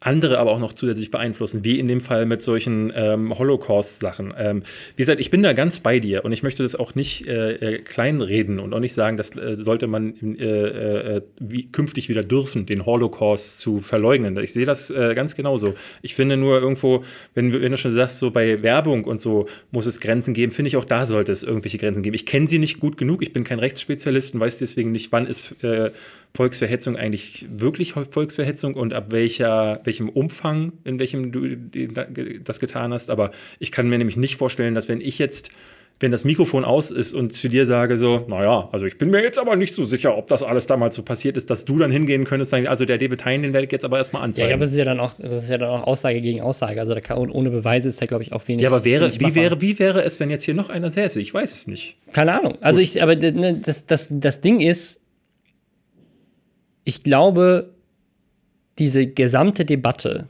andere 0.00 0.38
aber 0.38 0.50
auch 0.50 0.58
noch 0.58 0.72
zusätzlich 0.72 1.10
beeinflussen, 1.10 1.62
wie 1.62 1.78
in 1.78 1.86
dem 1.86 2.00
Fall 2.00 2.24
mit 2.24 2.40
solchen 2.40 2.90
ähm, 2.94 3.38
Holocaust-Sachen. 3.38 4.32
Ähm, 4.36 4.62
wie 4.96 5.02
gesagt, 5.02 5.20
ich 5.20 5.30
bin 5.30 5.42
da 5.42 5.52
ganz 5.52 5.80
bei 5.80 6.00
dir 6.00 6.24
und 6.24 6.32
ich 6.32 6.42
möchte 6.42 6.62
das 6.62 6.74
auch 6.74 6.94
nicht 6.94 7.26
äh, 7.26 7.74
äh 7.76 7.78
kleinreden 7.82 8.60
und 8.60 8.72
auch 8.72 8.80
nicht 8.80 8.94
sagen, 8.94 9.18
das 9.18 9.36
äh, 9.36 9.56
sollte 9.58 9.86
man 9.86 10.14
äh, 10.38 11.16
äh, 11.16 11.22
wie, 11.38 11.70
künftig 11.70 12.08
wieder 12.08 12.24
dürfen, 12.24 12.64
den 12.64 12.86
Holocaust 12.86 13.58
zu 13.58 13.80
verleugnen. 13.80 14.38
Ich 14.38 14.54
sehe 14.54 14.64
das 14.64 14.90
äh, 14.90 15.14
ganz 15.14 15.36
genauso. 15.36 15.74
Ich 16.00 16.14
finde 16.14 16.38
nur 16.38 16.60
irgendwo, 16.60 17.04
wenn, 17.34 17.52
wenn, 17.52 17.70
du 17.70 17.76
schon 17.76 17.90
sagst, 17.90 18.18
so 18.18 18.30
bei 18.30 18.62
Werbung 18.62 19.04
und 19.04 19.20
so 19.20 19.46
muss 19.70 19.84
es 19.84 20.00
Grenzen 20.00 20.32
geben, 20.32 20.50
finde 20.50 20.68
ich 20.68 20.78
auch 20.78 20.86
da 20.86 21.04
sollte 21.04 21.30
es 21.30 21.42
irgendwelche 21.42 21.76
Grenzen 21.76 22.02
geben. 22.02 22.14
Ich 22.14 22.24
kenne 22.24 22.48
sie 22.48 22.58
nicht 22.58 22.80
gut 22.80 22.96
genug, 22.96 23.20
ich 23.20 23.34
bin 23.34 23.44
kein 23.44 23.58
Rechtsspezialist 23.58 24.32
und 24.32 24.40
weiß 24.40 24.56
deswegen 24.56 24.92
nicht, 24.92 25.12
wann 25.12 25.26
ist 25.26 25.56
Volksverhetzung 26.34 26.96
eigentlich 26.96 27.46
wirklich 27.50 27.92
Volksverhetzung 27.92 28.74
und 28.74 28.92
ab 28.92 29.06
welcher, 29.10 29.80
welchem 29.84 30.08
Umfang, 30.08 30.72
in 30.84 30.98
welchem 30.98 31.32
du 31.32 31.56
das 32.44 32.60
getan 32.60 32.92
hast. 32.92 33.10
Aber 33.10 33.32
ich 33.58 33.72
kann 33.72 33.88
mir 33.88 33.98
nämlich 33.98 34.16
nicht 34.16 34.36
vorstellen, 34.36 34.74
dass 34.74 34.88
wenn 34.88 35.00
ich 35.00 35.18
jetzt 35.18 35.50
wenn 36.00 36.10
das 36.10 36.24
Mikrofon 36.24 36.64
aus 36.64 36.90
ist 36.90 37.12
und 37.12 37.34
zu 37.34 37.50
dir 37.50 37.66
sage 37.66 37.98
so, 37.98 38.24
naja, 38.26 38.70
also 38.72 38.86
ich 38.86 38.96
bin 38.96 39.10
mir 39.10 39.22
jetzt 39.22 39.38
aber 39.38 39.54
nicht 39.54 39.74
so 39.74 39.84
sicher, 39.84 40.16
ob 40.16 40.28
das 40.28 40.42
alles 40.42 40.66
damals 40.66 40.94
so 40.94 41.02
passiert 41.02 41.36
ist, 41.36 41.50
dass 41.50 41.66
du 41.66 41.76
dann 41.76 41.92
hingehen 41.92 42.24
könntest, 42.24 42.50
sagen, 42.50 42.66
also 42.66 42.86
der 42.86 42.96
David 42.96 43.24
Hein, 43.26 43.42
den 43.42 43.52
werde 43.52 43.66
ich 43.66 43.72
jetzt 43.72 43.84
aber 43.84 43.98
erstmal 43.98 44.22
anzeigen. 44.22 44.48
Ja, 44.48 44.54
aber 44.54 44.64
das 44.64 44.72
ist 44.72 44.78
ja 44.78 44.86
dann 44.86 44.98
auch, 44.98 45.12
das 45.18 45.44
ist 45.44 45.50
ja 45.50 45.58
dann 45.58 45.68
auch 45.68 45.86
Aussage 45.86 46.22
gegen 46.22 46.40
Aussage. 46.40 46.80
Also 46.80 46.94
kann, 47.02 47.18
ohne 47.18 47.50
Beweise 47.50 47.90
ist 47.90 48.00
da, 48.00 48.06
glaube 48.06 48.24
ich, 48.24 48.32
auch 48.32 48.48
wenig. 48.48 48.62
Ja, 48.62 48.70
aber 48.70 48.84
wäre, 48.84 49.12
wie 49.20 49.34
wäre, 49.34 49.60
wie 49.60 49.78
wäre 49.78 50.02
es, 50.02 50.18
wenn 50.18 50.30
jetzt 50.30 50.44
hier 50.44 50.54
noch 50.54 50.70
einer 50.70 50.90
säße? 50.90 51.20
Ich 51.20 51.34
weiß 51.34 51.52
es 51.52 51.66
nicht. 51.66 51.96
Keine 52.12 52.38
Ahnung. 52.38 52.56
Also 52.62 52.80
Gut. 52.80 52.88
ich, 52.88 53.02
aber 53.02 53.14
ne, 53.16 53.60
das, 53.62 53.84
das, 53.84 54.08
das 54.10 54.40
Ding 54.40 54.60
ist, 54.60 55.00
ich 56.84 57.02
glaube, 57.02 57.70
diese 58.78 59.06
gesamte 59.06 59.64
Debatte, 59.64 60.28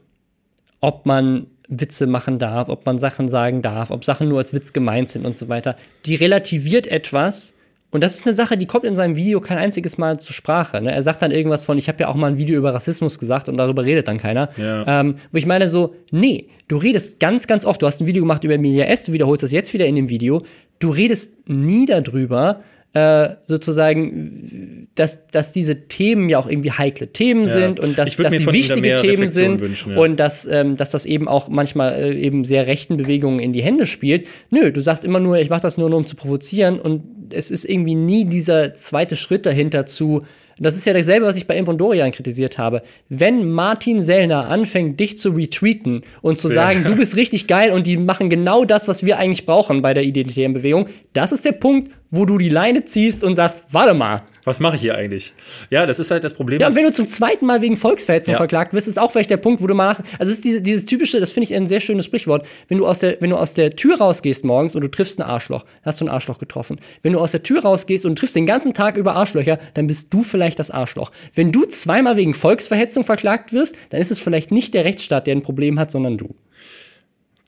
ob 0.80 1.06
man 1.06 1.46
Witze 1.68 2.06
machen 2.06 2.38
darf, 2.38 2.68
ob 2.68 2.84
man 2.84 2.98
Sachen 2.98 3.28
sagen 3.28 3.62
darf, 3.62 3.90
ob 3.90 4.04
Sachen 4.04 4.28
nur 4.28 4.38
als 4.38 4.52
Witz 4.52 4.72
gemeint 4.72 5.08
sind 5.08 5.24
und 5.24 5.36
so 5.36 5.48
weiter, 5.48 5.76
die 6.04 6.16
relativiert 6.16 6.88
etwas. 6.88 7.54
Und 7.92 8.02
das 8.02 8.14
ist 8.14 8.26
eine 8.26 8.34
Sache, 8.34 8.56
die 8.56 8.66
kommt 8.66 8.84
in 8.84 8.96
seinem 8.96 9.16
Video 9.16 9.40
kein 9.40 9.58
einziges 9.58 9.98
Mal 9.98 10.18
zur 10.20 10.34
Sprache. 10.34 10.80
Ne? 10.80 10.92
Er 10.92 11.02
sagt 11.02 11.22
dann 11.22 11.30
irgendwas 11.30 11.64
von, 11.64 11.78
ich 11.78 11.88
habe 11.88 11.98
ja 12.00 12.08
auch 12.08 12.14
mal 12.14 12.28
ein 12.28 12.38
Video 12.38 12.56
über 12.56 12.74
Rassismus 12.74 13.18
gesagt 13.18 13.48
und 13.48 13.56
darüber 13.56 13.84
redet 13.84 14.08
dann 14.08 14.18
keiner. 14.18 14.50
Ja. 14.56 15.00
Ähm, 15.00 15.16
wo 15.32 15.38
ich 15.38 15.46
meine 15.46 15.68
so, 15.68 15.94
nee, 16.10 16.48
du 16.68 16.76
redest 16.76 17.18
ganz, 17.20 17.46
ganz 17.46 17.64
oft, 17.64 17.82
du 17.82 17.86
hast 17.86 18.00
ein 18.00 18.06
Video 18.06 18.22
gemacht 18.22 18.44
über 18.44 18.54
Emilia 18.54 18.84
S., 18.86 19.04
du 19.04 19.12
wiederholst 19.12 19.42
das 19.42 19.52
jetzt 19.52 19.72
wieder 19.72 19.86
in 19.86 19.96
dem 19.96 20.08
Video, 20.08 20.44
du 20.78 20.90
redest 20.90 21.48
nie 21.48 21.86
darüber, 21.86 22.62
äh, 22.92 23.36
sozusagen, 23.46 24.88
dass, 24.96 25.26
dass 25.28 25.52
diese 25.52 25.86
Themen 25.86 26.28
ja 26.28 26.38
auch 26.38 26.48
irgendwie 26.48 26.72
heikle 26.72 27.12
Themen 27.12 27.42
ja. 27.42 27.52
sind 27.52 27.78
und 27.78 27.98
dass, 27.98 28.16
dass 28.16 28.32
sie 28.32 28.46
wichtige 28.46 28.96
Themen 28.96 29.28
sind 29.28 29.60
wünschen, 29.60 29.92
ja. 29.92 29.98
und 29.98 30.16
dass, 30.16 30.44
ähm, 30.46 30.76
dass 30.76 30.90
das 30.90 31.06
eben 31.06 31.28
auch 31.28 31.48
manchmal 31.48 31.94
äh, 31.94 32.18
eben 32.18 32.44
sehr 32.44 32.66
rechten 32.66 32.96
Bewegungen 32.96 33.38
in 33.38 33.52
die 33.52 33.62
Hände 33.62 33.86
spielt. 33.86 34.26
Nö, 34.50 34.72
du 34.72 34.80
sagst 34.80 35.04
immer 35.04 35.20
nur, 35.20 35.38
ich 35.38 35.50
mache 35.50 35.60
das 35.60 35.78
nur, 35.78 35.88
nur 35.88 35.98
um 35.98 36.06
zu 36.06 36.16
provozieren 36.16 36.80
und 36.80 37.04
es 37.32 37.52
ist 37.52 37.64
irgendwie 37.64 37.94
nie 37.94 38.24
dieser 38.24 38.74
zweite 38.74 39.14
Schritt 39.14 39.46
dahinter 39.46 39.86
zu, 39.86 40.22
das 40.60 40.76
ist 40.76 40.86
ja 40.86 40.92
dasselbe, 40.92 41.26
was 41.26 41.36
ich 41.36 41.46
bei 41.46 41.60
Dorian 41.60 42.10
kritisiert 42.10 42.58
habe. 42.58 42.82
Wenn 43.08 43.50
Martin 43.50 44.02
Sellner 44.02 44.48
anfängt, 44.48 45.00
dich 45.00 45.16
zu 45.16 45.30
retweeten 45.30 46.02
und 46.20 46.38
zu 46.38 46.48
sagen, 46.48 46.82
ja. 46.82 46.88
du 46.88 46.96
bist 46.96 47.16
richtig 47.16 47.46
geil 47.46 47.72
und 47.72 47.86
die 47.86 47.96
machen 47.96 48.28
genau 48.28 48.64
das, 48.64 48.86
was 48.86 49.04
wir 49.04 49.18
eigentlich 49.18 49.46
brauchen 49.46 49.82
bei 49.82 49.94
der 49.94 50.04
identitären 50.04 50.52
Bewegung, 50.52 50.88
das 51.12 51.32
ist 51.32 51.44
der 51.44 51.52
Punkt, 51.52 51.90
wo 52.10 52.26
du 52.26 52.38
die 52.38 52.48
Leine 52.48 52.84
ziehst 52.84 53.24
und 53.24 53.34
sagst, 53.34 53.64
warte 53.70 53.94
mal, 53.94 54.22
was 54.50 54.60
mache 54.60 54.74
ich 54.74 54.82
hier 54.82 54.96
eigentlich? 54.96 55.32
Ja, 55.70 55.86
das 55.86 56.00
ist 56.00 56.10
halt 56.10 56.24
das 56.24 56.34
Problem. 56.34 56.60
Ja, 56.60 56.68
und 56.68 56.74
wenn 56.74 56.84
du 56.84 56.92
zum 56.92 57.06
zweiten 57.06 57.46
Mal 57.46 57.60
wegen 57.60 57.76
Volksverhetzung 57.76 58.32
ja. 58.32 58.38
verklagt 58.38 58.74
wirst, 58.74 58.88
ist 58.88 58.98
auch 58.98 59.12
vielleicht 59.12 59.30
der 59.30 59.36
Punkt, 59.36 59.62
wo 59.62 59.66
du 59.66 59.74
mal 59.74 59.92
nach. 59.92 60.00
Also, 60.18 60.32
es 60.32 60.38
ist 60.38 60.44
diese, 60.44 60.60
dieses 60.60 60.86
typische, 60.86 61.20
das 61.20 61.32
finde 61.32 61.44
ich 61.44 61.54
ein 61.54 61.66
sehr 61.66 61.80
schönes 61.80 62.04
Sprichwort. 62.04 62.46
Wenn 62.68 62.78
du, 62.78 62.86
aus 62.86 62.98
der, 62.98 63.16
wenn 63.20 63.30
du 63.30 63.36
aus 63.36 63.54
der 63.54 63.76
Tür 63.76 63.98
rausgehst 63.98 64.44
morgens 64.44 64.74
und 64.74 64.82
du 64.82 64.88
triffst 64.88 65.20
ein 65.20 65.22
Arschloch, 65.22 65.64
hast 65.82 66.00
du 66.00 66.04
ein 66.04 66.08
Arschloch 66.08 66.38
getroffen. 66.38 66.80
Wenn 67.02 67.12
du 67.12 67.20
aus 67.20 67.30
der 67.30 67.42
Tür 67.42 67.62
rausgehst 67.62 68.04
und 68.04 68.18
triffst 68.18 68.36
den 68.36 68.46
ganzen 68.46 68.74
Tag 68.74 68.96
über 68.96 69.14
Arschlöcher, 69.14 69.58
dann 69.74 69.86
bist 69.86 70.12
du 70.12 70.22
vielleicht 70.22 70.58
das 70.58 70.70
Arschloch. 70.70 71.12
Wenn 71.34 71.52
du 71.52 71.64
zweimal 71.66 72.16
wegen 72.16 72.34
Volksverhetzung 72.34 73.04
verklagt 73.04 73.52
wirst, 73.52 73.76
dann 73.90 74.00
ist 74.00 74.10
es 74.10 74.18
vielleicht 74.18 74.50
nicht 74.50 74.74
der 74.74 74.84
Rechtsstaat, 74.84 75.26
der 75.26 75.36
ein 75.36 75.42
Problem 75.42 75.78
hat, 75.78 75.90
sondern 75.90 76.18
du. 76.18 76.34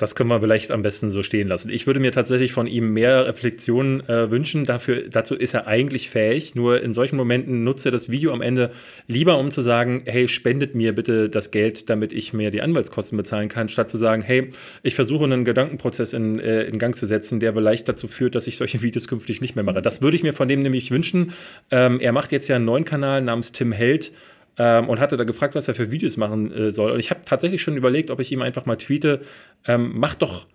Das 0.03 0.17
können 0.17 0.31
wir 0.31 0.41
vielleicht 0.41 0.73
am 0.73 0.83
besten 0.83 1.11
so 1.11 1.23
stehen 1.23 1.47
lassen. 1.47 1.71
Ich 1.71 1.87
würde 1.87 2.01
mir 2.01 2.11
tatsächlich 2.11 2.53
von 2.53 2.67
ihm 2.67 2.93
mehr 2.93 3.25
Reflexion 3.25 4.01
äh, 4.09 4.33
wünschen. 4.33 4.65
Dafür, 4.65 5.09
dazu 5.09 5.37
ist 5.37 5.55
er 5.55 5.69
eigentlich 5.69 6.11
fähig. 6.11 6.57
Nur 6.57 6.83
in 6.83 6.93
solchen 6.93 7.15
Momenten 7.15 7.63
nutzt 7.63 7.87
er 7.87 7.93
das 7.93 8.09
Video 8.09 8.33
am 8.33 8.43
Ende 8.43 8.73
lieber, 9.07 9.39
um 9.39 9.53
zu 9.53 9.61
sagen, 9.61 10.03
hey, 10.07 10.27
spendet 10.27 10.75
mir 10.75 10.93
bitte 10.93 11.29
das 11.29 11.53
Geld, 11.53 11.89
damit 11.89 12.13
ich 12.13 12.33
mir 12.33 12.51
die 12.51 12.63
Anwaltskosten 12.63 13.17
bezahlen 13.17 13.49
kann, 13.49 13.69
statt 13.69 13.93
zu 13.93 13.97
sagen, 13.97 14.23
hey, 14.23 14.51
ich 14.83 14.97
versuche 14.97 15.23
einen 15.23 15.45
Gedankenprozess 15.45 16.15
in, 16.15 16.37
äh, 16.41 16.65
in 16.65 16.81
Gang 16.81 16.97
zu 16.97 17.07
setzen, 17.07 17.39
der 17.39 17.53
vielleicht 17.53 17.89
dazu 17.89 18.09
führt, 18.09 18.35
dass 18.35 18.49
ich 18.49 18.57
solche 18.57 18.83
Videos 18.83 19.07
künftig 19.07 19.41
nicht 19.41 19.55
mehr 19.55 19.63
mache. 19.65 19.83
Das 19.83 20.03
würde 20.03 20.17
ich 20.17 20.25
mir 20.25 20.33
von 20.33 20.49
dem 20.49 20.63
nämlich 20.63 20.91
wünschen. 20.91 21.33
Ähm, 21.71 22.01
er 22.01 22.11
macht 22.11 22.33
jetzt 22.33 22.49
ja 22.49 22.57
einen 22.57 22.65
neuen 22.65 22.85
Kanal 22.85 23.23
namens 23.23 23.53
Tim 23.53 23.71
Held 23.71 24.11
ähm, 24.59 24.89
und 24.89 25.01
hatte 25.01 25.17
da 25.17 25.25
gefragt, 25.25 25.55
was 25.55 25.69
er 25.69 25.75
für 25.75 25.91
Videos 25.91 26.17
machen 26.17 26.53
äh, 26.53 26.71
soll. 26.71 26.93
Und 26.93 27.01
ich 27.01 27.11
habe 27.11 27.21
tatsächlich 27.25 27.63
schon 27.63 27.77
überlegt, 27.77 28.11
ob 28.11 28.21
ich 28.21 28.33
ihm 28.33 28.43
einfach 28.43 28.67
mal 28.67 28.77
tweete, 28.77 29.23
ähm, 29.67 29.93
mach 29.95 30.15
doch 30.15 30.47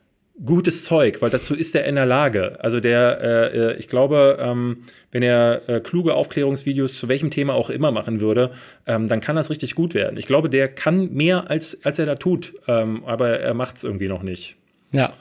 gutes 0.45 0.83
Zeug, 0.83 1.21
weil 1.21 1.29
dazu 1.29 1.55
ist 1.55 1.75
er 1.75 1.85
in 1.85 1.95
der 1.95 2.05
Lage. 2.05 2.57
Also 2.59 2.79
der, 2.79 3.19
äh, 3.21 3.57
äh, 3.57 3.77
ich 3.77 3.87
glaube, 3.87 4.37
ähm, 4.39 4.83
wenn 5.11 5.23
er 5.23 5.67
äh, 5.67 5.79
kluge 5.79 6.13
Aufklärungsvideos 6.13 6.95
zu 6.95 7.07
welchem 7.07 7.31
Thema 7.31 7.53
auch 7.53 7.69
immer 7.69 7.91
machen 7.91 8.19
würde, 8.21 8.51
ähm, 8.85 9.07
dann 9.07 9.19
kann 9.19 9.35
das 9.35 9.49
richtig 9.49 9.73
gut 9.73 9.93
werden. 9.95 10.17
Ich 10.17 10.27
glaube, 10.27 10.49
der 10.49 10.67
kann 10.67 11.11
mehr, 11.11 11.49
als, 11.49 11.83
als 11.83 11.97
er 11.97 12.05
da 12.05 12.15
tut, 12.15 12.53
ähm, 12.67 13.03
aber 13.05 13.39
er 13.39 13.53
macht 13.55 13.77
es 13.77 13.83
irgendwie 13.83 14.07
noch 14.07 14.21
nicht. 14.21 14.57
Ja. 14.91 15.13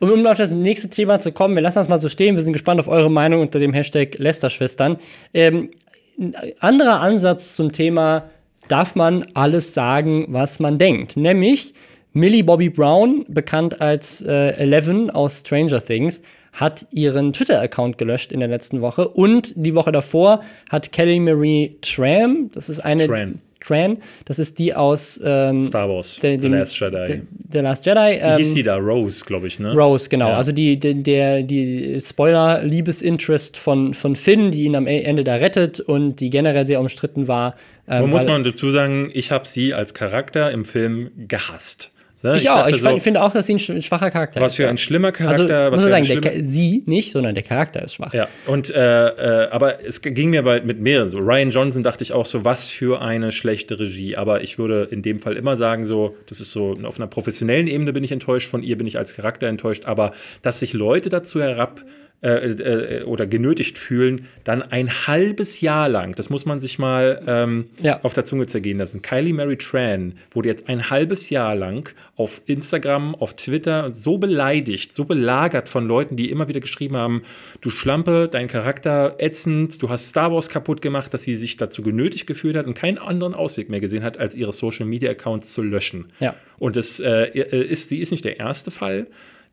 Um, 0.00 0.10
um 0.10 0.26
auf 0.26 0.38
das 0.38 0.50
nächste 0.50 0.90
Thema 0.90 1.20
zu 1.20 1.30
kommen, 1.30 1.54
wir 1.54 1.62
lassen 1.62 1.78
das 1.78 1.88
mal 1.88 2.00
so 2.00 2.08
stehen. 2.08 2.34
Wir 2.34 2.42
sind 2.42 2.52
gespannt 2.52 2.80
auf 2.80 2.88
eure 2.88 3.10
Meinung 3.10 3.42
unter 3.42 3.60
dem 3.60 3.72
Hashtag 3.72 4.18
Lästerschwestern. 4.18 4.98
Ähm, 5.32 5.70
ein 6.18 6.34
anderer 6.60 7.00
Ansatz 7.00 7.56
zum 7.56 7.72
Thema, 7.72 8.30
darf 8.68 8.94
man 8.94 9.26
alles 9.34 9.74
sagen, 9.74 10.26
was 10.28 10.58
man 10.60 10.78
denkt? 10.78 11.16
Nämlich 11.16 11.74
Millie 12.12 12.44
Bobby 12.44 12.70
Brown, 12.70 13.24
bekannt 13.28 13.80
als 13.80 14.22
äh, 14.22 14.50
Eleven 14.56 15.10
aus 15.10 15.40
Stranger 15.40 15.84
Things, 15.84 16.22
hat 16.52 16.86
ihren 16.90 17.34
Twitter-Account 17.34 17.98
gelöscht 17.98 18.32
in 18.32 18.40
der 18.40 18.48
letzten 18.48 18.80
Woche 18.80 19.08
und 19.08 19.52
die 19.56 19.74
Woche 19.74 19.92
davor 19.92 20.42
hat 20.70 20.90
Kelly 20.90 21.20
Marie 21.20 21.76
Tram, 21.82 22.50
das 22.52 22.70
ist 22.70 22.80
eine 22.80 23.06
Tran. 23.06 23.42
Tran. 23.66 23.98
Das 24.24 24.38
ist 24.38 24.58
die 24.58 24.74
aus 24.74 25.20
ähm, 25.24 25.66
Star 25.66 25.88
Wars, 25.88 26.18
der, 26.20 26.40
The 26.40 26.48
Last 26.48 26.78
Jedi. 26.78 27.22
Der, 27.30 27.62
Last 27.62 27.86
Jedi. 27.86 28.18
Ähm, 28.20 28.38
Wie 28.38 28.42
hieß 28.42 28.54
sie 28.54 28.62
da? 28.62 28.76
Rose, 28.76 29.24
glaube 29.24 29.46
ich, 29.46 29.58
ne? 29.58 29.72
Rose, 29.74 30.08
genau. 30.08 30.28
Ja. 30.28 30.36
Also 30.36 30.52
die, 30.52 30.78
die, 30.78 31.02
der, 31.02 31.42
die 31.42 31.98
Spoiler-Liebesinterest 32.00 33.56
von, 33.56 33.94
von 33.94 34.16
Finn, 34.16 34.50
die 34.50 34.64
ihn 34.64 34.76
am 34.76 34.86
Ende 34.86 35.24
da 35.24 35.36
rettet 35.36 35.80
und 35.80 36.20
die 36.20 36.30
generell 36.30 36.66
sehr 36.66 36.80
umstritten 36.80 37.28
war. 37.28 37.54
Ähm, 37.88 38.10
muss 38.10 38.24
man 38.24 38.44
dazu 38.44 38.70
sagen, 38.70 39.10
ich 39.12 39.30
habe 39.30 39.46
sie 39.46 39.74
als 39.74 39.94
Charakter 39.94 40.50
im 40.50 40.64
Film 40.64 41.10
gehasst. 41.16 41.92
Ne? 42.22 42.36
Ich, 42.36 42.44
ich, 42.44 42.50
auch. 42.50 42.66
Ich 42.66 42.80
so, 42.80 42.98
finde 42.98 43.22
auch, 43.22 43.32
dass 43.32 43.46
sie 43.46 43.54
ein 43.54 43.58
schwacher 43.58 44.10
Charakter 44.10 44.40
was 44.40 44.52
ist. 44.52 44.58
Was 44.58 44.64
für 44.64 44.68
ein 44.68 44.78
schlimmer 44.78 45.12
Charakter. 45.12 45.56
Also, 45.56 45.76
muss 45.76 45.90
man 45.90 46.04
sagen, 46.04 46.22
der, 46.22 46.44
sie 46.44 46.82
nicht, 46.86 47.12
sondern 47.12 47.34
der 47.34 47.44
Charakter 47.44 47.82
ist 47.82 47.94
schwach. 47.94 48.14
Ja, 48.14 48.28
und 48.46 48.70
äh, 48.70 49.44
äh, 49.44 49.50
aber 49.50 49.84
es 49.84 50.00
ging 50.00 50.30
mir 50.30 50.42
bald 50.42 50.64
mit 50.64 50.80
mehreren 50.80 51.08
so. 51.10 51.18
Ryan 51.18 51.50
Johnson 51.50 51.82
dachte 51.82 52.02
ich 52.02 52.12
auch 52.12 52.26
so, 52.26 52.44
was 52.44 52.70
für 52.70 53.02
eine 53.02 53.32
schlechte 53.32 53.78
Regie. 53.78 54.16
Aber 54.16 54.42
ich 54.42 54.58
würde 54.58 54.88
in 54.90 55.02
dem 55.02 55.20
Fall 55.20 55.36
immer 55.36 55.56
sagen, 55.56 55.84
so, 55.84 56.16
das 56.26 56.40
ist 56.40 56.52
so, 56.52 56.76
auf 56.84 56.98
einer 56.98 57.06
professionellen 57.06 57.66
Ebene 57.66 57.92
bin 57.92 58.02
ich 58.02 58.12
enttäuscht, 58.12 58.50
von 58.50 58.62
ihr 58.62 58.78
bin 58.78 58.86
ich 58.86 58.98
als 58.98 59.14
Charakter 59.14 59.46
enttäuscht, 59.46 59.84
aber 59.84 60.12
dass 60.42 60.60
sich 60.60 60.72
Leute 60.72 61.10
dazu 61.10 61.40
herab 61.40 61.84
äh, 62.22 62.28
äh, 62.30 63.02
oder 63.02 63.26
genötigt 63.26 63.76
fühlen, 63.76 64.26
dann 64.42 64.62
ein 64.62 65.06
halbes 65.06 65.60
Jahr 65.60 65.86
lang, 65.88 66.14
das 66.14 66.30
muss 66.30 66.46
man 66.46 66.60
sich 66.60 66.78
mal 66.78 67.22
ähm, 67.26 67.66
ja. 67.82 68.00
auf 68.02 68.14
der 68.14 68.24
Zunge 68.24 68.46
zergehen 68.46 68.78
lassen. 68.78 69.02
Kylie 69.02 69.34
Mary 69.34 69.58
Tran 69.58 70.14
wurde 70.30 70.48
jetzt 70.48 70.66
ein 70.66 70.88
halbes 70.88 71.28
Jahr 71.28 71.54
lang 71.54 71.94
auf 72.16 72.40
Instagram, 72.46 73.14
auf 73.14 73.36
Twitter 73.36 73.92
so 73.92 74.16
beleidigt, 74.16 74.94
so 74.94 75.04
belagert 75.04 75.68
von 75.68 75.86
Leuten, 75.86 76.16
die 76.16 76.30
immer 76.30 76.48
wieder 76.48 76.60
geschrieben 76.60 76.96
haben, 76.96 77.22
du 77.60 77.68
Schlampe, 77.68 78.30
dein 78.32 78.48
Charakter 78.48 79.16
ätzend, 79.18 79.82
du 79.82 79.90
hast 79.90 80.08
Star 80.08 80.32
Wars 80.32 80.48
kaputt 80.48 80.80
gemacht, 80.80 81.12
dass 81.12 81.22
sie 81.22 81.34
sich 81.34 81.58
dazu 81.58 81.82
genötigt 81.82 82.26
gefühlt 82.26 82.56
hat 82.56 82.66
und 82.66 82.72
keinen 82.72 82.96
anderen 82.96 83.34
Ausweg 83.34 83.68
mehr 83.68 83.80
gesehen 83.80 84.02
hat, 84.02 84.16
als 84.16 84.34
ihre 84.34 84.52
Social 84.54 84.86
Media 84.86 85.10
Accounts 85.10 85.52
zu 85.52 85.60
löschen. 85.62 86.06
Ja. 86.18 86.34
Und 86.58 86.76
das 86.76 86.98
äh, 86.98 87.28
ist, 87.38 87.90
sie 87.90 87.98
ist 87.98 88.10
nicht 88.10 88.24
der 88.24 88.38
erste 88.38 88.70
Fall 88.70 89.06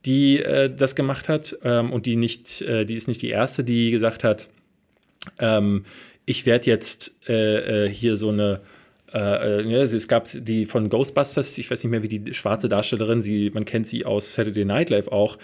die 0.05 0.39
äh, 0.39 0.73
das 0.73 0.95
gemacht 0.95 1.29
hat 1.29 1.57
ähm, 1.63 1.91
und 1.91 2.05
die 2.05 2.15
nicht, 2.15 2.61
äh, 2.61 2.85
die 2.85 2.95
ist 2.95 3.07
nicht 3.07 3.21
die 3.21 3.29
erste, 3.29 3.63
die 3.63 3.91
gesagt 3.91 4.23
hat, 4.23 4.47
ähm, 5.39 5.85
ich 6.25 6.45
werde 6.45 6.65
jetzt 6.65 7.15
äh, 7.27 7.85
äh 7.85 7.89
hier 7.89 8.17
so 8.17 8.29
eine 8.29 8.61
äh, 9.13 9.61
äh, 9.61 9.83
es 9.83 10.07
gab 10.07 10.27
die 10.33 10.65
von 10.65 10.89
Ghostbusters, 10.89 11.57
ich 11.57 11.69
weiß 11.69 11.83
nicht 11.83 11.91
mehr, 11.91 12.01
wie 12.01 12.19
die 12.19 12.33
schwarze 12.33 12.67
Darstellerin, 12.67 13.21
sie, 13.21 13.51
man 13.53 13.63
kennt 13.63 13.87
sie 13.87 14.05
aus 14.05 14.33
Saturday 14.33 14.65
Night 14.65 14.89
Live 14.89 15.07
auch, 15.07 15.37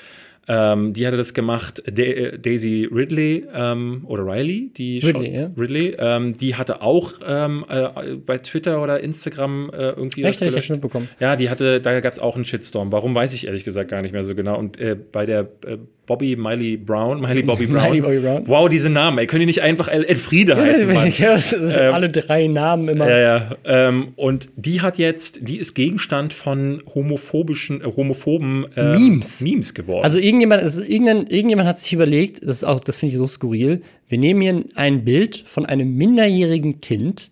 Ähm, 0.48 0.94
die 0.94 1.06
hatte 1.06 1.18
das 1.18 1.34
gemacht. 1.34 1.84
Da 1.86 2.04
Daisy 2.38 2.88
Ridley 2.92 3.46
ähm, 3.54 4.04
oder 4.08 4.26
Riley, 4.26 4.72
die 4.76 5.00
Ridley, 5.00 5.34
ja. 5.36 5.50
Ridley 5.58 5.96
ähm, 6.00 6.38
die 6.38 6.56
hatte 6.56 6.82
auch 6.82 7.14
ähm, 7.28 7.66
äh, 7.70 8.16
bei 8.26 8.38
Twitter 8.40 8.82
oder 8.82 9.00
Instagram 9.02 9.70
äh, 9.72 9.90
irgendwie 9.90 10.24
Echt, 10.24 10.42
was 10.42 10.50
gelöscht. 10.50 10.66
schon 10.68 10.76
mitbekommen. 10.78 11.08
Ja, 11.20 11.36
die 11.36 11.50
hatte, 11.50 11.80
da 11.82 12.00
gab 12.00 12.12
es 12.12 12.20
auch 12.20 12.36
einen 12.36 12.46
Shitstorm. 12.46 12.92
Warum 12.92 13.14
weiß 13.14 13.34
ich 13.34 13.46
ehrlich 13.46 13.64
gesagt 13.64 13.90
gar 13.90 14.02
nicht 14.02 14.12
mehr 14.12 14.26
so 14.26 14.34
genau. 14.34 14.58
Und 14.58 14.80
äh, 14.80 14.96
bei 14.96 15.26
der 15.28 15.42
äh, 15.66 15.78
Bobby 16.08 16.36
Miley 16.36 16.76
Brown, 16.78 17.22
Miley 17.22 17.44
Bobby 17.44 17.66
Brown. 17.68 17.84
Miley 17.84 18.02
Bobby 18.02 18.18
Brown. 18.20 18.44
Wow, 18.48 18.68
diese 18.68 18.90
Namen, 18.90 19.20
ey, 19.20 19.28
können 19.28 19.42
die 19.42 19.46
nicht 19.46 19.62
einfach 19.62 19.88
El 19.88 20.04
Elfriede 20.06 20.56
heißen, 20.58 20.92
Mann? 20.92 21.14
ja, 21.16 21.36
das 21.36 21.52
sind 21.52 21.78
Ähm, 21.78 21.94
alle 21.94 22.10
drei 22.10 22.48
Namen 22.48 22.88
immer. 22.90 23.08
Ja, 23.08 23.20
ja. 23.20 23.52
Ähm, 23.66 24.14
und 24.16 24.50
die 24.56 24.82
hat 24.82 24.98
jetzt, 24.98 25.48
die 25.48 25.58
ist 25.60 25.76
Gegenstand 25.76 26.34
von 26.34 26.82
homophobischen, 26.96 27.82
äh, 27.82 27.86
homophoben 27.96 28.66
ähm, 28.76 28.92
Memes. 28.94 29.42
Memes 29.42 29.76
geworden. 29.76 30.04
Also 30.04 30.18
irgendjemand, 30.30 30.62
es 30.62 30.78
ist 30.78 30.90
irgendein, 30.90 31.28
irgendjemand 31.28 31.68
hat 31.68 31.80
sich 31.80 31.92
überlegt, 31.92 32.42
das 32.42 32.58
ist 32.58 32.64
auch, 32.64 32.80
das 32.80 32.98
finde 32.98 33.14
ich 33.14 33.18
so 33.18 33.28
skurril, 33.28 33.82
wir 34.08 34.18
nehmen 34.18 34.42
hier 34.42 34.64
ein 34.76 35.04
Bild 35.04 35.44
von 35.46 35.66
einem 35.66 35.96
minderjährigen 35.96 36.82
Kind 36.82 37.30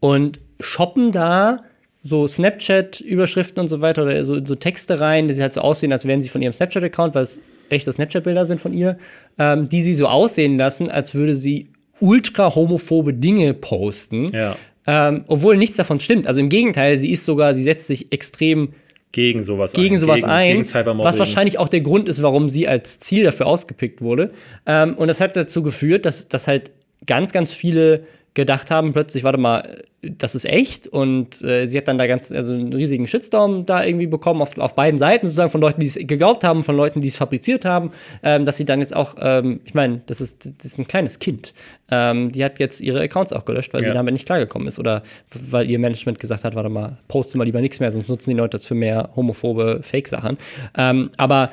und 0.00 0.38
shoppen 0.60 1.10
da 1.10 1.58
so 2.02 2.26
Snapchat-Überschriften 2.26 3.60
und 3.60 3.68
so 3.68 3.80
weiter 3.80 4.02
oder 4.02 4.24
so, 4.24 4.44
so 4.44 4.54
Texte 4.54 5.00
rein, 5.00 5.26
die 5.26 5.34
sie 5.34 5.42
halt 5.42 5.54
so 5.54 5.62
aussehen, 5.62 5.90
als 5.90 6.04
wären 6.04 6.20
sie 6.20 6.28
von 6.28 6.42
ihrem 6.42 6.52
Snapchat-Account, 6.52 7.14
weil 7.14 7.22
es 7.22 7.40
echte 7.70 7.92
Snapchat-Bilder 7.92 8.44
sind 8.44 8.60
von 8.60 8.74
ihr, 8.74 8.98
ähm, 9.38 9.70
die 9.70 9.82
sie 9.82 9.94
so 9.94 10.06
aussehen 10.06 10.58
lassen, 10.58 10.90
als 10.90 11.14
würde 11.14 11.34
sie 11.34 11.70
ultra 12.00 12.54
homophobe 12.54 13.14
Dinge 13.14 13.54
posten. 13.54 14.28
ja. 14.32 14.56
Ähm, 14.86 15.24
obwohl 15.28 15.56
nichts 15.56 15.76
davon 15.76 15.98
stimmt. 15.98 16.26
Also 16.26 16.40
im 16.40 16.50
Gegenteil, 16.50 16.98
sie 16.98 17.10
ist 17.10 17.24
sogar, 17.24 17.54
sie 17.54 17.62
setzt 17.62 17.86
sich 17.86 18.12
extrem 18.12 18.74
gegen 19.14 19.42
sowas 19.44 19.72
gegen 19.72 19.94
ein. 19.94 20.00
sowas 20.00 20.16
gegen, 20.16 20.28
ein, 20.28 20.62
Gegen 20.62 20.98
was 20.98 21.18
wahrscheinlich 21.18 21.58
auch 21.58 21.68
der 21.68 21.80
Grund 21.80 22.08
ist, 22.08 22.22
warum 22.22 22.48
sie 22.48 22.66
als 22.66 22.98
Ziel 22.98 23.22
dafür 23.22 23.46
ausgepickt 23.46 24.02
wurde. 24.02 24.32
Ähm, 24.66 24.94
und 24.94 25.06
das 25.08 25.20
hat 25.20 25.36
dazu 25.36 25.62
geführt, 25.62 26.04
dass, 26.04 26.26
dass 26.28 26.48
halt 26.48 26.72
ganz, 27.06 27.32
ganz 27.32 27.52
viele 27.52 28.04
gedacht 28.34 28.70
haben, 28.70 28.92
plötzlich, 28.92 29.22
warte 29.22 29.38
mal, 29.38 29.84
das 30.02 30.34
ist 30.34 30.44
echt. 30.44 30.88
Und 30.88 31.40
äh, 31.42 31.66
sie 31.66 31.78
hat 31.78 31.86
dann 31.88 31.98
da 31.98 32.06
ganz, 32.06 32.32
also 32.32 32.52
einen 32.52 32.72
riesigen 32.72 33.06
Shitstorm 33.06 33.64
da 33.64 33.84
irgendwie 33.84 34.08
bekommen, 34.08 34.42
auf, 34.42 34.58
auf 34.58 34.74
beiden 34.74 34.98
Seiten 34.98 35.26
sozusagen, 35.26 35.50
von 35.50 35.60
Leuten, 35.60 35.80
die 35.80 35.86
es 35.86 35.94
geglaubt 35.94 36.42
haben, 36.44 36.64
von 36.64 36.76
Leuten, 36.76 37.00
die 37.00 37.08
es 37.08 37.16
fabriziert 37.16 37.64
haben, 37.64 37.92
ähm, 38.22 38.44
dass 38.44 38.56
sie 38.56 38.64
dann 38.64 38.80
jetzt 38.80 38.94
auch, 38.94 39.14
ähm, 39.20 39.60
ich 39.64 39.72
meine, 39.74 40.02
das 40.06 40.20
ist, 40.20 40.46
das 40.58 40.66
ist 40.66 40.78
ein 40.78 40.88
kleines 40.88 41.20
Kind. 41.20 41.54
Ähm, 41.90 42.32
die 42.32 42.44
hat 42.44 42.58
jetzt 42.58 42.80
ihre 42.80 43.00
Accounts 43.00 43.32
auch 43.32 43.44
gelöscht, 43.44 43.72
weil 43.72 43.82
Ja. 43.82 43.88
sie 43.88 43.94
damit 43.94 44.12
nicht 44.12 44.26
klargekommen 44.26 44.66
ist. 44.66 44.78
Oder 44.80 45.04
weil 45.48 45.70
ihr 45.70 45.78
Management 45.78 46.18
gesagt 46.18 46.42
hat, 46.44 46.56
warte 46.56 46.68
mal, 46.68 46.98
poste 47.08 47.38
mal 47.38 47.44
lieber 47.44 47.60
nichts 47.60 47.78
mehr, 47.78 47.90
sonst 47.92 48.08
nutzen 48.08 48.30
die 48.30 48.36
Leute 48.36 48.56
das 48.58 48.66
für 48.66 48.74
mehr 48.74 49.10
homophobe 49.14 49.80
Fake-Sachen. 49.82 50.38
Ähm, 50.76 51.10
aber 51.16 51.50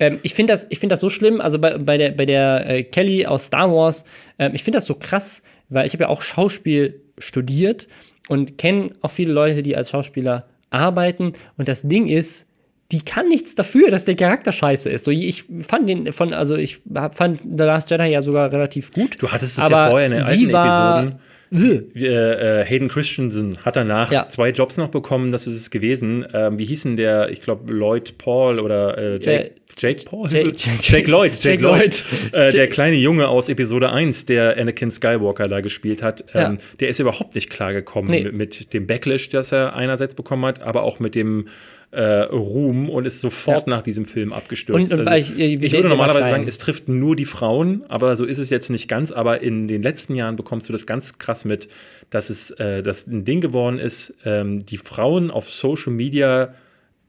ähm, 0.00 0.18
ich 0.24 0.34
finde 0.34 0.52
das, 0.52 0.66
ich 0.70 0.80
find 0.80 0.90
das 0.90 1.00
so 1.00 1.08
schlimm, 1.10 1.40
also 1.40 1.58
bei, 1.60 1.78
bei 1.78 1.96
der, 1.96 2.10
bei 2.10 2.26
der 2.26 2.68
äh, 2.68 2.82
Kelly 2.82 3.24
aus 3.26 3.46
Star 3.46 3.72
Wars, 3.72 4.04
ähm, 4.40 4.50
ich 4.54 4.64
finde 4.64 4.78
das 4.78 4.86
so 4.86 4.96
krass, 4.96 5.40
weil 5.68 5.86
ich 5.86 5.92
habe 5.94 6.04
ja 6.04 6.08
auch 6.08 6.22
Schauspiel 6.22 7.00
studiert 7.18 7.88
und 8.28 8.58
kenne 8.58 8.90
auch 9.02 9.10
viele 9.10 9.32
Leute, 9.32 9.62
die 9.62 9.76
als 9.76 9.90
Schauspieler 9.90 10.46
arbeiten. 10.70 11.34
Und 11.56 11.68
das 11.68 11.82
Ding 11.82 12.06
ist, 12.08 12.46
die 12.92 13.00
kann 13.00 13.28
nichts 13.28 13.54
dafür, 13.54 13.90
dass 13.90 14.04
der 14.04 14.14
Charakter 14.14 14.52
scheiße 14.52 14.88
ist. 14.90 15.04
So, 15.04 15.10
ich 15.10 15.44
fand 15.60 15.88
den 15.88 16.12
von, 16.12 16.32
also 16.34 16.56
ich 16.56 16.80
fand 17.12 17.40
The 17.40 17.64
Last 17.64 17.90
Jedi 17.90 18.04
ja 18.06 18.22
sogar 18.22 18.52
relativ 18.52 18.92
gut. 18.92 19.16
Du 19.20 19.30
hattest 19.32 19.58
es 19.58 19.68
ja 19.68 19.88
vorher 19.88 20.06
in 20.06 20.12
den 20.12 20.24
sie 20.24 20.30
alten 20.46 20.52
war, 20.52 21.02
Episoden. 21.02 21.20
Äh, 21.94 22.60
äh, 22.60 22.64
Hayden 22.64 22.88
Christensen 22.88 23.58
hat 23.64 23.76
danach 23.76 24.10
Ja. 24.10 24.28
zwei 24.28 24.50
Jobs 24.50 24.76
noch 24.76 24.88
bekommen, 24.88 25.30
das 25.30 25.46
ist 25.46 25.54
es 25.54 25.70
gewesen. 25.70 26.26
Ähm, 26.34 26.58
wie 26.58 26.64
hießen 26.64 26.96
der, 26.96 27.30
ich 27.30 27.42
glaube, 27.42 27.72
Lloyd 27.72 28.18
Paul 28.18 28.58
oder 28.58 28.98
äh, 28.98 29.12
Jake, 29.18 29.50
Äh, 29.50 29.50
Jake 29.76 30.04
Paul? 30.04 30.28
Jake- 30.30 30.52
Jake 30.80 31.10
Lloyd. 31.10 31.32
Jake, 31.34 31.48
Jake 31.62 31.62
Lloyd. 31.62 32.04
Lloyd. 32.32 32.32
Äh, 32.32 32.52
der 32.52 32.68
kleine 32.68 32.96
Junge 32.96 33.28
aus 33.28 33.48
Episode 33.48 33.90
1, 33.92 34.26
der 34.26 34.56
Anakin 34.56 34.90
Skywalker 34.90 35.48
da 35.48 35.60
gespielt 35.60 36.02
hat, 36.02 36.24
ähm, 36.34 36.40
Ja. 36.40 36.56
der 36.80 36.88
ist 36.88 37.00
überhaupt 37.00 37.34
nicht 37.34 37.50
klargekommen 37.50 38.10
Nee. 38.10 38.24
mit, 38.24 38.34
mit 38.34 38.72
dem 38.72 38.86
Backlash, 38.86 39.28
das 39.30 39.52
er 39.52 39.74
einerseits 39.74 40.14
bekommen 40.14 40.44
hat, 40.46 40.62
aber 40.62 40.82
auch 40.82 41.00
mit 41.00 41.14
dem 41.14 41.48
äh, 41.96 42.22
Ruhm 42.22 42.90
und 42.90 43.06
ist 43.06 43.20
sofort 43.20 43.68
Ja. 43.68 43.76
nach 43.76 43.82
diesem 43.82 44.04
Film 44.04 44.32
abgestürzt. 44.32 44.92
Und- 44.92 44.98
und 45.02 45.06
also, 45.06 45.32
ich- 45.32 45.38
ich- 45.38 45.62
ich 45.62 45.70
der- 45.70 45.78
würde 45.78 45.90
normalerweise 45.90 46.28
sagen, 46.28 46.44
es 46.48 46.58
trifft 46.58 46.88
nur 46.88 47.14
die 47.14 47.24
Frauen, 47.24 47.84
aber 47.88 48.16
so 48.16 48.24
ist 48.24 48.38
es 48.38 48.50
jetzt 48.50 48.68
nicht 48.68 48.88
ganz. 48.88 49.12
Aber 49.12 49.42
in 49.42 49.68
den 49.68 49.80
letzten 49.80 50.16
Jahren 50.16 50.34
bekommst 50.34 50.68
du 50.68 50.72
das 50.72 50.86
ganz 50.86 51.18
krass 51.18 51.44
mit, 51.44 51.68
dass 52.10 52.30
es 52.30 52.50
äh, 52.50 52.82
dass 52.82 53.06
ein 53.06 53.24
Ding 53.24 53.40
geworden 53.40 53.78
ist, 53.78 54.12
ähm, 54.24 54.66
die 54.66 54.76
Frauen 54.78 55.30
auf 55.30 55.48
Social 55.48 55.92
Media 55.92 56.54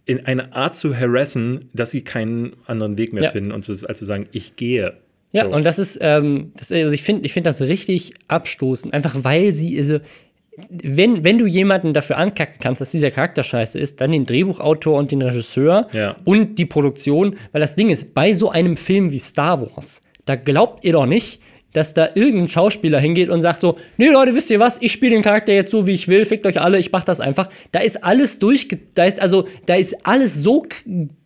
in 0.06 0.26
eine 0.26 0.54
Art 0.54 0.78
zu 0.78 0.96
harassen, 0.96 1.70
dass 1.74 1.92
sie 1.92 2.02
keinen 2.02 2.54
anderen 2.68 2.98
Weg 2.98 3.14
mehr 3.14 3.24
Ja. 3.24 3.30
finden 3.32 3.52
und 3.52 3.64
zu, 3.66 3.72
als 3.88 3.98
zu 4.00 4.06
sagen, 4.06 4.28
ich 4.32 4.56
gehe. 4.56 4.94
Ja, 5.34 5.46
So. 5.46 5.52
und 5.52 5.66
das 5.66 5.80
ist, 5.80 5.98
ähm, 6.02 6.52
das, 6.58 6.72
also 6.72 6.92
ich 6.94 7.02
finde 7.04 7.26
ich 7.26 7.34
find 7.34 7.46
das 7.46 7.62
richtig 7.62 8.14
abstoßend, 8.28 8.94
einfach 8.94 9.16
weil 9.24 9.52
sie, 9.54 9.78
also, 9.80 10.00
wenn, 10.70 11.24
wenn 11.26 11.38
du 11.38 11.46
jemanden 11.46 11.94
dafür 11.94 12.18
ankacken 12.18 12.56
kannst, 12.62 12.80
dass 12.80 12.92
dieser 12.92 13.12
Charakter 13.12 13.44
scheiße 13.44 13.78
ist, 13.78 14.00
dann 14.00 14.12
den 14.14 14.26
Drehbuchautor 14.26 14.98
und 14.98 15.12
den 15.12 15.22
Regisseur 15.22 15.90
Ja. 15.92 16.16
und 16.24 16.58
die 16.60 16.66
Produktion, 16.66 17.36
weil 17.52 17.60
das 17.62 17.76
Ding 17.76 17.90
ist, 17.90 18.14
bei 18.14 18.34
so 18.34 18.50
einem 18.52 18.78
Film 18.78 19.12
wie 19.12 19.20
Star 19.20 19.60
Wars, 19.62 20.02
da 20.26 20.36
glaubt 20.36 20.86
ihr 20.86 20.94
doch 20.94 21.06
nicht, 21.06 21.42
dass 21.76 21.94
da 21.94 22.10
irgendein 22.16 22.48
Schauspieler 22.48 23.00
hingeht 23.00 23.30
und 23.30 23.42
sagt 23.42 23.60
so, 23.60 23.78
nee 23.98 24.10
Leute, 24.10 24.34
wisst 24.34 24.50
ihr 24.50 24.60
was, 24.60 24.82
ich 24.82 24.92
spiele 24.92 25.12
den 25.12 25.22
Charakter 25.22 25.54
jetzt 25.54 25.72
so, 25.72 25.86
wie 25.86 25.94
ich 25.94 26.08
will, 26.08 26.26
fickt 26.26 26.46
euch 26.46 26.62
alle, 26.62 26.80
ich 26.80 26.92
mach 26.92 27.04
das 27.04 27.20
einfach. 27.20 27.50
Da 27.72 27.80
ist 27.80 28.04
alles 28.04 28.40
durchge... 28.40 28.80
Da 28.94 29.06
ist 29.06 29.20
also, 29.20 29.48
da 29.66 29.76
ist 29.76 30.06
alles 30.06 30.42
so 30.42 30.66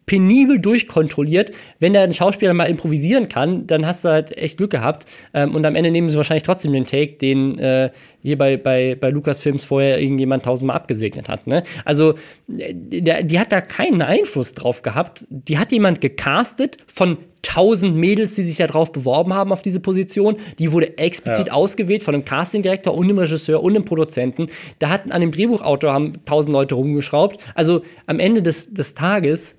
penibel 0.09 0.57
durchkontrolliert. 0.57 1.51
Wenn 1.77 1.95
ein 1.95 2.15
Schauspieler 2.15 2.55
mal 2.55 2.65
improvisieren 2.65 3.29
kann, 3.29 3.67
dann 3.67 3.85
hast 3.85 4.03
du 4.03 4.09
halt 4.09 4.35
echt 4.35 4.57
Glück 4.57 4.71
gehabt. 4.71 5.05
Ähm, 5.35 5.53
und 5.53 5.63
am 5.67 5.75
Ende 5.75 5.91
nehmen 5.91 6.09
sie 6.09 6.17
wahrscheinlich 6.17 6.41
trotzdem 6.41 6.73
den 6.73 6.87
Take, 6.87 7.13
den 7.17 7.59
äh, 7.59 7.91
hier 8.23 8.35
bei, 8.35 8.57
bei, 8.57 8.97
bei 8.99 9.11
Lucasfilms 9.11 9.65
vorher 9.65 10.01
irgendjemand 10.01 10.43
tausendmal 10.45 10.77
abgesegnet 10.77 11.29
hat. 11.29 11.45
Ne? 11.45 11.63
Also, 11.85 12.15
äh, 12.57 12.73
der, 12.73 13.21
die 13.21 13.39
hat 13.39 13.51
da 13.51 13.61
keinen 13.61 14.01
Einfluss 14.01 14.55
drauf 14.55 14.81
gehabt. 14.81 15.27
Die 15.29 15.59
hat 15.59 15.71
jemand 15.71 16.01
gecastet 16.01 16.77
von 16.87 17.19
tausend 17.43 17.95
Mädels, 17.95 18.33
die 18.33 18.41
sich 18.43 18.57
da 18.57 18.65
drauf 18.65 18.91
beworben 18.91 19.35
haben 19.35 19.51
auf 19.51 19.61
diese 19.61 19.79
Position. 19.79 20.37
Die 20.57 20.71
wurde 20.71 20.97
explizit 20.97 21.47
Ja. 21.47 21.53
ausgewählt 21.53 22.01
von 22.01 22.15
einem 22.15 22.25
Castingdirektor 22.25 22.95
und 22.95 23.05
einem 23.05 23.19
Regisseur 23.19 23.61
und 23.61 23.75
einem 23.75 23.85
Produzenten. 23.85 24.47
Da 24.79 24.89
hatten 24.89 25.11
an 25.11 25.21
dem 25.21 25.31
Drehbuchautor 25.31 25.93
haben 25.93 26.13
tausend 26.25 26.53
Leute 26.53 26.73
rumgeschraubt. 26.73 27.39
Also 27.53 27.83
am 28.07 28.19
Ende 28.19 28.41
des, 28.41 28.73
des 28.73 28.95
Tages 28.95 29.55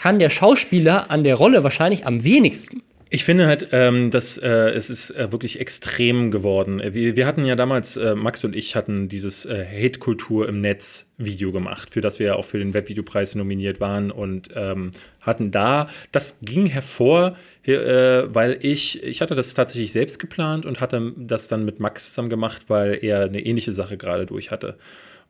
kann 0.00 0.18
der 0.18 0.30
Schauspieler 0.30 1.10
an 1.10 1.24
der 1.24 1.34
Rolle 1.36 1.62
wahrscheinlich 1.62 2.06
am 2.06 2.24
wenigsten. 2.24 2.82
Ich 3.14 3.24
finde 3.24 3.46
halt, 3.46 3.68
ähm, 3.72 4.10
dass 4.10 4.38
äh, 4.38 4.48
es 4.70 4.88
ist 4.88 5.10
äh, 5.10 5.30
wirklich 5.30 5.60
extrem 5.60 6.30
geworden. 6.30 6.80
Äh, 6.80 6.94
Wir, 6.94 7.14
wir 7.14 7.26
hatten 7.26 7.44
ja 7.44 7.56
damals, 7.56 7.98
äh, 7.98 8.14
Max 8.14 8.42
und 8.42 8.56
ich 8.56 8.74
hatten 8.74 9.10
dieses 9.10 9.44
äh, 9.44 9.66
Hate-Kultur 9.66 10.48
im 10.48 10.62
Netz 10.62 11.10
Video 11.18 11.52
gemacht, 11.52 11.90
für 11.90 12.00
das 12.00 12.18
wir 12.18 12.28
ja 12.28 12.34
auch 12.36 12.46
für 12.46 12.58
den 12.58 12.72
Webvideopreis 12.72 13.34
nominiert 13.34 13.80
waren 13.80 14.10
und 14.10 14.48
ähm, 14.56 14.92
hatten 15.20 15.50
da, 15.50 15.90
das 16.10 16.38
ging 16.40 16.64
hervor, 16.64 17.36
äh, 17.64 17.74
weil 17.74 18.58
ich, 18.62 19.02
ich 19.02 19.20
hatte 19.20 19.34
das 19.34 19.52
tatsächlich 19.52 19.92
selbst 19.92 20.18
geplant 20.18 20.64
und 20.64 20.80
hatte 20.80 21.12
das 21.18 21.48
dann 21.48 21.66
mit 21.66 21.80
Max 21.80 22.08
zusammen 22.08 22.30
gemacht, 22.30 22.64
weil 22.68 22.98
er 23.02 23.24
eine 23.24 23.44
ähnliche 23.44 23.72
Sache 23.72 23.98
gerade 23.98 24.24
durch 24.24 24.50
hatte. 24.50 24.78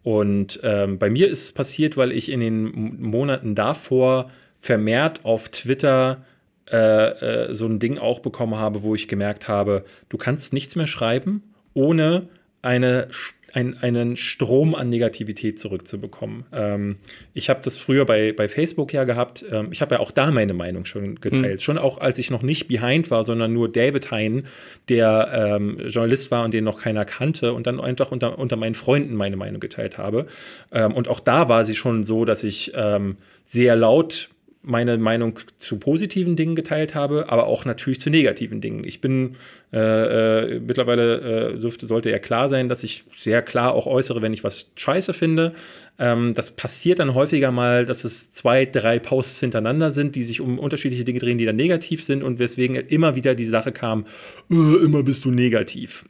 Und 0.04 0.60
ähm, 0.62 0.98
bei 0.98 1.10
mir 1.10 1.28
ist 1.28 1.42
es 1.42 1.52
passiert, 1.52 1.96
weil 1.96 2.12
ich 2.12 2.30
in 2.30 2.38
den 2.38 3.00
Monaten 3.00 3.56
davor 3.56 4.30
vermehrt 4.62 5.24
auf 5.24 5.48
Twitter 5.50 6.24
äh, 6.70 7.48
äh, 7.48 7.54
so 7.54 7.66
ein 7.66 7.80
Ding 7.80 7.98
auch 7.98 8.20
bekommen 8.20 8.54
habe, 8.54 8.82
wo 8.82 8.94
ich 8.94 9.08
gemerkt 9.08 9.48
habe, 9.48 9.84
du 10.08 10.16
kannst 10.16 10.54
nichts 10.54 10.76
mehr 10.76 10.86
schreiben, 10.86 11.42
ohne 11.74 12.28
eine, 12.62 13.08
ein, 13.52 13.76
einen 13.82 14.14
Strom 14.14 14.76
an 14.76 14.88
Negativität 14.88 15.58
zurückzubekommen. 15.58 16.44
Ähm, 16.52 16.96
ich 17.34 17.50
habe 17.50 17.60
das 17.64 17.76
früher 17.76 18.06
bei, 18.06 18.32
bei 18.32 18.48
Facebook 18.48 18.92
ja 18.92 19.02
gehabt. 19.02 19.44
Ähm, 19.50 19.68
ich 19.72 19.82
habe 19.82 19.96
ja 19.96 20.00
auch 20.00 20.12
da 20.12 20.30
meine 20.30 20.54
Meinung 20.54 20.84
schon 20.84 21.16
geteilt. 21.16 21.60
Schon 21.60 21.76
auch 21.76 21.98
als 21.98 22.18
ich 22.18 22.30
noch 22.30 22.42
nicht 22.42 22.68
behind 22.68 23.10
war, 23.10 23.24
sondern 23.24 23.52
nur 23.52 23.70
David 23.70 24.12
Hein, 24.12 24.44
der 24.88 25.56
ähm, 25.58 25.78
Journalist 25.88 26.30
war 26.30 26.44
und 26.44 26.54
den 26.54 26.62
noch 26.62 26.78
keiner 26.78 27.04
kannte 27.04 27.52
und 27.52 27.66
dann 27.66 27.80
einfach 27.80 28.12
unter, 28.12 28.38
unter 28.38 28.56
meinen 28.56 28.76
Freunden 28.76 29.16
meine 29.16 29.36
Meinung 29.36 29.60
geteilt 29.60 29.98
habe. 29.98 30.26
Ähm, 30.70 30.94
und 30.94 31.08
auch 31.08 31.20
da 31.20 31.48
war 31.48 31.64
sie 31.64 31.74
schon 31.74 32.04
so, 32.04 32.24
dass 32.24 32.44
ich 32.44 32.72
ähm, 32.76 33.16
sehr 33.44 33.74
laut 33.74 34.30
meine 34.64 34.96
Meinung 34.96 35.40
zu 35.58 35.78
positiven 35.78 36.36
Dingen 36.36 36.54
geteilt 36.54 36.94
habe, 36.94 37.30
aber 37.30 37.46
auch 37.46 37.64
natürlich 37.64 38.00
zu 38.00 38.10
negativen 38.10 38.60
Dingen. 38.60 38.84
Ich 38.84 39.00
bin 39.00 39.36
äh, 39.72 40.56
äh, 40.56 40.60
mittlerweile 40.60 41.54
äh, 41.54 41.86
sollte 41.86 42.10
ja 42.10 42.18
klar 42.18 42.48
sein, 42.48 42.68
dass 42.68 42.84
ich 42.84 43.04
sehr 43.16 43.42
klar 43.42 43.74
auch 43.74 43.86
äußere, 43.86 44.22
wenn 44.22 44.32
ich 44.32 44.44
was 44.44 44.70
scheiße 44.76 45.14
finde. 45.14 45.54
Ähm, 45.98 46.34
das 46.34 46.52
passiert 46.52 47.00
dann 47.00 47.14
häufiger 47.14 47.50
mal, 47.50 47.86
dass 47.86 48.04
es 48.04 48.30
zwei, 48.32 48.64
drei 48.64 48.98
Posts 48.98 49.40
hintereinander 49.40 49.90
sind, 49.90 50.14
die 50.14 50.24
sich 50.24 50.40
um 50.40 50.58
unterschiedliche 50.58 51.04
Dinge 51.04 51.18
drehen, 51.18 51.38
die 51.38 51.46
dann 51.46 51.56
negativ 51.56 52.04
sind 52.04 52.22
und 52.22 52.38
weswegen 52.38 52.76
immer 52.76 53.16
wieder 53.16 53.34
die 53.34 53.44
Sache 53.44 53.72
kam, 53.72 54.06
äh, 54.50 54.84
immer 54.84 55.02
bist 55.02 55.24
du 55.24 55.30
negativ. 55.30 56.04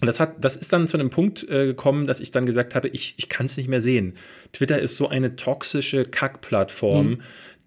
Und 0.00 0.06
das, 0.06 0.20
hat, 0.20 0.44
das 0.44 0.56
ist 0.56 0.72
dann 0.72 0.86
zu 0.86 0.96
einem 0.96 1.10
Punkt 1.10 1.48
äh, 1.48 1.66
gekommen, 1.66 2.06
dass 2.06 2.20
ich 2.20 2.30
dann 2.30 2.46
gesagt 2.46 2.74
habe, 2.74 2.88
ich, 2.88 3.14
ich 3.16 3.28
kann 3.28 3.46
es 3.46 3.56
nicht 3.56 3.68
mehr 3.68 3.80
sehen. 3.80 4.14
Twitter 4.52 4.78
ist 4.78 4.96
so 4.96 5.08
eine 5.08 5.34
toxische 5.34 6.04
Kackplattform, 6.04 7.20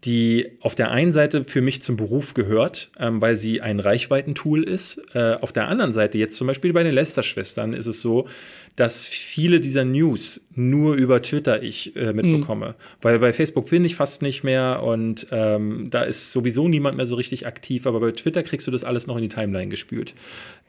die 0.03 0.47
auf 0.61 0.73
der 0.73 0.89
einen 0.89 1.13
Seite 1.13 1.43
für 1.43 1.61
mich 1.61 1.81
zum 1.83 1.95
Beruf 1.95 2.33
gehört, 2.33 2.89
ähm, 2.97 3.21
weil 3.21 3.37
sie 3.37 3.61
ein 3.61 3.79
Reichweitentool 3.79 4.63
ist. 4.63 5.01
Äh, 5.13 5.35
auf 5.41 5.51
der 5.51 5.67
anderen 5.67 5.93
Seite, 5.93 6.17
jetzt 6.17 6.37
zum 6.37 6.47
Beispiel 6.47 6.73
bei 6.73 6.83
den 6.83 6.93
Lester-Schwestern, 6.93 7.73
ist 7.73 7.85
es 7.85 8.01
so, 8.01 8.27
dass 8.75 9.07
viele 9.07 9.59
dieser 9.59 9.85
News 9.85 10.41
nur 10.55 10.95
über 10.95 11.21
Twitter 11.21 11.61
ich 11.61 11.95
äh, 11.95 12.13
mitbekomme. 12.13 12.69
Mhm. 12.69 12.73
Weil 13.01 13.19
bei 13.19 13.33
Facebook 13.33 13.69
bin 13.69 13.85
ich 13.85 13.95
fast 13.95 14.21
nicht 14.23 14.43
mehr 14.43 14.81
und 14.81 15.27
ähm, 15.29 15.89
da 15.91 16.01
ist 16.01 16.31
sowieso 16.31 16.67
niemand 16.67 16.97
mehr 16.97 17.05
so 17.05 17.15
richtig 17.15 17.45
aktiv, 17.45 17.85
aber 17.85 17.99
bei 17.99 18.11
Twitter 18.11 18.41
kriegst 18.41 18.65
du 18.65 18.71
das 18.71 18.83
alles 18.83 19.05
noch 19.07 19.17
in 19.17 19.23
die 19.23 19.29
Timeline 19.29 19.69
gespült. 19.69 20.15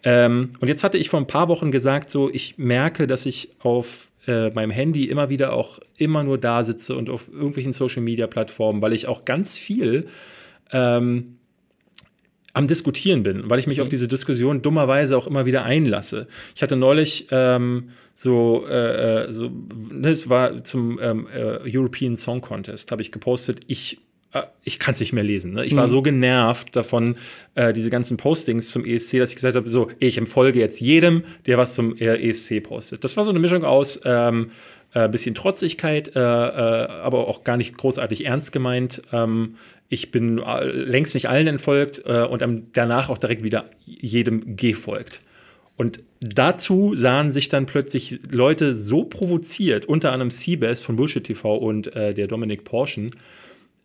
Ähm, 0.03 0.51
und 0.61 0.68
jetzt 0.68 0.85
hatte 0.85 0.99
ich 0.99 1.09
vor 1.09 1.20
ein 1.20 1.26
paar 1.26 1.49
Wochen 1.49 1.71
gesagt, 1.71 2.11
so 2.11 2.29
ich 2.30 2.59
merke, 2.59 3.07
dass 3.07 3.25
ich 3.25 3.50
auf 3.61 4.11
äh, 4.26 4.50
meinem 4.50 4.70
Handy 4.70 5.07
immer 5.07 5.30
wieder 5.30 5.53
auch 5.53 5.80
immer 5.96 6.22
nur 6.24 6.38
da 6.38 6.64
sitze 6.64 6.96
und 6.96 7.11
auf 7.11 7.28
irgendwelchen 7.28 7.72
Social 7.72 8.03
Media 8.03 8.26
Plattformen, 8.26 8.82
weil 8.82 8.92
ich 8.92 9.08
auch 9.08 9.24
ganz 9.24 9.58
viel 9.58 10.07
ähm, 10.72 11.38
am 12.54 12.68
Diskutieren 12.68 13.22
bin, 13.22 13.49
weil 13.49 13.58
ich 13.58 13.66
mich 13.66 13.78
mhm. 13.78 13.82
auf 13.82 13.88
diese 13.88 14.08
Diskussion 14.08 14.62
dummerweise 14.62 15.16
auch 15.16 15.26
immer 15.26 15.46
wieder 15.46 15.64
einlasse. 15.64 16.26
Ich 16.54 16.62
hatte 16.62 16.76
neulich 16.76 17.28
ähm, 17.30 17.90
so, 18.14 18.66
äh, 18.68 19.24
äh 19.24 19.32
so 19.32 19.50
ne, 19.90 20.11
es 20.11 20.28
war 20.28 20.62
zum 20.62 20.99
ähm, 21.00 21.26
äh, 21.34 21.58
European 21.64 22.16
Song 22.16 22.42
Contest, 22.42 22.92
habe 22.92 23.03
ich 23.03 23.11
gepostet, 23.11 23.61
ich 23.68 23.99
ich 24.64 24.79
kann 24.79 24.95
es 24.95 25.00
nicht 25.00 25.13
mehr 25.13 25.25
lesen. 25.25 25.53
Ne? 25.53 25.64
Ich 25.64 25.76
war 25.76 25.87
mhm. 25.87 25.91
so 25.91 26.03
genervt 26.03 26.75
davon, 26.75 27.17
äh, 27.54 27.72
diese 27.72 27.91
ganzen 27.91 28.17
Postings 28.17 28.71
zum 28.71 28.84
ESC, 28.84 29.18
dass 29.18 29.30
ich 29.30 29.37
gesagt 29.37 29.57
habe, 29.57 29.68
so, 29.68 29.88
ich 29.99 30.17
empfolge 30.17 30.59
jetzt 30.59 30.80
jedem, 30.80 31.25
der 31.46 31.59
was 31.59 31.75
zum 31.75 31.96
ESC 31.96 32.63
postet. 32.63 33.04
Das 33.04 33.17
war 33.17 33.25
so 33.25 33.30
eine 33.30 33.38
Mischung 33.38 33.64
aus 33.64 34.00
ähm, 34.04 34.50
äh, 34.95 35.09
bisschen 35.09 35.34
Trotzigkeit, 35.34 36.14
äh, 36.14 36.21
äh, 36.21 36.22
aber 36.22 37.29
auch 37.29 37.45
gar 37.45 37.57
nicht 37.57 37.76
großartig 37.76 38.26
ernst 38.26 38.53
gemeint. 38.53 39.03
Ähm, 39.13 39.57
ich 39.88 40.11
bin 40.11 40.38
äh, 40.38 40.64
längst 40.64 41.14
nicht 41.14 41.29
allen 41.29 41.46
entfolgt 41.46 41.99
und 41.99 42.42
danach 42.72 43.11
auch 43.11 43.18
direkt 43.18 43.42
wieder 43.42 43.67
jedem 43.84 44.57
gefolgt. 44.57 45.21
Und 45.76 46.00
dazu 46.21 46.95
sahen 46.95 47.33
sich 47.33 47.49
dann 47.49 47.67
plötzlich 47.67 48.21
Leute 48.30 48.76
so 48.76 49.04
provoziert, 49.04 49.87
unter 49.87 50.13
anderem 50.13 50.30
Seabass 50.30 50.80
von 50.83 50.96
Bullshit 50.96 51.25
TV 51.25 51.57
und 51.57 51.95
äh, 51.96 52.14
der 52.14 52.26
Dominik 52.26 52.64
Porschen, 52.64 53.11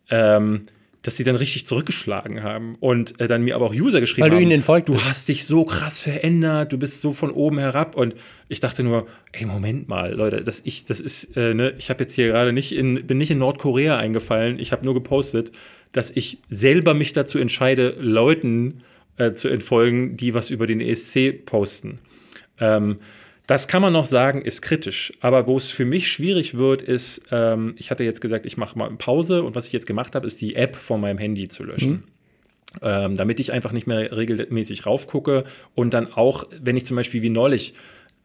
ähm, 0.10 0.68
dass 1.08 1.16
sie 1.16 1.24
dann 1.24 1.38
richtig 1.38 1.66
zurückgeschlagen 1.66 2.44
haben 2.44 2.76
und 2.82 3.20
äh, 3.22 3.28
dann 3.28 3.42
mir 3.42 3.56
aber 3.56 3.68
auch 3.68 3.74
User 3.74 4.02
geschrieben 4.02 4.30
Weil 4.30 4.38
du 4.38 4.44
ihnen 4.44 4.62
folgt 4.62 4.90
du 4.90 5.02
hast 5.02 5.30
dich 5.30 5.46
so 5.46 5.64
krass 5.64 6.00
verändert, 6.00 6.74
du 6.74 6.78
bist 6.78 7.00
so 7.00 7.14
von 7.14 7.32
oben 7.32 7.60
herab 7.60 7.96
und 7.96 8.14
ich 8.50 8.60
dachte 8.60 8.84
nur, 8.84 9.08
ey 9.32 9.46
Moment 9.46 9.88
mal, 9.88 10.14
Leute, 10.14 10.44
das 10.44 10.62
ich 10.66 10.84
das 10.86 11.00
ist 11.00 11.38
äh, 11.38 11.54
ne, 11.54 11.74
ich 11.78 11.90
habe 11.90 12.04
jetzt 12.04 12.16
hier 12.16 12.28
gerade 12.28 12.52
nicht 12.52 12.76
in 12.76 13.08
bin 13.08 13.18
nicht 13.18 13.32
in 13.32 13.38
Nordkorea 13.38 13.98
eingefallen, 13.98 14.60
ich 14.60 14.74
habe 14.74 14.84
nur 14.84 14.94
gepostet, 14.94 15.54
dass 15.94 16.12
ich 16.12 16.40
selber 16.50 16.94
mich 16.94 17.14
dazu 17.14 17.40
entscheide, 17.40 17.96
Leuten 18.00 18.82
äh, 19.18 19.34
zu 19.34 19.48
entfolgen, 19.48 20.18
die 20.18 20.34
was 20.34 20.50
über 20.50 20.68
den 20.68 20.82
ESC 20.82 21.46
posten. 21.46 22.00
Ähm, 22.60 22.98
das 23.48 23.70
kann 23.70 23.82
man 23.82 23.94
noch 23.94 24.06
sagen, 24.06 24.42
ist 24.42 24.62
kritisch. 24.62 25.14
Aber 25.22 25.48
wo 25.48 25.58
es 25.58 25.70
für 25.70 25.86
mich 25.86 26.12
schwierig 26.12 26.58
wird, 26.58 26.82
ist, 26.82 27.24
ähm, 27.32 27.76
ich 27.78 27.90
hatte 27.90 28.04
jetzt 28.04 28.20
gesagt, 28.20 28.46
ich 28.46 28.58
mache 28.58 28.78
mal 28.78 28.88
eine 28.88 28.98
Pause 28.98 29.44
und 29.44 29.56
was 29.56 29.68
ich 29.68 29.74
jetzt 29.74 29.88
gemacht 29.88 30.16
habe, 30.16 30.28
ist 30.28 30.42
die 30.42 30.56
App 30.56 30.76
von 30.76 31.00
meinem 31.00 31.18
Handy 31.18 31.48
zu 31.48 31.64
löschen. 31.64 31.92
Mhm. 31.92 32.04
Ähm, 32.82 33.16
damit 33.16 33.40
ich 33.40 33.54
einfach 33.54 33.72
nicht 33.72 33.88
mehr 33.88 34.16
regelmäßig 34.16 34.86
raufgucke 34.86 35.46
und 35.74 35.94
dann 35.94 36.12
auch, 36.12 36.44
wenn 36.62 36.76
ich 36.76 36.86
zum 36.86 36.98
Beispiel 36.98 37.22
wie 37.22 37.30
neulich, 37.30 37.74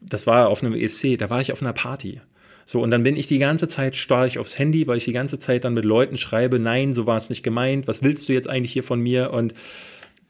das 0.01 0.27
war 0.27 0.49
auf 0.49 0.61
einem 0.61 0.75
ESC, 0.75 1.17
da 1.17 1.29
war 1.29 1.39
ich 1.39 1.53
auf 1.53 1.61
einer 1.61 1.73
Party. 1.73 2.19
So, 2.65 2.81
und 2.81 2.91
dann 2.91 3.03
bin 3.03 3.15
ich 3.15 3.27
die 3.27 3.39
ganze 3.39 3.69
Zeit 3.69 3.95
stark 3.95 4.37
aufs 4.37 4.59
Handy, 4.59 4.85
weil 4.87 4.97
ich 4.97 5.05
die 5.05 5.13
ganze 5.13 5.39
Zeit 5.39 5.63
dann 5.63 5.73
mit 5.73 5.85
Leuten 5.85 6.17
schreibe, 6.17 6.59
nein, 6.59 6.93
so 6.93 7.05
war 7.05 7.17
es 7.17 7.29
nicht 7.29 7.43
gemeint, 7.43 7.87
was 7.87 8.03
willst 8.03 8.27
du 8.27 8.33
jetzt 8.33 8.49
eigentlich 8.49 8.73
hier 8.73 8.83
von 8.83 8.99
mir? 8.99 9.31
Und 9.31 9.53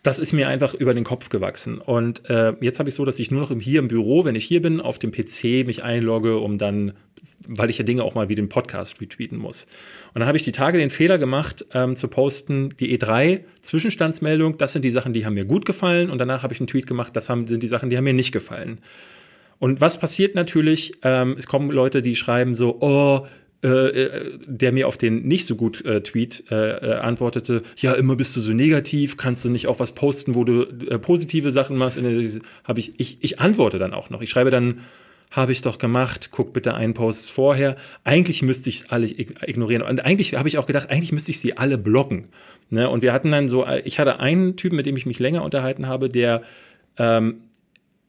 das 0.04 0.20
ist 0.20 0.34
mir 0.34 0.50
einfach 0.50 0.74
über 0.74 0.94
den 0.94 1.06
Kopf 1.06 1.30
gewachsen. 1.30 1.80
Und 1.80 2.30
äh, 2.30 2.54
jetzt 2.60 2.80
habe 2.80 2.90
ich 2.90 2.96
so, 2.96 3.06
dass 3.06 3.20
ich 3.20 3.32
nur 3.32 3.40
noch 3.40 3.58
hier 3.58 3.80
im 3.80 3.88
Büro, 3.88 4.26
wenn 4.26 4.36
ich 4.36 4.44
hier 4.44 4.62
bin, 4.62 4.82
auf 4.82 5.00
dem 5.00 5.12
PC 5.12 5.66
mich 5.66 5.86
einlogge, 5.86 6.38
um 6.40 6.58
dann, 6.58 6.92
weil 7.48 7.70
ich 7.70 7.78
ja 7.78 7.86
Dinge 7.86 8.04
auch 8.04 8.14
mal 8.14 8.28
wie 8.28 8.36
den 8.36 8.50
Podcast 8.50 9.00
retweeten 9.00 9.38
muss. 9.38 9.64
Und 10.14 10.20
dann 10.20 10.28
habe 10.28 10.38
ich 10.38 10.44
die 10.44 10.52
Tage 10.52 10.78
den 10.78 10.90
Fehler 10.90 11.18
gemacht, 11.18 11.66
ähm, 11.74 11.96
zu 11.96 12.10
posten, 12.10 12.76
die 12.82 12.98
E3 12.98 13.46
Zwischenstandsmeldung, 13.62 14.58
das 14.58 14.74
sind 14.74 14.84
die 14.84 14.92
Sachen, 14.92 15.14
die 15.14 15.26
haben 15.26 15.36
mir 15.36 15.46
gut 15.46 15.66
gefallen. 15.66 16.10
Und 16.10 16.18
danach 16.18 16.44
habe 16.44 16.54
ich 16.54 16.60
einen 16.60 16.68
Tweet 16.68 16.86
gemacht, 16.86 17.16
das 17.16 17.30
haben, 17.30 17.48
sind 17.48 17.64
die 17.64 17.70
Sachen, 17.70 17.90
die 17.90 17.96
haben 17.96 18.04
mir 18.04 18.14
nicht 18.14 18.34
gefallen. 18.34 18.80
Und 19.58 19.80
was 19.80 19.98
passiert 19.98 20.36
natürlich? 20.36 20.92
Ähm, 21.04 21.38
es 21.40 21.48
kommen 21.48 21.72
Leute, 21.72 22.02
die 22.02 22.18
schreiben 22.18 22.56
so, 22.56 22.78
oh, 22.82 23.26
äh, 23.64 23.68
äh, 23.68 24.40
der 24.46 24.74
mir 24.74 24.90
auf 24.90 24.98
den 24.98 25.26
nicht 25.26 25.46
so 25.46 25.56
gut 25.56 25.86
äh, 25.86 26.02
Tweet 26.02 26.44
äh, 26.52 26.56
äh, 26.56 26.94
antwortete, 26.96 27.64
ja, 27.78 27.94
immer 27.94 28.18
bist 28.18 28.36
du 28.36 28.42
so 28.42 28.52
negativ, 28.52 29.16
kannst 29.16 29.46
du 29.46 29.50
nicht 29.50 29.68
auch 29.68 29.80
was 29.80 29.94
posten, 29.94 30.36
wo 30.36 30.44
du 30.44 30.66
positive 31.00 31.50
Sachen 31.50 31.78
machst? 31.78 31.98
Habe 31.98 32.80
ich, 32.80 32.94
ich, 32.98 33.20
ich 33.22 33.40
antworte 33.40 33.80
dann 33.80 33.94
auch 33.94 34.10
noch. 34.10 34.22
Ich 34.22 34.30
schreibe 34.30 34.52
dann, 34.52 34.82
habe 35.32 35.54
ich 35.54 35.62
doch 35.62 35.78
gemacht, 35.78 36.30
guck 36.32 36.52
bitte 36.52 36.74
einen 36.74 36.94
Post 36.94 37.32
vorher. 37.32 37.78
Eigentlich 38.04 38.42
müsste 38.42 38.70
ich 38.70 38.92
alle 38.92 39.08
ignorieren. 39.08 39.82
Und 39.82 40.04
eigentlich 40.04 40.36
habe 40.36 40.50
ich 40.50 40.58
auch 40.58 40.66
gedacht, 40.66 40.90
eigentlich 40.90 41.14
müsste 41.14 41.32
ich 41.32 41.40
sie 41.40 41.58
alle 41.58 41.78
blocken. 41.78 42.26
Ne? 42.70 42.90
Und 42.90 43.02
wir 43.02 43.14
hatten 43.14 43.32
dann 43.32 43.48
so, 43.48 43.66
ich 43.86 43.98
hatte 43.98 44.20
einen 44.20 44.58
Typen, 44.58 44.76
mit 44.76 44.86
dem 44.86 44.98
ich 44.98 45.06
mich 45.06 45.20
länger 45.20 45.42
unterhalten 45.42 45.88
habe, 45.88 46.10
der 46.10 46.44
ähm, 46.98 47.38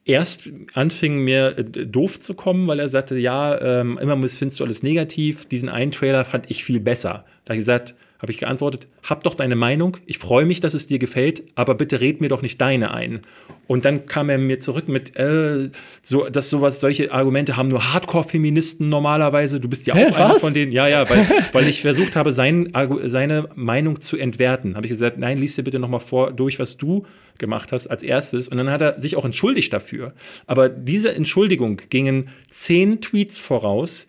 erst 0.05 0.49
anfing 0.73 1.19
mir 1.19 1.57
äh, 1.57 1.63
doof 1.63 2.19
zu 2.19 2.35
kommen, 2.35 2.67
weil 2.67 2.79
er 2.79 2.89
sagte, 2.89 3.17
ja, 3.17 3.59
ähm, 3.59 3.97
immer 3.97 4.15
findest 4.29 4.59
du 4.59 4.63
alles 4.63 4.83
negativ. 4.83 5.45
Diesen 5.45 5.67
einen 5.67 5.91
Trailer 5.91 6.23
fand 6.23 6.49
ich 6.49 6.63
viel 6.63 6.79
besser. 6.79 7.25
Da 7.43 7.49
habe 7.49 7.55
ich 7.55 7.61
gesagt, 7.61 7.95
habe 8.25 8.31
ich 8.31 8.39
geantwortet, 8.39 8.87
hab 9.03 9.23
doch 9.23 9.35
deine 9.35 9.55
Meinung. 9.55 9.97
Ich 10.07 10.17
freue 10.17 10.47
mich, 10.47 10.59
dass 10.59 10.73
es 10.73 10.87
dir 10.87 10.97
gefällt, 10.97 11.43
aber 11.53 11.75
bitte 11.75 12.01
red 12.01 12.21
mir 12.21 12.27
doch 12.27 12.41
nicht 12.41 12.59
deine 12.59 12.91
ein. 12.91 13.21
Und 13.67 13.85
dann 13.85 14.07
kam 14.07 14.29
er 14.29 14.39
mir 14.39 14.59
zurück 14.59 14.87
mit, 14.87 15.15
äh, 15.15 15.69
so, 16.01 16.27
dass 16.27 16.49
sowas, 16.49 16.79
solche 16.79 17.11
Argumente 17.11 17.55
haben 17.55 17.67
nur 17.67 17.93
Hardcore-Feministen 17.93 18.89
normalerweise. 18.89 19.59
Du 19.59 19.69
bist 19.69 19.85
ja 19.85 19.93
auch 19.93 20.19
einer 20.19 20.39
von 20.39 20.55
denen. 20.55 20.71
Ja, 20.71 20.87
ja, 20.87 21.07
weil, 21.07 21.27
weil 21.51 21.67
ich 21.67 21.81
versucht 21.81 22.15
habe, 22.15 22.31
sein, 22.31 22.73
seine 23.03 23.47
Meinung 23.53 24.01
zu 24.01 24.17
entwerten. 24.17 24.75
Habe 24.75 24.87
ich 24.87 24.91
gesagt, 24.91 25.19
nein, 25.19 25.37
lies 25.37 25.55
dir 25.55 25.63
bitte 25.63 25.77
nochmal 25.77 25.99
vor, 25.99 26.31
durch, 26.31 26.57
was 26.57 26.77
du 26.77 27.05
gemacht 27.37 27.71
hast 27.71 27.87
als 27.87 28.01
erstes. 28.01 28.47
Und 28.47 28.57
dann 28.57 28.71
hat 28.71 28.81
er 28.81 28.99
sich 28.99 29.17
auch 29.17 29.25
entschuldigt 29.25 29.71
dafür. 29.71 30.13
Aber 30.47 30.67
diese 30.67 31.13
Entschuldigung 31.13 31.79
gingen 31.89 32.29
zehn 32.49 33.01
Tweets 33.01 33.37
voraus, 33.37 34.07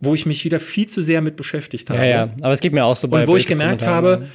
wo 0.00 0.14
ich 0.14 0.26
mich 0.26 0.44
wieder 0.44 0.60
viel 0.60 0.88
zu 0.88 1.02
sehr 1.02 1.20
mit 1.20 1.36
beschäftigt 1.36 1.90
habe. 1.90 2.00
Ja, 2.00 2.06
ja, 2.06 2.30
aber 2.40 2.52
es 2.52 2.60
geht 2.60 2.72
mir 2.72 2.84
auch 2.84 2.96
so 2.96 3.08
bei 3.08 3.22
Und 3.22 3.28
wo 3.28 3.36
ich 3.36 3.46
gemerkt 3.46 3.84
habe, 3.84 4.26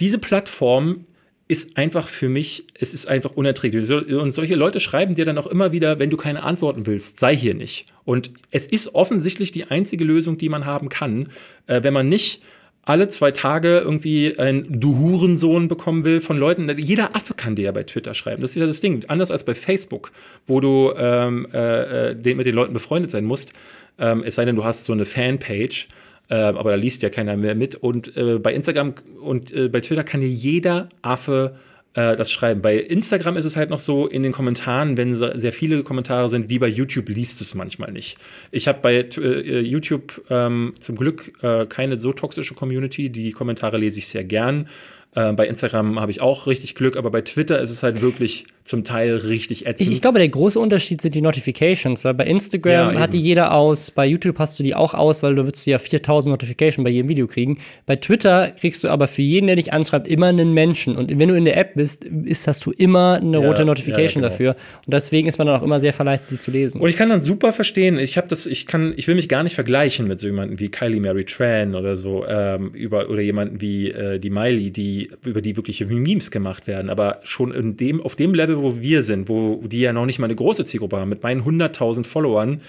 diese 0.00 0.18
Plattform 0.18 1.04
ist 1.46 1.76
einfach 1.76 2.08
für 2.08 2.30
mich, 2.30 2.64
es 2.78 2.94
ist 2.94 3.06
einfach 3.06 3.32
unerträglich. 3.32 3.90
Und 3.90 4.32
solche 4.32 4.54
Leute 4.54 4.80
schreiben 4.80 5.14
dir 5.14 5.26
dann 5.26 5.36
auch 5.36 5.46
immer 5.46 5.72
wieder, 5.72 5.98
wenn 5.98 6.08
du 6.08 6.16
keine 6.16 6.42
Antworten 6.42 6.86
willst, 6.86 7.20
sei 7.20 7.36
hier 7.36 7.54
nicht. 7.54 7.86
Und 8.04 8.32
es 8.50 8.66
ist 8.66 8.94
offensichtlich 8.94 9.52
die 9.52 9.64
einzige 9.64 10.04
Lösung, 10.04 10.38
die 10.38 10.48
man 10.48 10.64
haben 10.64 10.88
kann, 10.88 11.28
äh, 11.66 11.82
wenn 11.82 11.92
man 11.92 12.08
nicht 12.08 12.42
alle 12.86 13.08
zwei 13.08 13.30
Tage 13.30 13.78
irgendwie 13.78 14.38
ein 14.38 14.66
Du 14.68 14.98
Hurensohn 14.98 15.68
bekommen 15.68 16.04
will 16.04 16.20
von 16.20 16.36
Leuten. 16.36 16.70
Jeder 16.78 17.16
Affe 17.16 17.32
kann 17.34 17.56
dir 17.56 17.62
ja 17.62 17.72
bei 17.72 17.82
Twitter 17.82 18.12
schreiben. 18.12 18.42
Das 18.42 18.50
ist 18.50 18.56
ja 18.56 18.66
das 18.66 18.80
Ding. 18.80 19.04
Anders 19.08 19.30
als 19.30 19.44
bei 19.44 19.54
Facebook, 19.54 20.12
wo 20.46 20.60
du 20.60 20.92
ähm, 20.96 21.46
äh, 21.52 22.10
äh 22.10 22.34
mit 22.34 22.46
den 22.46 22.54
Leuten 22.54 22.74
befreundet 22.74 23.10
sein 23.10 23.24
musst. 23.24 23.52
Ähm, 23.98 24.22
es 24.24 24.34
sei 24.34 24.44
denn, 24.44 24.56
du 24.56 24.64
hast 24.64 24.84
so 24.84 24.92
eine 24.92 25.04
Fanpage. 25.04 25.88
Äh, 26.28 26.36
aber 26.36 26.70
da 26.70 26.76
liest 26.76 27.02
ja 27.02 27.10
keiner 27.10 27.36
mehr 27.36 27.54
mit. 27.54 27.74
Und 27.74 28.16
äh, 28.16 28.38
bei 28.38 28.54
Instagram 28.54 28.94
und 29.20 29.52
äh, 29.52 29.68
bei 29.68 29.80
Twitter 29.80 30.04
kann 30.04 30.20
dir 30.20 30.28
jeder 30.28 30.88
Affe 31.02 31.56
äh, 31.94 32.16
das 32.16 32.32
schreiben. 32.32 32.62
Bei 32.62 32.76
Instagram 32.76 33.36
ist 33.36 33.44
es 33.44 33.56
halt 33.56 33.70
noch 33.70 33.78
so 33.78 34.06
in 34.06 34.22
den 34.22 34.32
Kommentaren, 34.32 34.96
wenn 34.96 35.14
sehr 35.14 35.52
viele 35.52 35.82
Kommentare 35.82 36.28
sind, 36.28 36.50
wie 36.50 36.58
bei 36.58 36.68
YouTube 36.68 37.08
liest 37.08 37.40
du 37.40 37.44
es 37.44 37.54
manchmal 37.54 37.92
nicht. 37.92 38.18
Ich 38.50 38.68
habe 38.68 38.80
bei 38.80 38.94
äh, 38.94 39.60
YouTube 39.60 40.22
ähm, 40.30 40.74
zum 40.80 40.96
Glück 40.96 41.32
äh, 41.42 41.66
keine 41.66 41.98
so 41.98 42.12
toxische 42.12 42.54
Community. 42.54 43.10
Die 43.10 43.32
Kommentare 43.32 43.76
lese 43.78 43.98
ich 43.98 44.08
sehr 44.08 44.24
gern. 44.24 44.68
Äh, 45.14 45.32
bei 45.34 45.46
Instagram 45.46 46.00
habe 46.00 46.10
ich 46.10 46.20
auch 46.20 46.46
richtig 46.46 46.74
Glück, 46.74 46.96
aber 46.96 47.10
bei 47.10 47.20
Twitter 47.20 47.60
ist 47.60 47.70
es 47.70 47.82
halt 47.82 48.00
wirklich 48.00 48.46
zum 48.64 48.82
Teil 48.82 49.16
richtig 49.16 49.66
ätzend. 49.66 49.88
Ich, 49.88 49.96
ich 49.96 50.02
glaube, 50.02 50.18
der 50.18 50.28
große 50.28 50.58
Unterschied 50.58 51.02
sind 51.02 51.14
die 51.14 51.20
Notifications, 51.20 52.02
weil 52.04 52.14
bei 52.14 52.24
Instagram 52.24 52.94
ja, 52.94 52.98
hat 52.98 53.12
die 53.12 53.18
jeder 53.18 53.52
aus, 53.52 53.90
bei 53.90 54.06
YouTube 54.06 54.38
hast 54.38 54.58
du 54.58 54.62
die 54.62 54.74
auch 54.74 54.94
aus, 54.94 55.22
weil 55.22 55.34
du 55.34 55.44
würdest 55.44 55.66
ja 55.66 55.78
4000 55.78 56.32
Notifications 56.32 56.82
bei 56.82 56.88
jedem 56.88 57.10
Video 57.10 57.26
kriegen. 57.26 57.58
Bei 57.84 57.96
Twitter 57.96 58.52
kriegst 58.58 58.82
du 58.82 58.88
aber 58.88 59.06
für 59.06 59.20
jeden, 59.20 59.48
der 59.48 59.56
dich 59.56 59.74
anschreibt, 59.74 60.08
immer 60.08 60.28
einen 60.28 60.54
Menschen. 60.54 60.96
Und 60.96 61.16
wenn 61.18 61.28
du 61.28 61.34
in 61.34 61.44
der 61.44 61.58
App 61.58 61.74
bist, 61.74 62.04
ist, 62.04 62.46
hast 62.46 62.64
du 62.64 62.70
immer 62.70 63.20
eine 63.20 63.38
ja, 63.38 63.46
rote 63.46 63.66
Notification 63.66 64.22
ja, 64.22 64.28
genau. 64.28 64.38
dafür. 64.38 64.50
Und 64.86 64.94
deswegen 64.94 65.28
ist 65.28 65.36
man 65.36 65.46
dann 65.46 65.56
auch 65.56 65.62
immer 65.62 65.78
sehr 65.78 65.92
verleitet, 65.92 66.30
die 66.30 66.38
zu 66.38 66.50
lesen. 66.50 66.80
Und 66.80 66.88
ich 66.88 66.96
kann 66.96 67.10
dann 67.10 67.20
super 67.20 67.52
verstehen, 67.52 67.98
ich 67.98 68.16
habe 68.16 68.28
das, 68.28 68.46
ich 68.46 68.64
kann, 68.64 68.94
ich 68.96 69.06
will 69.08 69.14
mich 69.14 69.28
gar 69.28 69.42
nicht 69.42 69.54
vergleichen 69.54 70.08
mit 70.08 70.20
so 70.20 70.26
jemandem 70.26 70.58
wie 70.58 70.70
Kylie 70.70 71.00
Mary 71.00 71.26
Tran 71.26 71.74
oder 71.74 71.96
so, 71.96 72.24
ähm, 72.26 72.70
über, 72.72 73.10
oder 73.10 73.20
jemanden 73.20 73.60
wie 73.60 73.90
äh, 73.90 74.18
die 74.18 74.30
Miley, 74.30 74.70
die, 74.70 75.10
über 75.26 75.42
die 75.42 75.54
wirkliche 75.54 75.84
Memes 75.84 76.30
gemacht 76.30 76.66
werden. 76.66 76.88
Aber 76.88 77.20
schon 77.24 77.52
in 77.52 77.76
dem, 77.76 78.00
auf 78.00 78.16
dem 78.16 78.32
Level, 78.32 78.53
wo 78.62 78.80
wir 78.80 79.02
sind, 79.02 79.28
wo 79.28 79.56
die 79.66 79.80
ja 79.80 79.92
noch 79.92 80.06
nicht 80.06 80.18
mal 80.18 80.26
eine 80.26 80.34
große 80.34 80.64
Zielgruppe 80.64 80.98
haben, 80.98 81.08
mit 81.08 81.22
meinen 81.22 81.42
100.000 81.42 82.04
Followern, 82.04 82.60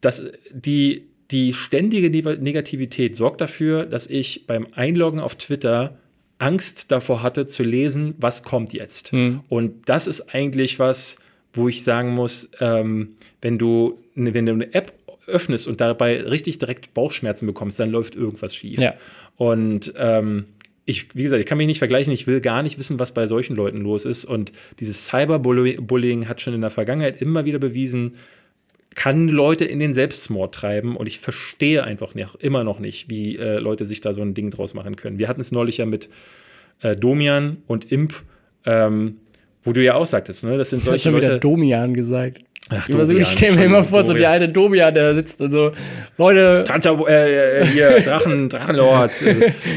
dass 0.00 0.24
die 0.52 1.08
die 1.30 1.52
ständige 1.52 2.08
Negativität 2.10 3.16
sorgt 3.16 3.40
dafür, 3.40 3.84
dass 3.84 4.06
ich 4.06 4.46
beim 4.46 4.66
Einloggen 4.72 5.20
auf 5.20 5.34
Twitter 5.34 5.98
Angst 6.38 6.90
davor 6.90 7.22
hatte 7.22 7.46
zu 7.46 7.62
lesen, 7.62 8.14
was 8.18 8.42
kommt 8.42 8.72
jetzt. 8.72 9.12
Mhm. 9.12 9.40
Und 9.48 9.88
das 9.88 10.06
ist 10.06 10.34
eigentlich 10.34 10.78
was, 10.78 11.16
wo 11.52 11.68
ich 11.68 11.84
sagen 11.84 12.14
muss, 12.14 12.48
ähm, 12.60 13.16
wenn 13.42 13.58
du 13.58 13.98
ne, 14.14 14.34
wenn 14.34 14.46
du 14.46 14.52
eine 14.52 14.72
App 14.72 14.92
öffnest 15.26 15.68
und 15.68 15.80
dabei 15.80 16.22
richtig 16.22 16.58
direkt 16.58 16.94
Bauchschmerzen 16.94 17.46
bekommst, 17.46 17.78
dann 17.78 17.90
läuft 17.90 18.14
irgendwas 18.14 18.54
schief. 18.54 18.78
Ja. 18.78 18.94
Und 19.36 19.92
ähm, 19.96 20.46
ich, 20.88 21.14
wie 21.14 21.24
gesagt, 21.24 21.40
ich 21.40 21.46
kann 21.46 21.58
mich 21.58 21.66
nicht 21.66 21.78
vergleichen, 21.78 22.12
ich 22.14 22.26
will 22.26 22.40
gar 22.40 22.62
nicht 22.62 22.78
wissen, 22.78 22.98
was 22.98 23.12
bei 23.12 23.26
solchen 23.26 23.54
Leuten 23.54 23.82
los 23.82 24.06
ist. 24.06 24.24
Und 24.24 24.52
dieses 24.80 25.04
Cyberbullying 25.04 26.28
hat 26.28 26.40
schon 26.40 26.54
in 26.54 26.62
der 26.62 26.70
Vergangenheit 26.70 27.20
immer 27.20 27.44
wieder 27.44 27.58
bewiesen, 27.58 28.14
kann 28.94 29.28
Leute 29.28 29.66
in 29.66 29.80
den 29.80 29.92
Selbstmord 29.92 30.54
treiben. 30.54 30.96
Und 30.96 31.06
ich 31.06 31.18
verstehe 31.18 31.84
einfach 31.84 32.14
nicht, 32.14 32.36
immer 32.40 32.64
noch 32.64 32.78
nicht, 32.78 33.10
wie 33.10 33.36
äh, 33.36 33.58
Leute 33.58 33.84
sich 33.84 34.00
da 34.00 34.14
so 34.14 34.22
ein 34.22 34.32
Ding 34.32 34.50
draus 34.50 34.72
machen 34.72 34.96
können. 34.96 35.18
Wir 35.18 35.28
hatten 35.28 35.42
es 35.42 35.52
neulich 35.52 35.76
ja 35.76 35.84
mit 35.84 36.08
äh, 36.80 36.96
Domian 36.96 37.58
und 37.66 37.92
Imp, 37.92 38.14
ähm, 38.64 39.18
wo 39.62 39.74
du 39.74 39.84
ja 39.84 39.94
auch 39.94 40.06
sagtest, 40.06 40.42
ne? 40.44 40.56
Das 40.56 40.70
sind 40.70 40.84
solche 40.84 40.96
ich 40.96 41.02
schon 41.02 41.12
Leute. 41.12 41.26
wieder 41.26 41.38
Domian 41.38 41.92
gesagt. 41.92 42.44
Ach, 42.70 42.86
Domian, 42.86 43.20
ich 43.20 43.28
stelle 43.28 43.56
mir 43.56 43.64
immer 43.64 43.84
vor, 43.84 44.04
so 44.04 44.12
die 44.12 44.26
alte 44.26 44.48
Domian, 44.48 44.92
der 44.92 45.14
sitzt 45.14 45.40
und 45.40 45.50
so, 45.50 45.72
Leute, 46.16 46.64
Tanzer, 46.66 46.98
äh, 47.08 47.62
äh, 47.62 47.66
hier, 47.66 48.00
Drachen, 48.00 48.48
Drachenlord. 48.50 49.12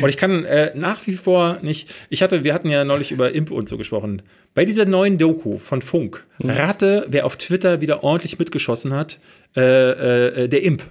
und 0.01 0.09
ich 0.09 0.17
kann 0.17 0.43
äh, 0.45 0.71
nach 0.75 1.05
wie 1.07 1.13
vor 1.13 1.57
nicht. 1.61 1.93
Ich 2.09 2.21
hatte, 2.21 2.43
wir 2.43 2.53
hatten 2.53 2.69
ja 2.69 2.83
neulich 2.83 3.11
über 3.11 3.31
Imp 3.33 3.51
und 3.51 3.69
so 3.69 3.77
gesprochen. 3.77 4.21
Bei 4.53 4.65
dieser 4.65 4.85
neuen 4.85 5.17
Doku 5.17 5.57
von 5.57 5.81
Funk, 5.81 6.25
rate, 6.43 7.05
wer 7.07 7.25
auf 7.25 7.37
Twitter 7.37 7.79
wieder 7.79 8.03
ordentlich 8.03 8.37
mitgeschossen 8.37 8.93
hat, 8.93 9.19
äh, 9.55 10.43
äh, 10.43 10.47
der 10.49 10.63
Imp. 10.63 10.83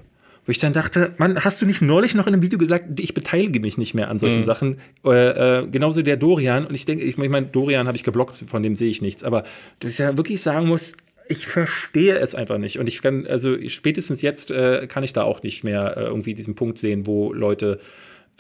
Wo 0.47 0.51
ich 0.51 0.59
dann 0.59 0.72
dachte, 0.72 1.12
Mann, 1.18 1.44
hast 1.44 1.60
du 1.60 1.66
nicht 1.66 1.82
neulich 1.82 2.14
noch 2.14 2.27
in 2.27 2.32
einem 2.32 2.43
Video 2.43 2.59
gesagt, 2.59 2.98
ich 2.98 3.12
beteilige 3.12 3.60
mich 3.60 3.77
nicht 3.77 3.93
mehr 3.93 4.09
an 4.09 4.18
solchen 4.18 4.43
Sachen? 4.44 4.78
Äh, 5.05 5.60
äh, 5.60 5.66
genauso 5.66 6.01
der 6.01 6.16
Dorian. 6.16 6.66
Und 6.66 6.74
ich 6.74 6.86
denke, 6.86 7.05
ich 7.05 7.18
meine, 7.18 7.47
Dorian 7.47 7.86
habe 7.86 7.97
ich 7.97 8.05
geblockt, 8.05 8.36
von 8.48 8.62
dem 8.62 8.74
sehe 8.74 8.89
ich 8.89 9.02
nichts. 9.02 9.22
Aber 9.22 9.44
dass 9.81 9.93
ich 9.93 9.98
ja 9.98 10.16
wirklich 10.16 10.40
sagen 10.40 10.66
muss, 10.66 10.94
ich 11.31 11.47
verstehe 11.47 12.19
es 12.19 12.35
einfach 12.35 12.59
nicht. 12.59 12.78
Und 12.78 12.89
ich 12.89 13.01
kann, 13.01 13.27
also 13.27 13.57
spätestens 13.69 14.20
jetzt 14.23 14.51
äh, 14.51 14.86
kann 14.89 15.05
ich 15.05 15.12
da 15.12 15.23
auch 15.23 15.43
nicht 15.43 15.65
mehr 15.65 15.97
äh, 15.97 16.02
irgendwie 16.02 16.35
diesen 16.35 16.55
Punkt 16.55 16.78
sehen, 16.78 17.07
wo 17.07 17.32
Leute, 17.32 17.81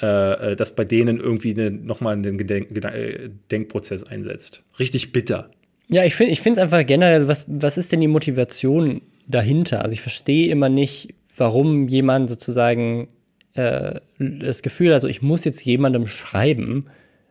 äh, 0.02 0.52
äh, 0.52 0.56
dass 0.56 0.74
bei 0.74 0.84
denen 0.84 1.18
irgendwie 1.18 1.52
eine, 1.52 1.70
nochmal 1.70 2.14
einen 2.14 2.36
Gedenk 2.36 2.76
äh, 2.84 3.30
Denkprozess 3.50 4.02
einsetzt. 4.02 4.62
Richtig 4.78 5.12
bitter. 5.12 5.50
Ja, 5.88 6.04
ich 6.04 6.14
finde 6.14 6.32
es 6.32 6.58
einfach 6.58 6.84
generell, 6.86 7.28
was, 7.28 7.44
was 7.48 7.78
ist 7.78 7.92
denn 7.92 8.00
die 8.00 8.08
Motivation 8.08 9.02
dahinter? 9.26 9.82
Also 9.82 9.92
ich 9.92 10.00
verstehe 10.00 10.50
immer 10.50 10.68
nicht, 10.68 11.14
warum 11.36 11.88
jemand 11.88 12.30
sozusagen 12.30 13.08
äh, 13.54 14.00
das 14.18 14.62
Gefühl 14.62 14.92
also 14.92 15.08
ich 15.08 15.22
muss 15.22 15.44
jetzt 15.44 15.64
jemandem 15.64 16.06
schreiben, 16.06 16.86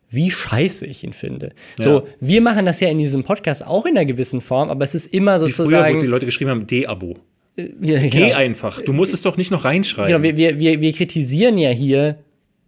wie 0.09 0.31
scheiße 0.31 0.85
ich 0.85 1.03
ihn 1.03 1.13
finde. 1.13 1.51
So, 1.77 2.07
wir 2.19 2.41
machen 2.41 2.65
das 2.65 2.79
ja 2.79 2.89
in 2.89 2.97
diesem 2.97 3.23
Podcast 3.23 3.65
auch 3.65 3.85
in 3.85 3.95
einer 3.97 4.05
gewissen 4.05 4.41
Form, 4.41 4.69
aber 4.69 4.83
es 4.83 4.95
ist 4.95 5.07
immer 5.13 5.35
Wie 5.45 5.51
früher, 5.51 5.65
wo 5.67 5.71
sozusagen. 5.71 5.99
die 6.01 6.05
Leute 6.07 6.25
geschrieben 6.25 6.49
haben, 6.51 6.67
D-Abo. 6.67 7.17
ja, 7.57 7.99
Geh 7.99 8.09
genau. 8.09 8.35
einfach. 8.35 8.81
Du 8.81 8.93
musst 8.93 9.13
es 9.13 9.21
doch 9.21 9.37
nicht 9.37 9.51
noch 9.51 9.65
reinschreiben. 9.65 10.11
Genau, 10.11 10.23
wir, 10.23 10.37
wir, 10.37 10.59
wir, 10.59 10.81
wir 10.81 10.93
kritisieren 10.93 11.57
ja 11.57 11.69
hier 11.69 12.17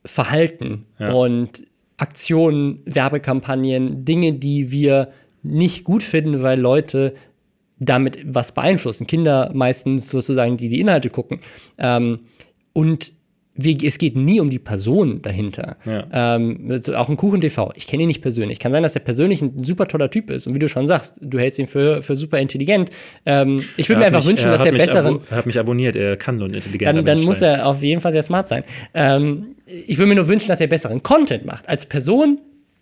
Verhalten 0.05 0.81
Ja. 0.99 1.11
und 1.13 1.63
Aktionen, 1.97 2.80
Werbekampagnen, 2.85 4.05
Dinge, 4.05 4.34
die 4.34 4.72
wir 4.72 5.09
nicht 5.43 5.84
gut 5.84 6.03
finden, 6.03 6.41
weil 6.41 6.59
Leute 6.59 7.13
damit 7.80 8.19
was 8.26 8.51
beeinflussen. 8.53 9.07
Kinder 9.07 9.51
meistens 9.53 10.09
sozusagen, 10.09 10.57
die 10.57 10.69
die 10.69 10.80
Inhalte 10.80 11.09
gucken. 11.09 11.39
Ähm, 11.77 12.19
und 12.73 13.13
wir, 13.53 13.77
es 13.83 13.97
geht 13.97 14.15
nie 14.15 14.39
um 14.39 14.49
die 14.49 14.59
Person 14.59 15.21
dahinter. 15.21 15.75
Ja. 15.85 16.35
Ähm, 16.37 16.81
auch 16.95 17.09
ein 17.09 17.17
Kuchen-TV. 17.17 17.73
Ich 17.75 17.85
kenne 17.85 18.03
ihn 18.03 18.07
nicht 18.07 18.21
persönlich. 18.21 18.59
Kann 18.59 18.71
sein, 18.71 18.81
dass 18.81 18.95
er 18.95 19.01
persönlich 19.01 19.41
ein 19.41 19.63
super 19.63 19.87
toller 19.87 20.09
Typ 20.09 20.29
ist. 20.29 20.47
Und 20.47 20.55
wie 20.55 20.59
du 20.59 20.69
schon 20.69 20.87
sagst, 20.87 21.15
du 21.21 21.37
hältst 21.37 21.59
ihn 21.59 21.67
für, 21.67 22.01
für 22.01 22.15
super 22.15 22.39
intelligent. 22.39 22.89
Ähm, 23.25 23.57
ich 23.77 23.89
würde 23.89 23.99
mir 23.99 24.05
einfach 24.05 24.19
mich- 24.21 24.29
wünschen, 24.29 24.49
dass 24.51 24.65
er 24.65 24.71
besseren. 24.71 25.19
Er 25.29 25.37
hat 25.37 25.45
mich 25.45 25.59
abonniert, 25.59 25.95
er 25.95 26.15
kann 26.17 26.37
nur 26.37 26.47
ein 26.47 26.53
intelligenter 26.53 26.93
Dann, 26.93 27.05
dann 27.05 27.15
Mensch 27.17 27.27
muss 27.27 27.39
sein. 27.39 27.59
er 27.59 27.67
auf 27.67 27.83
jeden 27.83 27.99
Fall 28.01 28.13
sehr 28.13 28.23
smart 28.23 28.47
sein. 28.47 28.63
Ähm, 28.93 29.55
ich 29.65 29.97
würde 29.97 30.09
mir 30.09 30.15
nur 30.15 30.27
wünschen, 30.27 30.47
dass 30.47 30.61
er 30.61 30.67
besseren 30.67 31.03
Content 31.03 31.45
macht. 31.45 31.67
Als 31.67 31.85
Person, 31.85 32.39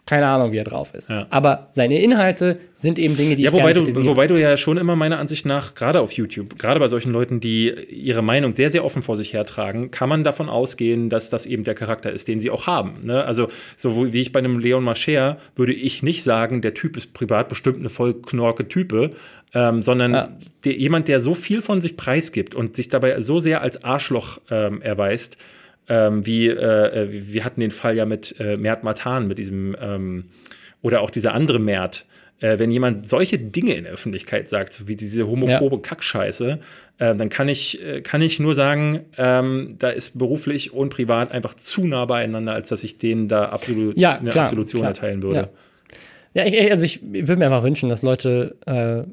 keine 0.10 0.26
Ahnung, 0.26 0.52
wie 0.52 0.58
er 0.58 0.64
drauf 0.64 0.96
ist. 0.96 1.08
Ja. 1.08 1.28
Aber 1.30 1.70
seine 1.72 2.02
Inhalte 2.02 2.58
sind 2.74 2.98
eben 2.98 3.16
Dinge, 3.16 3.36
die 3.36 3.44
Ja, 3.44 3.50
ich 3.52 3.56
wobei 3.56 3.74
gerne 3.74 3.94
du, 3.94 4.06
wobei 4.08 4.26
du 4.26 4.42
ja 4.42 4.58
schon 4.58 4.78
immer 4.78 4.96
meiner 4.96 5.20
Ansicht 5.20 5.46
nach, 5.46 5.76
gerade 5.76 6.02
auf 6.02 6.14
YouTube, 6.14 6.58
gerade 6.58 6.80
bei 6.80 6.88
solchen 6.88 7.12
Leuten, 7.12 7.40
die 7.40 7.70
ihre 7.70 8.24
Meinung 8.24 8.54
sehr, 8.54 8.72
sehr 8.72 8.84
offen 8.84 9.04
vor 9.04 9.18
sich 9.18 9.34
hertragen, 9.34 9.92
kann 9.92 10.10
man 10.10 10.24
davon 10.24 10.50
ausgehen, 10.50 11.10
dass 11.10 11.30
das 11.30 11.46
eben 11.46 11.64
der 11.64 11.76
Charakter 11.76 12.12
ist, 12.12 12.28
den 12.28 12.40
sie 12.40 12.50
auch 12.50 12.66
haben. 12.66 12.96
Ne? 13.04 13.24
Also, 13.24 13.50
so 13.78 14.12
wie 14.12 14.22
ich 14.22 14.32
bei 14.32 14.40
einem 14.40 14.58
Leon 14.58 14.84
Mascher 14.84 15.38
würde 15.56 15.74
ich 15.74 16.02
nicht 16.02 16.24
sagen, 16.24 16.64
der 16.64 16.74
Typ 16.74 16.98
ist 16.98 17.14
privat 17.14 17.48
bestimmt 17.48 17.78
eine 17.78 17.90
voll 17.90 18.16
knorke 18.16 18.68
Type, 18.68 19.12
ähm, 19.54 19.84
sondern 19.84 20.14
Ja. 20.14 20.30
der, 20.66 20.74
jemand, 20.74 21.08
der 21.08 21.22
so 21.22 21.36
viel 21.36 21.62
von 21.62 21.82
sich 21.82 21.98
preisgibt 21.98 22.56
und 22.56 22.76
sich 22.76 22.90
dabei 22.90 23.22
so 23.22 23.38
sehr 23.38 23.62
als 23.62 23.84
Arschloch 23.84 24.40
ähm, 24.50 24.82
erweist, 24.82 25.38
ähm, 25.90 26.26
wie 26.26 26.48
äh, 26.48 26.54
äh, 26.54 27.08
wir 27.12 27.44
hatten 27.44 27.60
den 27.60 27.72
Fall 27.72 27.98
ja 27.98 28.06
mit 28.06 28.36
äh, 28.40 28.58
Mert 28.58 28.84
Matan, 28.84 29.28
mit 29.28 29.38
diesem 29.38 29.76
ähm, 29.82 30.26
oder 30.82 31.02
auch 31.02 31.10
dieser 31.10 31.34
andere 31.34 31.60
Mert. 31.60 32.06
Äh, 32.40 32.58
wenn 32.58 32.72
jemand 32.72 33.10
solche 33.10 33.38
Dinge 33.38 33.74
in 33.74 33.84
der 33.84 33.94
Öffentlichkeit 33.94 34.48
sagt, 34.48 34.74
so 34.74 34.88
wie 34.88 34.96
diese 34.96 35.28
homophobe 35.28 35.82
Kackscheiße, 35.82 36.60
äh, 37.00 37.16
dann 37.16 37.30
kann 37.30 37.50
ich, 37.50 37.84
äh, 37.84 38.02
kann 38.02 38.22
ich 38.22 38.40
nur 38.40 38.56
sagen, 38.56 39.02
ähm, 39.18 39.76
da 39.80 39.90
ist 39.90 40.18
beruflich 40.18 40.72
und 40.74 40.90
privat 40.90 41.32
einfach 41.32 41.56
zu 41.56 41.86
nah 41.86 42.06
beieinander, 42.06 42.54
als 42.54 42.70
dass 42.70 42.84
ich 42.84 42.98
denen 42.98 43.28
da 43.28 43.50
absolut 43.50 43.98
Ja, 43.98 44.18
eine 44.20 44.30
klar, 44.30 44.46
Absolution 44.46 44.82
klar. 44.82 44.92
erteilen 44.92 45.22
würde. 45.24 45.50
Ja, 46.34 46.46
ich, 46.46 46.72
also 46.72 46.86
ich 46.86 47.02
würde 47.02 47.38
mir 47.38 47.46
einfach 47.46 47.64
wünschen, 47.64 47.90
dass 47.90 48.04
Leute 48.04 48.56
äh, 48.66 49.10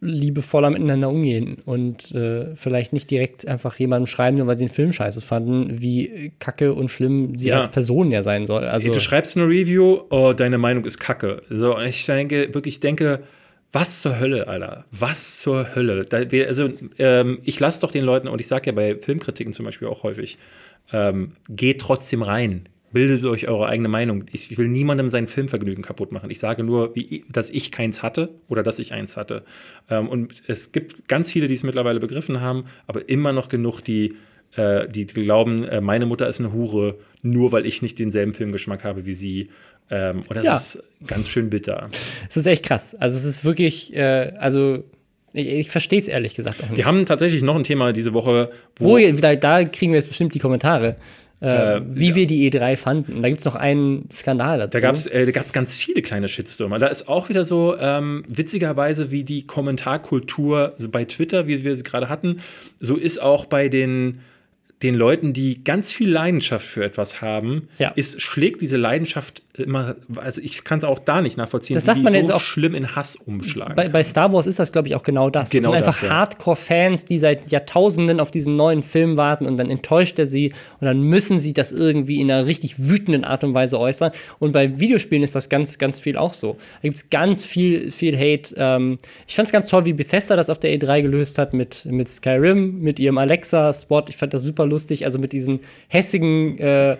liebevoller 0.00 0.70
miteinander 0.70 1.08
umgehen 1.10 1.56
und 1.64 2.12
äh, 2.14 2.54
vielleicht 2.54 2.92
nicht 2.92 3.10
direkt 3.10 3.48
einfach 3.48 3.76
jemandem 3.78 4.06
schreiben, 4.06 4.36
nur 4.38 4.46
weil 4.46 4.56
sie 4.56 4.64
einen 4.64 4.72
Film 4.74 4.92
scheiße 4.92 5.20
fanden, 5.20 5.80
wie 5.82 6.32
kacke 6.38 6.72
und 6.72 6.88
schlimm 6.88 7.36
sie 7.36 7.48
Ja. 7.48 7.58
als 7.58 7.68
Person 7.70 8.12
ja 8.12 8.22
sein 8.22 8.46
soll. 8.46 8.64
Also 8.64 8.92
Du 8.92 9.00
schreibst 9.00 9.36
eine 9.36 9.46
Review, 9.46 10.02
oh, 10.10 10.32
deine 10.36 10.56
Meinung 10.58 10.84
ist 10.84 10.98
kacke. 11.00 11.42
So, 11.50 11.76
und 11.76 11.84
ich 11.84 12.06
denke, 12.06 12.54
wirklich 12.54 12.78
denke, 12.78 13.20
was 13.72 14.00
zur 14.00 14.18
Hölle, 14.20 14.46
Alter? 14.46 14.84
Was 14.92 15.40
zur 15.40 15.74
Hölle? 15.74 16.04
Da, 16.04 16.30
wir, 16.30 16.46
also, 16.46 16.70
ähm, 16.98 17.40
ich 17.42 17.58
lasse 17.60 17.80
doch 17.80 17.90
den 17.92 18.04
Leuten, 18.04 18.28
und 18.28 18.40
ich 18.40 18.46
sage 18.46 18.66
ja 18.70 18.72
bei 18.72 18.96
Filmkritiken 18.96 19.52
zum 19.52 19.64
Beispiel 19.66 19.88
auch 19.88 20.04
häufig, 20.04 20.38
ähm, 20.92 21.32
geht 21.50 21.80
trotzdem 21.80 22.22
rein. 22.22 22.68
Bildet 22.90 23.24
euch 23.26 23.48
eure 23.48 23.66
eigene 23.66 23.88
Meinung. 23.88 24.24
Ich 24.32 24.56
will 24.56 24.68
niemandem 24.68 25.10
sein 25.10 25.28
Filmvergnügen 25.28 25.84
kaputt 25.84 26.10
machen. 26.10 26.30
Ich 26.30 26.38
sage 26.38 26.64
nur, 26.64 26.94
wie, 26.96 27.24
dass 27.30 27.50
ich 27.50 27.70
keins 27.70 28.02
hatte 28.02 28.30
oder 28.48 28.62
dass 28.62 28.78
ich 28.78 28.92
eins 28.94 29.16
hatte. 29.16 29.44
Ähm, 29.90 30.08
und 30.08 30.42
es 30.46 30.72
gibt 30.72 31.06
ganz 31.08 31.30
viele, 31.30 31.48
die 31.48 31.54
es 31.54 31.62
mittlerweile 31.62 32.00
begriffen 32.00 32.40
haben, 32.40 32.64
aber 32.86 33.08
immer 33.08 33.32
noch 33.32 33.50
genug, 33.50 33.82
die, 33.82 34.14
äh, 34.56 34.88
die 34.88 35.06
glauben, 35.06 35.64
äh, 35.64 35.80
meine 35.82 36.06
Mutter 36.06 36.28
ist 36.28 36.40
eine 36.40 36.52
Hure, 36.54 36.96
nur 37.20 37.52
weil 37.52 37.66
ich 37.66 37.82
nicht 37.82 37.98
denselben 37.98 38.32
Filmgeschmack 38.32 38.84
habe 38.84 39.04
wie 39.04 39.14
sie. 39.14 39.50
Ähm, 39.90 40.22
und 40.28 40.34
das 40.36 40.44
Ja. 40.44 40.54
ist 40.54 40.82
ganz 41.06 41.28
schön 41.28 41.50
bitter. 41.50 41.90
es 42.28 42.36
ist 42.38 42.46
echt 42.46 42.64
krass. 42.64 42.94
Also 42.94 43.16
es 43.18 43.24
ist 43.24 43.44
wirklich, 43.44 43.94
äh, 43.94 44.32
also 44.38 44.84
ich, 45.34 45.46
ich 45.46 45.70
verstehe 45.70 45.98
es 45.98 46.08
ehrlich 46.08 46.34
gesagt 46.34 46.62
auch 46.62 46.68
nicht. 46.68 46.78
Wir 46.78 46.86
haben 46.86 47.04
tatsächlich 47.04 47.42
noch 47.42 47.54
ein 47.56 47.64
Thema 47.64 47.92
diese 47.92 48.14
Woche, 48.14 48.50
Wo, 48.78 48.98
da, 48.98 49.36
da 49.36 49.64
kriegen 49.64 49.92
wir 49.92 49.98
jetzt 49.98 50.08
bestimmt 50.08 50.34
die 50.34 50.38
Kommentare, 50.38 50.96
äh, 51.40 51.80
wie 51.84 52.14
wir 52.14 52.26
die 52.26 52.50
E3 52.50 52.76
fanden. 52.76 53.22
Da 53.22 53.28
gibt 53.28 53.40
es 53.40 53.44
noch 53.44 53.54
einen 53.54 54.08
Skandal 54.10 54.58
dazu. 54.58 54.70
Da 54.72 54.80
gab 54.80 54.94
es 54.94 55.06
äh, 55.06 55.24
da 55.24 55.30
gab's 55.32 55.52
ganz 55.52 55.78
viele 55.78 56.02
kleine 56.02 56.28
Shitstürmer. 56.28 56.78
Da 56.78 56.88
ist 56.88 57.08
auch 57.08 57.28
wieder 57.28 57.44
so 57.44 57.76
ähm, 57.78 58.24
witzigerweise, 58.28 59.10
wie 59.10 59.22
die 59.24 59.46
Kommentarkultur 59.46 60.74
so 60.78 60.88
bei 60.88 61.04
Twitter, 61.04 61.46
wie 61.46 61.62
wir 61.64 61.74
sie 61.76 61.84
gerade 61.84 62.08
hatten, 62.08 62.40
so 62.80 62.96
ist 62.96 63.20
auch 63.22 63.44
bei 63.44 63.68
den, 63.68 64.20
den 64.82 64.94
Leuten, 64.94 65.32
die 65.32 65.62
ganz 65.64 65.92
viel 65.92 66.10
Leidenschaft 66.10 66.66
für 66.66 66.84
etwas 66.84 67.20
haben, 67.20 67.68
Ja. 67.78 67.90
ist, 67.90 68.20
schlägt 68.20 68.60
diese 68.60 68.76
Leidenschaft 68.76 69.42
immer, 69.60 69.96
also 70.16 70.40
ich 70.42 70.64
kann 70.64 70.78
es 70.78 70.84
auch 70.84 70.98
da 70.98 71.20
nicht 71.20 71.36
nachvollziehen, 71.36 71.74
Das 71.74 71.84
sagt 71.84 71.98
die 71.98 72.02
man 72.02 72.12
so 72.12 72.18
jetzt 72.18 72.32
auch- 72.32 72.40
schlimm 72.40 72.74
in 72.74 72.94
Hass 72.96 73.16
umschlagen. 73.16 73.74
Bei, 73.76 73.88
bei 73.88 74.02
Star 74.02 74.32
Wars 74.32 74.46
ist 74.46 74.58
das, 74.58 74.72
glaube 74.72 74.88
ich, 74.88 74.94
auch 74.94 75.02
genau 75.02 75.30
das. 75.30 75.50
Genau 75.50 75.72
das 75.72 75.78
sind 75.78 75.86
einfach 75.86 76.02
ja. 76.02 76.08
Hardcore-Fans, 76.10 77.04
die 77.06 77.18
seit 77.18 77.50
Jahrtausenden 77.50 78.20
auf 78.20 78.30
diesen 78.30 78.56
neuen 78.56 78.82
Film 78.82 79.16
warten 79.16 79.46
und 79.46 79.56
dann 79.56 79.70
enttäuscht 79.70 80.18
er 80.18 80.26
sie 80.26 80.52
und 80.80 80.86
dann 80.86 81.00
müssen 81.00 81.38
sie 81.38 81.52
das 81.52 81.72
irgendwie 81.72 82.20
in 82.20 82.30
einer 82.30 82.46
richtig 82.46 82.88
wütenden 82.88 83.24
Art 83.24 83.44
und 83.44 83.54
Weise 83.54 83.78
äußern. 83.78 84.12
Und 84.38 84.52
bei 84.52 84.78
Videospielen 84.78 85.22
ist 85.22 85.34
das 85.34 85.48
ganz, 85.48 85.78
ganz 85.78 86.00
viel 86.00 86.16
auch 86.16 86.34
so. 86.34 86.56
Da 86.82 86.88
gibt 86.88 86.96
es 86.96 87.10
ganz 87.10 87.44
viel, 87.44 87.90
viel 87.90 88.16
Hate. 88.16 88.54
Ähm, 88.56 88.98
ich 89.26 89.34
fand 89.36 89.46
es 89.46 89.52
ganz 89.52 89.66
toll, 89.66 89.84
wie 89.84 89.92
Bethesda 89.92 90.36
das 90.36 90.50
auf 90.50 90.58
der 90.58 90.70
E3 90.78 91.02
gelöst 91.02 91.38
hat 91.38 91.52
mit, 91.54 91.84
mit 91.86 92.08
Skyrim, 92.08 92.80
mit 92.80 92.98
ihrem 93.00 93.18
Alexa-Spot. 93.18 94.04
Ich 94.08 94.16
fand 94.16 94.34
das 94.34 94.42
super 94.42 94.66
lustig, 94.66 95.04
also 95.04 95.18
mit 95.18 95.32
diesen 95.32 95.60
hässigen 95.88 96.58
äh, 96.58 96.96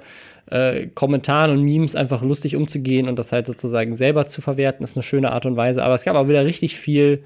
äh, 0.50 0.86
Kommentaren 0.94 1.50
und 1.50 1.62
Memes 1.62 1.96
einfach 1.96 2.22
lustig 2.22 2.56
umzugehen 2.56 3.08
und 3.08 3.18
das 3.18 3.32
halt 3.32 3.46
sozusagen 3.46 3.94
selber 3.96 4.26
zu 4.26 4.40
verwerten, 4.40 4.84
ist 4.84 4.96
eine 4.96 5.02
schöne 5.02 5.32
Art 5.32 5.46
und 5.46 5.56
Weise. 5.56 5.82
Aber 5.82 5.94
es 5.94 6.04
gab 6.04 6.16
auch 6.16 6.28
wieder 6.28 6.44
richtig 6.44 6.76
viel 6.76 7.22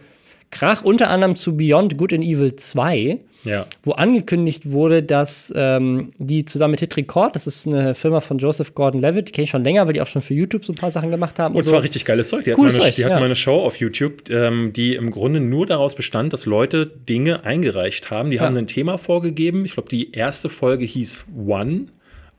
Krach, 0.50 0.82
unter 0.82 1.10
anderem 1.10 1.34
zu 1.34 1.56
Beyond 1.56 1.96
Good 1.96 2.12
and 2.12 2.24
Evil 2.24 2.54
2. 2.56 3.18
Ja. 3.44 3.66
wo 3.82 3.90
angekündigt 3.90 4.70
wurde, 4.70 5.02
dass 5.02 5.52
ähm, 5.56 6.10
die 6.18 6.44
zusammen 6.44 6.70
mit 6.72 6.78
Hit 6.80 6.96
Record, 6.96 7.34
das 7.34 7.48
ist 7.48 7.66
eine 7.66 7.96
Firma 7.96 8.20
von 8.20 8.38
Joseph 8.38 8.72
Gordon-Levitt, 8.76 9.26
die 9.26 9.32
kenne 9.32 9.42
ich 9.46 9.50
schon 9.50 9.64
länger, 9.64 9.84
weil 9.84 9.94
die 9.94 10.00
auch 10.00 10.06
schon 10.06 10.22
für 10.22 10.32
YouTube 10.32 10.64
so 10.64 10.72
ein 10.72 10.76
paar 10.76 10.92
Sachen 10.92 11.10
gemacht 11.10 11.40
haben. 11.40 11.56
Und 11.56 11.64
so. 11.64 11.72
zwar 11.72 11.82
richtig 11.82 12.04
geiles 12.04 12.28
Zeug. 12.28 12.44
Die 12.44 12.52
Cooles 12.52 12.74
hatten, 12.74 12.82
mal 12.82 12.84
eine, 12.84 12.90
Zeug, 12.92 12.94
die 12.94 13.04
hatten 13.04 13.14
ja. 13.14 13.18
mal 13.18 13.24
eine 13.24 13.34
Show 13.34 13.56
auf 13.56 13.76
YouTube, 13.80 14.30
ähm, 14.30 14.72
die 14.72 14.94
im 14.94 15.10
Grunde 15.10 15.40
nur 15.40 15.66
daraus 15.66 15.96
bestand, 15.96 16.32
dass 16.32 16.46
Leute 16.46 16.86
Dinge 16.86 17.44
eingereicht 17.44 18.12
haben. 18.12 18.30
Die 18.30 18.38
haben 18.38 18.54
Ja. 18.54 18.62
ein 18.62 18.68
Thema 18.68 18.96
vorgegeben. 18.96 19.64
Ich 19.64 19.72
glaube, 19.72 19.88
die 19.88 20.12
erste 20.12 20.48
Folge 20.48 20.84
hieß 20.84 21.24
One. 21.44 21.86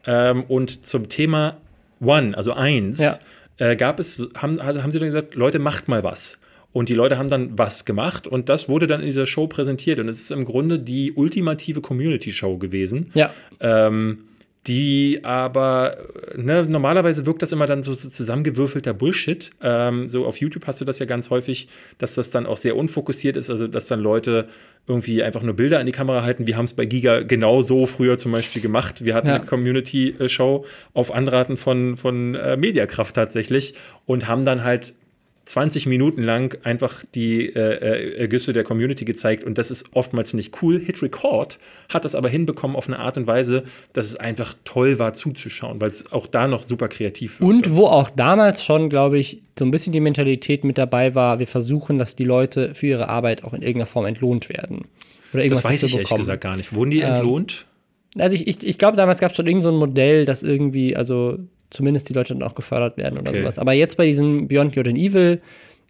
Ähm, 0.05 0.43
und 0.43 0.85
zum 0.85 1.09
Thema 1.09 1.57
One, 2.01 2.35
also 2.37 2.53
eins, 2.53 2.99
Ja. 2.99 3.17
äh, 3.57 3.75
gab 3.75 3.99
es, 3.99 4.27
haben, 4.35 4.61
haben 4.61 4.91
sie 4.91 4.99
dann 4.99 5.07
gesagt, 5.07 5.35
Leute, 5.35 5.59
macht 5.59 5.87
mal 5.87 6.03
was. 6.03 6.37
Und 6.73 6.89
die 6.89 6.95
Leute 6.95 7.19
haben 7.19 7.29
dann 7.29 7.57
was 7.57 7.85
gemacht 7.85 8.27
und 8.27 8.49
das 8.49 8.67
wurde 8.67 8.87
dann 8.87 8.99
in 9.01 9.05
dieser 9.05 9.27
Show 9.27 9.45
präsentiert. 9.45 9.99
Und 9.99 10.09
es 10.09 10.19
ist 10.19 10.31
im 10.31 10.43
Grunde 10.43 10.79
die 10.79 11.11
ultimative 11.13 11.81
Community-Show 11.81 12.57
gewesen. 12.57 13.11
Ja. 13.13 13.31
Ähm, 13.59 14.23
die 14.67 15.19
aber, 15.23 15.97
ne, 16.37 16.63
normalerweise 16.63 17.25
wirkt 17.25 17.41
das 17.41 17.51
immer 17.51 17.65
dann 17.67 17.83
so, 17.83 17.93
so 17.93 18.09
zusammengewürfelter 18.09 18.93
Bullshit. 18.93 19.51
Ähm, 19.61 20.09
so 20.09 20.25
auf 20.25 20.37
YouTube 20.37 20.65
hast 20.67 20.79
du 20.79 20.85
das 20.85 20.99
ja 20.99 21.05
ganz 21.05 21.29
häufig, 21.29 21.67
dass 21.97 22.15
das 22.15 22.29
dann 22.29 22.45
auch 22.45 22.55
sehr 22.57 22.77
unfokussiert 22.77 23.35
ist, 23.35 23.49
also 23.49 23.67
dass 23.67 23.87
dann 23.87 23.99
Leute 23.99 24.47
irgendwie 24.87 25.21
einfach 25.21 25.41
nur 25.43 25.53
Bilder 25.55 25.79
in 25.81 25.85
die 25.85 25.91
Kamera 25.91 26.23
halten. 26.23 26.47
Wir 26.47 26.55
haben 26.57 26.65
es 26.65 26.73
bei 26.73 26.85
Giga 26.85 27.21
genau 27.23 27.61
so 27.61 27.85
früher 27.87 28.17
zum 28.17 28.31
Beispiel 28.31 28.61
gemacht. 28.61 29.03
Wir 29.03 29.15
hatten 29.15 29.27
Ja. 29.27 29.35
eine 29.35 29.45
Community-Show 29.45 30.65
auf 30.93 31.13
Anraten 31.13 31.57
von, 31.57 31.97
von 31.97 32.35
äh, 32.35 32.55
Mediakraft 32.57 33.15
tatsächlich 33.15 33.73
und 34.05 34.27
haben 34.27 34.45
dann 34.45 34.63
halt 34.63 34.93
20 35.45 35.87
Minuten 35.87 36.23
lang 36.23 36.57
einfach 36.63 37.03
die 37.13 37.47
äh, 37.47 37.59
äh, 37.59 38.17
Ergüsse 38.17 38.53
der 38.53 38.63
Community 38.63 39.03
gezeigt 39.03 39.43
und 39.43 39.57
das 39.57 39.71
ist 39.71 39.87
oftmals 39.93 40.33
nicht 40.33 40.61
cool. 40.61 40.79
Hit 40.79 41.01
Record 41.01 41.59
hat 41.89 42.05
das 42.05 42.15
aber 42.15 42.29
hinbekommen 42.29 42.77
auf 42.77 42.87
eine 42.87 42.99
Art 42.99 43.17
und 43.17 43.27
Weise, 43.27 43.63
dass 43.91 44.05
es 44.05 44.15
einfach 44.15 44.55
toll 44.63 44.99
war 44.99 45.13
zuzuschauen, 45.13 45.81
weil 45.81 45.89
es 45.89 46.11
auch 46.13 46.27
da 46.27 46.47
noch 46.47 46.63
super 46.63 46.87
kreativ 46.87 47.41
wirkte. 47.41 47.45
Und 47.45 47.75
wo 47.75 47.87
auch 47.87 48.09
damals 48.09 48.63
schon, 48.63 48.87
glaube 48.87 49.19
ich, 49.19 49.41
so 49.59 49.65
ein 49.65 49.71
bisschen 49.71 49.91
die 49.91 49.99
Mentalität 49.99 50.63
mit 50.63 50.77
dabei 50.77 51.13
war, 51.13 51.39
wir 51.39 51.47
versuchen, 51.47 51.97
dass 51.97 52.15
die 52.15 52.23
Leute 52.23 52.73
für 52.73 52.87
ihre 52.87 53.09
Arbeit 53.09 53.43
auch 53.43 53.53
in 53.53 53.61
irgendeiner 53.61 53.87
Form 53.87 54.05
entlohnt 54.05 54.47
werden. 54.47 54.85
Oder 55.33 55.43
irgendwas 55.43 55.63
das 55.63 55.71
weiß 55.71 55.83
ich 55.83 55.95
ehrlich 55.95 56.09
gesagt 56.09 56.41
gar 56.41 56.55
nicht. 56.55 56.73
Wurden 56.73 56.91
die 56.91 57.01
entlohnt? 57.01 57.65
Also 58.17 58.35
ich, 58.35 58.47
ich, 58.47 58.63
ich 58.65 58.77
glaube, 58.77 58.95
damals 58.95 59.19
gab 59.19 59.31
es 59.31 59.37
schon 59.37 59.47
irgend 59.47 59.63
so 59.63 59.69
ein 59.69 59.75
Modell, 59.75 60.25
dass 60.25 60.43
irgendwie, 60.43 60.95
also 60.95 61.39
zumindest 61.73 62.07
die 62.09 62.13
Leute 62.13 62.33
dann 62.33 62.43
auch 62.43 62.55
gefördert 62.55 62.97
werden 62.97 63.19
oder 63.19 63.31
Okay. 63.31 63.41
sowas. 63.41 63.59
Aber 63.59 63.73
jetzt 63.73 63.97
bei 63.97 64.05
diesem 64.05 64.47
Beyond 64.47 64.75
Good 64.75 64.87
and 64.87 64.97
Evil 64.97 65.41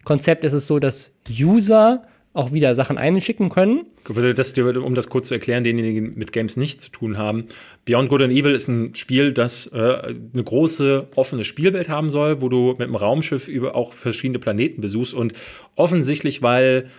Konzept 0.04 0.44
ist 0.44 0.52
es 0.52 0.66
so, 0.66 0.78
dass 0.78 1.14
User 1.30 2.02
auch 2.34 2.52
wieder 2.52 2.74
Sachen 2.74 2.98
einschicken 2.98 3.48
können. 3.48 3.86
Also 4.08 4.32
Das, 4.32 4.52
um 4.58 4.94
das 4.96 5.08
kurz 5.08 5.28
zu 5.28 5.34
erklären, 5.34 5.62
denjenigen 5.62 6.10
die 6.12 6.18
mit 6.18 6.32
Games 6.32 6.56
nichts 6.56 6.84
zu 6.84 6.90
tun 6.90 7.16
haben. 7.16 7.46
Beyond 7.84 8.08
Good 8.08 8.22
and 8.22 8.32
Evil 8.32 8.54
ist 8.54 8.66
ein 8.66 8.94
Spiel, 8.96 9.32
das 9.32 9.68
äh, 9.68 9.78
eine 9.78 10.42
große 10.42 11.08
offene 11.14 11.44
Spielwelt 11.44 11.88
haben 11.88 12.10
soll, 12.10 12.42
wo 12.42 12.48
du 12.48 12.72
mit 12.72 12.82
einem 12.82 12.96
Raumschiff 12.96 13.46
über 13.46 13.76
auch 13.76 13.94
verschiedene 13.94 14.40
Planeten 14.40 14.80
besuchst 14.80 15.14
und 15.14 15.32
offensichtlich, 15.76 16.42
weil 16.42 16.90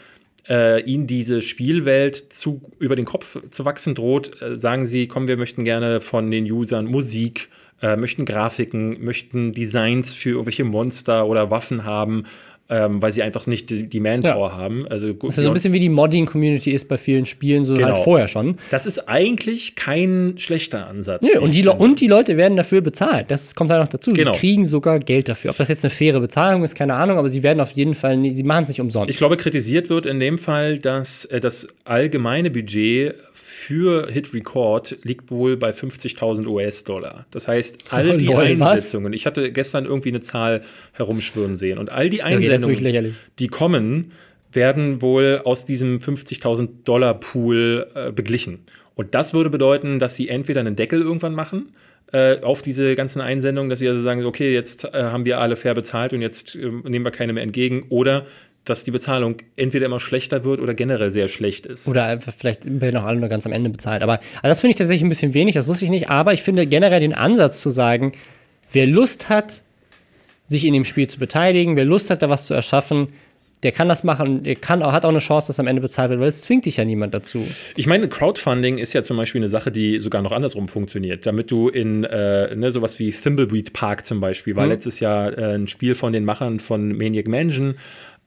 äh, 0.47 0.81
ihnen 0.83 1.05
diese 1.05 1.41
Spielwelt 1.41 2.31
zu, 2.31 2.61
über 2.79 2.95
den 2.95 3.05
Kopf 3.05 3.37
zu 3.49 3.65
wachsen 3.65 3.93
droht, 3.93 4.41
äh, 4.41 4.57
sagen 4.57 4.85
sie, 4.85 5.07
komm, 5.07 5.27
wir 5.27 5.37
möchten 5.37 5.65
gerne 5.65 5.99
von 5.99 6.31
den 6.31 6.49
Usern 6.49 6.85
Musik, 6.85 7.49
äh, 7.49 7.64
möchten 7.97 8.25
Grafiken, 8.25 9.03
möchten 9.03 9.53
Designs 9.53 10.13
für 10.13 10.29
irgendwelche 10.31 10.63
Monster 10.63 11.27
oder 11.27 11.49
Waffen 11.51 11.83
haben, 11.83 12.23
ähm, 12.67 12.99
weil 12.99 13.11
sie 13.11 13.21
einfach 13.21 13.45
nicht 13.45 13.69
die, 13.69 13.83
die 13.87 13.99
Manpower 13.99 14.57
haben. 14.57 14.87
Also, 14.87 15.13
Das 15.13 15.37
ist 15.37 15.43
so 15.43 15.49
ein 15.51 15.53
bisschen 15.53 15.71
wie 15.73 15.79
die 15.79 15.89
Modding-Community 15.89 16.71
ist 16.71 16.87
bei 16.87 16.97
vielen 16.97 17.27
Spielen, 17.27 17.63
so 17.63 17.75
Genau. 17.75 17.89
halt 17.89 17.97
vorher 17.99 18.27
schon. 18.27 18.57
das 18.71 18.87
ist 18.87 19.07
eigentlich 19.07 19.75
kein 19.75 20.33
schlechter 20.37 20.87
Ansatz. 20.87 21.21
Wie 21.21 21.37
und, 21.37 21.51
die 21.53 21.61
finde. 21.61 21.73
und 21.77 22.01
die 22.01 22.07
Leute 22.07 22.37
werden 22.37 22.57
dafür 22.57 22.81
bezahlt. 22.81 23.29
Das 23.29 23.53
kommt 23.53 23.69
halt 23.69 23.81
noch 23.81 23.89
dazu. 23.89 24.13
Genau. 24.13 24.31
Die 24.31 24.39
kriegen 24.39 24.65
sogar 24.65 24.97
Geld 24.97 25.29
dafür. 25.29 25.51
Ob 25.51 25.57
das 25.57 25.67
jetzt 25.67 25.85
eine 25.85 25.91
faire 25.91 26.19
Bezahlung 26.19 26.63
ist, 26.63 26.73
keine 26.73 26.95
Ahnung, 26.95 27.19
aber 27.19 27.29
sie 27.29 27.43
werden 27.43 27.59
auf 27.59 27.71
jeden 27.73 27.93
Fall, 27.93 28.19
sie 28.33 28.43
machen 28.43 28.63
es 28.63 28.69
nicht 28.69 28.81
umsonst. 28.81 29.11
Ich 29.11 29.17
glaube, 29.17 29.37
kritisiert 29.37 29.89
wird 29.89 30.07
in 30.07 30.19
dem 30.19 30.39
Fall, 30.39 30.79
dass 30.79 31.25
äh, 31.25 31.39
das 31.39 31.67
allgemeine 31.83 32.49
Budget 32.49 33.13
für 33.65 34.07
Hit 34.11 34.31
Record 34.35 34.97
liegt 35.01 35.31
wohl 35.31 35.57
bei 35.57 35.71
50.000 35.71 36.45
US-Dollar. 36.45 37.25
Das 37.31 37.47
heißt, 37.47 37.91
all 37.91 38.11
Oh, 38.11 38.15
die 38.17 38.27
was? 38.27 38.71
Einsetzungen, 38.71 39.11
ich 39.11 39.25
hatte 39.25 39.51
gestern 39.51 39.85
irgendwie 39.85 40.09
eine 40.09 40.21
Zahl 40.21 40.61
herumschwirren 40.93 41.57
sehen, 41.57 41.79
und 41.79 41.89
all 41.89 42.11
die 42.11 42.21
okay, 42.21 42.35
Einsendungen, 42.35 42.83
lächerlich. 42.83 43.15
die 43.39 43.47
kommen, 43.47 44.11
werden 44.53 45.01
wohl 45.01 45.41
aus 45.43 45.65
diesem 45.65 45.97
50.000 45.97 46.83
Dollar 46.83 47.15
Pool 47.19 47.87
äh, 47.95 48.11
beglichen. 48.11 48.59
Und 48.93 49.15
das 49.15 49.33
würde 49.33 49.49
bedeuten, 49.49 49.97
dass 49.97 50.15
sie 50.15 50.29
entweder 50.29 50.59
einen 50.59 50.75
Deckel 50.75 51.01
irgendwann 51.01 51.33
machen 51.33 51.73
äh, 52.13 52.41
auf 52.41 52.61
diese 52.61 52.93
ganzen 52.93 53.19
Einsendungen, 53.19 53.71
dass 53.71 53.79
sie 53.79 53.89
also 53.89 54.01
sagen, 54.01 54.23
okay, 54.25 54.53
jetzt 54.53 54.85
äh, 54.85 54.91
haben 54.93 55.25
wir 55.25 55.39
alle 55.41 55.55
fair 55.55 55.73
bezahlt 55.73 56.13
und 56.13 56.21
jetzt 56.21 56.55
äh, 56.55 56.69
nehmen 56.83 57.03
wir 57.03 57.11
keine 57.11 57.33
mehr 57.33 57.41
entgegen, 57.43 57.87
oder 57.89 58.27
dass 58.65 58.83
die 58.83 58.91
Bezahlung 58.91 59.37
entweder 59.55 59.85
immer 59.85 59.99
schlechter 59.99 60.43
wird 60.43 60.59
oder 60.59 60.73
generell 60.73 61.11
sehr 61.11 61.27
schlecht 61.27 61.65
ist. 61.65 61.87
Oder 61.87 62.19
vielleicht 62.19 62.61
werden 62.65 62.97
auch 62.97 63.05
alle 63.05 63.19
nur 63.19 63.29
ganz 63.29 63.45
am 63.45 63.51
Ende 63.51 63.69
bezahlt. 63.69 64.03
Aber 64.03 64.13
also 64.13 64.47
das 64.47 64.59
finde 64.59 64.71
ich 64.71 64.77
tatsächlich 64.77 65.03
ein 65.03 65.09
bisschen 65.09 65.33
wenig, 65.33 65.55
das 65.55 65.67
wusste 65.67 65.85
ich 65.85 65.91
nicht. 65.91 66.09
Aber 66.09 66.33
ich 66.33 66.41
finde 66.41 66.65
generell 66.65 66.99
den 66.99 67.13
Ansatz 67.13 67.61
zu 67.61 67.69
sagen, 67.69 68.11
wer 68.71 68.87
Lust 68.87 69.29
hat, 69.29 69.61
sich 70.47 70.65
in 70.65 70.73
dem 70.73 70.85
Spiel 70.85 71.07
zu 71.07 71.19
beteiligen, 71.19 71.75
wer 71.75 71.85
Lust 71.85 72.09
hat, 72.09 72.21
da 72.21 72.29
was 72.29 72.47
zu 72.47 72.53
erschaffen, 72.53 73.07
der 73.63 73.71
kann 73.71 73.89
das 73.89 74.03
machen, 74.03 74.43
der 74.43 74.55
kann 74.55 74.83
auch, 74.83 74.91
hat 74.91 75.05
auch 75.05 75.09
eine 75.09 75.19
Chance, 75.19 75.47
dass 75.47 75.59
am 75.59 75.65
Ende 75.65 75.81
bezahlt 75.81 76.11
wird, 76.11 76.19
weil 76.19 76.27
es 76.27 76.41
zwingt 76.41 76.65
dich 76.65 76.77
ja 76.77 76.85
niemand 76.85 77.15
dazu. 77.15 77.43
Ich 77.75 77.87
meine, 77.87 78.07
Crowdfunding 78.07 78.77
ist 78.77 78.93
ja 78.93 79.01
zum 79.01 79.17
Beispiel 79.17 79.41
eine 79.41 79.49
Sache, 79.49 79.71
die 79.71 79.99
sogar 79.99 80.21
noch 80.21 80.31
andersrum 80.31 80.67
funktioniert. 80.67 81.25
Damit 81.25 81.49
du 81.49 81.69
in 81.69 82.03
äh, 82.03 82.55
ne, 82.55 82.69
sowas 82.69 82.99
wie 82.99 83.11
Thimbleweed 83.11 83.73
Park 83.73 84.05
zum 84.05 84.19
Beispiel, 84.19 84.55
war 84.55 84.67
letztes 84.67 84.99
Jahr 84.99 85.35
äh, 85.35 85.55
ein 85.55 85.67
Spiel 85.67 85.95
von 85.95 86.13
den 86.13 86.25
Machern 86.25 86.59
von 86.59 86.95
Maniac 86.95 87.27
Mansion. 87.27 87.75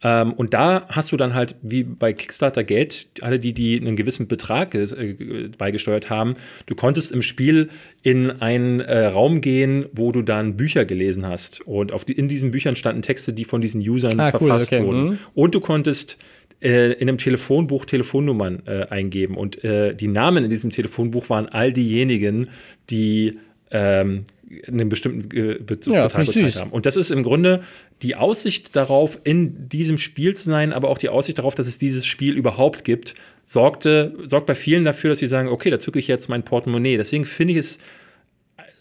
Ähm, 0.03 0.33
und 0.33 0.55
da 0.55 0.87
hast 0.89 1.11
du 1.11 1.17
dann 1.17 1.35
halt 1.35 1.57
wie 1.63 1.83
bei 1.83 2.13
Kickstarter 2.13 2.63
Geld, 2.63 3.09
alle 3.21 3.39
die, 3.41 3.53
die 3.53 3.81
einen 3.81 3.97
gewissen 3.97 4.29
Betrag 4.29 4.75
äh, 4.75 5.51
beigesteuert 5.59 6.09
haben, 6.09 6.37
du 6.67 6.75
konntest 6.75 7.11
im 7.11 7.23
Spiel 7.23 7.71
in 8.03 8.31
einen 8.31 8.81
äh, 8.81 9.07
Raum 9.07 9.41
gehen, 9.41 9.87
wo 9.93 10.13
du 10.13 10.23
dann 10.23 10.57
Bücher 10.57 10.85
gelesen 10.85 11.27
hast. 11.27 11.61
Und 11.67 11.93
auf 11.93 12.05
die, 12.05 12.13
in 12.13 12.29
diesen 12.29 12.53
Büchern 12.53 12.77
standen 12.77 13.03
Texte, 13.03 13.33
die 13.33 13.45
von 13.45 13.61
diesen 13.61 13.81
Usern 13.81 14.21
Ah, 14.21 14.31
cool, 14.35 14.49
verfasst 14.49 14.73
okay, 14.73 14.85
wurden. 14.85 15.05
mhm. 15.05 15.19
Und 15.35 15.55
du 15.55 15.61
konntest 15.61 16.17
äh, 16.61 16.93
in 16.93 17.09
einem 17.09 17.19
Telefonbuch 17.19 17.85
Telefonnummern 17.85 18.63
äh, 18.67 18.87
eingeben. 18.87 19.37
Und 19.37 19.63
äh, 19.65 19.95
die 19.95 20.09
Namen 20.09 20.45
in 20.45 20.51
diesem 20.51 20.71
Telefonbuch 20.71 21.29
waren 21.29 21.49
all 21.49 21.73
diejenigen, 21.73 22.49
die 22.91 23.39
ähm, 23.71 24.27
einen 24.67 24.89
bestimmten 24.89 25.37
äh, 25.37 25.59
Be 25.59 25.79
Ja, 25.87 26.07
Betrag 26.07 26.27
bezahlt 26.27 26.57
haben. 26.57 26.71
Und 26.71 26.87
das 26.87 26.97
ist 26.97 27.11
im 27.11 27.23
Grunde 27.23 27.63
die 28.03 28.17
Aussicht 28.17 28.77
darauf, 28.77 29.19
in 29.25 29.69
diesem 29.69 29.99
Spiel 29.99 30.37
zu 30.37 30.45
sein, 30.45 30.73
aber 30.73 30.89
auch 30.89 30.99
die 30.99 31.09
Aussicht 31.09 31.39
darauf, 31.39 31.55
dass 31.55 31.67
es 31.67 31.79
dieses 31.79 32.07
Spiel 32.07 32.37
überhaupt 32.37 32.85
gibt, 32.85 33.15
sorgte, 33.45 34.15
sorgt 34.27 34.47
bei 34.47 34.55
vielen 34.55 34.85
dafür, 34.85 35.11
dass 35.11 35.19
sie 35.19 35.27
sagen, 35.27 35.49
okay, 35.49 35.71
da 35.71 35.79
zücke 35.79 35.99
ich 35.99 36.09
jetzt 36.09 36.29
mein 36.29 36.45
Portemonnaie. 36.45 36.97
Deswegen 36.97 37.25
finde 37.25 37.53
ich 37.53 37.59
es 37.59 37.79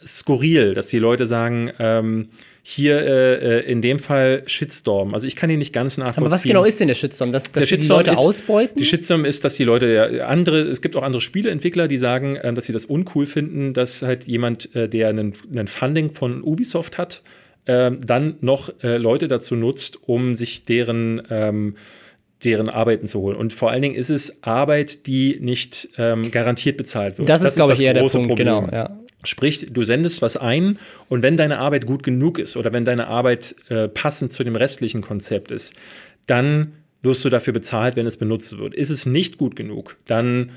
skurril, 0.05 0.73
dass 0.73 0.87
die 0.87 0.99
Leute 0.99 1.25
sagen, 1.25 1.71
ähm, 1.79 2.29
hier 2.69 3.01
äh, 3.01 3.59
äh, 3.59 3.71
in 3.71 3.81
dem 3.81 3.97
Fall 3.97 4.43
Shitstorm. 4.45 5.13
Also 5.13 5.25
ich 5.25 5.37
kann 5.37 5.49
ihn 5.49 5.57
nicht 5.57 5.71
ganz 5.71 5.97
nachvollziehen. 5.97 6.23
Aber 6.25 6.31
was 6.31 6.43
genau 6.43 6.65
ist 6.65 6.81
denn 6.81 6.89
der 6.89 6.95
Shitstorm? 6.95 7.31
Dass, 7.31 7.45
dass 7.45 7.53
Der 7.53 7.61
die 7.61 7.67
Shitstorm 7.69 7.99
Leute 7.99 8.11
ist, 8.11 8.17
ausbeuten? 8.17 8.77
Die 8.77 8.83
Shitstorm 8.83 9.23
ist, 9.23 9.45
dass 9.45 9.55
die 9.55 9.63
Leute 9.63 9.87
ja 9.87 10.27
andere, 10.27 10.63
es 10.63 10.81
gibt 10.81 10.97
auch 10.97 11.03
andere 11.03 11.21
Spieleentwickler, 11.21 11.87
die 11.87 11.97
sagen, 11.97 12.35
äh, 12.35 12.53
dass 12.53 12.65
sie 12.65 12.73
das 12.73 12.83
uncool 12.83 13.25
finden, 13.25 13.73
dass 13.73 14.01
halt 14.01 14.25
jemand, 14.25 14.75
äh, 14.75 14.89
der 14.89 15.07
einen, 15.07 15.31
einen 15.49 15.67
Funding 15.67 16.11
von 16.11 16.43
Ubisoft 16.43 16.97
hat, 16.97 17.21
ähm, 17.67 18.05
dann 18.05 18.35
noch 18.41 18.73
äh, 18.83 18.97
Leute 18.97 19.29
dazu 19.29 19.55
nutzt, 19.55 19.99
um 20.03 20.35
sich 20.35 20.65
deren 20.65 21.21
ähm, 21.29 21.75
deren 22.43 22.69
Arbeiten 22.69 23.07
zu 23.07 23.21
holen. 23.21 23.37
Und 23.37 23.53
vor 23.53 23.71
allen 23.71 23.81
Dingen 23.81 23.95
ist 23.95 24.09
es 24.09 24.43
Arbeit, 24.43 25.07
die 25.07 25.37
nicht 25.39 25.89
ähm, 25.97 26.31
garantiert 26.31 26.77
bezahlt 26.77 27.17
wird. 27.17 27.29
das, 27.29 27.41
ist, 27.43 27.55
glaube 27.55 27.73
ich, 27.73 27.81
eher 27.81 27.93
der 27.93 28.03
große 28.03 28.19
Punkt, 28.19 28.35
genau. 28.35 28.67
Ja. 28.71 28.99
Sprich, 29.27 29.67
du 29.69 29.83
sendest 29.83 30.21
was 30.21 30.37
ein 30.37 30.79
und 31.09 31.21
wenn 31.21 31.37
deine 31.37 31.59
Arbeit 31.59 31.85
gut 31.85 32.03
genug 32.03 32.39
ist 32.39 32.57
oder 32.57 32.73
wenn 32.73 32.85
deine 32.85 33.07
Arbeit 33.07 33.55
äh, 33.69 33.87
passend 33.87 34.31
zu 34.31 34.43
dem 34.43 34.55
restlichen 34.55 35.01
Konzept 35.01 35.51
ist, 35.51 35.73
dann 36.25 36.73
wirst 37.03 37.23
du 37.25 37.29
dafür 37.29 37.53
bezahlt, 37.53 37.95
wenn 37.95 38.07
es 38.07 38.17
benutzt 38.17 38.57
wird. 38.57 38.73
Ist 38.73 38.89
es 38.89 39.05
nicht 39.05 39.37
gut 39.37 39.55
genug, 39.55 39.97
dann 40.05 40.51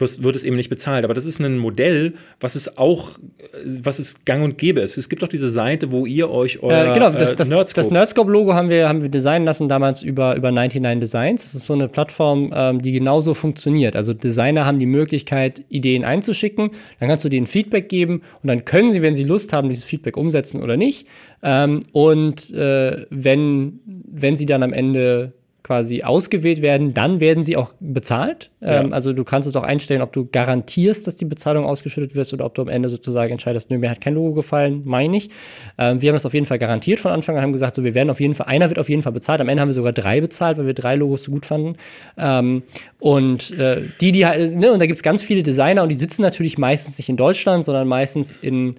wird 0.00 0.36
es 0.36 0.44
eben 0.44 0.56
nicht 0.56 0.70
bezahlt. 0.70 1.04
Aber 1.04 1.14
das 1.14 1.26
ist 1.26 1.38
ein 1.40 1.58
Modell, 1.58 2.14
was 2.40 2.54
es 2.54 2.78
auch, 2.78 3.18
äh, 3.18 3.42
was 3.82 3.98
es 3.98 4.24
gang 4.24 4.42
und 4.42 4.58
gäbe 4.58 4.80
ist. 4.80 4.96
Es 4.96 5.08
gibt 5.08 5.22
doch 5.22 5.28
diese 5.28 5.50
Seite, 5.50 5.92
wo 5.92 6.06
ihr 6.06 6.30
euch 6.30 6.62
euer 6.62 6.90
Äh, 6.90 6.94
genau, 6.94 7.10
das, 7.10 7.32
äh, 7.32 7.36
das, 7.36 7.50
Nerdscope- 7.50 7.74
das 7.76 7.90
Nerdscope-Logo 7.90 8.54
haben 8.54 8.68
wir, 8.70 8.88
haben 8.88 9.02
wir 9.02 9.08
designen 9.08 9.44
lassen 9.44 9.68
damals 9.68 10.02
über, 10.02 10.36
über 10.36 10.50
99 10.50 11.00
Designs. 11.00 11.42
Das 11.42 11.54
ist 11.54 11.66
so 11.66 11.74
eine 11.74 11.88
Plattform, 11.88 12.52
ähm, 12.54 12.82
die 12.82 12.92
genauso 12.92 13.34
funktioniert. 13.34 13.96
Also 13.96 14.14
Designer 14.14 14.64
haben 14.66 14.78
die 14.78 14.86
Möglichkeit, 14.86 15.62
Ideen 15.68 16.04
einzuschicken, 16.04 16.70
dann 16.98 17.08
kannst 17.08 17.24
du 17.24 17.28
denen 17.28 17.46
Feedback 17.46 17.88
geben 17.88 18.22
und 18.42 18.48
dann 18.48 18.64
können 18.64 18.92
sie, 18.92 19.02
wenn 19.02 19.14
sie 19.14 19.24
Lust 19.24 19.52
haben, 19.52 19.68
dieses 19.68 19.84
Feedback 19.84 20.16
umsetzen 20.16 20.62
oder 20.62 20.76
nicht. 20.76 21.06
Ähm, 21.42 21.80
und 21.92 22.50
äh, 22.52 23.06
wenn, 23.10 23.80
wenn 23.86 24.36
sie 24.36 24.46
dann 24.46 24.62
am 24.62 24.72
Ende 24.72 25.32
quasi 25.62 26.02
ausgewählt 26.02 26.62
werden, 26.62 26.94
dann 26.94 27.20
werden 27.20 27.44
sie 27.44 27.56
auch 27.56 27.74
bezahlt. 27.80 28.50
Ja. 28.60 28.80
Ähm, 28.80 28.92
also 28.92 29.12
du 29.12 29.24
kannst 29.24 29.48
es 29.48 29.56
auch 29.56 29.62
einstellen, 29.62 30.02
ob 30.02 30.12
du 30.12 30.28
garantierst, 30.30 31.06
dass 31.06 31.16
die 31.16 31.24
Bezahlung 31.24 31.64
ausgeschüttet 31.64 32.14
wird 32.14 32.32
oder 32.32 32.46
ob 32.46 32.54
du 32.54 32.62
am 32.62 32.68
Ende 32.68 32.88
sozusagen 32.88 33.32
entscheidest, 33.32 33.70
nö, 33.70 33.78
mir 33.78 33.90
hat 33.90 34.00
kein 34.00 34.14
Logo 34.14 34.34
gefallen, 34.34 34.82
meine 34.84 35.16
ich. 35.16 35.30
Ähm, 35.78 36.00
wir 36.00 36.10
haben 36.10 36.16
das 36.16 36.26
auf 36.26 36.34
jeden 36.34 36.46
Fall 36.46 36.58
garantiert 36.58 37.00
von 37.00 37.12
Anfang 37.12 37.36
an, 37.36 37.42
haben 37.42 37.52
gesagt, 37.52 37.74
so 37.74 37.84
wir 37.84 37.94
werden 37.94 38.10
auf 38.10 38.20
jeden 38.20 38.34
Fall, 38.34 38.46
einer 38.46 38.68
wird 38.68 38.78
auf 38.78 38.88
jeden 38.88 39.02
Fall 39.02 39.12
bezahlt. 39.12 39.40
Am 39.40 39.48
Ende 39.48 39.60
haben 39.60 39.68
wir 39.68 39.74
sogar 39.74 39.92
drei 39.92 40.20
bezahlt, 40.20 40.58
weil 40.58 40.66
wir 40.66 40.74
drei 40.74 40.96
Logos 40.96 41.24
so 41.24 41.32
gut 41.32 41.46
fanden. 41.46 41.76
Ähm, 42.18 42.62
und 42.98 43.50
äh, 43.52 43.82
die, 44.00 44.12
die 44.12 44.26
halt, 44.26 44.56
ne, 44.56 44.72
und 44.72 44.80
da 44.80 44.86
gibt 44.86 44.96
es 44.96 45.02
ganz 45.02 45.22
viele 45.22 45.42
Designer 45.42 45.82
und 45.82 45.88
die 45.88 45.94
sitzen 45.94 46.22
natürlich 46.22 46.58
meistens 46.58 46.98
nicht 46.98 47.08
in 47.08 47.16
Deutschland, 47.16 47.64
sondern 47.64 47.88
meistens 47.88 48.36
in 48.36 48.76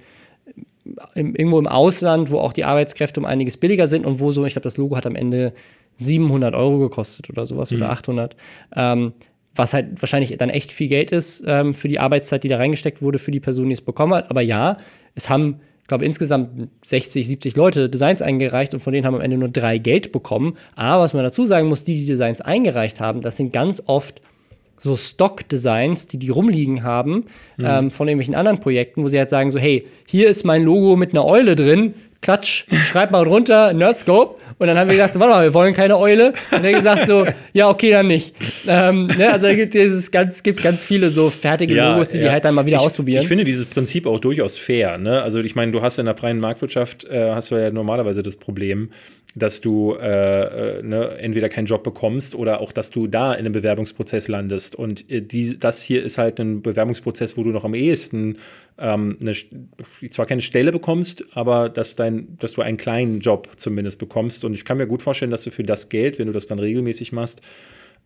im, 1.16 1.36
irgendwo 1.36 1.60
im 1.60 1.68
Ausland, 1.68 2.32
wo 2.32 2.40
auch 2.40 2.54
die 2.54 2.64
Arbeitskräfte 2.64 3.20
um 3.20 3.26
einiges 3.26 3.58
billiger 3.58 3.88
sind 3.88 4.06
und 4.06 4.20
wo 4.20 4.32
so, 4.32 4.46
ich 4.46 4.54
glaube, 4.54 4.64
das 4.64 4.78
Logo 4.78 4.96
hat 4.96 5.06
am 5.06 5.16
Ende 5.16 5.54
700 5.98 6.56
Euro 6.56 6.80
gekostet 6.80 7.30
oder 7.30 7.46
sowas 7.46 7.72
mhm. 7.72 7.78
oder 7.78 7.90
800. 7.92 8.36
Ähm, 8.76 9.14
was 9.56 9.74
halt 9.74 10.02
wahrscheinlich 10.02 10.36
dann 10.38 10.50
echt 10.50 10.72
viel 10.72 10.88
Geld 10.88 11.12
ist 11.12 11.44
ähm, 11.46 11.74
für 11.74 11.88
die 11.88 12.00
Arbeitszeit, 12.00 12.44
die 12.44 12.48
da 12.48 12.58
reingesteckt 12.58 13.02
wurde, 13.02 13.20
für 13.20 13.32
die 13.32 13.40
Person, 13.40 13.68
die 13.68 13.74
es 13.74 13.82
bekommen 13.82 14.14
hat. 14.14 14.30
Aber 14.30 14.42
ja, 14.42 14.78
es 15.14 15.30
haben, 15.30 15.60
ich 15.82 15.88
glaube, 15.88 16.06
insgesamt 16.06 16.70
60, 16.84 17.28
70 17.28 17.56
Leute 17.58 17.90
Designs 17.90 18.22
eingereicht 18.22 18.74
und 18.74 18.80
von 18.80 18.94
denen 18.94 19.06
haben 19.06 19.16
am 19.16 19.22
Ende 19.22 19.38
nur 19.38 19.50
drei 19.50 19.78
Geld 19.78 20.12
bekommen. 20.12 20.58
Aber 20.76 21.04
was 21.04 21.14
man 21.14 21.24
dazu 21.24 21.44
sagen 21.46 21.68
muss, 21.68 21.84
die, 21.84 21.96
die 21.96 22.06
Designs 22.06 22.40
eingereicht 22.40 23.00
haben, 23.00 23.22
das 23.22 23.38
sind 23.38 23.52
ganz 23.52 23.84
oft 23.86 24.22
so 24.78 24.96
Stock-Designs, 24.96 26.08
die 26.08 26.18
die 26.18 26.30
rumliegen 26.30 26.82
haben, 26.82 27.26
mhm. 27.58 27.66
ähm, 27.66 27.92
von 27.92 28.08
irgendwelchen 28.08 28.36
anderen 28.36 28.60
Projekten, 28.60 29.04
wo 29.04 29.10
sie 29.10 29.20
halt 29.20 29.30
sagen 29.30 29.52
so, 29.52 29.60
hey, 29.60 29.86
hier 30.08 30.28
ist 30.28 30.44
mein 30.44 30.64
Logo 30.64 30.96
mit 30.96 31.12
einer 31.12 31.26
Eule 31.26 31.56
drin, 31.56 31.94
klatsch, 32.22 32.66
schreib 32.90 33.12
mal 33.12 33.24
runter, 33.24 33.74
Nerdscope. 33.74 34.40
Und 34.60 34.68
dann 34.68 34.78
haben 34.78 34.88
wir 34.90 34.96
gesagt, 34.96 35.16
so, 35.16 35.20
warte 35.20 35.34
mal, 35.34 35.44
wir 35.44 35.54
wollen 35.56 35.74
keine 35.74 35.98
Eule. 35.98 36.34
Und 36.52 36.64
er 36.64 36.72
gesagt 36.72 37.08
so, 37.08 37.26
ja, 37.52 37.68
okay, 37.68 37.90
dann 37.90 38.08
nicht. 38.08 38.36
Ähm, 38.68 39.08
ne, 39.08 39.32
also 39.32 39.48
da 39.48 39.56
gibt 39.56 39.74
es 39.74 40.12
ganz, 40.12 40.44
gibt's 40.44 40.62
ganz 40.62 40.84
viele 40.84 41.10
so 41.10 41.32
fertige 41.32 41.74
ja, 41.74 41.92
Logos, 41.92 42.10
die 42.10 42.20
ja. 42.20 42.26
die 42.26 42.30
halt 42.30 42.46
dann 42.46 42.54
mal 42.54 42.68
wieder 42.68 42.78
ich, 42.78 42.84
ausprobieren. 42.84 43.24
Ich 43.24 43.28
finde 43.28 43.44
dieses 43.44 43.66
Prinzip 43.66 44.06
auch 44.06 44.20
durchaus 44.20 44.60
fair. 44.60 45.00
Ne? 45.00 45.20
Also 45.20 45.40
ich 45.40 45.56
meine, 45.56 45.72
du 45.72 45.82
hast 45.82 45.98
in 45.98 46.06
der 46.06 46.14
freien 46.14 46.40
Marktwirtschaft, 46.40 47.06
äh, 47.06 47.32
hast 47.32 47.50
du 47.50 47.56
ja 47.56 47.72
normalerweise 47.72 48.22
das 48.22 48.36
Problem, 48.36 48.92
dass 49.34 49.62
du 49.62 49.94
äh, 49.94 50.80
äh, 50.80 50.84
ne, 50.84 51.18
entweder 51.18 51.48
keinen 51.48 51.66
Job 51.66 51.84
bekommst 51.84 52.36
oder 52.36 52.60
auch, 52.60 52.72
dass 52.74 52.90
du 52.90 53.08
da 53.08 53.34
in 53.34 53.40
einem 53.40 53.54
Bewerbungsprozess 53.54 54.28
landest. 54.28 54.76
Und 54.76 55.10
äh, 55.10 55.22
die, 55.22 55.58
das 55.58 55.82
hier 55.82 56.04
ist 56.04 56.18
halt 56.18 56.40
ein 56.40 56.62
Bewerbungsprozess, 56.62 57.38
wo 57.38 57.44
du 57.44 57.52
noch 57.52 57.64
am 57.64 57.74
ehesten 57.74 58.38
ähm, 58.78 59.18
eine, 59.22 59.34
zwar 60.10 60.26
keine 60.26 60.42
Stelle 60.42 60.72
bekommst, 60.74 61.24
aber 61.32 61.70
dass, 61.70 61.96
dein, 61.96 62.38
dass 62.40 62.54
du 62.54 62.62
einen 62.62 62.78
kleinen 62.78 63.22
Job 63.22 63.50
zumindest 63.56 64.00
bekommst. 64.00 64.44
Und 64.44 64.54
ich 64.54 64.66
kann 64.66 64.78
mir 64.78 64.88
gut 64.88 65.02
vorstellen, 65.02 65.32
dass 65.32 65.44
du 65.44 65.52
für 65.52 65.64
das 65.64 65.88
Geld, 65.88 66.20
wenn 66.20 66.28
du 66.28 66.34
das 66.34 66.48
dann 66.48 66.60
regelmäßig 66.60 67.14
machst 67.14 67.42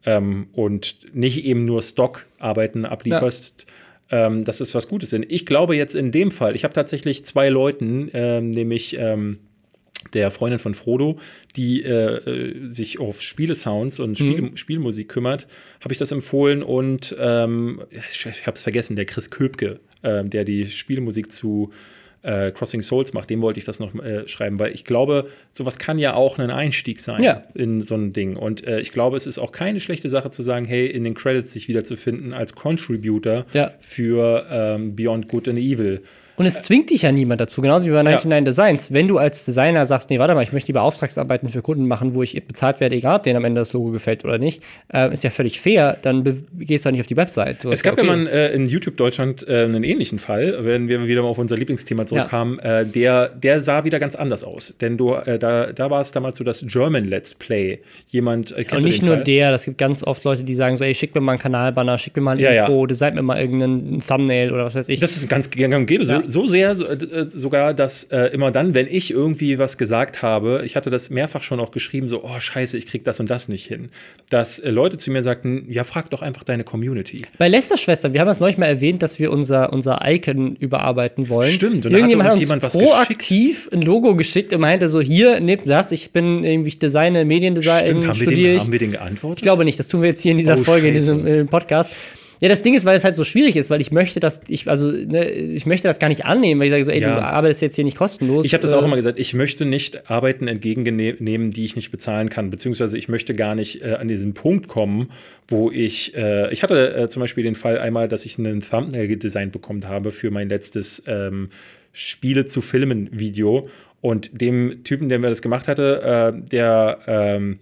ähm, 0.06 0.50
und 0.52 0.98
nicht 1.16 1.44
eben 1.44 1.66
nur 1.66 1.82
Stockarbeiten 1.82 2.86
ablieferst, 2.86 3.66
ja. 4.12 4.28
ähm, 4.28 4.44
dass 4.44 4.60
es 4.60 4.76
was 4.76 4.88
Gutes 4.88 5.12
ist. 5.12 5.26
Ich 5.30 5.48
glaube 5.48 5.76
jetzt 5.76 5.96
in 5.96 6.12
dem 6.12 6.30
Fall, 6.30 6.56
ich 6.56 6.64
habe 6.64 6.74
tatsächlich 6.76 7.26
zwei 7.26 7.50
Leuten, 7.50 8.12
ähm, 8.14 8.52
nämlich 8.52 8.96
ähm, 9.00 9.40
der 10.14 10.32
Freundin 10.32 10.60
von 10.60 10.74
Frodo, 10.74 11.20
die 11.56 11.84
äh, 11.84 11.90
äh 11.90 12.70
sich 12.70 13.00
auf 13.00 13.22
Spielesounds 13.22 14.00
und 14.00 14.18
Spiele, 14.18 14.42
mhm. 14.44 14.58
Spielmusik 14.58 15.10
kümmert, 15.10 15.48
habe 15.82 15.94
ich 15.94 16.00
das 16.00 16.12
empfohlen 16.12 16.64
und 16.64 17.16
ähm, 17.20 17.82
ich, 17.92 18.26
ich 18.26 18.48
habe 18.48 18.56
es 18.56 18.64
vergessen, 18.64 18.96
der 18.96 19.06
Chris 19.06 19.30
Köpke, 19.30 19.80
äh, 20.02 20.24
der 20.24 20.44
die 20.44 20.70
Spielmusik 20.70 21.32
zu 21.32 21.72
äh, 22.26 22.52
Crossing 22.52 22.82
Souls 22.82 23.14
macht, 23.14 23.30
dem 23.30 23.42
wollte 23.42 23.60
ich 23.60 23.66
das 23.66 23.80
noch 23.80 23.94
äh, 23.96 24.28
schreiben, 24.28 24.60
weil 24.60 24.74
ich 24.74 24.84
glaube, 24.84 25.30
sowas 25.52 25.78
kann 25.78 26.00
ja 26.00 26.16
auch 26.16 26.40
ein 26.40 26.50
Einstieg 26.50 27.00
sein 27.00 27.24
ja. 27.24 27.44
in 27.54 27.84
so 27.84 27.96
ein 27.96 28.14
Ding. 28.14 28.36
Und 28.36 28.66
äh, 28.66 28.80
ich 28.80 28.92
glaube, 28.92 29.16
es 29.16 29.28
ist 29.28 29.38
auch 29.38 29.52
keine 29.52 29.80
schlechte 29.80 30.10
Sache 30.10 30.32
zu 30.32 30.42
sagen, 30.42 30.66
hey, 30.66 30.88
in 30.88 31.04
den 31.04 31.14
Credits 31.14 31.54
sich 31.54 31.68
wiederzufinden 31.68 32.34
als 32.34 32.56
Contributor 32.56 33.46
ja. 33.54 33.74
für 33.80 34.48
ähm, 34.50 34.96
Beyond 34.96 35.28
Good 35.28 35.50
and 35.50 35.60
Evil. 35.60 36.02
Und 36.38 36.46
es 36.46 36.64
zwingt 36.64 36.90
dich 36.90 37.04
ja 37.04 37.12
niemand 37.12 37.40
dazu, 37.40 37.62
genauso 37.62 37.86
wie 37.86 37.92
bei 37.92 38.04
99 38.04 38.30
ja. 38.30 38.42
Designs. 38.42 38.94
Wenn 38.94 39.08
du 39.08 39.18
als 39.18 39.46
Designer 39.46 39.86
sagst, 39.86 40.10
nee, 40.10 40.20
warte 40.20 40.36
mal, 40.36 40.44
ich 40.44 40.52
möchte 40.52 40.68
lieber 40.68 40.82
Auftragsarbeiten 40.82 41.50
für 41.50 41.62
Kunden 41.62 41.88
machen, 41.88 42.14
wo 42.14 42.24
ich 42.24 42.42
bezahlt 42.46 42.80
werde, 42.80 42.96
egal 42.96 43.18
ob 43.18 43.24
denen 43.24 43.38
am 43.38 43.46
Ende 43.46 43.62
das 43.62 43.74
Logo 43.74 43.92
gefällt 43.92 44.26
oder 44.26 44.38
nicht, 44.38 44.62
äh, 44.94 45.12
ist 45.14 45.24
ja 45.24 45.30
völlig 45.30 45.60
fair, 45.60 45.98
dann 46.02 46.46
gehst 46.60 46.86
du 46.86 46.92
nicht 46.92 47.02
auf 47.02 47.08
die 47.08 47.18
Website. 47.18 47.62
So 47.62 47.72
es 47.72 47.84
gab 47.84 47.98
ja, 47.98 48.04
okay. 48.04 48.16
mal 48.16 48.28
äh, 48.28 48.54
in 48.54 48.68
YouTube 48.68 48.98
Deutschland 48.98 49.48
äh, 49.48 49.64
einen 49.64 49.84
ähnlichen 49.84 50.20
Fall, 50.20 50.58
wenn 50.62 50.88
wir 50.88 51.08
wieder 51.08 51.22
mal 51.22 51.30
auf 51.30 51.38
unser 51.38 51.56
Lieblingsthema 51.56 52.06
zurückkamen, 52.06 52.60
ja. 52.64 52.80
Äh, 52.80 52.86
der, 52.86 53.30
der 53.30 53.62
sah 53.62 53.84
wieder 53.84 54.00
ganz 54.00 54.16
anders 54.16 54.44
aus. 54.44 54.74
Denn 54.82 54.98
du, 54.98 55.14
äh, 55.14 55.40
da, 55.40 55.72
da 55.72 55.90
war 55.90 56.02
es 56.02 56.12
damals 56.12 56.38
so 56.38 56.44
das 56.44 56.66
German 56.68 57.06
Let's 57.06 57.34
Play. 57.34 57.80
Jemand, 58.10 58.52
äh, 58.52 58.66
Und 58.72 58.84
nicht 58.84 59.02
nur 59.02 59.16
Fall? 59.16 59.24
der, 59.24 59.52
das 59.52 59.66
gibt 59.66 59.78
ganz 59.78 60.04
oft 60.04 60.24
Leute, 60.24 60.44
die 60.44 60.56
sagen 60.56 60.76
so, 60.78 60.84
ey, 60.84 60.94
schick 60.94 61.16
mir 61.16 61.22
mal 61.22 61.34
einen 61.34 61.42
Kanalbanner, 61.42 61.98
schick 61.98 62.16
mir 62.16 62.22
mal 62.22 62.38
ein 62.38 62.40
Intro, 62.40 62.86
design 62.86 63.16
mir 63.16 63.22
mal 63.22 63.40
irgendeinen 63.40 64.02
Thumbnail 64.06 64.52
oder 64.52 64.66
was 64.66 64.76
weiß 64.76 64.90
ich. 64.90 65.00
Das 65.00 65.16
ist 65.16 65.30
ganz 65.30 65.50
gang 65.50 65.74
und 65.74 65.86
gäbe. 65.86 66.06
So, 66.06 66.25
so 66.28 66.48
sehr 66.48 66.72
äh, 66.72 67.26
sogar, 67.30 67.74
dass 67.74 68.06
äh, 68.06 68.28
immer 68.34 68.52
dann, 68.52 68.74
wenn 68.74 68.88
ich 68.88 69.12
irgendwie 69.12 69.58
was 69.58 69.78
gesagt 69.78 70.22
habe, 70.22 70.64
ich 70.66 70.76
hatte 70.76 70.90
das 70.90 71.10
mehrfach 71.10 71.44
schon 71.44 71.60
auch 71.60 71.72
geschrieben, 71.72 72.10
so, 72.10 72.24
oh 72.24 72.40
scheiße, 72.40 72.78
ich 72.78 72.86
krieg 72.86 73.04
das 73.04 73.20
und 73.20 73.30
das 73.30 73.48
nicht 73.48 73.66
hin, 73.66 73.90
dass 74.30 74.60
äh, 74.60 74.70
Leute 74.70 74.98
zu 74.98 75.12
mir 75.12 75.24
sagten, 75.24 75.66
ja, 75.70 75.84
frag 75.84 76.10
doch 76.10 76.22
einfach 76.22 76.44
deine 76.44 76.64
Community. 76.64 77.24
Bei 77.38 77.48
Lester-Schwestern, 77.48 78.14
wir 78.14 78.20
haben 78.20 78.28
das 78.28 78.40
neulich 78.40 78.58
mal 78.58 78.68
erwähnt, 78.68 79.02
dass 79.04 79.20
wir 79.20 79.32
unser, 79.32 79.72
unser 79.74 80.02
Icon 80.06 80.56
überarbeiten 80.56 81.30
wollen. 81.30 81.52
Stimmt, 81.52 81.86
und 81.86 81.94
Irgendjemand 81.94 82.30
hat 82.30 82.36
uns, 82.36 82.44
jemand 82.44 82.64
was 82.64 82.74
proaktiv 82.74 83.66
geschickt. 83.66 83.74
ein 83.74 83.82
Logo 83.82 84.16
geschickt 84.16 84.54
und 84.54 84.62
meinte 84.62 84.90
so, 84.90 85.02
hier, 85.02 85.40
nehmt 85.40 85.68
das, 85.68 85.92
ich 85.92 86.12
bin 86.12 86.44
irgendwie, 86.44 86.70
ich 86.70 86.80
designe 86.80 87.26
Mediendesign, 87.26 87.86
Stimmt, 87.86 88.08
haben 88.08 88.20
wir, 88.20 88.28
den, 88.28 88.60
haben 88.60 88.72
wir 88.72 88.80
den 88.80 88.92
geantwortet? 88.92 89.40
Ich 89.40 89.44
glaube 89.44 89.66
nicht, 89.66 89.80
das 89.80 89.88
tun 89.88 90.02
wir 90.02 90.10
jetzt 90.10 90.22
hier 90.22 90.32
in 90.32 90.38
dieser 90.38 90.58
oh, 90.58 90.64
Folge, 90.64 90.88
scheiße. 90.88 91.14
in 91.14 91.26
diesem 91.26 91.48
Podcast. 91.48 91.92
Ja, 92.42 92.50
das 92.50 92.62
Ding 92.62 92.74
ist, 92.74 92.86
weil 92.86 92.96
es 92.96 93.04
halt 93.04 93.16
so 93.16 93.24
schwierig 93.24 93.56
ist, 93.56 93.70
weil 93.70 93.82
ich 93.82 93.92
möchte 93.92 94.20
das, 94.20 94.42
ich, 94.48 94.68
also, 94.68 94.92
ne, 94.92 95.30
ich 95.30 95.66
möchte 95.66 95.88
das 95.88 96.00
gar 96.00 96.10
nicht 96.10 96.26
annehmen, 96.26 96.60
weil 96.60 96.68
ich 96.68 96.72
sage 96.72 96.84
so, 96.84 96.92
ey, 96.92 97.02
ja. 97.02 97.16
du 97.16 97.22
arbeitest 97.22 97.62
jetzt 97.62 97.76
hier 97.76 97.86
nicht 97.86 97.98
kostenlos. 97.98 98.46
Ich 98.46 98.54
habe 98.54 98.62
das 98.62 98.74
äh, 98.74 98.76
auch 98.76 98.84
immer 98.84 98.96
gesagt, 98.96 99.20
ich 99.20 99.34
möchte 99.34 99.66
nicht 99.66 100.10
Arbeiten 100.10 100.48
entgegennehmen, 100.48 101.52
die 101.52 101.66
ich 101.66 101.76
nicht 101.76 101.92
bezahlen 101.92 102.30
kann, 102.30 102.50
beziehungsweise 102.50 102.98
ich 102.98 103.10
möchte 103.10 103.34
gar 103.34 103.56
nicht 103.56 103.82
äh, 103.82 103.94
an 103.94 104.08
diesen 104.08 104.34
Punkt 104.34 104.68
kommen, 104.68 105.10
wo 105.48 105.72
ich, 105.72 106.16
äh, 106.16 106.52
ich 106.52 106.64
hatte 106.64 106.96
äh, 106.96 107.10
zum 107.10 107.22
Beispiel 107.22 107.44
den 107.44 107.56
Fall 107.56 107.80
einmal, 107.80 108.08
dass 108.08 108.26
ich 108.26 108.38
einen 108.38 108.62
Thumbnail 108.62 109.08
gedesignt 109.08 109.52
bekommen 109.52 109.88
habe 109.88 110.12
für 110.12 110.32
mein 110.32 110.50
letztes 110.50 111.04
ähm, 111.08 111.50
Spiele 111.94 112.46
zu 112.46 112.62
Filmen 112.62 113.10
Video 113.12 113.70
und 114.02 114.40
dem 114.40 114.84
Typen, 114.84 115.10
der 115.10 115.20
mir 115.20 115.30
das 115.30 115.42
gemacht 115.42 115.68
hatte, 115.68 116.34
äh, 116.36 116.50
der, 116.50 117.00
ähm, 117.08 117.60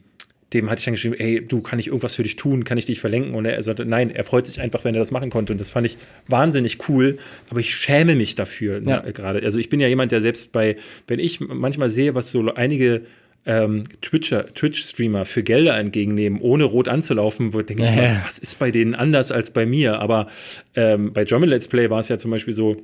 dem 0.54 0.70
hatte 0.70 0.80
ich 0.80 0.86
dann 0.86 0.94
geschrieben, 0.94 1.16
ey, 1.16 1.46
du, 1.46 1.62
kann 1.62 1.80
ich 1.80 1.88
irgendwas 1.88 2.16
für 2.16 2.24
dich 2.24 2.36
tun, 2.36 2.64
kann 2.64 2.78
ich 2.78 2.86
dich 2.86 3.00
verlenken? 3.00 3.36
Und 3.36 3.46
er 3.46 3.62
sagte, 3.64 3.86
nein, 3.86 4.10
er 4.10 4.24
freut 4.24 4.48
sich 4.48 4.62
einfach, 4.62 4.84
wenn 4.84 4.96
er 4.96 5.00
das 5.00 5.12
machen 5.12 5.30
konnte. 5.30 5.54
Und 5.54 5.60
das 5.60 5.70
fand 5.70 5.86
ich 5.86 5.98
wahnsinnig 6.28 6.90
cool, 6.90 7.18
aber 7.50 7.60
ich 7.60 7.74
schäme 7.74 8.16
mich 8.16 8.36
dafür 8.36 8.80
ne, 8.80 8.90
ja. 9.06 9.12
gerade. 9.12 9.42
Also 9.44 9.60
ich 9.60 9.70
bin 9.70 9.80
ja 9.80 9.88
jemand, 9.88 10.12
der 10.12 10.22
selbst 10.22 10.52
bei, 10.52 10.78
wenn 11.08 11.20
ich 11.20 11.40
manchmal 11.40 11.90
sehe, 11.90 12.16
was 12.16 12.32
so 12.32 12.54
einige 12.54 13.02
ähm, 13.46 13.84
Twitcher, 14.02 14.54
Twitch-Streamer 14.54 15.26
für 15.26 15.44
Gelder 15.44 15.78
entgegennehmen, 15.78 16.40
ohne 16.40 16.64
rot 16.64 16.88
anzulaufen, 16.88 17.52
denke 17.52 17.74
ich 17.74 17.80
ja. 17.80 17.96
mal, 17.96 18.22
was 18.26 18.40
ist 18.40 18.60
bei 18.60 18.72
denen 18.72 18.96
anders 18.96 19.32
als 19.32 19.52
bei 19.52 19.66
mir? 19.66 20.00
Aber 20.00 20.28
ähm, 20.76 21.14
bei 21.14 21.26
German 21.26 21.50
Let's 21.50 21.68
Play 21.68 21.90
war 21.90 22.00
es 22.00 22.10
ja 22.10 22.18
zum 22.18 22.32
Beispiel 22.32 22.54
so, 22.54 22.78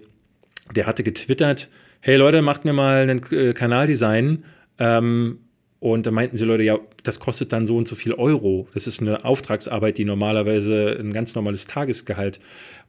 der 0.76 0.86
hatte 0.86 1.04
getwittert, 1.04 1.70
hey 2.02 2.16
Leute, 2.16 2.41
macht 2.41 2.66
mir 2.66 2.74
mal 2.74 3.04
einen 3.04 3.24
äh, 3.32 3.54
Kanaldesign. 3.54 4.44
Ähm, 4.80 5.40
und 5.80 6.06
da 6.06 6.12
meinten 6.12 6.36
sie 6.36 6.44
Leute, 6.44 6.64
ja, 6.64 6.78
das 7.04 7.20
kostet 7.20 7.54
dann 7.54 7.66
so 7.66 7.78
und 7.78 7.88
so 7.88 7.96
viel 7.96 8.14
Euro. 8.14 8.68
Das 8.74 8.86
ist 8.86 9.02
eine 9.02 9.24
Auftragsarbeit, 9.24 9.98
die 9.98 10.04
normalerweise 10.04 10.98
ein 11.00 11.14
ganz 11.14 11.36
normales 11.36 11.68
Tagesgehalt. 11.68 12.40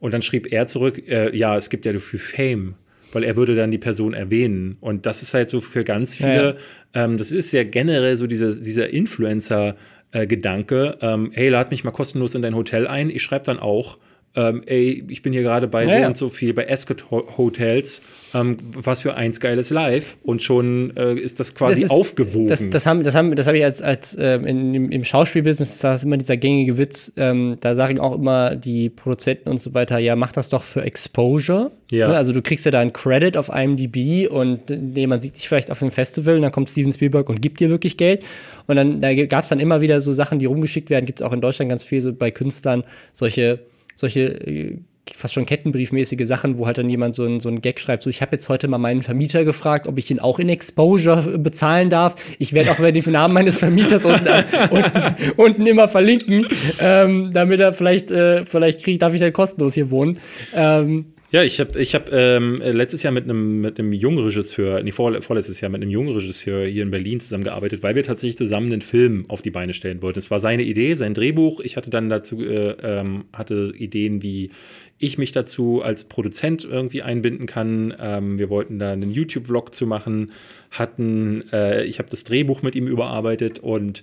Und 0.01 0.13
dann 0.13 0.23
schrieb 0.23 0.53
er 0.53 0.67
zurück, 0.67 1.01
äh, 1.09 1.37
ja, 1.37 1.57
es 1.57 1.71
gibt 1.71 1.87
ja 1.87 1.93
dafür 1.93 2.19
Fame, 2.19 2.75
weil 3.13 3.23
er 3.23 3.37
würde 3.37 3.55
dann 3.55 3.71
die 3.71 3.79
Person 3.79 4.13
erwähnen. 4.13 4.77
Und 4.81 5.07
das 5.07 5.23
ist 5.23 5.35
halt 5.35 5.51
so 5.51 5.61
für 5.61 5.85
ganz 5.85 6.17
viele, 6.17 6.35
ja, 6.35 6.55
ja. 6.97 7.05
Ähm, 7.05 7.17
das 7.17 7.31
ist 7.31 7.53
ja 7.53 7.63
generell 7.63 8.17
so 8.17 8.27
diese, 8.27 8.61
dieser 8.61 8.91
Influencer-Gedanke, 8.91 10.99
äh, 11.01 11.07
ähm, 11.07 11.31
hey, 11.33 11.49
lad 11.49 11.71
mich 11.71 11.85
mal 11.85 11.93
kostenlos 11.93 12.35
in 12.35 12.43
dein 12.43 12.57
Hotel 12.57 12.89
ein. 12.89 13.09
Ich 13.09 13.23
schreibe 13.23 13.45
dann 13.45 13.61
auch, 13.61 13.99
ähm, 14.37 14.63
ey, 14.67 15.05
ich 15.09 15.23
bin 15.23 15.33
hier 15.33 15.43
gerade 15.43 15.67
bei 15.67 15.85
ja, 15.85 16.03
so 16.03 16.07
und 16.07 16.17
so 16.17 16.29
viel, 16.29 16.55
bei 16.55 16.71
Ascot 16.71 17.11
Hotels, 17.11 18.01
ähm, 18.33 18.59
was 18.75 19.01
für 19.01 19.15
eins 19.15 19.41
geiles 19.41 19.71
Live 19.71 20.17
und 20.23 20.41
schon 20.41 20.97
äh, 20.97 21.15
ist 21.15 21.41
das 21.41 21.57
quasi 21.57 21.83
das 21.83 21.85
ist, 21.85 21.91
aufgewogen. 21.91 22.47
Das, 22.47 22.71
das 22.71 22.87
habe 22.87 23.03
das 23.03 23.17
hab, 23.17 23.35
das 23.35 23.49
hab 23.49 23.55
ich 23.55 23.65
als, 23.65 23.83
als 23.83 24.17
ähm, 24.21 24.47
in, 24.47 24.75
im, 24.75 24.93
im 24.93 25.05
Schauspielbusiness, 25.05 25.79
da 25.79 25.95
ist 25.95 26.05
immer 26.05 26.17
dieser 26.17 26.37
gängige 26.37 26.79
Witz, 26.79 27.13
ähm, 27.17 27.57
da 27.61 27.75
sagen 27.75 27.99
auch 27.99 28.15
immer 28.15 28.55
die 28.55 28.89
Produzenten 28.89 29.49
und 29.49 29.61
so 29.61 29.75
weiter, 29.75 29.99
ja, 29.99 30.15
mach 30.15 30.31
das 30.31 30.49
doch 30.49 30.63
für 30.63 30.83
Exposure. 30.83 31.73
Ja. 31.91 32.07
Ne? 32.07 32.17
Also 32.17 32.33
du 32.33 32.41
kriegst 32.41 32.65
ja 32.65 32.71
da 32.71 32.79
einen 32.79 32.93
Credit 32.93 33.37
auf 33.37 33.49
IMDb 33.49 34.31
und 34.31 34.71
nee, 34.71 35.09
man 35.09 35.21
sieht 35.21 35.37
dich 35.37 35.49
vielleicht 35.49 35.73
auf 35.73 35.83
einem 35.83 35.91
Festival 35.91 36.37
und 36.37 36.43
dann 36.43 36.53
kommt 36.53 36.71
Steven 36.71 36.93
Spielberg 36.93 37.29
und 37.29 37.43
gibt 37.43 37.59
dir 37.59 37.69
wirklich 37.69 37.97
Geld. 37.97 38.23
Und 38.69 38.77
dann 38.77 39.01
da 39.01 39.13
gab 39.27 39.43
es 39.43 39.49
dann 39.49 39.59
immer 39.59 39.81
wieder 39.81 40.01
so 40.01 40.13
Sachen, 40.13 40.39
die 40.39 40.47
rumgeschickt 40.47 40.89
werden, 40.89 41.05
gibt 41.05 41.21
es 41.21 41.27
auch 41.27 41.33
in 41.33 41.41
Deutschland 41.41 41.69
ganz 41.69 41.83
viel 41.83 42.01
so 42.01 42.13
bei 42.13 42.31
Künstlern, 42.31 42.85
solche 43.13 43.59
solche 44.01 44.21
äh, 44.21 44.79
fast 45.17 45.35
schon 45.35 45.47
kettenbriefmäßige 45.47 46.27
Sachen, 46.27 46.59
wo 46.59 46.67
halt 46.67 46.79
dann 46.79 46.89
jemand 46.89 47.15
so 47.15 47.25
ein, 47.25 47.41
so 47.41 47.49
ein 47.49 47.61
Gag 47.61 47.81
schreibt, 47.81 48.03
so 48.03 48.11
ich 48.11 48.23
habe 48.23 48.33
jetzt 48.33 48.49
heute 48.49 48.69
mal 48.69 48.79
meinen 48.79 49.03
Vermieter 49.03 49.45
gefragt, 49.45 49.87
ob 49.87 49.99
ich 49.99 50.11
ihn 50.11 50.21
auch 50.21 50.39
in 50.39 50.49
Exposure 50.49 51.39
bezahlen 51.39 51.91
darf. 51.91 52.17
Ich 52.39 52.53
werde 52.53 52.71
auch 52.71 52.77
den 52.77 53.13
Namen 53.13 53.35
meines 53.35 53.59
Vermieters 53.59 54.05
unten, 54.05 54.29
unten, 54.71 55.31
unten 55.37 55.67
immer 55.67 55.89
verlinken, 55.89 56.47
ähm, 56.79 57.33
damit 57.33 57.61
er 57.61 57.73
vielleicht, 57.73 58.11
äh, 58.11 58.45
vielleicht 58.47 58.85
kriegt, 58.85 59.03
darf 59.03 59.15
ich 59.15 59.21
dann 59.21 59.33
kostenlos 59.33 59.75
hier 59.75 59.91
wohnen. 59.91 60.19
Ähm, 60.55 61.07
ja, 61.33 61.45
ich 61.45 61.61
habe 61.61 61.81
ich 61.81 61.95
hab, 61.95 62.13
ähm, 62.13 62.57
letztes 62.57 63.05
Jahr 63.05 63.13
mit 63.13 63.25
einem 63.25 63.61
mit 63.61 63.79
jungen 63.79 64.19
Regisseur, 64.19 64.83
nee, 64.83 64.91
vor, 64.91 65.23
vorletztes 65.23 65.61
Jahr 65.61 65.71
mit 65.71 65.81
einem 65.81 65.91
jungen 65.91 66.13
Regisseur 66.13 66.67
hier 66.67 66.83
in 66.83 66.91
Berlin 66.91 67.21
zusammengearbeitet, 67.21 67.85
weil 67.85 67.95
wir 67.95 68.03
tatsächlich 68.03 68.37
zusammen 68.37 68.73
einen 68.73 68.81
Film 68.81 69.27
auf 69.29 69.41
die 69.41 69.51
Beine 69.51 69.73
stellen 69.73 70.03
wollten. 70.03 70.19
Es 70.19 70.31
war 70.31 70.41
seine 70.41 70.65
Idee, 70.65 70.95
sein 70.95 71.15
Drehbuch. 71.15 71.61
Ich 71.61 71.77
hatte 71.77 71.89
dann 71.89 72.09
dazu, 72.09 72.43
äh, 72.43 72.75
ähm, 72.83 73.27
hatte 73.33 73.73
Ideen, 73.77 74.23
wie 74.23 74.51
ich 74.99 75.19
mich 75.19 75.31
dazu 75.31 75.83
als 75.83 76.05
Produzent 76.05 76.65
irgendwie 76.65 77.03
einbinden 77.03 77.47
kann. 77.47 77.95
Ähm, 78.01 78.39
wir 78.39 78.51
wollten 78.51 78.81
da 78.81 78.93
einen 78.93 79.13
YouTube-Vlog 79.13 79.73
zu 79.73 79.87
machen, 79.87 80.33
hatten, 80.73 81.45
äh, 81.53 81.85
ich 81.85 82.01
habe 82.01 82.11
das 82.11 82.25
Drehbuch 82.25 82.63
mit 82.63 82.75
ihm 82.75 82.89
überarbeitet 82.89 83.61
und 83.61 84.03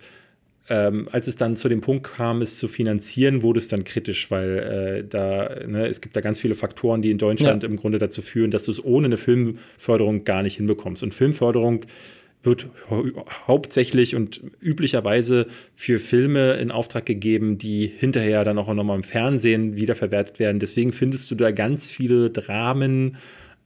ähm, 0.69 1.07
als 1.11 1.27
es 1.27 1.37
dann 1.37 1.55
zu 1.55 1.69
dem 1.69 1.81
Punkt 1.81 2.03
kam, 2.03 2.41
es 2.41 2.57
zu 2.57 2.67
finanzieren, 2.67 3.41
wurde 3.41 3.59
es 3.59 3.69
dann 3.69 3.83
kritisch, 3.83 4.29
weil 4.29 4.57
äh, 4.57 5.07
da, 5.07 5.65
ne, 5.65 5.87
es 5.87 6.01
gibt 6.01 6.15
da 6.15 6.21
ganz 6.21 6.39
viele 6.39 6.55
Faktoren, 6.55 7.01
die 7.01 7.11
in 7.11 7.17
Deutschland 7.17 7.63
ja. 7.63 7.69
im 7.69 7.77
Grunde 7.77 7.99
dazu 7.99 8.21
führen, 8.21 8.51
dass 8.51 8.65
du 8.65 8.71
es 8.71 8.83
ohne 8.83 9.05
eine 9.05 9.17
Filmförderung 9.17 10.25
gar 10.25 10.43
nicht 10.43 10.57
hinbekommst. 10.57 11.03
Und 11.03 11.13
Filmförderung 11.13 11.85
wird 12.43 12.67
hauptsächlich 13.47 14.15
und 14.15 14.41
üblicherweise 14.61 15.47
für 15.73 15.99
Filme 15.99 16.53
in 16.53 16.71
Auftrag 16.71 17.05
gegeben, 17.05 17.57
die 17.57 17.87
hinterher 17.87 18.43
dann 18.43 18.57
auch 18.57 18.71
nochmal 18.73 18.97
im 18.97 19.03
Fernsehen 19.03 19.75
wiederverwertet 19.75 20.39
werden. 20.39 20.59
Deswegen 20.59 20.91
findest 20.91 21.31
du 21.31 21.35
da 21.35 21.51
ganz 21.51 21.89
viele 21.89 22.29
Dramen, 22.29 23.17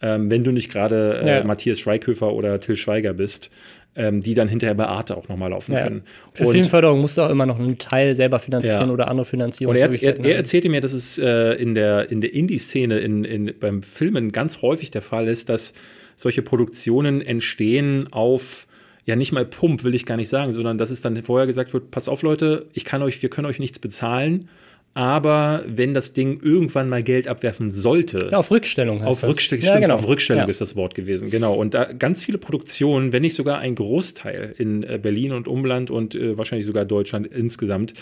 ähm, 0.01 0.31
wenn 0.31 0.43
du 0.43 0.51
nicht 0.51 0.71
gerade 0.71 1.21
äh, 1.23 1.37
ja. 1.37 1.43
Matthias 1.43 1.79
Schweighöfer 1.79 2.33
oder 2.33 2.59
Till 2.59 2.75
Schweiger 2.75 3.13
bist 3.13 3.51
ähm, 3.95 4.21
die 4.21 4.33
dann 4.33 4.47
hinterher 4.47 4.75
bei 4.75 4.85
Arte 4.85 5.17
auch 5.17 5.27
nochmal 5.27 5.49
laufen 5.49 5.73
ja. 5.73 5.83
können. 5.83 6.03
Für 6.33 6.45
und, 6.45 6.51
Filmförderung 6.51 7.01
musst 7.01 7.17
du 7.17 7.23
auch 7.23 7.29
immer 7.29 7.45
noch 7.45 7.59
einen 7.59 7.77
Teil 7.77 8.15
selber 8.15 8.39
finanzieren 8.39 8.87
ja. 8.87 8.93
oder 8.93 9.09
andere 9.09 9.25
Finanzierung. 9.25 9.75
er, 9.75 9.91
er, 9.91 10.19
er, 10.23 10.35
erzählte 10.35 10.69
mir, 10.69 10.81
dass 10.81 10.93
es 10.93 11.17
äh, 11.17 11.53
in 11.53 11.75
der, 11.75 12.09
in 12.09 12.21
der 12.21 12.33
Indie-Szene 12.33 12.99
in, 12.99 13.23
in, 13.25 13.53
beim 13.59 13.83
Filmen 13.83 14.31
ganz 14.31 14.61
häufig 14.61 14.91
der 14.91 15.01
Fall 15.01 15.27
ist, 15.27 15.49
dass 15.49 15.73
solche 16.15 16.41
Produktionen 16.41 17.21
entstehen 17.21 18.07
auf 18.11 18.67
ja 19.05 19.15
nicht 19.15 19.31
mal 19.31 19.45
Pump, 19.45 19.83
will 19.83 19.95
ich 19.95 20.05
gar 20.05 20.15
nicht 20.15 20.29
sagen, 20.29 20.53
sondern 20.53 20.77
dass 20.77 20.91
es 20.91 21.01
dann 21.01 21.21
vorher 21.23 21.47
gesagt 21.47 21.73
wird, 21.73 21.91
passt 21.91 22.07
auf 22.07 22.21
Leute, 22.21 22.67
ich 22.73 22.85
kann 22.85 23.01
euch, 23.01 23.21
wir 23.21 23.29
können 23.29 23.47
euch 23.47 23.59
nichts 23.59 23.79
bezahlen 23.79 24.47
aber 24.93 25.63
wenn 25.67 25.93
das 25.93 26.11
Ding 26.13 26.41
irgendwann 26.41 26.89
mal 26.89 27.01
Geld 27.01 27.27
abwerfen 27.27 27.71
sollte. 27.71 28.27
Ja, 28.31 28.39
auf 28.39 28.51
Rückstellung 28.51 29.01
heißt 29.01 29.23
auf 29.23 29.29
Rückstellung, 29.29 29.65
ja, 29.65 29.79
genau. 29.79 29.95
auf 29.95 30.07
Rückstellung 30.07 30.43
ja. 30.43 30.49
ist 30.49 30.59
das 30.59 30.75
Wort 30.75 30.95
gewesen, 30.95 31.29
genau. 31.29 31.53
Und 31.53 31.73
da 31.73 31.85
ganz 31.85 32.23
viele 32.23 32.37
Produktionen, 32.37 33.13
wenn 33.13 33.21
nicht 33.21 33.35
sogar 33.35 33.59
ein 33.59 33.75
Großteil 33.75 34.53
in 34.57 34.83
äh, 34.83 34.99
Berlin 35.01 35.31
und 35.31 35.47
Umland 35.47 35.91
und 35.91 36.13
äh, 36.13 36.37
wahrscheinlich 36.37 36.65
sogar 36.65 36.83
Deutschland 36.83 37.27
insgesamt, 37.27 37.93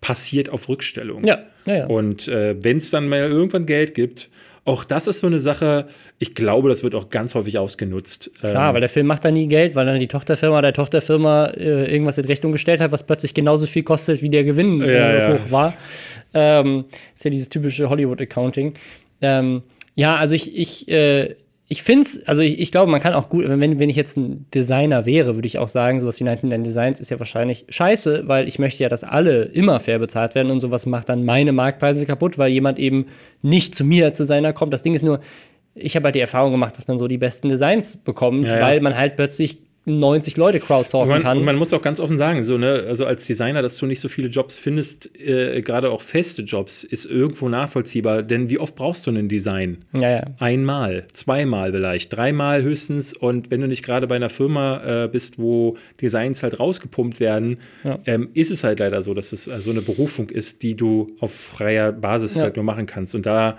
passiert 0.00 0.48
auf 0.48 0.68
Rückstellung. 0.68 1.24
Ja, 1.24 1.40
ja, 1.66 1.76
ja. 1.76 1.86
Und 1.86 2.28
äh, 2.28 2.56
wenn 2.62 2.78
es 2.78 2.90
dann 2.90 3.08
mal 3.08 3.18
irgendwann 3.18 3.66
Geld 3.66 3.94
gibt, 3.94 4.30
auch 4.68 4.84
das 4.84 5.06
ist 5.06 5.20
so 5.20 5.26
eine 5.26 5.40
Sache, 5.40 5.88
ich 6.18 6.34
glaube, 6.34 6.68
das 6.68 6.82
wird 6.82 6.94
auch 6.94 7.08
ganz 7.08 7.34
häufig 7.34 7.58
ausgenutzt. 7.58 8.30
Klar, 8.40 8.68
ähm, 8.68 8.74
weil 8.74 8.80
der 8.80 8.90
Film 8.90 9.06
macht 9.06 9.24
da 9.24 9.30
nie 9.30 9.48
Geld, 9.48 9.74
weil 9.74 9.86
dann 9.86 9.98
die 9.98 10.08
Tochterfirma 10.08 10.60
der 10.60 10.74
Tochterfirma 10.74 11.46
äh, 11.56 11.90
irgendwas 11.90 12.18
in 12.18 12.26
Rechnung 12.26 12.52
gestellt 12.52 12.80
hat, 12.80 12.92
was 12.92 13.02
plötzlich 13.02 13.32
genauso 13.32 13.66
viel 13.66 13.82
kostet, 13.82 14.20
wie 14.20 14.28
der 14.28 14.44
Gewinn 14.44 14.82
äh, 14.82 15.32
hoch 15.32 15.50
war. 15.50 15.74
Ähm, 16.34 16.84
ist 17.14 17.24
ja 17.24 17.30
dieses 17.30 17.48
typische 17.48 17.88
Hollywood-Accounting. 17.88 18.74
Ähm, 19.20 19.62
ja, 19.94 20.16
also 20.16 20.34
ich, 20.34 20.56
ich, 20.56 20.88
äh, 20.88 21.34
ich 21.70 21.82
finde 21.82 22.02
es, 22.02 22.26
also 22.26 22.40
ich, 22.40 22.60
ich, 22.60 22.70
glaube, 22.70 22.90
man 22.90 23.00
kann 23.00 23.12
auch 23.12 23.28
gut, 23.28 23.46
wenn, 23.46 23.78
wenn 23.78 23.90
ich 23.90 23.96
jetzt 23.96 24.16
ein 24.16 24.46
Designer 24.54 25.04
wäre, 25.04 25.34
würde 25.34 25.46
ich 25.46 25.58
auch 25.58 25.68
sagen, 25.68 26.00
sowas 26.00 26.18
wie 26.18 26.24
99 26.24 26.64
Designs 26.64 27.00
ist 27.00 27.10
ja 27.10 27.18
wahrscheinlich 27.18 27.66
scheiße, 27.68 28.26
weil 28.26 28.48
ich 28.48 28.58
möchte 28.58 28.82
ja, 28.82 28.88
dass 28.88 29.04
alle 29.04 29.44
immer 29.44 29.78
fair 29.80 29.98
bezahlt 29.98 30.34
werden 30.34 30.50
und 30.50 30.60
sowas 30.60 30.86
macht 30.86 31.10
dann 31.10 31.24
meine 31.24 31.52
Marktpreise 31.52 32.06
kaputt, 32.06 32.38
weil 32.38 32.50
jemand 32.50 32.78
eben 32.78 33.06
nicht 33.42 33.74
zu 33.74 33.84
mir 33.84 34.06
als 34.06 34.16
Designer 34.16 34.54
kommt. 34.54 34.72
Das 34.72 34.82
Ding 34.82 34.94
ist 34.94 35.02
nur, 35.02 35.20
ich 35.74 35.94
habe 35.94 36.04
halt 36.04 36.14
die 36.14 36.20
Erfahrung 36.20 36.52
gemacht, 36.52 36.76
dass 36.76 36.88
man 36.88 36.96
so 36.96 37.06
die 37.06 37.18
besten 37.18 37.50
Designs 37.50 37.98
bekommt, 37.98 38.46
ja, 38.46 38.56
ja. 38.56 38.62
weil 38.62 38.80
man 38.80 38.96
halt 38.96 39.16
plötzlich 39.16 39.58
90 39.88 40.36
Leute 40.36 40.60
crowdsourcen 40.60 41.14
man, 41.14 41.22
kann. 41.22 41.44
Man 41.44 41.56
muss 41.56 41.72
auch 41.72 41.82
ganz 41.82 41.98
offen 41.98 42.18
sagen, 42.18 42.44
so, 42.44 42.58
ne, 42.58 42.84
also 42.86 43.06
als 43.06 43.26
Designer, 43.26 43.62
dass 43.62 43.76
du 43.76 43.86
nicht 43.86 44.00
so 44.00 44.08
viele 44.08 44.28
Jobs 44.28 44.56
findest, 44.56 45.10
äh, 45.18 45.60
gerade 45.62 45.90
auch 45.90 46.02
feste 46.02 46.42
Jobs, 46.42 46.84
ist 46.84 47.06
irgendwo 47.06 47.48
nachvollziehbar. 47.48 48.22
Denn 48.22 48.50
wie 48.50 48.58
oft 48.58 48.76
brauchst 48.76 49.06
du 49.06 49.10
ein 49.10 49.28
Design? 49.28 49.78
Ja, 49.92 50.10
ja. 50.10 50.22
Einmal, 50.38 51.06
zweimal 51.12 51.72
vielleicht, 51.72 52.14
dreimal 52.14 52.62
höchstens. 52.62 53.16
Und 53.16 53.50
wenn 53.50 53.60
du 53.60 53.68
nicht 53.68 53.84
gerade 53.84 54.06
bei 54.06 54.16
einer 54.16 54.28
Firma 54.28 55.04
äh, 55.04 55.08
bist, 55.08 55.38
wo 55.38 55.76
Designs 56.00 56.42
halt 56.42 56.60
rausgepumpt 56.60 57.20
werden, 57.20 57.58
ja. 57.84 57.98
ähm, 58.06 58.28
ist 58.34 58.50
es 58.50 58.64
halt 58.64 58.80
leider 58.80 59.02
so, 59.02 59.14
dass 59.14 59.32
es 59.32 59.48
also 59.48 59.70
eine 59.70 59.80
Berufung 59.80 60.28
ist, 60.28 60.62
die 60.62 60.74
du 60.74 61.16
auf 61.20 61.32
freier 61.32 61.92
Basis 61.92 62.36
halt 62.36 62.56
nur 62.56 62.64
machen 62.64 62.86
kannst. 62.86 63.14
Und 63.14 63.26
da 63.26 63.58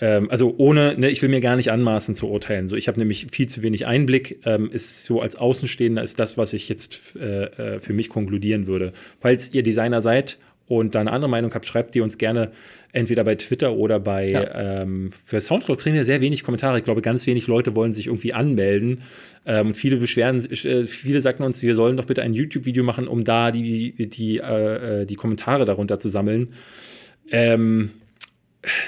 ähm, 0.00 0.30
also 0.30 0.54
ohne, 0.58 0.94
ne, 0.98 1.10
ich 1.10 1.22
will 1.22 1.28
mir 1.28 1.40
gar 1.40 1.56
nicht 1.56 1.70
anmaßen 1.70 2.14
zu 2.14 2.28
urteilen. 2.28 2.68
So, 2.68 2.76
ich 2.76 2.88
habe 2.88 2.98
nämlich 2.98 3.28
viel 3.30 3.48
zu 3.48 3.62
wenig 3.62 3.86
Einblick. 3.86 4.40
Ähm, 4.44 4.70
ist 4.70 5.04
so 5.04 5.20
als 5.20 5.36
Außenstehender 5.36 6.02
ist 6.02 6.18
das, 6.18 6.36
was 6.36 6.52
ich 6.52 6.68
jetzt 6.68 7.16
äh, 7.16 7.44
äh, 7.44 7.80
für 7.80 7.92
mich 7.92 8.08
konkludieren 8.08 8.66
würde. 8.66 8.92
Falls 9.20 9.52
ihr 9.54 9.62
Designer 9.62 10.02
seid 10.02 10.38
und 10.68 10.94
da 10.94 11.00
eine 11.00 11.12
andere 11.12 11.30
Meinung 11.30 11.54
habt, 11.54 11.64
schreibt 11.64 11.94
die 11.94 12.00
uns 12.00 12.18
gerne 12.18 12.50
entweder 12.92 13.24
bei 13.24 13.34
Twitter 13.36 13.74
oder 13.74 14.00
bei 14.00 14.28
ja. 14.28 14.82
ähm, 14.82 15.12
für 15.24 15.40
Soundcloud 15.40 15.78
kriegen 15.78 15.96
wir 15.96 16.04
sehr 16.04 16.20
wenig 16.20 16.44
Kommentare. 16.44 16.78
Ich 16.78 16.84
glaube, 16.84 17.02
ganz 17.02 17.26
wenig 17.26 17.46
Leute 17.46 17.74
wollen 17.74 17.92
sich 17.92 18.06
irgendwie 18.06 18.32
anmelden. 18.32 19.02
Ähm, 19.46 19.74
viele 19.74 19.96
beschweren, 19.96 20.38
äh, 20.50 20.84
viele 20.84 21.20
sagten 21.20 21.42
uns, 21.42 21.62
wir 21.62 21.74
sollen 21.74 21.96
doch 21.96 22.06
bitte 22.06 22.22
ein 22.22 22.34
YouTube-Video 22.34 22.84
machen, 22.84 23.06
um 23.06 23.24
da 23.24 23.50
die, 23.50 23.92
die, 24.08 24.38
äh, 24.38 25.02
äh 25.02 25.06
die 25.06 25.14
Kommentare 25.14 25.64
darunter 25.64 26.00
zu 26.00 26.08
sammeln. 26.08 26.54
Ähm, 27.30 27.90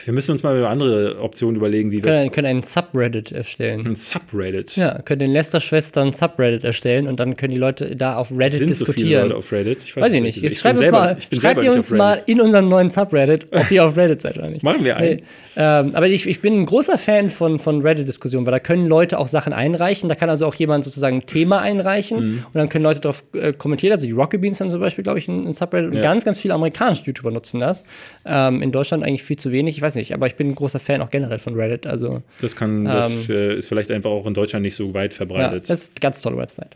wir 0.05 0.15
müssen 0.15 0.33
uns 0.33 0.43
mal 0.43 0.57
über 0.57 0.71
andere 0.71 1.21
Optionen 1.21 1.57
überlegen, 1.57 1.91
wie 1.91 1.97
wir. 1.97 2.03
Können, 2.03 2.31
können 2.31 2.47
einen 2.47 2.63
Subreddit 2.63 3.33
erstellen. 3.33 3.87
Ein 3.87 3.97
Subreddit? 3.97 4.77
Ja, 4.77 5.01
können 5.03 5.21
den 5.21 5.33
Lester-Schwestern 5.33 6.13
Subreddit 6.13 6.65
erstellen 6.65 7.07
und 7.07 7.21
dann 7.21 7.37
können 7.37 7.53
die 7.53 7.59
Leute 7.59 7.97
da 7.97 8.17
auf 8.17 8.31
Reddit 8.31 8.59
Sind 8.59 8.71
diskutieren. 8.71 8.97
So 8.97 9.07
viele 9.07 9.23
Leute 9.23 9.37
auf 9.37 9.53
Reddit? 9.53 9.83
Ich 9.85 9.97
weiß, 9.97 10.05
weiß 10.05 10.13
ich 10.15 10.23
nicht. 10.23 10.43
Jetzt 10.43 10.53
ich 10.53 10.59
schreibt, 10.59 10.79
uns 10.79 10.91
mal, 10.91 11.17
schreibt 11.33 11.63
ihr 11.63 11.73
uns 11.73 11.91
mal 11.91 12.23
in 12.27 12.41
unserem 12.41 12.69
neuen 12.69 12.91
Subreddit, 12.91 13.49
ob 13.53 13.71
ihr 13.71 13.85
auf 13.85 13.97
Reddit 13.97 14.23
seid 14.23 14.37
oder 14.37 14.51
nicht. 14.51 14.63
Machen 14.63 14.85
wir 14.85 14.97
einen. 14.97 15.17
Nee. 15.17 15.23
Ähm, 15.61 15.91
aber 15.95 16.07
ich, 16.07 16.25
ich 16.27 16.41
bin 16.41 16.61
ein 16.61 16.67
großer 16.67 16.99
Fan 16.99 17.31
von, 17.31 17.59
von 17.59 17.83
Reddit-Diskussionen, 17.83 18.47
weil 18.47 18.53
da 18.53 18.61
können 18.61 18.87
Leute 18.87 19.19
auch 19.19 19.27
Sachen 19.27 19.53
einreichen. 19.53 20.09
Da 20.09 20.15
kann 20.15 20.31
also 20.31 20.47
auch 20.47 20.55
jemand 20.55 20.85
sozusagen 20.85 21.17
ein 21.17 21.27
Thema 21.27 21.61
einreichen 21.61 22.21
mhm. 22.21 22.45
und 22.47 22.55
dann 22.55 22.69
können 22.69 22.85
Leute 22.85 23.01
darauf 23.01 23.25
äh, 23.33 23.53
kommentieren. 23.53 23.93
Also 23.93 24.07
die 24.07 24.13
Rocket 24.13 24.41
Beans 24.41 24.61
haben 24.61 24.71
zum 24.71 24.81
Beispiel, 24.81 25.03
glaube 25.03 25.19
ich, 25.19 25.27
ein, 25.27 25.49
ein 25.49 25.55
Subreddit 25.55 25.93
ja. 25.93 25.99
und 25.99 26.03
ganz, 26.03 26.25
ganz 26.25 26.39
viele 26.39 26.55
amerikanische 26.55 27.05
YouTuber 27.07 27.33
nutzen 27.33 27.59
das. 27.59 27.83
Ähm, 28.25 28.63
in 28.63 28.71
Deutschland 28.71 29.03
eigentlich 29.03 29.25
viel 29.25 29.37
zu 29.37 29.51
wenig. 29.51 29.68
Ich 29.77 29.83
weiß 29.83 29.95
nicht, 29.95 30.15
aber 30.15 30.27
ich 30.27 30.37
bin 30.37 30.49
ein 30.49 30.55
großer 30.55 30.79
Fan 30.79 31.03
auch 31.03 31.11
generell 31.11 31.39
von 31.39 31.55
Reddit. 31.55 31.87
Also, 31.87 32.23
das 32.41 32.57
kann, 32.57 32.85
das 32.85 33.29
ähm, 33.29 33.37
äh, 33.37 33.55
ist 33.57 33.69
vielleicht 33.69 33.91
einfach 33.91 34.11
auch 34.11 34.27
in 34.27 34.35
Deutschland 34.35 34.63
nicht 34.63 34.77
so 34.77 34.95
weit 34.95 35.15
verbreitet. 35.15 35.69
Ja, 35.69 35.75
das 35.75 35.83
ist 35.83 35.93
eine 35.93 36.01
ganz 36.01 36.23
tolle 36.23 36.37
Website. 36.37 36.75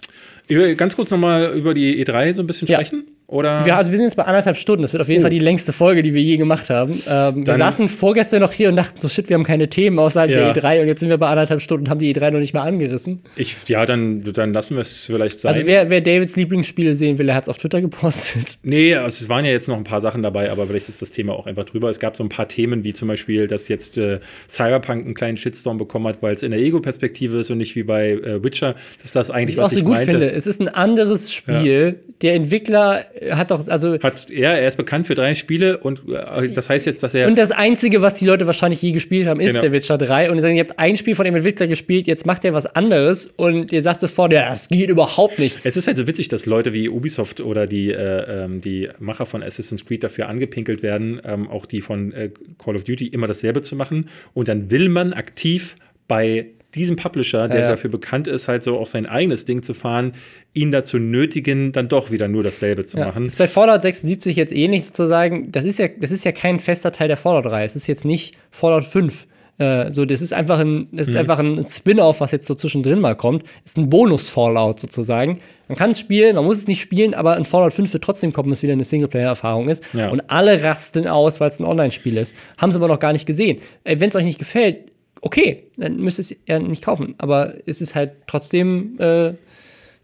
Ganz 0.76 0.96
kurz 0.96 1.10
nochmal 1.10 1.52
über 1.52 1.74
die 1.74 2.04
E3 2.04 2.34
so 2.34 2.42
ein 2.42 2.46
bisschen 2.46 2.68
sprechen. 2.68 3.04
Ja. 3.06 3.12
Oder? 3.32 3.64
Wir, 3.64 3.76
also 3.76 3.90
wir 3.90 3.96
sind 3.96 4.04
jetzt 4.04 4.16
bei 4.16 4.24
anderthalb 4.24 4.58
Stunden. 4.58 4.82
Das 4.82 4.92
wird 4.92 5.00
auf 5.00 5.08
jeden 5.08 5.20
oh. 5.20 5.22
Fall 5.22 5.30
die 5.30 5.38
längste 5.38 5.72
Folge, 5.72 6.02
die 6.02 6.12
wir 6.12 6.20
je 6.20 6.36
gemacht 6.36 6.68
haben. 6.68 7.02
Ähm, 7.08 7.46
wir 7.46 7.54
saßen 7.54 7.88
vorgestern 7.88 8.42
noch 8.42 8.52
hier 8.52 8.68
und 8.68 8.76
dachten 8.76 8.98
so, 8.98 9.08
shit, 9.08 9.30
wir 9.30 9.34
haben 9.34 9.44
keine 9.44 9.70
Themen 9.70 9.98
außerhalb 9.98 10.30
ja. 10.30 10.52
der 10.52 10.62
E3 10.62 10.82
und 10.82 10.88
jetzt 10.88 11.00
sind 11.00 11.08
wir 11.08 11.16
bei 11.16 11.28
anderthalb 11.28 11.62
Stunden 11.62 11.86
und 11.86 11.90
haben 11.90 11.98
die 11.98 12.14
E3 12.14 12.30
noch 12.30 12.40
nicht 12.40 12.52
mal 12.52 12.62
angerissen. 12.62 13.22
Ich, 13.36 13.56
ja, 13.68 13.86
dann, 13.86 14.22
dann 14.22 14.52
lassen 14.52 14.74
wir 14.74 14.82
es 14.82 15.06
vielleicht 15.06 15.40
sein. 15.40 15.54
Also 15.54 15.66
wer, 15.66 15.88
wer 15.88 16.02
Davids 16.02 16.36
Lieblingsspiele 16.36 16.94
sehen 16.94 17.18
will, 17.18 17.24
der 17.24 17.34
hat 17.34 17.44
es 17.44 17.48
auf 17.48 17.56
Twitter 17.56 17.80
gepostet. 17.80 18.58
Nee, 18.72 18.94
also 18.94 19.22
es 19.24 19.28
waren 19.28 19.44
ja 19.44 19.50
jetzt 19.50 19.68
noch 19.68 19.76
ein 19.76 19.84
paar 19.84 20.00
Sachen 20.00 20.22
dabei, 20.22 20.50
aber 20.50 20.66
vielleicht 20.66 20.88
ist 20.88 21.02
das 21.02 21.10
Thema 21.10 21.34
auch 21.34 21.46
einfach 21.46 21.64
drüber. 21.64 21.90
Es 21.90 22.00
gab 22.00 22.16
so 22.16 22.22
ein 22.22 22.28
paar 22.28 22.48
Themen, 22.48 22.84
wie 22.84 22.92
zum 22.92 23.08
Beispiel, 23.08 23.46
dass 23.46 23.68
jetzt 23.68 23.98
äh, 23.98 24.20
Cyberpunk 24.48 25.04
einen 25.04 25.14
kleinen 25.14 25.36
Shitstorm 25.36 25.78
bekommen 25.78 26.06
hat, 26.06 26.22
weil 26.22 26.34
es 26.34 26.42
in 26.42 26.52
der 26.52 26.60
Ego-Perspektive 26.60 27.38
ist 27.38 27.50
und 27.50 27.58
nicht 27.58 27.74
wie 27.76 27.82
bei 27.82 28.12
äh, 28.12 28.42
Witcher. 28.42 28.74
Das 28.98 29.06
ist 29.06 29.16
das 29.16 29.30
eigentlich, 29.30 29.56
was, 29.56 29.64
was 29.64 29.72
ich, 29.72 29.78
auch 29.78 29.80
so 29.80 29.86
gut 29.86 29.96
meinte. 29.96 30.10
finde. 30.12 30.32
Es 30.32 30.46
ist 30.46 30.60
ein 30.60 30.68
anderes 30.68 31.32
Spiel. 31.32 31.96
Ja. 31.98 32.12
Der 32.22 32.34
Entwickler 32.34 33.04
hat 33.30 33.50
doch, 33.50 33.66
also 33.68 33.98
hat 34.00 34.30
er, 34.30 34.58
er 34.58 34.68
ist 34.68 34.76
bekannt 34.76 35.06
für 35.06 35.14
drei 35.14 35.34
Spiele 35.34 35.78
und 35.78 36.02
äh, 36.08 36.48
das 36.48 36.68
heißt 36.68 36.86
jetzt, 36.86 37.02
dass 37.02 37.14
er. 37.14 37.28
Und 37.28 37.38
das 37.38 37.50
Einzige, 37.50 38.02
was 38.02 38.14
die 38.14 38.26
Leute 38.26 38.46
wahrscheinlich 38.46 38.82
je 38.82 38.92
gespielt 38.92 39.26
haben, 39.26 39.40
ist 39.40 39.52
genau. 39.52 39.62
der 39.62 39.72
Witcher 39.72 39.98
3. 39.98 40.30
Und 40.30 40.38
sie 40.38 40.42
sagen, 40.42 40.56
ihr 40.56 40.64
habt 40.64 40.78
ein 40.78 40.96
Spiel 40.96 41.14
von 41.14 41.24
dem 41.24 41.34
Entwickler 41.34 41.66
gespielt, 41.66 42.06
jetzt 42.06 42.26
macht 42.26 42.44
er 42.44 42.52
was 42.52 42.66
anderes 42.66 43.26
und 43.26 43.72
ihr 43.72 43.82
sagt 43.82 44.00
sofort, 44.00 44.32
ja, 44.32 44.50
das 44.50 44.68
geht 44.68 44.90
überhaupt 44.90 45.38
nicht. 45.38 45.58
Es 45.64 45.76
ist 45.76 45.86
halt 45.86 45.96
so 45.96 46.06
witzig, 46.06 46.28
dass 46.28 46.46
Leute 46.46 46.72
wie 46.72 46.88
Ubisoft 46.88 47.40
oder 47.40 47.66
die, 47.66 47.90
äh, 47.90 48.44
ähm, 48.44 48.60
die 48.60 48.88
Macher 48.98 49.26
von 49.26 49.42
Assassin's 49.42 49.84
Creed 49.84 50.04
dafür 50.04 50.28
angepinkelt 50.28 50.82
werden, 50.82 51.20
ähm, 51.24 51.48
auch 51.48 51.66
die 51.66 51.80
von 51.80 52.12
äh, 52.12 52.30
Call 52.62 52.76
of 52.76 52.84
Duty 52.84 53.06
immer 53.06 53.26
dasselbe 53.26 53.62
zu 53.62 53.76
machen. 53.76 54.08
Und 54.34 54.48
dann 54.48 54.70
will 54.70 54.88
man 54.88 55.12
aktiv 55.12 55.76
bei 56.08 56.46
diesen 56.74 56.96
Publisher, 56.96 57.48
der 57.48 57.60
Ja, 57.60 57.68
dafür 57.70 57.90
bekannt 57.90 58.28
ist, 58.28 58.48
halt 58.48 58.62
so 58.62 58.78
auch 58.78 58.86
sein 58.86 59.06
eigenes 59.06 59.44
Ding 59.44 59.62
zu 59.62 59.74
fahren, 59.74 60.14
ihn 60.54 60.72
dazu 60.72 60.98
nötigen, 60.98 61.72
dann 61.72 61.88
doch 61.88 62.10
wieder 62.10 62.28
nur 62.28 62.42
dasselbe 62.42 62.86
zu 62.86 62.98
Ja. 62.98 63.06
machen. 63.06 63.26
Ist 63.26 63.38
bei 63.38 63.46
Fallout 63.48 63.82
76 63.82 64.36
jetzt 64.36 64.52
ähnlich 64.54 64.84
sozusagen. 64.86 65.52
Das 65.52 65.64
ist 65.64 65.78
ja, 65.78 65.88
das 65.88 66.10
ist 66.10 66.24
ja 66.24 66.32
kein 66.32 66.58
fester 66.58 66.92
Teil 66.92 67.08
der 67.08 67.16
Fallout-Reihe. 67.16 67.66
Es 67.66 67.76
ist 67.76 67.86
jetzt 67.86 68.04
nicht 68.04 68.34
Fallout 68.50 68.84
5. 68.84 69.26
Äh, 69.58 69.92
so, 69.92 70.06
das 70.06 70.22
ist 70.22 70.32
einfach 70.32 70.60
ein, 70.60 70.88
das 70.92 71.08
Mhm. 71.08 71.16
einfach 71.18 71.38
ein 71.38 71.66
Spin-off, 71.66 72.20
was 72.20 72.32
jetzt 72.32 72.46
so 72.46 72.54
zwischendrin 72.54 73.00
mal 73.00 73.14
kommt. 73.14 73.44
Ist 73.66 73.76
ein 73.76 73.90
Bonus-Fallout 73.90 74.80
sozusagen. 74.80 75.38
Man 75.68 75.76
kann 75.76 75.90
es 75.90 76.00
spielen, 76.00 76.36
man 76.36 76.44
muss 76.46 76.56
es 76.58 76.68
nicht 76.68 76.80
spielen, 76.80 77.12
aber 77.12 77.36
in 77.36 77.44
Fallout 77.44 77.74
5 77.74 77.92
wird 77.92 78.02
trotzdem 78.02 78.32
kommen, 78.32 78.48
dass 78.48 78.58
es 78.58 78.62
wieder 78.62 78.72
eine 78.72 78.84
Singleplayer-Erfahrung 78.84 79.68
ist. 79.68 79.84
Ja. 79.92 80.08
Und 80.08 80.22
alle 80.30 80.62
rasten 80.64 81.06
aus, 81.06 81.38
weil 81.38 81.48
es 81.48 81.60
ein 81.60 81.66
Online-Spiel 81.66 82.16
ist. 82.16 82.34
Haben 82.56 82.72
sie 82.72 82.76
aber 82.78 82.88
noch 82.88 82.98
gar 82.98 83.12
nicht 83.12 83.26
gesehen. 83.26 83.58
Wenn 83.84 84.08
es 84.08 84.16
euch 84.16 84.24
nicht 84.24 84.38
gefällt, 84.38 84.90
okay, 85.22 85.70
dann 85.76 85.96
müsst 85.96 86.18
ihr 86.18 86.22
es 86.22 86.36
ja 86.46 86.58
nicht 86.58 86.84
kaufen. 86.84 87.14
Aber 87.18 87.54
es 87.66 87.80
ist 87.80 87.94
halt 87.94 88.12
trotzdem 88.26 88.98
äh, 88.98 89.32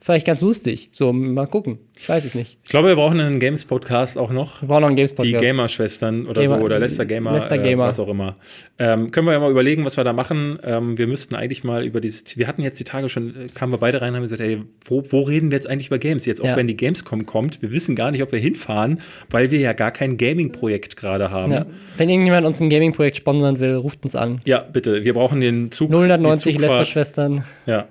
vielleicht 0.01 0.27
ganz 0.27 0.41
lustig. 0.41 0.89
So, 0.93 1.13
mal 1.13 1.47
gucken. 1.47 1.79
Ich 2.01 2.09
weiß 2.09 2.25
es 2.25 2.35
nicht. 2.37 2.59
Ich 2.63 2.71
glaube, 2.71 2.89
wir 2.89 2.95
brauchen 2.95 3.19
einen 3.19 3.41
Games-Podcast 3.41 4.17
auch 4.19 4.31
noch. 4.31 4.63
Wir 4.63 4.69
brauchen 4.69 4.83
noch 4.83 4.87
einen 4.89 4.97
Die 4.97 5.01
Games-Podcast. 5.03 5.43
Gamer-Schwestern 5.43 6.27
oder 6.27 6.43
Gamer- 6.43 6.59
so, 6.59 6.65
oder 6.65 6.79
Lester 6.79 7.05
Gamer, 7.07 7.33
Lester 7.33 7.59
Gamer. 7.59 7.85
Äh, 7.85 7.89
was 7.89 7.99
auch 7.99 8.07
immer. 8.09 8.37
Ähm, 8.79 9.11
können 9.11 9.27
wir 9.27 9.33
ja 9.33 9.41
mal 9.41 9.51
überlegen, 9.51 9.85
was 9.85 9.97
wir 9.97 10.05
da 10.05 10.13
machen. 10.13 10.59
Ähm, 10.63 10.97
wir 10.97 11.09
müssten 11.09 11.35
eigentlich 11.35 11.65
mal 11.65 11.85
über 11.85 12.01
dieses, 12.01 12.37
wir 12.39 12.47
hatten 12.47 12.63
jetzt 12.63 12.79
die 12.79 12.85
Tage 12.85 13.09
schon, 13.09 13.31
äh, 13.31 13.47
kamen 13.53 13.73
wir 13.73 13.79
beide 13.79 14.01
rein 14.01 14.11
und 14.11 14.17
haben 14.17 14.23
gesagt, 14.23 14.41
ey, 14.41 14.63
wo, 14.85 15.03
wo 15.11 15.23
reden 15.23 15.51
wir 15.51 15.57
jetzt 15.57 15.69
eigentlich 15.69 15.89
über 15.89 15.99
Games? 15.99 16.25
Jetzt 16.27 16.41
auch 16.41 16.45
Ja. 16.47 16.57
wenn 16.57 16.69
die 16.69 16.77
Gamescom 16.77 17.27
kommt, 17.27 17.61
wir 17.63 17.73
wissen 17.73 17.97
gar 17.97 18.13
nicht, 18.13 18.23
ob 18.23 18.31
wir 18.31 18.39
hinfahren, 18.39 19.01
weil 19.31 19.51
wir 19.51 19.59
ja 19.59 19.73
gar 19.73 19.91
kein 19.91 20.17
Gaming-Projekt 20.17 20.97
gerade 20.97 21.33
haben. 21.33 21.53
Ja. 21.53 21.67
Wenn 21.97 22.09
irgendjemand 22.09 22.47
uns 22.47 22.61
ein 22.61 22.71
Gaming-Projekt 22.71 23.17
sponsern 23.17 23.59
will, 23.59 23.75
ruft 23.75 24.05
uns 24.05 24.15
an. 24.15 24.41
Ja, 24.45 24.61
bitte, 24.61 25.03
wir 25.05 25.15
brauchen 25.15 25.41
den 25.41 25.73
Zug. 25.73 25.91
090 25.91 26.53
die 26.53 26.59
Zugfahrt. 26.61 26.79
Lester-Schwestern. 26.79 27.45
Ja. 27.67 27.89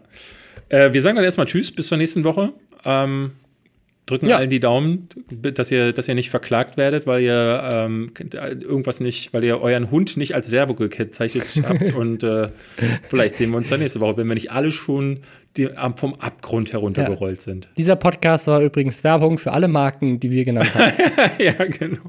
Äh, 0.69 0.93
wir 0.93 1.01
sagen 1.01 1.15
dann 1.15 1.25
erstmal 1.25 1.47
Tschüss, 1.47 1.71
bis 1.71 1.87
zur 1.87 1.97
nächsten 1.97 2.23
Woche. 2.23 2.53
Ähm, 2.85 3.31
drücken 4.05 4.27
Ja. 4.27 4.37
allen 4.37 4.49
die 4.49 4.59
Daumen, 4.61 5.09
dass 5.29 5.69
ihr, 5.69 5.91
dass 5.91 6.07
ihr 6.07 6.15
nicht 6.15 6.29
verklagt 6.29 6.77
werdet, 6.77 7.05
weil 7.07 7.21
ihr 7.23 7.61
ähm, 7.63 8.11
irgendwas 8.33 8.99
nicht, 9.01 9.33
weil 9.33 9.43
ihr 9.43 9.59
euren 9.61 9.91
Hund 9.91 10.15
nicht 10.15 10.33
als 10.33 10.49
Werbung 10.51 10.77
gekennzeichnet 10.77 11.45
habt. 11.67 11.93
Und 11.93 12.23
äh, 12.23 12.49
vielleicht 13.09 13.35
sehen 13.35 13.51
wir 13.51 13.57
uns 13.57 13.69
dann 13.69 13.79
nächste 13.81 13.99
Woche, 13.99 14.17
wenn 14.17 14.27
wir 14.27 14.35
nicht 14.35 14.51
alle 14.51 14.71
schon 14.71 15.19
die, 15.57 15.69
vom 15.97 16.15
Abgrund 16.15 16.71
heruntergerollt 16.71 17.41
sind. 17.41 17.67
Dieser 17.77 17.95
Podcast 17.97 18.47
war 18.47 18.61
übrigens 18.61 19.03
Werbung 19.03 19.37
für 19.37 19.51
alle 19.51 19.67
Marken, 19.67 20.19
die 20.19 20.31
wir 20.31 20.45
genannt 20.45 20.73
haben. 20.73 20.93
ja, 21.39 21.53
genau. 21.65 21.99